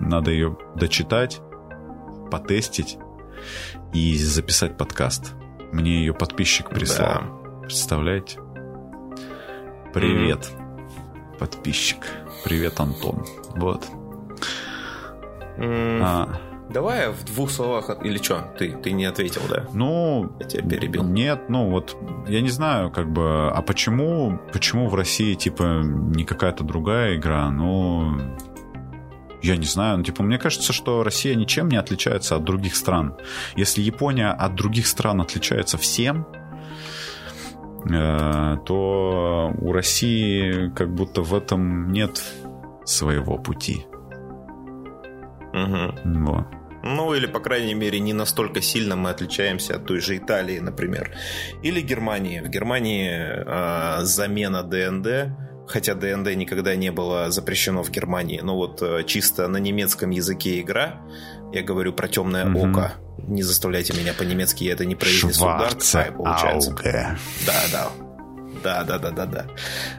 Надо 0.00 0.30
ее 0.30 0.56
дочитать, 0.74 1.40
потестить 2.30 2.98
и 3.92 4.16
записать 4.16 4.76
подкаст. 4.76 5.34
Мне 5.72 5.98
ее 5.98 6.14
подписчик 6.14 6.70
прислал. 6.70 7.22
Да. 7.22 7.60
Представляете? 7.62 8.40
Привет, 9.92 10.50
mm-hmm. 10.50 10.63
Подписчик. 11.38 11.98
Привет, 12.44 12.80
Антон. 12.80 13.24
Вот. 13.56 13.86
Mm. 15.58 16.00
А. 16.02 16.40
Давай 16.70 17.10
в 17.10 17.24
двух 17.24 17.50
словах, 17.50 17.90
или 18.02 18.18
что? 18.18 18.52
Ты, 18.58 18.72
ты 18.72 18.92
не 18.92 19.04
ответил, 19.04 19.42
да? 19.48 19.66
Ну, 19.72 20.32
я 20.40 20.46
тебя 20.46 20.68
перебил. 20.68 21.04
Нет, 21.04 21.48
ну 21.48 21.70
вот, 21.70 21.96
я 22.26 22.40
не 22.40 22.48
знаю, 22.48 22.90
как 22.90 23.12
бы, 23.12 23.50
а 23.50 23.62
почему, 23.62 24.40
почему 24.52 24.88
в 24.88 24.94
России, 24.94 25.34
типа, 25.34 25.82
не 25.84 26.24
какая-то 26.24 26.64
другая 26.64 27.16
игра? 27.16 27.50
Ну, 27.50 28.18
я 29.42 29.56
не 29.58 29.66
знаю, 29.66 29.98
ну, 29.98 30.04
типа, 30.04 30.22
мне 30.22 30.38
кажется, 30.38 30.72
что 30.72 31.02
Россия 31.02 31.34
ничем 31.34 31.68
не 31.68 31.76
отличается 31.76 32.34
от 32.34 32.44
других 32.44 32.74
стран. 32.74 33.14
Если 33.56 33.82
Япония 33.82 34.30
от 34.30 34.54
других 34.54 34.86
стран 34.86 35.20
отличается 35.20 35.76
всем, 35.76 36.26
то 37.86 39.52
у 39.60 39.72
России 39.72 40.70
как 40.74 40.94
будто 40.94 41.22
в 41.22 41.34
этом 41.34 41.92
нет 41.92 42.22
своего 42.84 43.38
пути. 43.38 43.86
Угу. 45.52 46.24
Вот. 46.24 46.46
Ну, 46.86 47.14
или, 47.14 47.26
по 47.26 47.40
крайней 47.40 47.74
мере, 47.74 47.98
не 47.98 48.12
настолько 48.12 48.60
сильно 48.60 48.94
мы 48.94 49.08
отличаемся 49.08 49.76
от 49.76 49.86
той 49.86 50.00
же 50.00 50.18
Италии, 50.18 50.58
например. 50.58 51.12
Или 51.62 51.80
Германии. 51.80 52.40
В 52.40 52.48
Германии 52.48 53.10
э, 53.10 54.04
замена 54.04 54.62
ДНД, 54.62 55.34
хотя 55.66 55.94
ДНД 55.94 56.34
никогда 56.36 56.76
не 56.76 56.92
было 56.92 57.30
запрещено 57.30 57.82
в 57.82 57.90
Германии, 57.90 58.40
но 58.42 58.54
вот 58.54 58.82
э, 58.82 59.02
чисто 59.04 59.48
на 59.48 59.56
немецком 59.56 60.10
языке 60.10 60.60
игра, 60.60 61.00
я 61.54 61.62
говорю 61.62 61.92
про 61.92 62.08
темное 62.08 62.46
угу. 62.46 62.70
око, 62.70 62.94
не 63.18 63.42
заставляйте 63.42 63.92
меня 63.94 64.12
по-немецки, 64.12 64.64
я 64.64 64.72
это 64.72 64.84
не 64.84 64.94
произнесу. 64.94 65.44
Получается. 66.16 66.70
Ауге. 66.70 67.16
Да, 67.46 67.62
да. 67.72 67.88
Да, 68.62 68.82
да, 68.82 68.98
да, 68.98 69.10
да, 69.10 69.26
да. 69.26 69.46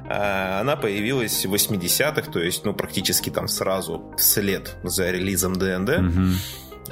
А, 0.09 0.61
она 0.61 0.75
появилась 0.75 1.45
в 1.45 1.53
80-х, 1.53 2.31
то 2.31 2.39
есть, 2.39 2.65
ну, 2.65 2.73
практически 2.73 3.29
там 3.29 3.47
сразу 3.47 4.11
вслед 4.17 4.75
за 4.83 5.11
релизом 5.11 5.53
ДНД. 5.53 5.89
Угу 5.99 6.33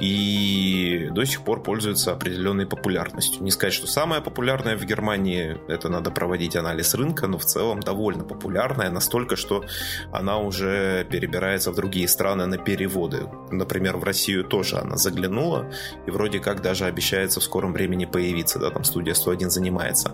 и 0.00 1.08
до 1.12 1.24
сих 1.24 1.42
пор 1.42 1.62
пользуется 1.62 2.12
определенной 2.12 2.66
популярностью. 2.66 3.42
Не 3.42 3.50
сказать, 3.50 3.74
что 3.74 3.86
самая 3.86 4.20
популярная 4.20 4.76
в 4.76 4.84
Германии, 4.84 5.56
это 5.68 5.88
надо 5.88 6.10
проводить 6.10 6.56
анализ 6.56 6.94
рынка, 6.94 7.26
но 7.26 7.38
в 7.38 7.44
целом 7.44 7.80
довольно 7.80 8.24
популярная, 8.24 8.90
настолько, 8.90 9.36
что 9.36 9.64
она 10.12 10.38
уже 10.38 11.04
перебирается 11.04 11.70
в 11.70 11.76
другие 11.76 12.08
страны 12.08 12.46
на 12.46 12.58
переводы. 12.58 13.28
Например, 13.50 13.96
в 13.96 14.04
Россию 14.04 14.44
тоже 14.44 14.78
она 14.78 14.96
заглянула, 14.96 15.70
и 16.06 16.10
вроде 16.10 16.40
как 16.40 16.60
даже 16.60 16.86
обещается 16.86 17.40
в 17.40 17.44
скором 17.44 17.72
времени 17.72 18.04
появиться, 18.04 18.58
да, 18.58 18.70
там 18.70 18.84
студия 18.84 19.14
101 19.14 19.50
занимается. 19.50 20.12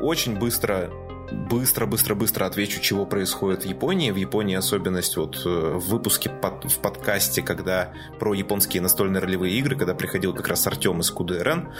Очень 0.00 0.36
быстро 0.38 0.90
быстро-быстро-быстро 1.32 2.46
отвечу, 2.46 2.80
чего 2.80 3.06
происходит 3.06 3.64
в 3.64 3.66
Японии. 3.66 4.10
В 4.10 4.16
Японии 4.16 4.56
особенность 4.56 5.16
вот 5.16 5.42
э, 5.44 5.48
в 5.48 5.88
выпуске 5.88 6.30
под, 6.30 6.64
в 6.70 6.78
подкасте, 6.78 7.42
когда 7.42 7.92
про 8.18 8.34
японские 8.34 8.82
настольные 8.82 9.20
ролевые 9.20 9.58
игры, 9.58 9.76
когда 9.76 9.94
приходил 9.94 10.34
как 10.34 10.48
раз 10.48 10.66
Артем 10.66 11.00
из 11.00 11.10
КУДРН, 11.10 11.72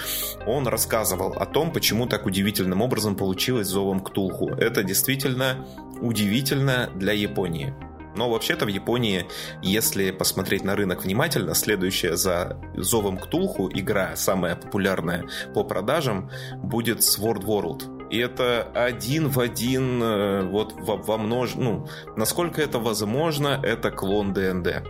он 0.47 0.67
рассказывал 0.67 1.33
о 1.33 1.47
том, 1.47 1.73
почему 1.73 2.07
так 2.07 2.27
удивительным 2.27 2.83
образом 2.83 3.17
получилось 3.17 3.69
Зовом 3.69 4.01
Ктулху. 4.01 4.49
Это 4.49 4.83
действительно 4.83 5.67
удивительно 6.01 6.91
для 6.95 7.13
Японии. 7.13 7.75
Но 8.15 8.31
вообще-то 8.31 8.67
в 8.67 8.69
Японии, 8.69 9.27
если 9.63 10.11
посмотреть 10.11 10.65
на 10.65 10.77
рынок 10.77 11.05
внимательно, 11.05 11.55
следующая 11.55 12.17
за 12.17 12.59
Зовом 12.77 13.19
Ктулху 13.19 13.71
игра, 13.73 14.17
самая 14.17 14.57
популярная 14.57 15.25
по 15.55 15.65
продажам, 15.65 16.31
будет 16.63 16.99
Sword 16.99 17.45
World. 17.45 18.02
И 18.13 18.19
это 18.19 18.69
один 18.75 19.29
в 19.29 19.41
один, 19.41 20.03
э, 20.03 20.43
вот 20.43 20.75
во, 20.79 20.97
во 20.97 21.17
множ... 21.17 21.55
Ну, 21.55 21.89
насколько 22.15 22.61
это 22.61 22.79
возможно, 22.79 23.59
это 23.63 23.91
клон 23.91 24.35
ДНД. 24.35 24.83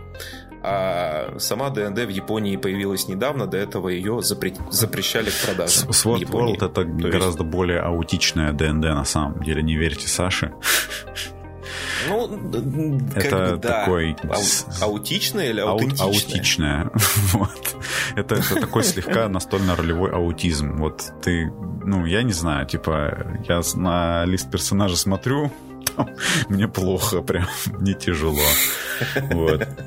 А 0.61 1.33
сама 1.39 1.69
ДНД 1.69 1.99
в 1.99 2.09
Японии 2.09 2.57
появилась 2.57 3.07
недавно, 3.07 3.47
до 3.47 3.57
этого 3.57 3.87
ее 3.87 4.21
запре... 4.21 4.53
запрещали 4.69 5.29
к 5.29 5.45
продаже. 5.45 5.85
Sword 5.87 6.29
World 6.29 6.55
это 6.55 6.67
То 6.67 6.83
гораздо 6.83 7.43
есть... 7.43 7.55
более 7.55 7.79
аутичная 7.79 8.51
ДНД 8.51 8.83
на 8.83 9.05
самом 9.05 9.41
деле, 9.41 9.63
не 9.63 9.77
верьте 9.77 10.09
Саше. 10.09 10.51
Ну, 12.09 12.25
это 13.15 13.51
бы, 13.51 13.57
да. 13.57 13.81
такой... 13.81 14.17
Ау- 14.23 14.89
аутичное 14.89 15.49
или 15.49 15.61
аутентичное? 15.61 16.05
Аутичное. 16.05 16.91
вот. 17.33 17.75
Это, 18.15 18.35
это 18.35 18.55
такой 18.59 18.83
слегка 18.83 19.29
настольно-ролевой 19.29 20.11
аутизм. 20.11 20.77
Вот 20.77 21.03
ты 21.21 21.51
ну, 21.83 22.05
я 22.05 22.23
не 22.23 22.33
знаю, 22.33 22.65
типа, 22.65 23.37
я 23.47 23.61
на 23.75 24.25
лист 24.25 24.49
персонажа 24.49 24.97
смотрю, 24.97 25.51
там 25.95 26.09
мне 26.49 26.67
плохо, 26.67 27.21
прям 27.21 27.47
не 27.79 27.93
тяжело. 27.93 28.47
Вот. 29.31 29.67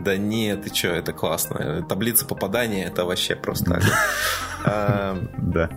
Да 0.00 0.16
нет, 0.16 0.64
ты 0.64 0.74
что, 0.74 0.88
это 0.88 1.12
классно. 1.12 1.84
Таблица 1.88 2.24
попадания 2.24 2.84
это 2.84 3.04
вообще 3.04 3.36
просто. 3.36 3.80
Да. 4.64 5.70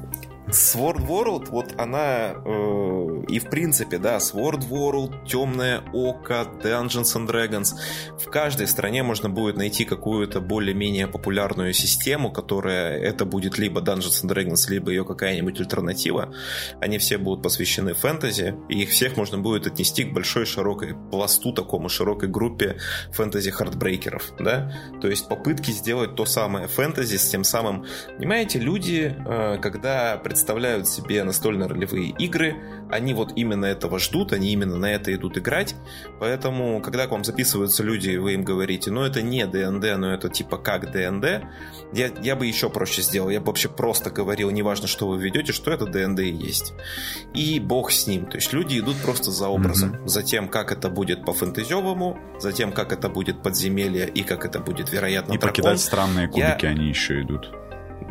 Sword 0.52 1.08
World, 1.08 1.50
вот 1.50 1.74
она 1.78 2.34
э, 2.46 3.24
и 3.30 3.40
в 3.40 3.50
принципе, 3.50 3.98
да, 3.98 4.18
Sword 4.18 4.70
World, 4.70 5.26
Темное 5.26 5.82
Око, 5.94 6.46
Dungeons 6.62 7.16
and 7.16 7.28
Dragons. 7.28 7.74
В 8.20 8.30
каждой 8.30 8.68
стране 8.68 9.04
можно 9.04 9.30
будет 9.30 9.56
найти 9.56 9.86
какую-то 9.86 10.42
более-менее 10.42 11.08
популярную 11.08 11.74
систему, 11.74 12.32
которая 12.32 12.98
это 12.98 13.26
будет 13.26 13.58
либо 13.58 13.82
Dungeons 13.82 14.24
and 14.24 14.30
Dragons, 14.30 14.70
либо 14.70 14.92
ее 14.92 15.06
какая-нибудь 15.06 15.60
альтернатива. 15.60 16.34
Они 16.82 16.98
все 16.98 17.18
будут 17.18 17.44
посвящены 17.44 17.94
фэнтези, 17.94 18.56
и 18.70 18.82
их 18.84 18.90
всех 18.90 19.18
можно 19.18 19.38
будет 19.38 19.68
отнести 19.68 20.04
к 20.04 20.14
большой 20.14 20.46
широкой 20.46 20.96
пласту, 21.12 21.54
такому 21.54 21.88
широкой 21.88 22.28
группе 22.28 22.78
фэнтези- 23.14 23.56
heartbreaker 23.56 24.18
ов, 24.18 24.34
да? 24.40 24.74
То 25.02 25.08
есть 25.08 25.28
попытки 25.30 25.72
сделать 25.72 26.16
то 26.16 26.26
самое 26.26 26.68
фэнтези 26.68 27.16
с 27.16 27.30
тем 27.30 27.44
самым... 27.44 27.86
Понимаете, 28.18 28.60
люди, 28.60 29.16
э, 29.18 29.58
когда 29.62 30.18
представляют 30.18 30.41
представляют 30.42 30.88
себе 30.88 31.24
настольно-ролевые 31.24 32.16
игры, 32.18 32.56
они 32.90 33.14
вот 33.14 33.34
именно 33.36 33.66
этого 33.66 34.00
ждут, 34.00 34.34
они 34.34 34.52
именно 34.52 34.76
на 34.76 34.92
это 34.92 35.14
идут 35.14 35.38
играть, 35.38 35.76
поэтому, 36.20 36.82
когда 36.82 37.06
к 37.06 37.12
вам 37.12 37.24
записываются 37.24 37.84
люди, 37.84 38.18
вы 38.18 38.34
им 38.34 38.44
говорите, 38.44 38.90
ну 38.90 39.04
это 39.04 39.22
не 39.22 39.46
ДНД, 39.46 40.00
но 40.00 40.12
это 40.12 40.30
типа 40.30 40.58
как 40.58 40.92
ДНД, 40.92 41.44
я, 41.94 42.10
я 42.24 42.36
бы 42.36 42.48
еще 42.48 42.72
проще 42.72 43.04
сделал, 43.04 43.30
я 43.30 43.40
бы 43.40 43.46
вообще 43.48 43.70
просто 43.70 44.10
говорил, 44.10 44.50
неважно, 44.50 44.88
что 44.88 45.08
вы 45.08 45.22
ведете, 45.22 45.54
что 45.54 45.70
это 45.70 45.86
ДНД 45.86 46.22
и 46.22 46.32
есть. 46.32 46.74
И 47.36 47.60
бог 47.60 47.92
с 47.92 48.08
ним, 48.08 48.26
то 48.26 48.38
есть 48.38 48.52
люди 48.52 48.80
идут 48.80 48.98
просто 48.98 49.30
за 49.30 49.48
образом, 49.48 49.92
mm-hmm. 49.92 50.08
за 50.08 50.24
тем, 50.24 50.48
как 50.48 50.72
это 50.72 50.90
будет 50.90 51.24
по 51.24 51.34
фэнтезевому, 51.34 52.18
за 52.40 52.52
тем, 52.52 52.72
как 52.72 52.94
это 52.94 53.10
будет 53.10 53.44
подземелье 53.44 54.08
и 54.08 54.24
как 54.24 54.44
это 54.44 54.60
будет, 54.60 54.92
вероятно, 54.92 55.34
И 55.34 55.38
дракон. 55.38 55.50
покидать 55.50 55.80
странные 55.80 56.28
кубики 56.28 56.66
я... 56.66 56.72
они 56.72 56.90
еще 56.90 57.22
идут. 57.22 57.61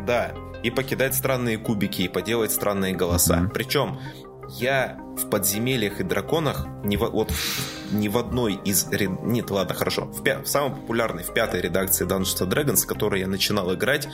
Да, 0.05 0.33
и 0.63 0.69
покидать 0.69 1.15
странные 1.15 1.57
кубики, 1.57 2.03
и 2.03 2.07
поделать 2.07 2.51
странные 2.51 2.93
голоса. 2.93 3.39
Mm-hmm. 3.39 3.53
Причем 3.53 3.99
я 4.59 4.99
в 5.17 5.29
подземельях 5.29 5.99
и 5.99 6.03
драконах 6.03 6.67
ни 6.83 6.97
в, 6.97 7.09
вот, 7.09 7.31
ни 7.91 8.07
в 8.07 8.17
одной 8.17 8.59
из... 8.65 8.87
Нет, 9.23 9.49
ладно, 9.49 9.75
хорошо. 9.75 10.05
В, 10.05 10.23
пя... 10.23 10.41
в 10.41 10.47
самой 10.47 10.71
популярной, 10.71 11.23
в 11.23 11.33
пятой 11.33 11.61
редакции 11.61 12.05
Dungeons 12.05 12.47
Dragons, 12.47 12.77
с 12.77 12.85
которой 12.85 13.21
я 13.21 13.27
начинал 13.27 13.73
играть, 13.73 14.07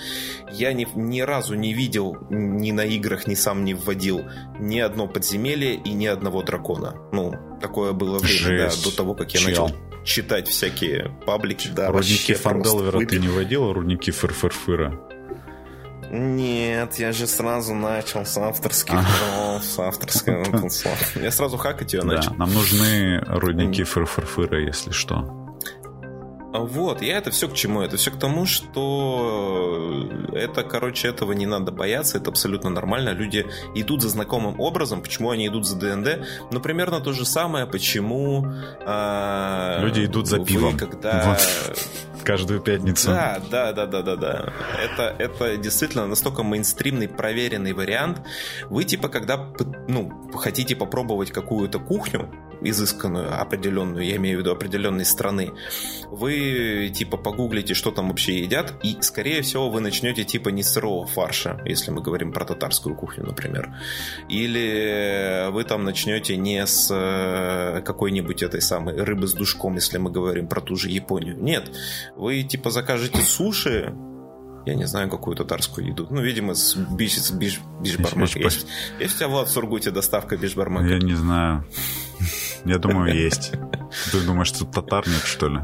я 0.52 0.74
ни, 0.74 0.88
ни 0.96 1.22
разу 1.22 1.56
не 1.56 1.74
видел 1.74 2.18
ни 2.30 2.72
на 2.72 2.86
играх, 2.86 3.28
ни 3.28 3.36
сам 3.36 3.64
не 3.64 3.74
вводил 3.74 4.22
ни 4.60 4.80
одно 4.80 5.08
подземелье 5.08 5.76
и 5.76 5.94
ни 5.94 6.06
одного 6.06 6.44
дракона. 6.44 6.96
Ну, 7.12 7.34
такое 7.62 7.94
было 7.94 8.20
время, 8.20 8.70
да, 8.70 8.76
до 8.84 8.96
того, 8.96 9.16
как 9.16 9.34
я 9.34 9.40
Чел. 9.40 9.50
начал 9.50 9.72
читать 10.04 10.48
всякие 10.48 11.12
паблики. 11.26 11.70
Да, 11.70 11.90
рудники 11.90 12.34
Фанделвера 12.34 13.06
ты 13.06 13.20
не 13.20 13.28
водил, 13.28 13.70
а 13.70 13.74
рудники 13.74 14.12
Фырфырфыра? 14.12 15.17
Нет, 16.10 16.96
я 16.96 17.12
же 17.12 17.28
сразу 17.28 17.74
начал 17.74 18.26
с 18.26 18.38
авторских 18.38 18.94
дров, 18.94 19.64
с 19.64 19.80
авторского 19.80 20.70
Я 21.16 21.32
сразу 21.32 21.58
хакать 21.58 21.94
ее 21.94 22.04
начал. 22.04 22.34
Нам 22.36 22.54
нужны 22.54 23.20
рудники 23.28 23.84
фырфырфыра, 23.84 24.62
если 24.62 24.92
что. 24.92 25.37
А 26.54 26.60
вот, 26.60 27.02
я 27.02 27.18
это 27.18 27.30
все 27.32 27.48
к 27.50 27.54
чему? 27.54 27.82
Это 27.82 27.98
все 27.98 28.10
к 28.12 28.18
тому, 28.18 28.46
что 28.46 30.10
это, 30.34 30.64
короче, 30.64 31.10
этого 31.10 31.34
не 31.34 31.46
надо 31.46 31.72
бояться, 31.72 32.18
это 32.18 32.30
абсолютно 32.30 32.70
нормально. 32.70 33.10
Люди 33.10 33.46
идут 33.76 34.02
за 34.02 34.10
знакомым 34.10 34.60
образом. 34.60 35.02
Почему 35.02 35.30
они 35.32 35.48
идут 35.48 35.68
за 35.68 35.78
ДНД? 35.78 36.26
Ну, 36.52 36.60
примерно 36.60 37.02
то 37.02 37.12
же 37.12 37.26
самое, 37.26 37.66
почему... 37.66 38.46
А, 38.86 39.80
Люди 39.82 40.06
идут 40.06 40.28
за 40.28 40.40
пивом. 40.40 40.78
когда... 40.78 41.38
Вот 41.38 41.78
каждую 42.28 42.60
пятницу. 42.60 43.08
Да, 43.08 43.42
да, 43.50 43.72
да, 43.72 43.86
да, 43.86 44.02
да, 44.02 44.16
да. 44.18 44.54
Это, 44.84 45.16
это 45.18 45.56
действительно 45.56 46.08
настолько 46.08 46.44
мейнстримный, 46.44 47.08
проверенный 47.08 47.72
вариант. 47.72 48.22
Вы 48.70 48.84
типа, 48.84 49.08
когда 49.08 49.48
ну, 49.88 50.12
хотите 50.36 50.76
попробовать 50.76 51.32
какую-то 51.32 51.80
кухню, 51.80 52.30
изысканную, 52.62 53.40
определенную, 53.40 54.06
я 54.06 54.18
имею 54.18 54.38
в 54.38 54.42
виду 54.42 54.52
определенной 54.52 55.06
страны, 55.06 55.54
вы 56.10 56.37
типа 56.94 57.18
погуглите, 57.18 57.74
что 57.74 57.92
там 57.92 58.10
вообще 58.10 58.40
едят, 58.42 58.74
и 58.84 58.98
скорее 59.02 59.42
всего 59.42 59.70
вы 59.70 59.82
начнете 59.82 60.24
типа 60.24 60.50
не 60.50 60.64
сырого 60.64 61.06
фарша, 61.06 61.62
если 61.66 61.92
мы 61.92 62.02
говорим 62.02 62.32
про 62.32 62.46
татарскую 62.46 62.96
кухню, 62.96 63.26
например. 63.26 63.74
Или 64.30 65.50
вы 65.52 65.64
там 65.64 65.84
начнете 65.84 66.38
не 66.38 66.66
с 66.66 66.90
э, 66.92 67.82
какой-нибудь 67.82 68.44
этой 68.44 68.62
самой 68.62 69.02
рыбы 69.02 69.28
с 69.28 69.34
душком, 69.34 69.76
если 69.76 69.98
мы 69.98 70.12
говорим 70.12 70.48
про 70.48 70.62
ту 70.62 70.76
же 70.76 70.90
Японию. 70.90 71.38
Нет, 71.38 71.72
вы 72.16 72.44
типа 72.44 72.72
закажете 72.72 73.22
суши, 73.22 73.94
я 74.68 74.76
не 74.76 74.86
знаю, 74.86 75.10
какую 75.10 75.38
татарскую 75.38 75.88
еду. 75.88 76.08
Ну, 76.10 76.22
видимо, 76.22 76.54
с, 76.54 76.76
биш, 76.76 77.18
с 77.18 77.32
биш, 77.32 77.62
бишбармака. 77.82 78.38
Есть, 78.38 78.68
есть 79.00 79.16
у 79.16 79.18
тебя, 79.18 79.30
Влад, 79.30 79.48
в 79.48 79.52
Сургуте 79.52 79.92
доставка 79.92 80.36
бишбармака? 80.36 80.88
Я 80.88 81.00
не 81.00 81.14
знаю. 81.14 81.66
Я 82.66 82.78
думаю, 82.78 83.16
есть. 83.16 83.54
Ты 84.12 84.20
думаешь, 84.26 84.48
что 84.48 84.66
татар 84.66 85.08
нет, 85.08 85.22
что 85.24 85.48
ли? 85.48 85.60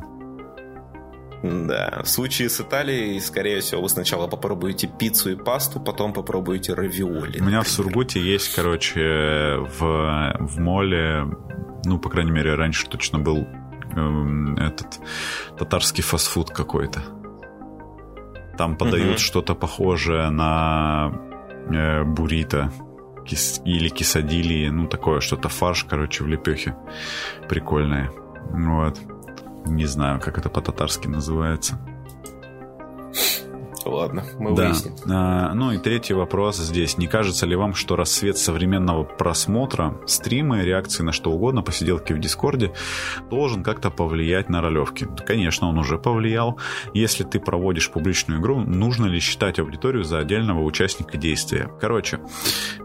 Да, 1.43 2.01
в 2.03 2.07
случае 2.07 2.49
с 2.49 2.61
Италией, 2.61 3.19
скорее 3.19 3.59
всего, 3.59 3.81
вы 3.81 3.89
сначала 3.89 4.27
попробуете 4.27 4.87
пиццу 4.87 5.31
и 5.31 5.35
пасту, 5.35 5.79
потом 5.79 6.13
попробуете 6.13 6.73
равиоли. 6.73 7.39
У 7.39 7.43
меня 7.43 7.59
например. 7.59 7.63
в 7.63 7.67
Сургуте 7.67 8.21
есть, 8.21 8.55
короче, 8.55 9.57
в, 9.77 10.37
в 10.39 10.59
моле, 10.59 11.25
ну, 11.85 11.99
по 11.99 12.09
крайней 12.09 12.31
мере, 12.31 12.55
раньше 12.55 12.87
точно 12.87 13.19
был 13.19 13.45
Эм, 13.95 14.55
этот 14.57 14.99
татарский 15.57 16.03
фастфуд 16.03 16.49
какой-то. 16.49 17.01
Там 18.57 18.75
подают 18.75 19.15
угу. 19.15 19.19
что-то 19.19 19.55
похожее 19.55 20.29
на 20.29 21.11
э, 21.71 22.03
буррито 22.03 22.71
кис, 23.25 23.61
или 23.65 23.89
кисадили, 23.89 24.69
ну 24.69 24.87
такое 24.87 25.19
что-то 25.19 25.49
фарш, 25.49 25.83
короче, 25.83 26.23
в 26.23 26.27
лепехе. 26.27 26.75
Прикольное. 27.49 28.11
Вот. 28.51 28.99
Не 29.65 29.85
знаю, 29.85 30.19
как 30.19 30.37
это 30.37 30.49
по-татарски 30.49 31.07
называется. 31.07 31.79
Ладно, 33.85 34.23
мы 34.39 34.55
да. 34.55 34.67
выясним. 34.67 34.95
А, 35.09 35.53
ну 35.53 35.71
и 35.71 35.77
третий 35.77 36.13
вопрос 36.13 36.57
здесь. 36.57 36.97
Не 36.97 37.07
кажется 37.07 37.45
ли 37.45 37.55
вам, 37.55 37.73
что 37.73 37.95
рассвет 37.95 38.37
современного 38.37 39.03
просмотра, 39.03 39.97
стримы, 40.05 40.63
реакции 40.63 41.03
на 41.03 41.11
что 41.11 41.31
угодно, 41.31 41.61
посиделки 41.61 42.13
в 42.13 42.19
Дискорде, 42.19 42.73
должен 43.29 43.63
как-то 43.63 43.89
повлиять 43.89 44.49
на 44.49 44.61
ролевки? 44.61 45.07
Конечно, 45.25 45.67
он 45.67 45.77
уже 45.77 45.97
повлиял. 45.97 46.59
Если 46.93 47.23
ты 47.23 47.39
проводишь 47.39 47.91
публичную 47.91 48.39
игру, 48.39 48.59
нужно 48.61 49.05
ли 49.05 49.19
считать 49.19 49.59
аудиторию 49.59 50.03
за 50.03 50.19
отдельного 50.19 50.63
участника 50.63 51.17
действия? 51.17 51.69
Короче, 51.79 52.19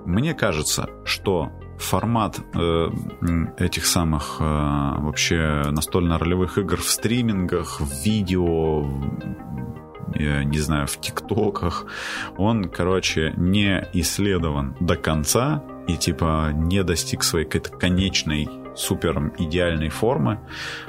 мне 0.04 0.34
кажется, 0.34 0.90
что 1.04 1.50
формат 1.78 2.40
э, 2.54 2.90
этих 3.58 3.86
самых 3.86 4.36
э, 4.40 4.44
вообще 4.44 5.64
настольно-ролевых 5.70 6.58
игр 6.58 6.76
в 6.76 6.88
стримингах, 6.88 7.80
в 7.80 8.04
видео, 8.04 8.84
я 10.14 10.44
не 10.44 10.58
знаю, 10.58 10.86
в 10.86 11.00
ТикТоках, 11.00 11.86
он, 12.36 12.64
короче, 12.64 13.32
не 13.36 13.86
исследован 13.92 14.76
до 14.80 14.96
конца 14.96 15.62
и, 15.86 15.96
типа, 15.96 16.50
не 16.52 16.82
достиг 16.82 17.22
своей 17.22 17.46
какой-то 17.46 17.70
конечной 17.76 18.48
супер 18.76 19.32
идеальной 19.38 19.88
формы. 19.88 20.40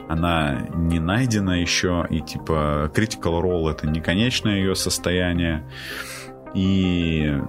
Она 0.07 0.67
не 0.75 0.99
найдена 0.99 1.59
еще, 1.59 2.05
и, 2.09 2.21
типа, 2.21 2.91
Critical 2.93 3.41
Role— 3.41 3.71
это 3.71 3.87
не 3.87 4.01
конечное 4.01 4.57
ее 4.57 4.75
состояние. 4.75 5.67
И 6.53 7.39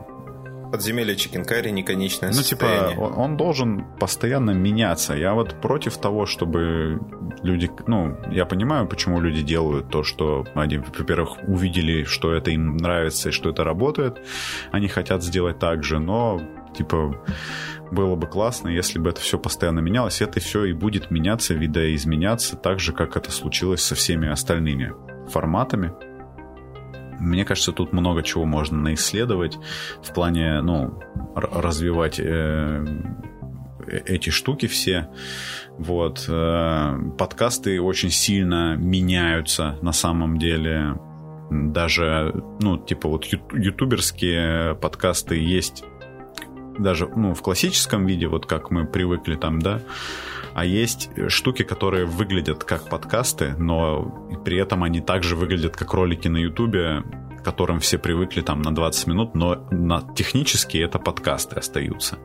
Подземелье 0.70 1.16
Чикенкари 1.16 1.70
неконечное 1.70 2.30
Ну, 2.30 2.42
типа, 2.42 2.66
состояние. 2.66 2.90
типа, 2.90 3.02
он 3.02 3.36
должен 3.36 3.84
постоянно 3.98 4.52
меняться. 4.52 5.14
Я 5.14 5.34
вот 5.34 5.60
против 5.60 5.96
того, 5.98 6.26
чтобы 6.26 7.00
люди... 7.42 7.70
Ну, 7.86 8.16
я 8.30 8.46
понимаю, 8.46 8.86
почему 8.86 9.20
люди 9.20 9.42
делают 9.42 9.88
то, 9.90 10.02
что 10.02 10.46
они, 10.54 10.78
во-первых, 10.78 11.38
увидели, 11.46 12.04
что 12.04 12.32
это 12.32 12.50
им 12.50 12.76
нравится 12.76 13.30
и 13.30 13.32
что 13.32 13.50
это 13.50 13.64
работает. 13.64 14.18
Они 14.70 14.88
хотят 14.88 15.22
сделать 15.22 15.58
так 15.58 15.82
же, 15.82 15.98
но, 15.98 16.40
типа, 16.76 17.22
было 17.90 18.14
бы 18.14 18.26
классно, 18.26 18.68
если 18.68 18.98
бы 18.98 19.10
это 19.10 19.20
все 19.20 19.38
постоянно 19.38 19.80
менялось. 19.80 20.20
Это 20.20 20.40
все 20.40 20.64
и 20.64 20.72
будет 20.72 21.10
меняться, 21.10 21.54
видоизменяться, 21.54 22.56
так 22.56 22.78
же, 22.80 22.92
как 22.92 23.16
это 23.16 23.32
случилось 23.32 23.82
со 23.82 23.94
всеми 23.94 24.28
остальными 24.28 24.92
форматами. 25.28 25.92
Мне 27.20 27.44
кажется, 27.44 27.72
тут 27.72 27.92
много 27.92 28.22
чего 28.22 28.44
можно 28.44 28.78
наисследовать 28.78 29.58
в 30.02 30.12
плане, 30.12 30.60
ну, 30.62 30.98
развивать 31.34 32.18
э, 32.18 32.84
эти 33.86 34.30
штуки 34.30 34.66
все. 34.66 35.08
Вот. 35.78 36.24
Э, 36.28 36.98
подкасты 37.18 37.80
очень 37.80 38.10
сильно 38.10 38.76
меняются 38.76 39.78
на 39.82 39.92
самом 39.92 40.38
деле. 40.38 40.96
Даже, 41.50 42.32
ну, 42.60 42.78
типа 42.78 43.08
вот 43.08 43.26
ютуберские 43.26 44.76
подкасты 44.76 45.36
есть 45.36 45.84
даже 46.78 47.06
ну, 47.08 47.34
в 47.34 47.42
классическом 47.42 48.06
виде, 48.06 48.26
вот 48.26 48.46
как 48.46 48.70
мы 48.70 48.86
привыкли 48.86 49.36
там, 49.36 49.60
да, 49.60 49.80
а 50.60 50.64
есть 50.66 51.08
штуки, 51.28 51.62
которые 51.62 52.04
выглядят 52.04 52.64
как 52.64 52.90
подкасты, 52.90 53.54
но 53.56 54.28
при 54.44 54.58
этом 54.58 54.84
они 54.84 55.00
также 55.00 55.34
выглядят 55.34 55.74
как 55.74 55.94
ролики 55.94 56.28
на 56.28 56.36
Ютубе, 56.36 57.02
к 57.38 57.42
которым 57.42 57.80
все 57.80 57.96
привыкли 57.96 58.42
там 58.42 58.60
на 58.60 58.74
20 58.74 59.06
минут, 59.06 59.34
но 59.34 59.66
на, 59.70 60.02
технически 60.14 60.76
это 60.76 60.98
подкасты 60.98 61.56
остаются. 61.56 62.18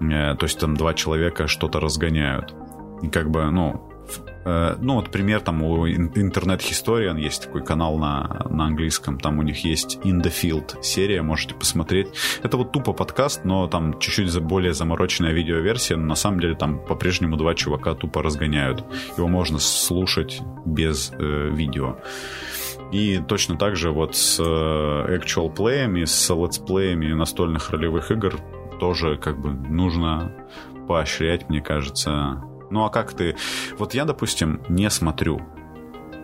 Э, 0.00 0.34
то 0.34 0.46
есть 0.46 0.58
там 0.58 0.76
два 0.76 0.94
человека 0.94 1.46
что-то 1.46 1.78
разгоняют. 1.78 2.56
И 3.02 3.08
как 3.08 3.30
бы, 3.30 3.48
ну, 3.52 3.88
Э, 3.97 3.97
ну, 4.44 4.94
вот 4.94 5.10
пример 5.10 5.40
там 5.40 5.62
у 5.62 5.86
Internet 5.86 6.60
Historian 6.60 7.20
есть 7.20 7.44
такой 7.44 7.62
канал 7.62 7.98
на, 7.98 8.46
на 8.48 8.64
английском, 8.64 9.18
там 9.18 9.38
у 9.38 9.42
них 9.42 9.64
есть 9.64 9.98
In 10.04 10.22
the 10.22 10.32
Field 10.32 10.82
серия, 10.82 11.20
можете 11.20 11.54
посмотреть. 11.54 12.08
Это 12.42 12.56
вот 12.56 12.72
тупо 12.72 12.92
подкаст, 12.92 13.44
но 13.44 13.66
там 13.66 13.98
чуть-чуть 13.98 14.34
более 14.40 14.72
замороченная 14.72 15.32
видеоверсия, 15.32 15.96
но 15.96 16.06
на 16.06 16.14
самом 16.14 16.40
деле 16.40 16.54
там 16.54 16.78
по-прежнему 16.78 17.36
два 17.36 17.54
чувака 17.54 17.94
тупо 17.94 18.22
разгоняют. 18.22 18.84
Его 19.16 19.28
можно 19.28 19.58
слушать 19.58 20.40
без 20.64 21.12
э, 21.12 21.50
видео. 21.52 21.98
И 22.92 23.20
точно 23.28 23.58
так 23.58 23.76
же 23.76 23.90
вот 23.90 24.16
с 24.16 24.40
э, 24.40 24.42
actual 24.42 25.54
плеями, 25.54 26.04
с 26.04 26.30
летсплеями 26.30 27.12
настольных 27.12 27.70
ролевых 27.70 28.10
игр 28.10 28.38
тоже 28.80 29.16
как 29.16 29.38
бы 29.38 29.50
нужно 29.50 30.32
поощрять, 30.86 31.48
мне 31.50 31.60
кажется, 31.60 32.42
ну 32.70 32.84
а 32.84 32.90
как 32.90 33.12
ты... 33.12 33.36
Вот 33.78 33.94
я, 33.94 34.04
допустим, 34.04 34.62
не 34.68 34.90
смотрю, 34.90 35.40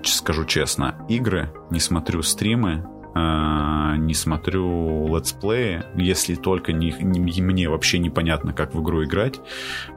скажу 0.04 0.44
честно, 0.44 1.04
игры, 1.08 1.52
не 1.70 1.80
смотрю 1.80 2.22
стримы, 2.22 2.86
э, 3.14 3.96
не 3.98 4.14
смотрю 4.14 5.14
летсплеи, 5.14 5.84
если 5.96 6.34
только 6.34 6.72
не, 6.72 6.90
не, 7.00 7.42
мне 7.42 7.68
вообще 7.68 7.98
непонятно, 7.98 8.52
как 8.52 8.74
в 8.74 8.82
игру 8.82 9.04
играть, 9.04 9.40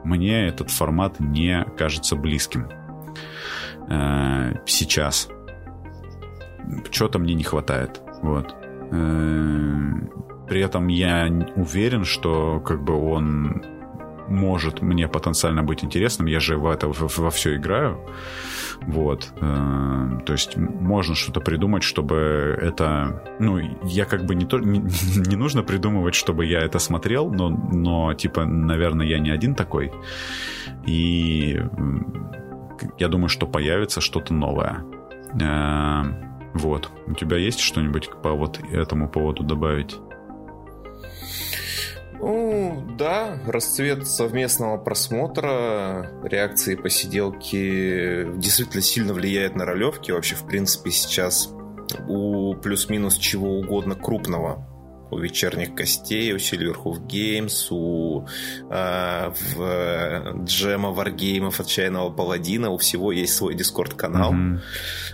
мне 0.04 0.48
этот 0.48 0.70
формат 0.70 1.20
не 1.20 1.64
кажется 1.76 2.16
близким. 2.16 2.68
Э, 3.88 4.54
сейчас. 4.66 5.28
Чего-то 6.90 7.18
мне 7.18 7.34
не 7.34 7.44
хватает. 7.44 8.00
Вот. 8.22 8.54
Э, 8.90 9.92
при 10.48 10.60
этом 10.60 10.88
я 10.88 11.28
уверен, 11.56 12.04
что 12.04 12.60
как 12.60 12.82
бы 12.82 12.94
он 12.94 13.62
может 14.28 14.82
мне 14.82 15.08
потенциально 15.08 15.62
быть 15.62 15.84
интересным. 15.84 16.26
Я 16.26 16.40
же 16.40 16.56
в 16.56 16.66
это 16.66 16.88
во, 16.88 17.08
во 17.08 17.30
все 17.30 17.56
играю. 17.56 17.98
Вот. 18.82 19.32
Э, 19.40 20.20
то 20.24 20.32
есть 20.32 20.56
можно 20.56 21.14
что-то 21.14 21.40
придумать, 21.40 21.82
чтобы 21.82 22.58
это... 22.60 23.22
Ну, 23.38 23.58
я 23.84 24.04
как 24.04 24.24
бы 24.24 24.34
не, 24.34 24.46
то, 24.46 24.58
не, 24.58 24.78
не 25.28 25.36
нужно 25.36 25.62
придумывать, 25.62 26.14
чтобы 26.14 26.46
я 26.46 26.60
это 26.60 26.78
смотрел, 26.78 27.30
но, 27.30 27.50
но, 27.50 28.14
типа, 28.14 28.44
наверное, 28.44 29.06
я 29.06 29.18
не 29.18 29.30
один 29.30 29.54
такой. 29.54 29.92
И 30.86 31.60
я 32.98 33.08
думаю, 33.08 33.28
что 33.28 33.46
появится 33.46 34.00
что-то 34.00 34.34
новое. 34.34 34.84
Э, 35.40 36.02
вот. 36.54 36.90
У 37.06 37.14
тебя 37.14 37.36
есть 37.36 37.60
что-нибудь 37.60 38.10
по 38.22 38.32
вот 38.32 38.60
этому 38.72 39.08
поводу 39.08 39.42
добавить? 39.42 39.98
Ну, 42.20 42.84
да, 42.98 43.38
расцвет 43.46 44.06
совместного 44.06 44.76
просмотра, 44.76 46.10
реакции 46.24 46.74
посиделки 46.74 48.26
действительно 48.36 48.82
сильно 48.82 49.12
влияет 49.12 49.54
на 49.54 49.64
ролевки. 49.64 50.10
Вообще, 50.10 50.34
в 50.34 50.44
принципе, 50.44 50.90
сейчас 50.90 51.52
у 52.08 52.54
плюс-минус 52.54 53.16
чего 53.16 53.58
угодно 53.58 53.94
крупного 53.94 54.66
у 55.10 55.18
вечерних 55.18 55.74
костей, 55.74 56.32
у 56.32 56.36
Silverhoof 56.36 57.06
Games, 57.06 57.68
у 57.70 58.26
э, 58.70 59.30
в 59.54 60.44
Джема 60.44 60.90
Варгеймов 60.90 61.60
Отчаянного 61.60 62.10
Паладина, 62.10 62.70
у 62.70 62.78
всего 62.78 63.12
есть 63.12 63.34
свой 63.34 63.54
дискорд-канал. 63.54 64.32
Mm-hmm. 64.32 64.58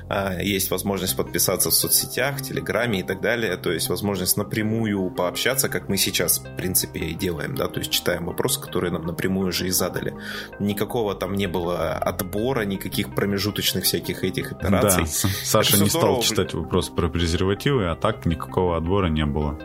Э, 0.09 0.43
есть 0.43 0.71
возможность 0.71 1.17
подписаться 1.17 1.71
в 1.71 1.75
соцсетях, 1.75 2.43
Телеграме 2.43 3.01
и 3.01 3.03
так 3.03 3.21
далее. 3.21 3.57
То 3.57 3.73
есть 3.73 3.89
возможность 3.89 4.37
напрямую 4.37 5.11
пообщаться, 5.11 5.69
как 5.69 5.89
мы 5.89 5.97
сейчас, 5.97 6.39
в 6.39 6.57
принципе, 6.57 7.01
и 7.01 7.15
делаем. 7.15 7.55
Да? 7.55 7.69
То 7.69 7.81
есть 7.81 7.91
читаем 7.91 8.27
вопросы, 8.27 8.61
которые 8.61 8.93
нам 8.93 9.07
напрямую 9.07 9.49
уже 9.49 9.67
и 9.67 9.71
задали. 9.71 10.15
Никакого 10.59 11.15
там 11.15 11.35
не 11.35 11.47
было 11.47 11.93
отбора, 11.93 12.63
никаких 12.63 13.15
промежуточных 13.15 13.85
всяких 13.85 14.25
этих 14.25 14.53
операций. 14.53 15.05
Да, 15.05 15.29
Саша 15.45 15.83
не 15.83 15.89
стал 15.89 16.21
читать 16.23 16.55
вопрос 16.55 16.89
про 16.89 17.09
презервативы, 17.09 17.89
а 17.91 17.97
так 17.97 18.27
никакого 18.27 18.77
отбора 18.77 19.09
не 19.09 19.27
было. 19.27 19.59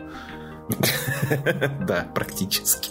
Да, 1.86 2.08
практически. 2.14 2.90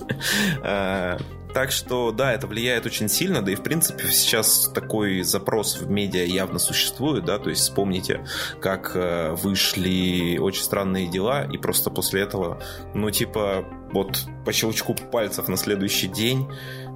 А, 0.63 1.17
так 1.53 1.71
что, 1.71 2.11
да, 2.11 2.33
это 2.33 2.47
влияет 2.47 2.85
очень 2.85 3.09
сильно, 3.09 3.41
да 3.41 3.51
и, 3.51 3.55
в 3.55 3.63
принципе, 3.63 4.07
сейчас 4.11 4.71
такой 4.73 5.23
запрос 5.23 5.79
в 5.79 5.89
медиа 5.89 6.23
явно 6.23 6.59
существует, 6.59 7.25
да, 7.25 7.39
то 7.39 7.49
есть 7.49 7.63
вспомните, 7.63 8.25
как 8.61 8.91
э, 8.95 9.31
вышли 9.31 10.37
«Очень 10.37 10.63
странные 10.63 11.07
дела», 11.07 11.45
и 11.45 11.57
просто 11.57 11.89
после 11.89 12.21
этого, 12.21 12.61
ну, 12.93 13.09
типа, 13.09 13.65
вот 13.91 14.25
по 14.45 14.53
щелчку 14.53 14.93
пальцев 14.93 15.47
на 15.47 15.57
следующий 15.57 16.07
день 16.07 16.47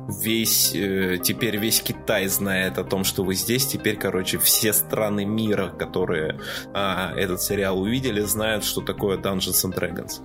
весь, 0.08 0.76
э, 0.76 1.18
теперь 1.22 1.58
весь 1.58 1.82
Китай 1.82 2.28
знает 2.28 2.78
о 2.78 2.84
том, 2.84 3.04
что 3.04 3.24
вы 3.24 3.36
здесь. 3.36 3.66
Теперь, 3.66 3.98
короче, 3.98 4.38
все 4.38 4.74
страны 4.74 5.26
мира, 5.26 5.70
которые 5.70 6.40
а, 6.74 7.14
этот 7.16 7.42
сериал 7.42 7.80
увидели, 7.80 8.22
знают, 8.22 8.64
что 8.64 8.82
такое 8.82 9.18
Dungeons 9.18 9.66
and 9.66 9.78
Dragons. 9.78 10.22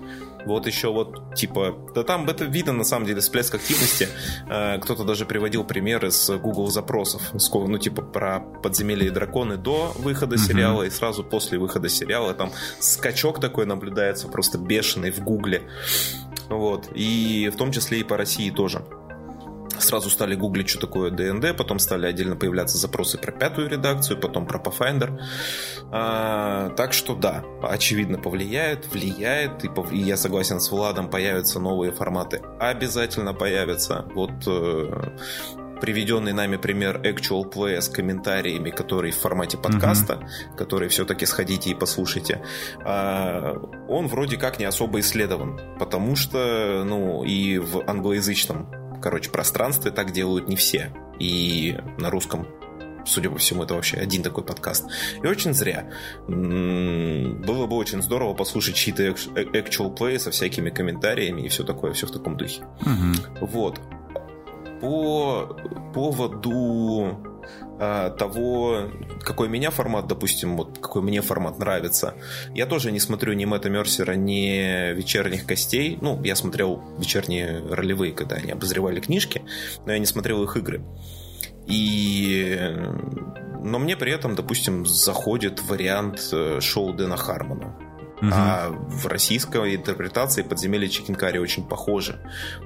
Вот 0.48 0.66
еще 0.66 0.92
вот, 0.92 1.34
типа, 1.34 1.76
да 1.94 2.02
там 2.02 2.28
это 2.28 2.44
видно, 2.44 2.72
на 2.72 2.84
самом 2.84 3.06
деле, 3.06 3.20
всплеск 3.20 3.54
активности. 3.54 4.08
Э, 4.48 4.78
кто-то 4.78 5.04
даже 5.04 5.26
приводил 5.26 5.64
примеры 5.64 6.10
с 6.10 6.36
Google 6.38 6.68
запросов, 6.68 7.22
ну, 7.32 7.78
типа, 7.78 8.02
про 8.02 8.40
подземелье 8.40 9.08
и 9.08 9.10
драконы 9.10 9.56
до 9.56 9.92
выхода 9.98 10.38
сериала 10.38 10.82
и 10.84 10.90
сразу 10.90 11.22
после 11.22 11.58
выхода 11.58 11.88
сериала. 11.88 12.34
Там 12.34 12.50
скачок 12.80 13.40
такой 13.40 13.66
наблюдается, 13.66 14.28
просто 14.28 14.58
бешеный 14.58 15.10
в 15.10 15.20
Гугле. 15.20 15.62
Вот. 16.48 16.88
И 16.94 17.50
в 17.52 17.56
том 17.56 17.72
числе 17.72 18.00
и 18.00 18.02
по 18.02 18.16
России 18.16 18.50
тоже 18.50 18.82
сразу 19.82 20.10
стали 20.10 20.34
гуглить, 20.34 20.68
что 20.68 20.80
такое 20.80 21.10
ДНД, 21.10 21.56
потом 21.56 21.78
стали 21.78 22.06
отдельно 22.06 22.36
появляться 22.36 22.78
запросы 22.78 23.18
про 23.18 23.32
пятую 23.32 23.68
редакцию, 23.68 24.20
потом 24.20 24.46
про 24.46 24.58
Pathfinder. 24.58 25.20
А, 25.90 26.70
так 26.70 26.92
что 26.92 27.14
да, 27.14 27.44
очевидно 27.62 28.18
повлияет, 28.18 28.86
влияет, 28.92 29.64
и, 29.64 29.68
пов... 29.68 29.92
и 29.92 29.98
я 29.98 30.16
согласен 30.16 30.60
с 30.60 30.70
Владом, 30.70 31.10
появятся 31.10 31.60
новые 31.60 31.92
форматы, 31.92 32.42
обязательно 32.60 33.34
появятся. 33.34 34.06
Вот 34.14 34.32
э, 34.46 35.10
приведенный 35.80 36.32
нами 36.32 36.56
пример 36.56 37.00
Actual 37.02 37.50
Play 37.50 37.80
с 37.80 37.88
комментариями, 37.88 38.70
который 38.70 39.10
в 39.10 39.16
формате 39.16 39.56
подкаста, 39.56 40.14
uh-huh. 40.14 40.56
который 40.56 40.88
все-таки 40.88 41.26
сходите 41.26 41.70
и 41.70 41.74
послушайте, 41.74 42.42
а, 42.84 43.54
он 43.88 44.08
вроде 44.08 44.36
как 44.36 44.58
не 44.58 44.64
особо 44.64 45.00
исследован, 45.00 45.60
потому 45.78 46.16
что, 46.16 46.82
ну, 46.84 47.24
и 47.24 47.58
в 47.58 47.88
англоязычном 47.88 48.87
короче, 49.00 49.30
пространстве 49.30 49.90
так 49.90 50.12
делают 50.12 50.48
не 50.48 50.56
все. 50.56 50.92
И 51.18 51.78
на 51.98 52.10
русском 52.10 52.46
судя 53.08 53.30
по 53.30 53.38
всему, 53.38 53.64
это 53.64 53.74
вообще 53.74 53.96
один 53.96 54.22
такой 54.22 54.44
подкаст. 54.44 54.86
И 55.22 55.26
очень 55.26 55.54
зря. 55.54 55.90
Было 56.26 57.66
бы 57.66 57.76
очень 57.76 58.02
здорово 58.02 58.34
послушать 58.34 58.74
чьи-то 58.74 59.02
э, 59.02 59.12
actual 59.12 59.96
play 59.96 60.18
со 60.18 60.30
всякими 60.30 60.70
комментариями 60.70 61.42
и 61.42 61.48
все 61.48 61.64
такое, 61.64 61.92
все 61.94 62.06
в 62.06 62.10
таком 62.10 62.36
духе. 62.36 62.62
Угу. 62.82 63.46
Вот. 63.46 63.80
По 64.80 65.56
поводу 65.94 67.18
а, 67.80 68.10
того, 68.10 68.90
какой 69.22 69.48
меня 69.48 69.70
формат, 69.70 70.06
допустим, 70.06 70.56
вот 70.56 70.78
какой 70.78 71.02
мне 71.02 71.20
формат 71.20 71.58
нравится. 71.58 72.14
Я 72.54 72.66
тоже 72.66 72.90
не 72.90 73.00
смотрю 73.00 73.32
ни 73.34 73.44
Мэтта 73.44 73.70
Мерсера, 73.70 74.12
ни 74.12 74.92
вечерних 74.94 75.46
костей. 75.46 75.98
Ну, 76.00 76.20
я 76.24 76.34
смотрел 76.34 76.82
вечерние 76.98 77.62
ролевые, 77.70 78.12
когда 78.12 78.36
они 78.36 78.52
обозревали 78.52 79.00
книжки, 79.00 79.42
но 79.86 79.92
я 79.92 79.98
не 79.98 80.06
смотрел 80.06 80.42
их 80.42 80.56
игры. 80.56 80.82
И... 81.66 82.58
Но 83.62 83.78
мне 83.78 83.96
при 83.96 84.12
этом, 84.12 84.34
допустим, 84.34 84.86
заходит 84.86 85.62
вариант 85.62 86.28
э, 86.32 86.60
шоу 86.60 86.92
Дэна 86.92 87.16
Хармона. 87.16 87.76
Угу. 88.20 88.30
А 88.32 88.70
в 88.70 89.06
российской 89.06 89.76
интерпретации 89.76 90.42
подземелье 90.42 90.88
Чикенкари 90.88 91.38
очень 91.38 91.66
похоже 91.66 92.18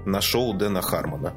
на 0.07 0.21
шоу 0.21 0.55
Дэна 0.55 0.81
Хармона. 0.81 1.35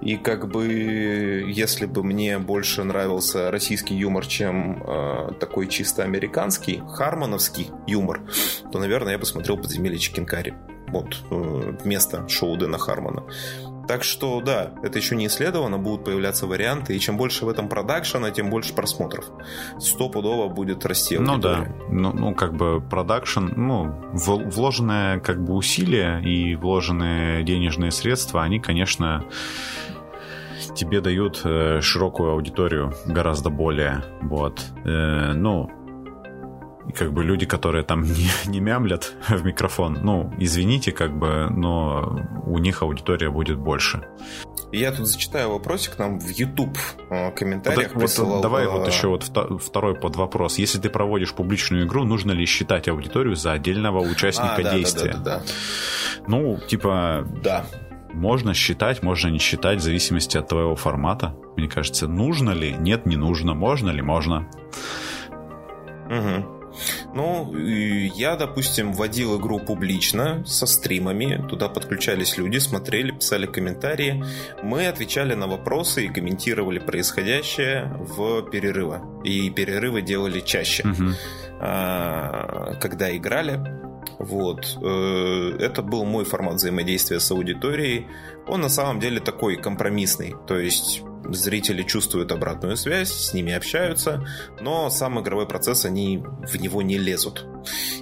И 0.00 0.16
как 0.16 0.48
бы, 0.48 1.44
если 1.46 1.86
бы 1.86 2.02
мне 2.02 2.38
больше 2.38 2.84
нравился 2.84 3.50
российский 3.50 3.94
юмор, 3.94 4.26
чем 4.26 4.82
э, 4.82 5.32
такой 5.40 5.68
чисто 5.68 6.04
американский, 6.04 6.82
хармоновский 6.88 7.70
юмор, 7.86 8.20
то, 8.72 8.78
наверное, 8.78 9.12
я 9.12 9.18
бы 9.18 9.26
смотрел 9.26 9.56
подземелье 9.56 9.98
Чикенкари. 9.98 10.54
Вот, 10.88 11.16
э, 11.30 11.76
вместо 11.82 12.28
шоу 12.28 12.56
Дэна 12.56 12.78
Хармона. 12.78 13.24
Так 13.88 14.02
что, 14.02 14.40
да, 14.40 14.72
это 14.82 14.98
еще 14.98 15.14
не 15.14 15.26
исследовано, 15.26 15.78
будут 15.78 16.04
появляться 16.04 16.46
варианты, 16.46 16.96
и 16.96 16.98
чем 16.98 17.16
больше 17.16 17.44
в 17.44 17.48
этом 17.48 17.68
продакшена, 17.68 18.30
тем 18.30 18.50
больше 18.50 18.74
просмотров. 18.74 19.26
Стопудово 19.78 20.48
будет 20.48 20.84
расти 20.84 21.18
Ну 21.18 21.38
да, 21.38 21.68
ну, 21.88 22.12
ну 22.12 22.34
как 22.34 22.54
бы 22.54 22.80
продакшн, 22.80 23.46
ну, 23.56 23.94
вложенные 24.12 25.20
как 25.20 25.44
бы 25.44 25.54
усилия 25.54 26.18
и 26.18 26.56
вложенные 26.56 27.44
денежные 27.44 27.92
средства, 27.92 28.42
они, 28.42 28.58
конечно, 28.58 29.24
тебе 30.76 31.00
дают 31.00 31.40
э, 31.44 31.80
широкую 31.80 32.32
аудиторию 32.32 32.94
гораздо 33.06 33.50
более, 33.50 34.04
вот. 34.22 34.64
Э, 34.84 35.32
ну, 35.32 35.70
как 36.94 37.12
бы 37.12 37.24
люди, 37.24 37.46
которые 37.46 37.84
там 37.84 38.02
не, 38.04 38.30
не 38.46 38.60
мямлят 38.60 39.12
в 39.28 39.44
микрофон, 39.44 39.98
ну, 40.02 40.32
извините, 40.38 40.92
как 40.92 41.16
бы, 41.16 41.48
но 41.50 42.20
у 42.46 42.58
них 42.58 42.82
аудитория 42.82 43.30
будет 43.30 43.58
больше. 43.58 44.06
Я 44.72 44.92
тут 44.92 45.06
зачитаю 45.06 45.50
вопросик 45.50 45.96
нам 45.98 46.18
в 46.18 46.28
YouTube 46.28 46.76
э, 47.08 47.30
комментариях 47.32 47.94
вот, 47.94 48.00
присылал. 48.00 48.34
Вот, 48.34 48.42
давай 48.42 48.66
вот 48.66 48.86
еще 48.86 49.08
вот 49.08 49.22
второй 49.62 49.94
под 49.94 50.16
вопрос. 50.16 50.58
Если 50.58 50.80
ты 50.80 50.90
проводишь 50.90 51.32
публичную 51.32 51.86
игру, 51.86 52.04
нужно 52.04 52.32
ли 52.32 52.44
считать 52.46 52.88
аудиторию 52.88 53.36
за 53.36 53.52
отдельного 53.52 54.00
участника 54.00 54.56
а, 54.56 54.62
да, 54.62 54.74
действия? 54.76 55.12
Да, 55.12 55.18
да, 55.18 55.24
да, 55.24 55.38
да. 55.38 56.22
Ну, 56.26 56.58
типа... 56.66 57.26
Да. 57.42 57.64
Можно 58.16 58.54
считать, 58.54 59.02
можно 59.02 59.28
не 59.28 59.38
считать, 59.38 59.78
в 59.78 59.82
зависимости 59.82 60.38
от 60.38 60.48
твоего 60.48 60.74
формата. 60.74 61.36
Мне 61.56 61.68
кажется, 61.68 62.08
нужно 62.08 62.52
ли? 62.52 62.72
Нет, 62.72 63.04
не 63.04 63.16
нужно. 63.16 63.54
Можно 63.54 63.90
ли? 63.90 64.00
Можно. 64.00 64.48
Угу. 66.06 66.56
Ну, 67.14 67.56
я, 67.56 68.36
допустим, 68.36 68.92
вводил 68.92 69.38
игру 69.38 69.58
публично, 69.58 70.44
со 70.46 70.66
стримами. 70.66 71.46
Туда 71.48 71.68
подключались 71.68 72.38
люди, 72.38 72.58
смотрели, 72.58 73.12
писали 73.12 73.46
комментарии. 73.46 74.24
Мы 74.62 74.86
отвечали 74.86 75.34
на 75.34 75.46
вопросы 75.46 76.06
и 76.06 76.08
комментировали 76.08 76.78
происходящее 76.78 77.96
в 77.98 78.42
перерывы. 78.50 79.00
И 79.24 79.50
перерывы 79.50 80.02
делали 80.02 80.40
чаще, 80.40 80.84
угу. 80.88 81.12
когда 81.58 83.14
играли. 83.14 83.85
Вот. 84.18 84.78
Э, 84.82 85.56
это 85.58 85.82
был 85.82 86.04
мой 86.04 86.24
формат 86.24 86.54
взаимодействия 86.54 87.20
с 87.20 87.30
аудиторией. 87.30 88.06
Он 88.46 88.60
на 88.60 88.68
самом 88.68 89.00
деле 89.00 89.20
такой 89.20 89.56
компромиссный. 89.56 90.34
То 90.46 90.58
есть 90.58 91.02
зрители 91.30 91.82
чувствуют 91.82 92.32
обратную 92.32 92.76
связь, 92.76 93.10
с 93.10 93.34
ними 93.34 93.52
общаются, 93.52 94.26
но 94.60 94.90
сам 94.90 95.20
игровой 95.20 95.46
процесс, 95.46 95.84
они 95.84 96.22
в 96.24 96.56
него 96.56 96.82
не 96.82 96.98
лезут 96.98 97.46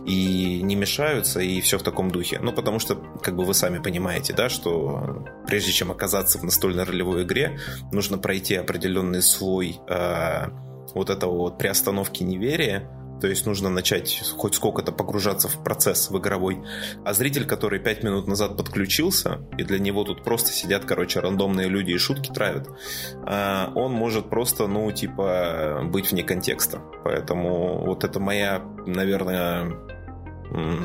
и 0.05 0.61
не 0.63 0.77
мешаются, 0.77 1.41
и 1.41 1.61
все 1.61 1.79
в 1.79 1.83
таком 1.83 2.11
духе. 2.11 2.39
Ну, 2.41 2.53
потому 2.53 2.79
что, 2.79 2.97
как 3.23 3.37
бы 3.37 3.45
вы 3.45 3.55
сами 3.55 3.79
понимаете, 3.79 4.33
да, 4.33 4.49
что 4.49 5.27
прежде 5.47 5.73
чем 5.73 5.91
оказаться 5.91 6.39
в 6.39 6.45
настольной 6.45 6.85
ролевой 6.85 7.23
игре, 7.23 7.59
нужно 7.93 8.19
пройти 8.19 8.55
определенный 8.57 9.23
слой 9.23 9.79
э, 9.89 10.49
вот 10.95 11.11
этого 11.11 11.33
вот 11.33 11.59
приостановки 11.59 12.23
неверия, 12.23 12.91
то 13.21 13.29
есть 13.29 13.47
нужно 13.47 13.71
начать 13.71 14.23
хоть 14.37 14.55
сколько-то 14.55 14.93
погружаться 14.93 15.49
в 15.49 15.63
процесс 15.63 16.11
в 16.11 16.19
игровой. 16.19 16.63
А 17.05 17.13
зритель, 17.13 17.47
который 17.47 17.79
пять 17.79 18.03
минут 18.03 18.27
назад 18.27 18.57
подключился, 18.57 19.41
и 19.59 19.65
для 19.65 19.79
него 19.79 20.05
тут 20.05 20.23
просто 20.23 20.51
сидят, 20.51 20.85
короче, 20.85 21.21
рандомные 21.21 21.69
люди 21.69 21.93
и 21.93 21.99
шутки 21.99 22.31
травят, 22.33 22.69
а, 23.27 23.73
он 23.75 23.93
может 23.93 24.31
просто, 24.31 24.67
ну, 24.67 24.91
типа, 24.93 25.83
быть 25.85 26.11
вне 26.13 26.23
контекста. 26.23 26.81
Поэтому 27.05 27.85
вот 27.85 28.05
это 28.05 28.21
моя, 28.21 28.63
наверное, 28.87 29.73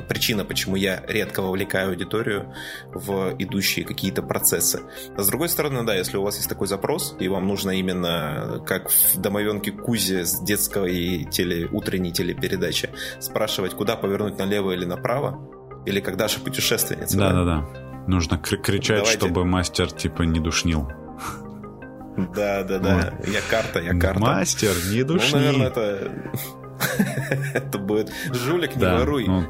причина, 0.08 0.46
почему 0.46 0.76
я 0.76 1.04
редко 1.08 1.42
вовлекаю 1.42 1.90
аудиторию 1.90 2.54
в 2.94 3.36
идущие 3.38 3.86
какие-то 3.86 4.22
процессы. 4.22 4.82
А 5.16 5.22
с 5.22 5.28
другой 5.28 5.50
стороны, 5.50 5.84
да, 5.84 5.96
если 5.96 6.18
у 6.18 6.24
вас 6.24 6.38
есть 6.38 6.50
такой 6.50 6.68
запрос, 6.68 7.16
и 7.20 7.28
вам 7.28 7.48
нужно 7.48 7.72
именно, 7.72 8.64
как 8.66 8.90
в 8.90 9.18
домовенке 9.18 9.72
Кузе 9.72 10.26
с 10.26 10.42
детской 10.42 11.26
теле, 11.26 11.68
утренней 11.72 12.12
телепередачи, 12.12 12.90
спрашивать, 13.20 13.74
куда 13.74 13.96
повернуть 13.96 14.38
налево 14.38 14.72
или 14.72 14.86
направо, 14.86 15.40
или 15.86 16.00
как 16.00 16.18
Даша 16.18 16.40
путешественница. 16.40 17.18
Да-да-да. 17.18 17.90
Нужно 18.08 18.38
кричать, 18.38 19.00
Давайте. 19.00 19.20
чтобы 19.20 19.46
мастер 19.46 19.92
типа 19.92 20.24
не 20.24 20.40
душнил. 20.40 20.90
Да, 22.36 22.64
да, 22.64 22.80
да. 22.80 23.14
Я 23.28 23.40
карта, 23.50 23.80
я 23.80 23.98
карта. 23.98 24.20
Мастер, 24.20 24.74
не 24.92 25.04
душни. 25.04 25.32
Ну, 25.34 25.38
наверное, 25.40 25.68
это 25.68 26.12
Это 27.54 27.78
будет 27.78 28.12
жулик, 28.34 28.76
не 28.76 28.86
воруй. 28.86 29.28
Ну, 29.28 29.44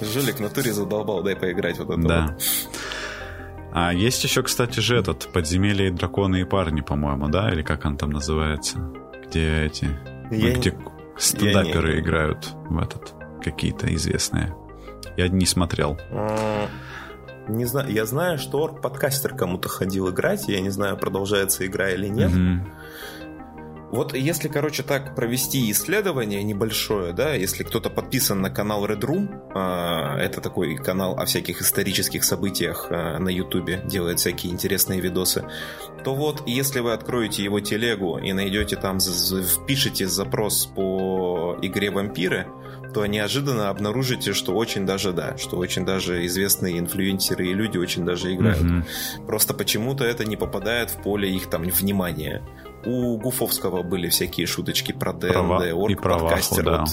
жулик 0.00 0.36
в 0.36 0.40
натуре 0.40 0.72
задолбал, 0.72 1.22
дай 1.22 1.36
поиграть 1.36 1.78
вот 1.78 1.90
это 1.90 2.08
да. 2.08 2.36
А 3.72 3.92
есть 3.94 4.24
еще, 4.24 4.42
кстати 4.42 4.80
же, 4.80 4.96
этот 4.96 5.32
«Подземелье 5.32 5.88
и 5.88 5.90
драконы 5.90 6.40
и 6.40 6.44
парни», 6.44 6.80
по-моему, 6.80 7.28
да? 7.28 7.52
Или 7.52 7.62
как 7.62 7.84
он 7.84 7.96
там 7.96 8.10
называется? 8.10 8.78
Где 9.26 9.64
эти... 9.64 9.88
Я 10.30 10.54
где 10.54 10.76
стендаперы 11.16 11.94
не... 11.94 12.00
играют 12.00 12.48
в 12.68 12.78
этот... 12.78 13.14
Какие-то 13.42 13.94
известные. 13.94 14.54
Я 15.16 15.28
не 15.28 15.46
смотрел. 15.46 15.98
А, 16.10 16.68
не 17.48 17.64
знаю, 17.64 17.90
я 17.90 18.04
знаю, 18.04 18.38
что 18.38 18.58
орг-подкастер 18.58 19.34
кому-то 19.34 19.68
ходил 19.68 20.10
играть, 20.10 20.48
я 20.48 20.60
не 20.60 20.70
знаю, 20.70 20.96
продолжается 20.98 21.66
игра 21.66 21.90
или 21.90 22.08
нет. 22.08 22.30
Угу. 22.30 22.70
Вот 23.90 24.14
если, 24.14 24.48
короче, 24.48 24.82
так 24.82 25.14
провести 25.16 25.70
исследование 25.70 26.42
небольшое, 26.42 27.12
да, 27.12 27.34
если 27.34 27.64
кто-то 27.64 27.90
подписан 27.90 28.40
на 28.40 28.50
канал 28.50 28.86
Red 28.86 29.00
Room, 29.00 29.28
а, 29.52 30.16
это 30.18 30.40
такой 30.40 30.76
канал 30.76 31.18
о 31.18 31.24
всяких 31.24 31.60
исторических 31.60 32.22
событиях 32.22 32.86
а, 32.90 33.18
на 33.18 33.28
Ютубе, 33.28 33.82
делает 33.84 34.20
всякие 34.20 34.52
интересные 34.52 35.00
видосы, 35.00 35.44
то 36.04 36.14
вот, 36.14 36.44
если 36.46 36.80
вы 36.80 36.92
откроете 36.92 37.42
его 37.42 37.60
телегу 37.60 38.18
и 38.18 38.32
найдете 38.32 38.76
там, 38.76 38.98
впишите 39.00 40.06
запрос 40.06 40.66
по 40.66 41.58
игре 41.60 41.90
вампиры, 41.90 42.46
то 42.92 43.06
неожиданно 43.06 43.68
обнаружите, 43.68 44.32
что 44.32 44.54
очень 44.54 44.86
даже 44.86 45.12
да, 45.12 45.36
что 45.36 45.56
очень 45.56 45.84
даже 45.84 46.26
известные 46.26 46.78
инфлюенсеры 46.78 47.48
и 47.48 47.54
люди 47.54 47.78
очень 47.78 48.04
даже 48.04 48.34
играют. 48.34 48.62
Mm-hmm. 48.62 49.26
Просто 49.26 49.54
почему-то 49.54 50.04
это 50.04 50.24
не 50.24 50.36
попадает 50.36 50.90
в 50.90 51.02
поле 51.02 51.30
их 51.30 51.48
там 51.48 51.62
внимания. 51.62 52.42
У 52.84 53.18
Гуфовского 53.18 53.82
были 53.82 54.08
всякие 54.08 54.46
шуточки 54.46 54.92
про 54.92 55.12
ДНД, 55.12 55.72
Орг, 55.72 56.02
подкастер. 56.02 56.64
Да. 56.64 56.80
Вот 56.80 56.88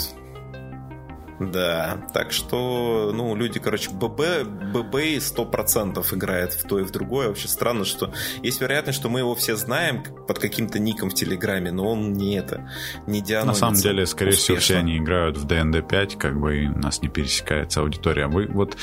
да, 1.39 1.99
так 2.13 2.31
что, 2.31 3.11
ну, 3.13 3.35
люди, 3.35 3.59
короче, 3.59 3.91
ББ, 3.91 4.43
ББ 4.73 4.95
100% 4.95 6.15
играет 6.15 6.53
в 6.53 6.67
то 6.67 6.79
и 6.79 6.83
в 6.83 6.91
другое. 6.91 7.27
Вообще 7.27 7.47
странно, 7.47 7.85
что 7.85 8.11
есть 8.41 8.59
вероятность, 8.59 8.97
что 8.97 9.09
мы 9.09 9.19
его 9.19 9.35
все 9.35 9.55
знаем 9.55 10.03
под 10.27 10.39
каким-то 10.39 10.79
ником 10.79 11.11
в 11.11 11.13
Телеграме, 11.13 11.71
но 11.71 11.91
он 11.91 12.13
не 12.13 12.35
это, 12.35 12.67
не 13.05 13.21
дианонится. 13.21 13.65
На 13.65 13.71
самом 13.71 13.75
деле, 13.75 14.07
скорее 14.07 14.31
успешно. 14.31 14.55
всего, 14.55 14.59
все 14.59 14.77
они 14.77 14.97
играют 14.97 15.37
в 15.37 15.45
ДНД 15.45 15.87
5, 15.87 16.17
как 16.17 16.39
бы 16.39 16.57
и 16.57 16.67
у 16.67 16.77
нас 16.77 17.03
не 17.03 17.07
пересекается 17.09 17.81
аудитория. 17.81 18.25
Вы 18.27 18.47
вот 18.47 18.73
э, 18.73 18.77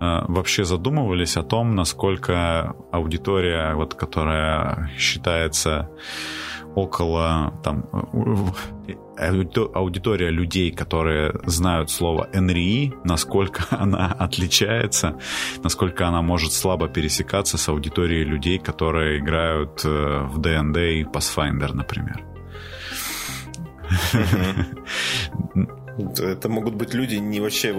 вообще 0.00 0.64
задумывались 0.64 1.36
о 1.36 1.42
том, 1.42 1.74
насколько 1.74 2.74
аудитория, 2.90 3.74
вот, 3.74 3.94
которая 3.94 4.90
считается 4.96 5.90
около 6.74 7.54
там 7.62 7.84
аудитория 9.74 10.30
людей, 10.30 10.70
которые 10.70 11.34
знают 11.44 11.90
слово 11.90 12.28
НРИ, 12.32 12.94
насколько 13.04 13.64
она 13.70 14.12
отличается, 14.12 15.18
насколько 15.62 16.06
она 16.06 16.22
может 16.22 16.52
слабо 16.52 16.88
пересекаться 16.88 17.58
с 17.58 17.68
аудиторией 17.68 18.24
людей, 18.24 18.58
которые 18.58 19.18
играют 19.18 19.84
э, 19.84 20.20
в 20.22 20.38
ДНД 20.38 20.76
и 20.76 21.04
Pathfinder, 21.04 21.72
например. 21.74 22.24
Это 25.98 26.48
могут 26.48 26.74
быть 26.74 26.94
люди 26.94 27.16
не 27.16 27.40
вообще 27.40 27.74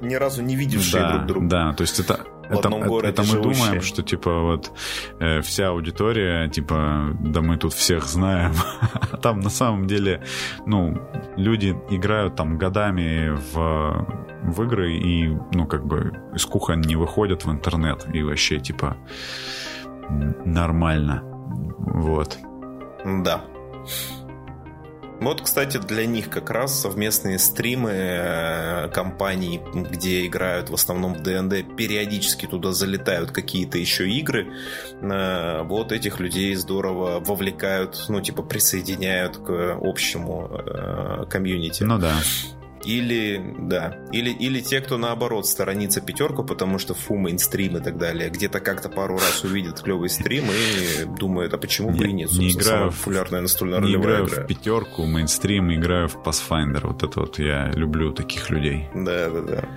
ни 0.00 0.14
разу 0.14 0.42
не 0.42 0.56
видевшие 0.56 1.02
да, 1.02 1.12
друг 1.12 1.26
друга. 1.26 1.46
Да, 1.46 1.72
то 1.72 1.82
есть 1.82 2.00
это 2.00 2.20
в 2.48 2.58
это, 2.58 2.68
одном 2.68 2.82
городе 2.82 3.12
это 3.12 3.22
мы 3.22 3.28
живущие. 3.28 3.64
думаем, 3.64 3.82
что 3.82 4.02
типа 4.02 4.40
вот 4.40 4.72
э, 5.20 5.40
вся 5.40 5.68
аудитория, 5.68 6.48
типа, 6.48 7.16
да 7.20 7.40
мы 7.40 7.56
тут 7.56 7.72
всех 7.72 8.06
знаем. 8.06 8.52
а 9.10 9.16
там 9.22 9.40
на 9.40 9.50
самом 9.50 9.86
деле, 9.86 10.22
ну, 10.66 11.00
люди 11.36 11.76
играют 11.90 12.36
там 12.36 12.58
годами 12.58 13.30
в, 13.52 14.06
в 14.42 14.62
игры 14.62 14.94
и, 14.94 15.28
ну, 15.52 15.66
как 15.66 15.86
бы 15.86 16.12
из 16.34 16.44
кухонь 16.44 16.80
не 16.80 16.96
выходят 16.96 17.44
в 17.44 17.50
интернет 17.50 18.06
и 18.12 18.22
вообще, 18.22 18.60
типа, 18.60 18.96
нормально. 20.44 21.22
Вот. 21.78 22.38
Да. 23.04 23.42
Вот, 25.24 25.40
кстати, 25.40 25.78
для 25.78 26.04
них 26.04 26.28
как 26.28 26.50
раз 26.50 26.78
совместные 26.78 27.38
стримы 27.38 27.92
э, 27.92 28.88
компаний, 28.92 29.58
где 29.72 30.26
играют 30.26 30.68
в 30.68 30.74
основном 30.74 31.14
в 31.14 31.22
ДНД, 31.22 31.76
периодически 31.76 32.44
туда 32.44 32.72
залетают 32.72 33.30
какие-то 33.30 33.78
еще 33.78 34.06
игры. 34.06 34.52
Э, 35.00 35.62
вот 35.62 35.92
этих 35.92 36.20
людей 36.20 36.54
здорово 36.56 37.20
вовлекают, 37.20 38.04
ну, 38.08 38.20
типа, 38.20 38.42
присоединяют 38.42 39.38
к 39.38 39.78
общему 39.80 40.50
э, 40.52 41.24
комьюнити. 41.30 41.84
Ну 41.84 41.98
да. 41.98 42.12
Или, 42.84 43.54
да, 43.58 43.98
или, 44.12 44.30
или 44.30 44.60
те, 44.60 44.80
кто 44.80 44.98
наоборот 44.98 45.46
сторонится 45.46 46.00
пятерку, 46.00 46.44
потому 46.44 46.78
что 46.78 46.94
фу, 46.94 47.16
мейнстрим 47.16 47.76
и 47.76 47.80
так 47.80 47.98
далее. 47.98 48.30
Где-то 48.30 48.60
как-то 48.60 48.88
пару 48.88 49.14
раз 49.14 49.44
увидит 49.44 49.80
клевый 49.80 50.08
стрим 50.08 50.44
и 50.50 51.04
думает, 51.18 51.54
а 51.54 51.58
почему 51.58 51.90
бы 51.90 52.06
и 52.06 52.12
нет? 52.12 52.32
Не 52.32 52.52
играю 52.52 52.90
популярная 52.90 53.40
настольная 53.40 53.80
не 53.80 53.94
играю 53.94 54.26
игра. 54.26 54.42
в 54.42 54.46
пятерку, 54.46 55.04
мейнстрим, 55.04 55.74
играю 55.74 56.08
в 56.08 56.16
Pathfinder. 56.16 56.86
Вот 56.86 57.02
это 57.02 57.20
вот 57.20 57.38
я 57.38 57.70
люблю 57.72 58.12
таких 58.12 58.50
людей. 58.50 58.88
Да, 58.94 59.30
да, 59.30 59.40
да. 59.40 59.68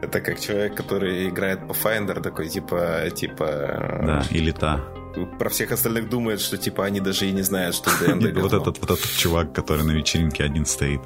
Это 0.00 0.20
как 0.20 0.38
человек, 0.38 0.76
который 0.76 1.28
играет 1.28 1.66
по 1.66 1.72
Finder, 1.72 2.20
такой 2.20 2.48
типа, 2.48 3.10
типа... 3.14 3.46
Да, 4.06 4.24
или 4.30 4.52
та 4.52 4.84
про 5.38 5.48
всех 5.48 5.72
остальных 5.72 6.08
думает, 6.08 6.40
что 6.40 6.56
типа 6.56 6.84
они 6.84 7.00
даже 7.00 7.26
и 7.26 7.32
не 7.32 7.42
знают, 7.42 7.74
что 7.74 7.90
ДНД 7.90 8.34
Вот 8.40 8.52
этот, 8.52 8.78
вот 8.78 8.90
этот 8.90 9.10
чувак, 9.16 9.52
который 9.52 9.84
на 9.84 9.92
вечеринке 9.92 10.44
один 10.44 10.66
стоит. 10.66 11.00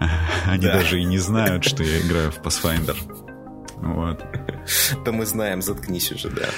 Они 0.46 0.66
даже 0.66 1.00
и 1.00 1.04
не 1.04 1.18
знают, 1.18 1.64
что 1.64 1.82
я 1.82 2.00
играю 2.00 2.30
в 2.32 2.38
Pathfinder. 2.38 2.96
Вот. 3.76 4.24
Да 5.04 5.10
мы 5.10 5.26
знаем, 5.26 5.60
заткнись 5.60 6.12
уже, 6.12 6.30
да. 6.30 6.48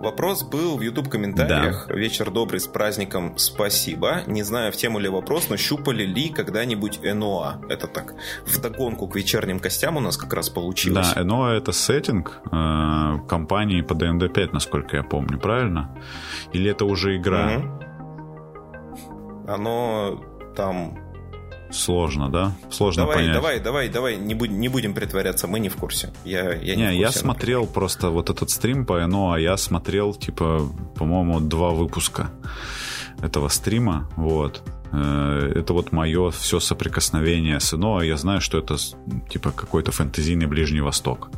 Вопрос 0.00 0.42
был 0.42 0.78
в 0.78 0.80
YouTube 0.80 1.10
комментариях. 1.10 1.86
Да. 1.86 1.94
Вечер 1.94 2.30
добрый 2.30 2.58
с 2.58 2.66
праздником, 2.66 3.34
спасибо. 3.36 4.22
Не 4.26 4.42
знаю, 4.42 4.72
в 4.72 4.76
тему 4.76 4.98
ли 4.98 5.10
вопрос, 5.10 5.50
но 5.50 5.58
щупали 5.58 6.04
ли 6.04 6.30
когда-нибудь 6.30 7.00
ЭНОА? 7.02 7.60
Это 7.68 7.86
так, 7.86 8.14
в 8.46 8.58
догонку 8.62 9.06
к 9.08 9.16
вечерним 9.16 9.60
костям 9.60 9.98
у 9.98 10.00
нас 10.00 10.16
как 10.16 10.32
раз 10.32 10.48
получилось. 10.48 11.12
Да, 11.14 11.20
ЭНОА 11.20 11.52
это 11.52 11.72
сеттинг 11.72 12.40
э, 12.50 13.18
компании 13.28 13.82
по 13.82 13.94
ДНД 13.94 14.32
5, 14.32 14.54
насколько 14.54 14.96
я 14.96 15.02
помню, 15.02 15.38
правильно? 15.38 15.94
Или 16.54 16.70
это 16.70 16.86
уже 16.86 17.18
игра? 17.18 17.58
Угу. 17.58 17.80
Оно 19.48 20.18
там 20.56 21.09
Сложно, 21.70 22.28
да? 22.28 22.52
Сложно 22.70 23.02
давай, 23.02 23.16
понять. 23.16 23.34
Давай, 23.34 23.60
давай, 23.60 23.88
давай, 23.88 24.16
не, 24.16 24.34
будь, 24.34 24.50
не 24.50 24.68
будем 24.68 24.94
притворяться, 24.94 25.46
мы 25.46 25.60
не 25.60 25.68
в 25.68 25.76
курсе. 25.76 26.12
Я, 26.24 26.52
я 26.54 26.74
не, 26.74 26.82
не 26.82 26.88
курсе, 26.88 27.00
я 27.00 27.10
смотрел 27.12 27.60
например. 27.60 27.74
просто 27.74 28.10
вот 28.10 28.30
этот 28.30 28.50
стрим 28.50 28.84
по 28.84 29.06
НО, 29.06 29.32
а 29.32 29.38
я 29.38 29.56
смотрел, 29.56 30.14
типа, 30.14 30.68
по-моему, 30.96 31.40
два 31.40 31.70
выпуска 31.70 32.30
этого 33.22 33.48
стрима, 33.48 34.08
вот. 34.16 34.62
Э, 34.92 35.52
это 35.54 35.72
вот 35.72 35.92
мое 35.92 36.30
все 36.30 36.60
соприкосновение 36.60 37.60
с 37.60 37.76
НО, 37.76 38.02
я 38.02 38.16
знаю, 38.16 38.40
что 38.40 38.58
это, 38.58 38.76
типа, 39.28 39.52
какой-то 39.52 39.92
фэнтезийный 39.92 40.46
Ближний 40.46 40.80
Восток. 40.80 41.30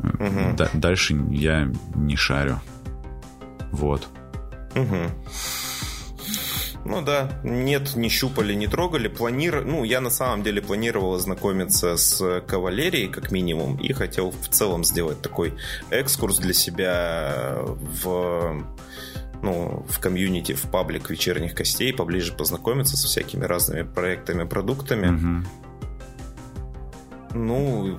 Угу. 0.00 0.56
дальше 0.74 1.14
я 1.30 1.68
не 1.94 2.16
шарю. 2.16 2.60
Вот. 3.72 4.08
Угу. 4.74 5.10
Ну 6.88 7.02
да, 7.02 7.30
нет, 7.44 7.96
не 7.96 8.08
щупали, 8.08 8.54
не 8.54 8.66
трогали. 8.66 9.08
Планир... 9.08 9.62
Ну, 9.64 9.84
я 9.84 10.00
на 10.00 10.08
самом 10.08 10.42
деле 10.42 10.62
планировал 10.62 11.14
ознакомиться 11.14 11.98
с 11.98 12.40
кавалерией, 12.46 13.08
как 13.08 13.30
минимум, 13.30 13.76
и 13.76 13.92
хотел 13.92 14.30
в 14.30 14.48
целом 14.48 14.84
сделать 14.84 15.20
такой 15.20 15.52
экскурс 15.90 16.38
для 16.38 16.54
себя 16.54 17.58
в 17.60 18.64
ну, 19.42 19.86
в 19.88 20.00
комьюнити, 20.00 20.54
в 20.54 20.62
паблик 20.62 21.10
вечерних 21.10 21.54
костей, 21.54 21.92
поближе 21.92 22.32
познакомиться 22.32 22.96
со 22.96 23.06
всякими 23.06 23.44
разными 23.44 23.82
проектами, 23.82 24.44
продуктами. 24.44 25.08
Угу. 25.14 25.46
Ну, 27.34 27.98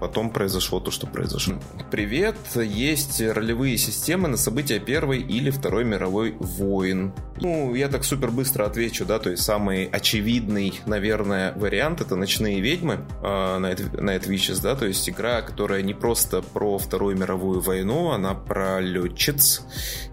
Потом 0.00 0.30
произошло 0.30 0.80
то, 0.80 0.90
что 0.90 1.06
произошло. 1.06 1.56
Привет, 1.90 2.36
есть 2.54 3.20
ролевые 3.20 3.78
системы 3.78 4.28
на 4.28 4.36
события 4.36 4.78
Первой 4.78 5.20
или 5.20 5.50
Второй 5.50 5.84
мировой 5.84 6.32
войн. 6.38 7.12
Ну, 7.40 7.74
я 7.74 7.88
так 7.88 8.04
супер 8.04 8.30
быстро 8.30 8.64
отвечу, 8.64 9.04
да, 9.04 9.18
то 9.18 9.30
есть 9.30 9.42
самый 9.42 9.84
очевидный, 9.86 10.80
наверное, 10.86 11.52
вариант 11.54 12.00
это 12.00 12.16
«Ночные 12.16 12.60
ведьмы» 12.60 13.06
э, 13.22 13.58
на, 13.58 13.68
на 14.02 14.16
Witches, 14.16 14.62
да, 14.62 14.74
то 14.74 14.86
есть 14.86 15.08
игра, 15.08 15.42
которая 15.42 15.82
не 15.82 15.94
просто 15.94 16.42
про 16.42 16.78
Вторую 16.78 17.16
мировую 17.16 17.60
войну, 17.60 18.10
она 18.10 18.34
про 18.34 18.80
летчиц, 18.80 19.62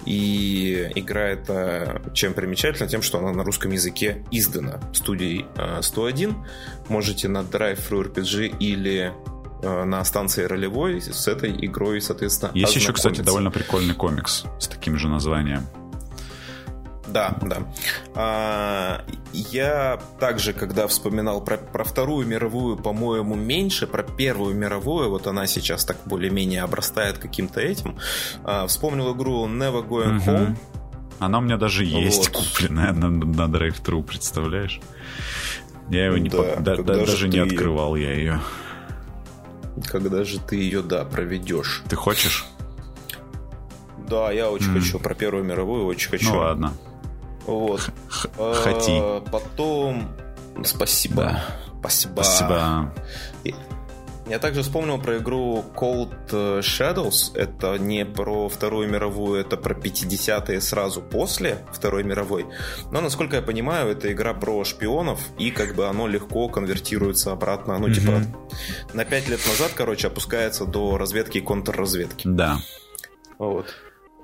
и 0.06 0.92
игра 0.96 1.30
эта 1.30 2.02
чем 2.14 2.34
примечательна? 2.34 2.88
Тем, 2.88 3.02
что 3.02 3.20
она 3.20 3.32
на 3.32 3.44
русском 3.44 3.72
языке 3.72 4.24
издана 4.32 4.80
студией 4.94 5.46
э, 5.56 5.82
101. 5.82 6.36
Можете 6.90 7.28
на 7.28 7.40
Drive 7.40 7.80
Thru 7.90 8.14
RPG 8.14 8.58
или 8.60 9.14
на 9.64 10.04
станции 10.04 10.44
ролевой 10.44 11.02
с 11.02 11.28
этой 11.28 11.54
игрой, 11.66 12.02
соответственно, 12.02 12.52
Есть 12.54 12.76
еще, 12.76 12.94
кстати, 12.94 13.22
довольно 13.22 13.52
прикольный 13.52 13.94
комикс 13.94 14.46
с 14.60 14.68
таким 14.68 14.98
же 14.98 15.08
названием. 15.08 15.66
Да, 17.14 17.38
да. 17.42 17.58
А, 18.16 19.06
я 19.34 20.00
также, 20.20 20.54
когда 20.54 20.88
вспоминал 20.88 21.42
про, 21.42 21.58
про 21.58 21.84
Вторую 21.84 22.26
мировую, 22.26 22.76
по-моему, 22.76 23.36
меньше, 23.36 23.86
про 23.86 24.04
Первую 24.04 24.56
мировую, 24.56 25.12
вот 25.12 25.28
она 25.28 25.46
сейчас 25.46 25.86
так 25.86 25.98
более-менее 26.06 26.64
обрастает 26.64 27.20
каким-то 27.20 27.60
этим, 27.62 27.98
а, 28.44 28.66
вспомнил 28.66 29.16
игру 29.16 29.48
Never 29.48 29.88
Going 29.88 30.18
угу. 30.18 30.32
Home. 30.32 30.56
Она 31.20 31.38
у 31.38 31.42
меня 31.42 31.58
даже 31.58 31.86
есть 31.86 32.30
вот. 32.30 32.46
купленная 32.46 32.92
на, 32.94 33.10
на 33.10 33.44
Drive-Thru, 33.44 34.04
представляешь? 34.04 34.82
Я 35.90 36.08
его 36.08 36.18
не 36.18 36.30
да, 36.30 36.56
да, 36.60 36.76
даже 36.78 37.28
не 37.28 37.40
открывал 37.40 37.96
я 37.96 38.14
ее. 38.14 38.40
Когда 39.88 40.24
же 40.24 40.40
ты 40.40 40.56
ее, 40.56 40.82
да, 40.82 41.04
проведешь? 41.06 41.84
Ты 41.90 41.96
хочешь? 41.96 42.46
Да, 44.08 44.32
я 44.32 44.52
очень 44.52 44.72
mm. 44.72 44.80
хочу. 44.80 45.00
Про 45.00 45.16
Первую 45.16 45.44
мировую 45.44 45.86
очень 45.86 46.10
хочу. 46.10 46.32
Ну 46.32 46.40
ладно. 46.40 46.74
Вот. 47.46 47.90
Хоти. 48.10 49.00
А, 49.02 49.22
потом... 49.22 50.10
Спасибо. 50.64 51.16
Да. 51.16 51.44
Спасибо. 51.80 52.22
Спасибо. 52.22 52.94
Я 54.30 54.40
также 54.40 54.62
вспомнил 54.62 55.02
про 55.02 55.18
игру 55.18 55.66
Cold 55.76 56.30
Shadows. 56.62 57.36
Это 57.36 57.78
не 57.78 58.06
про 58.06 58.48
Вторую 58.48 58.90
мировую, 58.90 59.42
это 59.42 59.58
про 59.58 59.74
50-е 59.74 60.62
сразу 60.62 61.02
после 61.02 61.58
Второй 61.74 62.04
мировой. 62.04 62.46
Но, 62.92 63.02
насколько 63.02 63.36
я 63.36 63.42
понимаю, 63.42 63.92
это 63.92 64.12
игра 64.12 64.34
про 64.34 64.64
шпионов, 64.64 65.20
и 65.38 65.52
как 65.52 65.76
бы 65.76 65.88
оно 65.88 66.08
легко 66.08 66.48
конвертируется 66.48 67.32
обратно. 67.34 67.78
Ну, 67.78 67.94
типа, 67.94 68.22
на 68.94 69.04
5 69.04 69.30
лет 69.30 69.40
назад, 69.46 69.72
короче, 69.76 70.08
опускается 70.08 70.66
до 70.66 70.98
разведки 70.98 71.40
и 71.40 71.42
контрразведки. 71.42 72.26
Да. 72.26 72.60
Вот. 73.38 73.76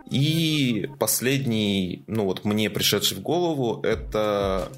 И 0.10 0.90
последний, 0.98 2.04
ну 2.08 2.26
вот 2.26 2.46
мне 2.46 2.70
пришедший 2.70 3.18
в 3.18 3.22
голову, 3.22 3.82
это 3.84 4.70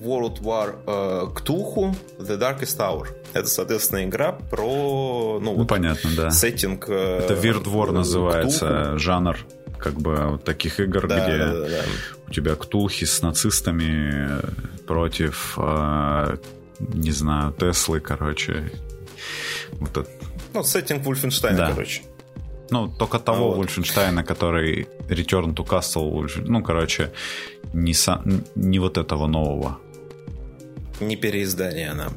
World 0.00 0.40
War 0.40 0.84
uh, 0.86 1.34
Cthulhu 1.34 1.94
The 2.18 2.38
Darkest 2.38 2.78
Hour. 2.78 3.08
Это, 3.32 3.46
соответственно, 3.48 4.04
игра 4.04 4.32
про... 4.32 5.38
Ну, 5.40 5.52
ну 5.52 5.54
вот, 5.54 5.68
понятно, 5.68 6.10
да. 6.16 6.30
Сеттинг... 6.30 6.88
Uh, 6.88 7.24
Это 7.24 7.34
Weird 7.34 7.64
War 7.64 7.92
называется, 7.92 8.66
Cthulhu. 8.66 8.98
жанр 8.98 9.38
как 9.78 9.94
бы 9.94 10.32
вот 10.32 10.44
таких 10.44 10.78
игр, 10.78 11.06
да, 11.06 11.24
где 11.24 11.38
да, 11.38 11.52
да, 11.52 11.68
да. 11.68 11.82
у 12.28 12.30
тебя 12.30 12.54
ктулхи 12.54 13.06
с 13.06 13.22
нацистами 13.22 14.40
против, 14.86 15.54
э, 15.56 16.36
не 16.78 17.12
знаю, 17.12 17.52
Теслы, 17.52 18.00
короче. 18.00 18.70
Вот 19.72 19.96
это. 19.96 20.10
Ну, 20.52 20.62
сеттинг 20.62 21.04
Вульфенштейна, 21.04 21.56
да. 21.56 21.70
короче. 21.70 22.02
Ну, 22.70 22.88
только 22.88 23.18
того 23.18 23.48
вот. 23.48 23.56
Вольфенштейна, 23.56 24.22
который 24.22 24.86
Return 25.08 25.54
to 25.54 25.66
Castle, 25.66 26.30
ну, 26.44 26.62
короче, 26.62 27.10
не, 27.72 27.94
со, 27.94 28.22
не 28.54 28.78
вот 28.78 28.96
этого 28.96 29.26
нового. 29.26 29.78
Не 31.00 31.16
переиздание 31.16 31.90
она. 31.90 32.12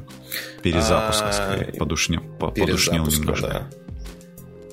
Перезапуск, 0.62 1.22
а... 1.24 1.32
скорее. 1.32 1.72
Подушни... 1.78 2.18
Подушнил 2.38 3.06
немножко. 3.06 3.48
Да. 3.48 3.70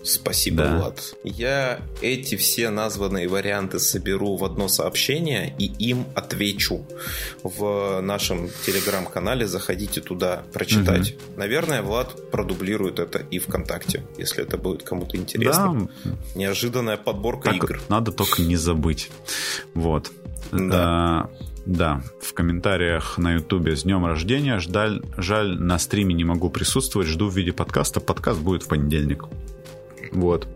Спасибо, 0.03 0.63
да. 0.63 0.77
Влад. 0.77 1.13
Я 1.23 1.79
эти 2.01 2.35
все 2.35 2.69
названные 2.69 3.27
варианты 3.27 3.79
соберу 3.79 4.35
в 4.35 4.43
одно 4.43 4.67
сообщение 4.67 5.53
и 5.59 5.65
им 5.65 6.07
отвечу 6.15 6.85
в 7.43 8.01
нашем 8.01 8.49
телеграм-канале. 8.65 9.45
Заходите 9.45 10.01
туда 10.01 10.43
прочитать. 10.53 11.13
Угу. 11.13 11.38
Наверное, 11.38 11.83
Влад 11.83 12.31
продублирует 12.31 12.99
это 12.99 13.19
и 13.19 13.38
ВКонтакте, 13.38 14.03
если 14.17 14.43
это 14.43 14.57
будет 14.57 14.83
кому-то 14.83 15.17
интересно. 15.17 15.88
Да. 16.03 16.11
Неожиданная 16.35 16.97
подборка 16.97 17.49
так 17.49 17.63
игр. 17.63 17.81
Надо 17.88 18.11
только 18.11 18.41
не 18.41 18.55
забыть. 18.55 19.11
Вот. 19.75 20.11
Да. 20.51 21.29
А, 21.29 21.29
да, 21.65 22.01
в 22.21 22.33
комментариях 22.33 23.17
на 23.17 23.33
Ютубе 23.33 23.75
с 23.75 23.83
днем 23.83 24.05
рождения. 24.05 24.59
Жаль, 24.59 25.03
жаль, 25.17 25.59
на 25.59 25.77
стриме 25.79 26.13
не 26.13 26.23
могу 26.23 26.49
присутствовать. 26.49 27.07
Жду 27.07 27.29
в 27.29 27.35
виде 27.35 27.53
подкаста. 27.53 27.99
Подкаст 27.99 28.39
будет 28.39 28.63
в 28.63 28.67
понедельник. 28.67 29.25
Вот. 30.11 30.47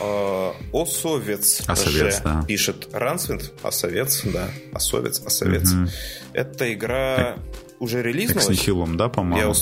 А, 0.00 0.54
Осовец, 0.72 1.62
Осовец 1.66 2.20
да. 2.20 2.44
пишет 2.46 2.88
Рансвинд. 2.92 3.52
Осовец, 3.62 4.22
да. 4.24 4.50
Осовец, 4.72 5.22
Осовец. 5.24 5.72
Угу. 5.72 5.88
Эта 6.34 6.72
игра 6.74 7.16
так, 7.16 7.38
уже 7.78 8.02
релизнулась. 8.02 8.44
С 8.44 8.48
Нихилом, 8.48 8.96
да, 8.96 9.08
по-моему? 9.08 9.54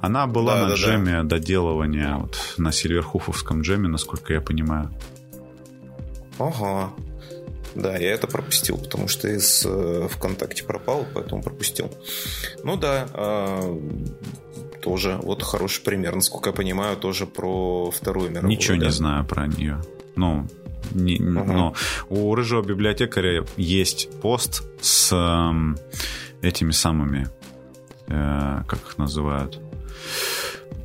Она 0.00 0.26
была 0.26 0.54
да, 0.54 0.62
на 0.62 0.68
да, 0.70 0.74
джеме 0.74 1.12
да. 1.12 1.22
доделывания 1.22 2.16
вот, 2.16 2.54
на 2.56 2.72
Сильверхуфовском 2.72 3.60
джеме, 3.60 3.88
насколько 3.88 4.32
я 4.32 4.40
понимаю. 4.40 4.90
Ага. 6.38 6.92
Да, 7.74 7.96
я 7.96 8.12
это 8.12 8.26
пропустил, 8.26 8.78
потому 8.78 9.08
что 9.08 9.28
из 9.28 9.64
э, 9.64 10.08
ВКонтакте 10.10 10.64
пропал, 10.64 11.06
поэтому 11.14 11.42
пропустил. 11.42 11.90
Ну 12.64 12.76
да, 12.76 13.08
э, 13.12 13.78
тоже 14.82 15.18
вот 15.22 15.42
хороший 15.42 15.82
пример, 15.82 16.14
насколько 16.14 16.50
я 16.50 16.54
понимаю, 16.54 16.96
тоже 16.96 17.26
про 17.26 17.90
Вторую 17.90 18.30
мировую. 18.30 18.50
Ничего 18.50 18.76
да? 18.78 18.86
не 18.86 18.92
знаю 18.92 19.24
про 19.24 19.46
нее. 19.46 19.80
Ну, 20.16 20.46
не, 20.90 21.20
угу. 21.20 21.52
но 21.52 21.74
у 22.10 22.34
рыжего 22.34 22.62
библиотекаря 22.62 23.44
есть 23.56 24.10
пост 24.20 24.62
с 24.80 25.10
э, 25.12 26.46
этими 26.46 26.72
самыми, 26.72 27.28
э, 28.08 28.62
как 28.66 28.80
их 28.80 28.98
называют, 28.98 29.58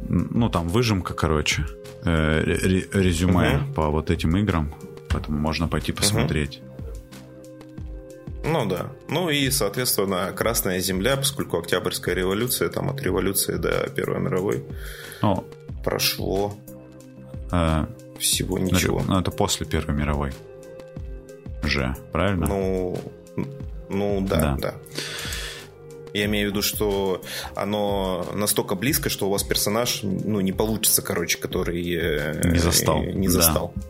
ну 0.07 0.49
там 0.49 0.69
выжимка, 0.69 1.13
короче, 1.13 1.65
э, 2.05 2.41
резюме 2.43 3.57
угу. 3.57 3.73
по 3.73 3.89
вот 3.89 4.11
этим 4.11 4.37
играм, 4.37 4.73
поэтому 5.09 5.37
можно 5.39 5.67
пойти 5.67 5.91
посмотреть. 5.91 6.59
Угу. 6.59 6.66
Ну 8.47 8.65
да. 8.65 8.91
Ну 9.09 9.29
и, 9.29 9.49
соответственно, 9.51 10.31
Красная 10.35 10.79
Земля, 10.79 11.17
поскольку 11.17 11.57
Октябрьская 11.57 12.15
революция, 12.15 12.69
там 12.69 12.89
от 12.89 13.01
революции 13.01 13.55
до 13.55 13.89
Первой 13.89 14.19
мировой 14.19 14.63
О. 15.21 15.43
прошло 15.83 16.55
а, 17.51 17.89
всего 18.19 18.57
ничего. 18.57 19.03
Ну, 19.05 19.19
это 19.19 19.31
после 19.31 19.65
Первой 19.65 19.95
мировой 19.95 20.31
же, 21.63 21.95
правильно? 22.11 22.47
Ну, 22.47 22.97
ну 23.89 24.21
да, 24.21 24.39
да. 24.39 24.55
да. 24.55 24.73
Я 26.13 26.25
имею 26.25 26.47
в 26.47 26.51
виду, 26.51 26.61
что 26.61 27.21
оно 27.55 28.25
настолько 28.33 28.75
близко, 28.75 29.09
что 29.09 29.27
у 29.27 29.29
вас 29.29 29.43
персонаж, 29.43 29.99
ну, 30.03 30.39
не 30.39 30.53
получится, 30.53 31.01
короче, 31.01 31.37
который 31.37 31.83
э, 31.93 32.49
не 32.49 32.59
застал. 32.59 33.03
Не 33.03 33.27
застал. 33.27 33.73
Да. 33.75 33.81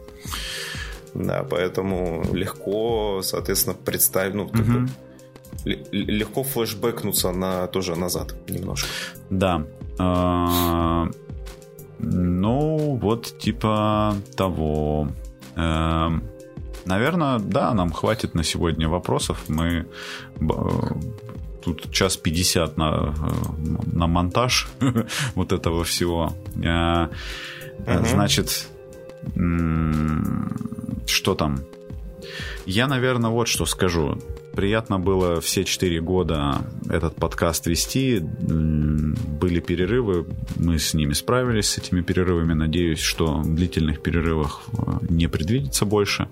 Да, 1.17 1.43
поэтому 1.49 2.23
легко, 2.31 3.21
соответственно, 3.23 3.75
представить, 3.75 4.35
ну, 4.35 4.43
угу. 4.43 4.87
легко 5.91 6.43
флешбэкнуться 6.43 7.31
на 7.31 7.67
тоже 7.67 7.95
назад 7.95 8.35
немножко. 8.47 8.87
Да. 9.31 9.65
А, 9.97 11.09
ну, 11.97 12.99
вот 13.01 13.39
типа 13.39 14.15
того. 14.35 15.09
А, 15.55 16.11
наверное, 16.85 17.39
да, 17.39 17.73
нам 17.73 17.91
хватит 17.91 18.35
на 18.35 18.43
сегодня 18.43 18.87
вопросов. 18.87 19.43
Мы 19.47 19.87
тут 21.63 21.91
час 21.91 22.15
пятьдесят 22.15 22.77
на, 22.77 23.15
на 23.91 24.05
монтаж 24.05 24.69
вот 25.35 25.51
этого 25.51 25.83
всего. 25.83 26.31
А, 26.63 27.09
значит, 28.05 28.67
что 31.05 31.35
там? 31.35 31.59
Я, 32.65 32.87
наверное, 32.87 33.29
вот 33.29 33.47
что 33.47 33.65
скажу. 33.65 34.19
Приятно 34.53 34.99
было 34.99 35.39
все 35.39 35.63
четыре 35.63 36.01
года 36.01 36.61
этот 36.89 37.15
подкаст 37.15 37.67
вести. 37.67 38.19
Были 38.19 39.59
перерывы, 39.59 40.25
мы 40.55 40.79
с 40.79 40.93
ними 40.93 41.13
справились, 41.13 41.69
с 41.69 41.77
этими 41.77 42.01
перерывами. 42.01 42.53
Надеюсь, 42.53 42.99
что 42.99 43.41
длительных 43.43 44.01
перерывах 44.01 44.61
э, 44.73 45.05
не 45.09 45.27
предвидится 45.27 45.85
больше. 45.85 46.27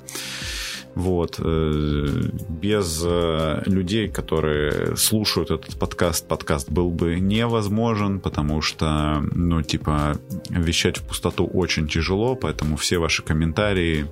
Вот. 0.96 1.40
Э, 1.40 2.08
без 2.50 3.04
э, 3.06 3.64
людей, 3.66 4.08
которые 4.08 4.96
слушают 4.96 5.52
этот 5.52 5.78
подкаст, 5.78 6.28
подкаст 6.28 6.72
был 6.72 6.90
бы 6.90 7.20
невозможен, 7.20 8.20
потому 8.20 8.62
что, 8.62 9.22
ну, 9.34 9.62
типа, 9.62 10.18
вещать 10.50 10.98
в 10.98 11.04
пустоту 11.04 11.46
очень 11.46 11.88
тяжело, 11.88 12.36
поэтому 12.36 12.78
все 12.78 12.98
ваши 12.98 13.24
комментарии 13.24 14.08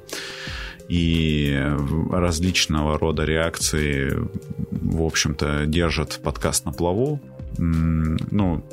и 0.90 1.58
различного 2.12 3.00
рода 3.00 3.24
реакции, 3.24 4.14
в 4.72 5.02
общем-то, 5.04 5.66
держат 5.66 6.20
подкаст 6.22 6.66
на 6.66 6.74
плаву 6.74 7.22
ну, 7.58 8.64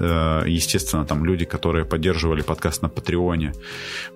э, 0.00 0.44
естественно, 0.46 1.04
там 1.04 1.24
люди, 1.24 1.44
которые 1.44 1.84
поддерживали 1.84 2.42
подкаст 2.42 2.82
на 2.82 2.88
Патреоне, 2.88 3.52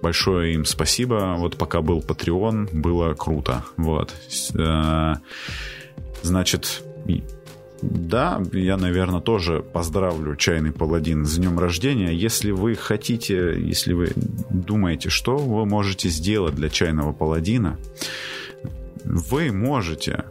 большое 0.03 0.55
им 0.55 0.65
спасибо. 0.65 1.35
Вот 1.39 1.57
пока 1.57 1.83
был 1.83 2.03
Патреон, 2.03 2.69
было 2.73 3.15
круто. 3.15 3.65
Вот. 3.77 4.15
Э, 4.55 5.15
значит, 6.23 6.83
да, 7.83 8.43
я, 8.53 8.77
наверное, 8.77 9.21
тоже 9.21 9.63
поздравлю 9.63 10.35
Чайный 10.37 10.73
Паладин 10.73 11.25
с 11.25 11.37
днем 11.37 11.59
рождения. 11.59 12.13
Если 12.13 12.51
вы 12.51 12.75
хотите, 12.75 13.55
если 13.59 13.93
вы 13.93 14.13
думаете, 14.51 15.11
что 15.11 15.37
вы 15.37 15.65
можете 15.65 16.09
сделать 16.09 16.55
для 16.55 16.71
Чайного 16.71 17.13
Паладина, 17.13 17.79
вы 19.05 19.53
можете. 19.53 20.25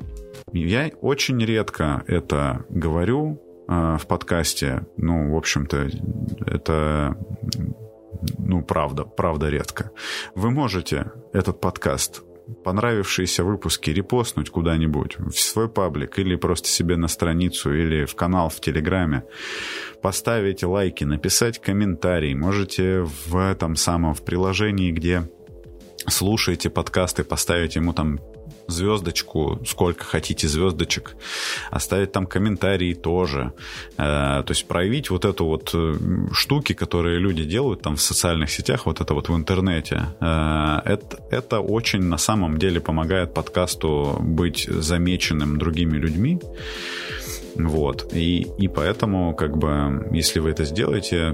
Я 0.52 0.92
очень 1.02 1.44
редко 1.44 2.04
это 2.08 2.66
говорю, 2.70 3.42
в 3.68 4.02
подкасте, 4.08 4.86
ну, 4.96 5.34
в 5.34 5.38
общем-то, 5.38 5.90
это, 6.46 7.18
ну, 8.38 8.62
правда, 8.62 9.04
правда 9.04 9.50
редко. 9.50 9.92
Вы 10.36 10.52
можете 10.52 11.12
этот 11.34 11.60
подкаст 11.60 12.24
понравившиеся 12.64 13.44
выпуски 13.44 13.90
репостнуть 13.90 14.50
куда-нибудь 14.50 15.18
в 15.20 15.38
свой 15.38 15.70
паблик 15.70 16.18
или 16.20 16.36
просто 16.36 16.68
себе 16.70 16.96
на 16.96 17.08
страницу 17.08 17.74
или 17.74 18.06
в 18.06 18.16
канал 18.16 18.50
в 18.50 18.60
Телеграме, 18.62 19.24
поставить 20.02 20.64
лайки, 20.64 21.04
написать 21.04 21.60
комментарий. 21.60 22.34
Можете 22.36 23.02
в 23.02 23.36
этом 23.36 23.76
самом, 23.76 24.14
в 24.14 24.24
приложении, 24.24 24.92
где 24.92 25.30
слушаете 26.08 26.70
подкасты, 26.70 27.24
поставить 27.24 27.76
ему 27.76 27.94
там 27.94 28.20
звездочку, 28.68 29.60
сколько 29.66 30.04
хотите 30.04 30.48
звездочек, 30.48 31.16
оставить 31.72 32.12
там 32.12 32.26
комментарии 32.26 32.94
тоже. 32.94 33.54
Э, 33.98 34.44
то 34.44 34.50
есть 34.50 34.68
проявить 34.68 35.10
вот 35.10 35.26
эту 35.26 35.46
вот 35.46 35.72
э, 35.74 35.96
штуки, 36.34 36.74
которые 36.74 37.20
люди 37.20 37.44
делают 37.44 37.82
там 37.82 37.96
в 37.96 38.02
социальных 38.02 38.50
сетях, 38.52 38.86
вот 38.86 39.02
это 39.02 39.14
вот 39.14 39.30
в 39.30 39.36
интернете. 39.36 40.08
Э, 40.20 40.80
это, 40.86 41.20
это 41.32 41.60
очень 41.60 42.04
на 42.04 42.18
самом 42.18 42.58
деле 42.58 42.80
помогает 42.80 43.34
подкасту 43.34 44.18
быть 44.20 44.68
замеченным 44.68 45.58
другими 45.58 45.98
людьми. 45.98 46.40
Вот. 47.56 48.14
И, 48.14 48.48
и 48.58 48.68
поэтому, 48.68 49.34
как 49.36 49.58
бы, 49.58 50.08
если 50.12 50.40
вы 50.40 50.52
это 50.52 50.64
сделаете, 50.64 51.32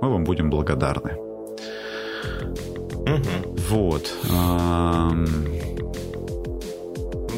мы 0.00 0.10
вам 0.10 0.24
будем 0.24 0.50
благодарны. 0.50 1.16
Угу. 3.08 3.56
Вот. 3.70 4.14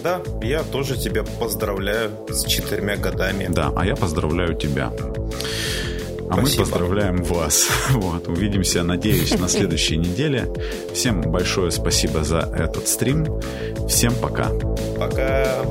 Да, 0.03 0.21
я 0.43 0.63
тоже 0.63 0.97
тебя 0.97 1.25
поздравляю 1.39 2.11
с 2.29 2.45
четырьмя 2.45 2.97
годами. 2.97 3.49
Да, 3.51 3.73
а 3.77 3.85
я 3.85 3.97
поздравляю 3.97 4.55
тебя. 4.55 4.93
А 6.31 6.35
Спасибо. 6.35 6.63
мы 6.63 6.71
поздравляем 6.71 7.23
вас. 7.25 7.69
Вот, 7.91 8.29
увидимся, 8.29 8.83
надеюсь, 8.83 9.37
на 9.39 9.49
следующей 9.49 9.97
неделе. 9.99 10.49
Всем 10.95 11.23
большое 11.23 11.71
спасибо 11.71 12.23
за 12.25 12.39
этот 12.39 12.87
стрим. 12.89 13.41
Всем 13.89 14.15
пока. 14.15 14.51
Пока. 14.99 15.65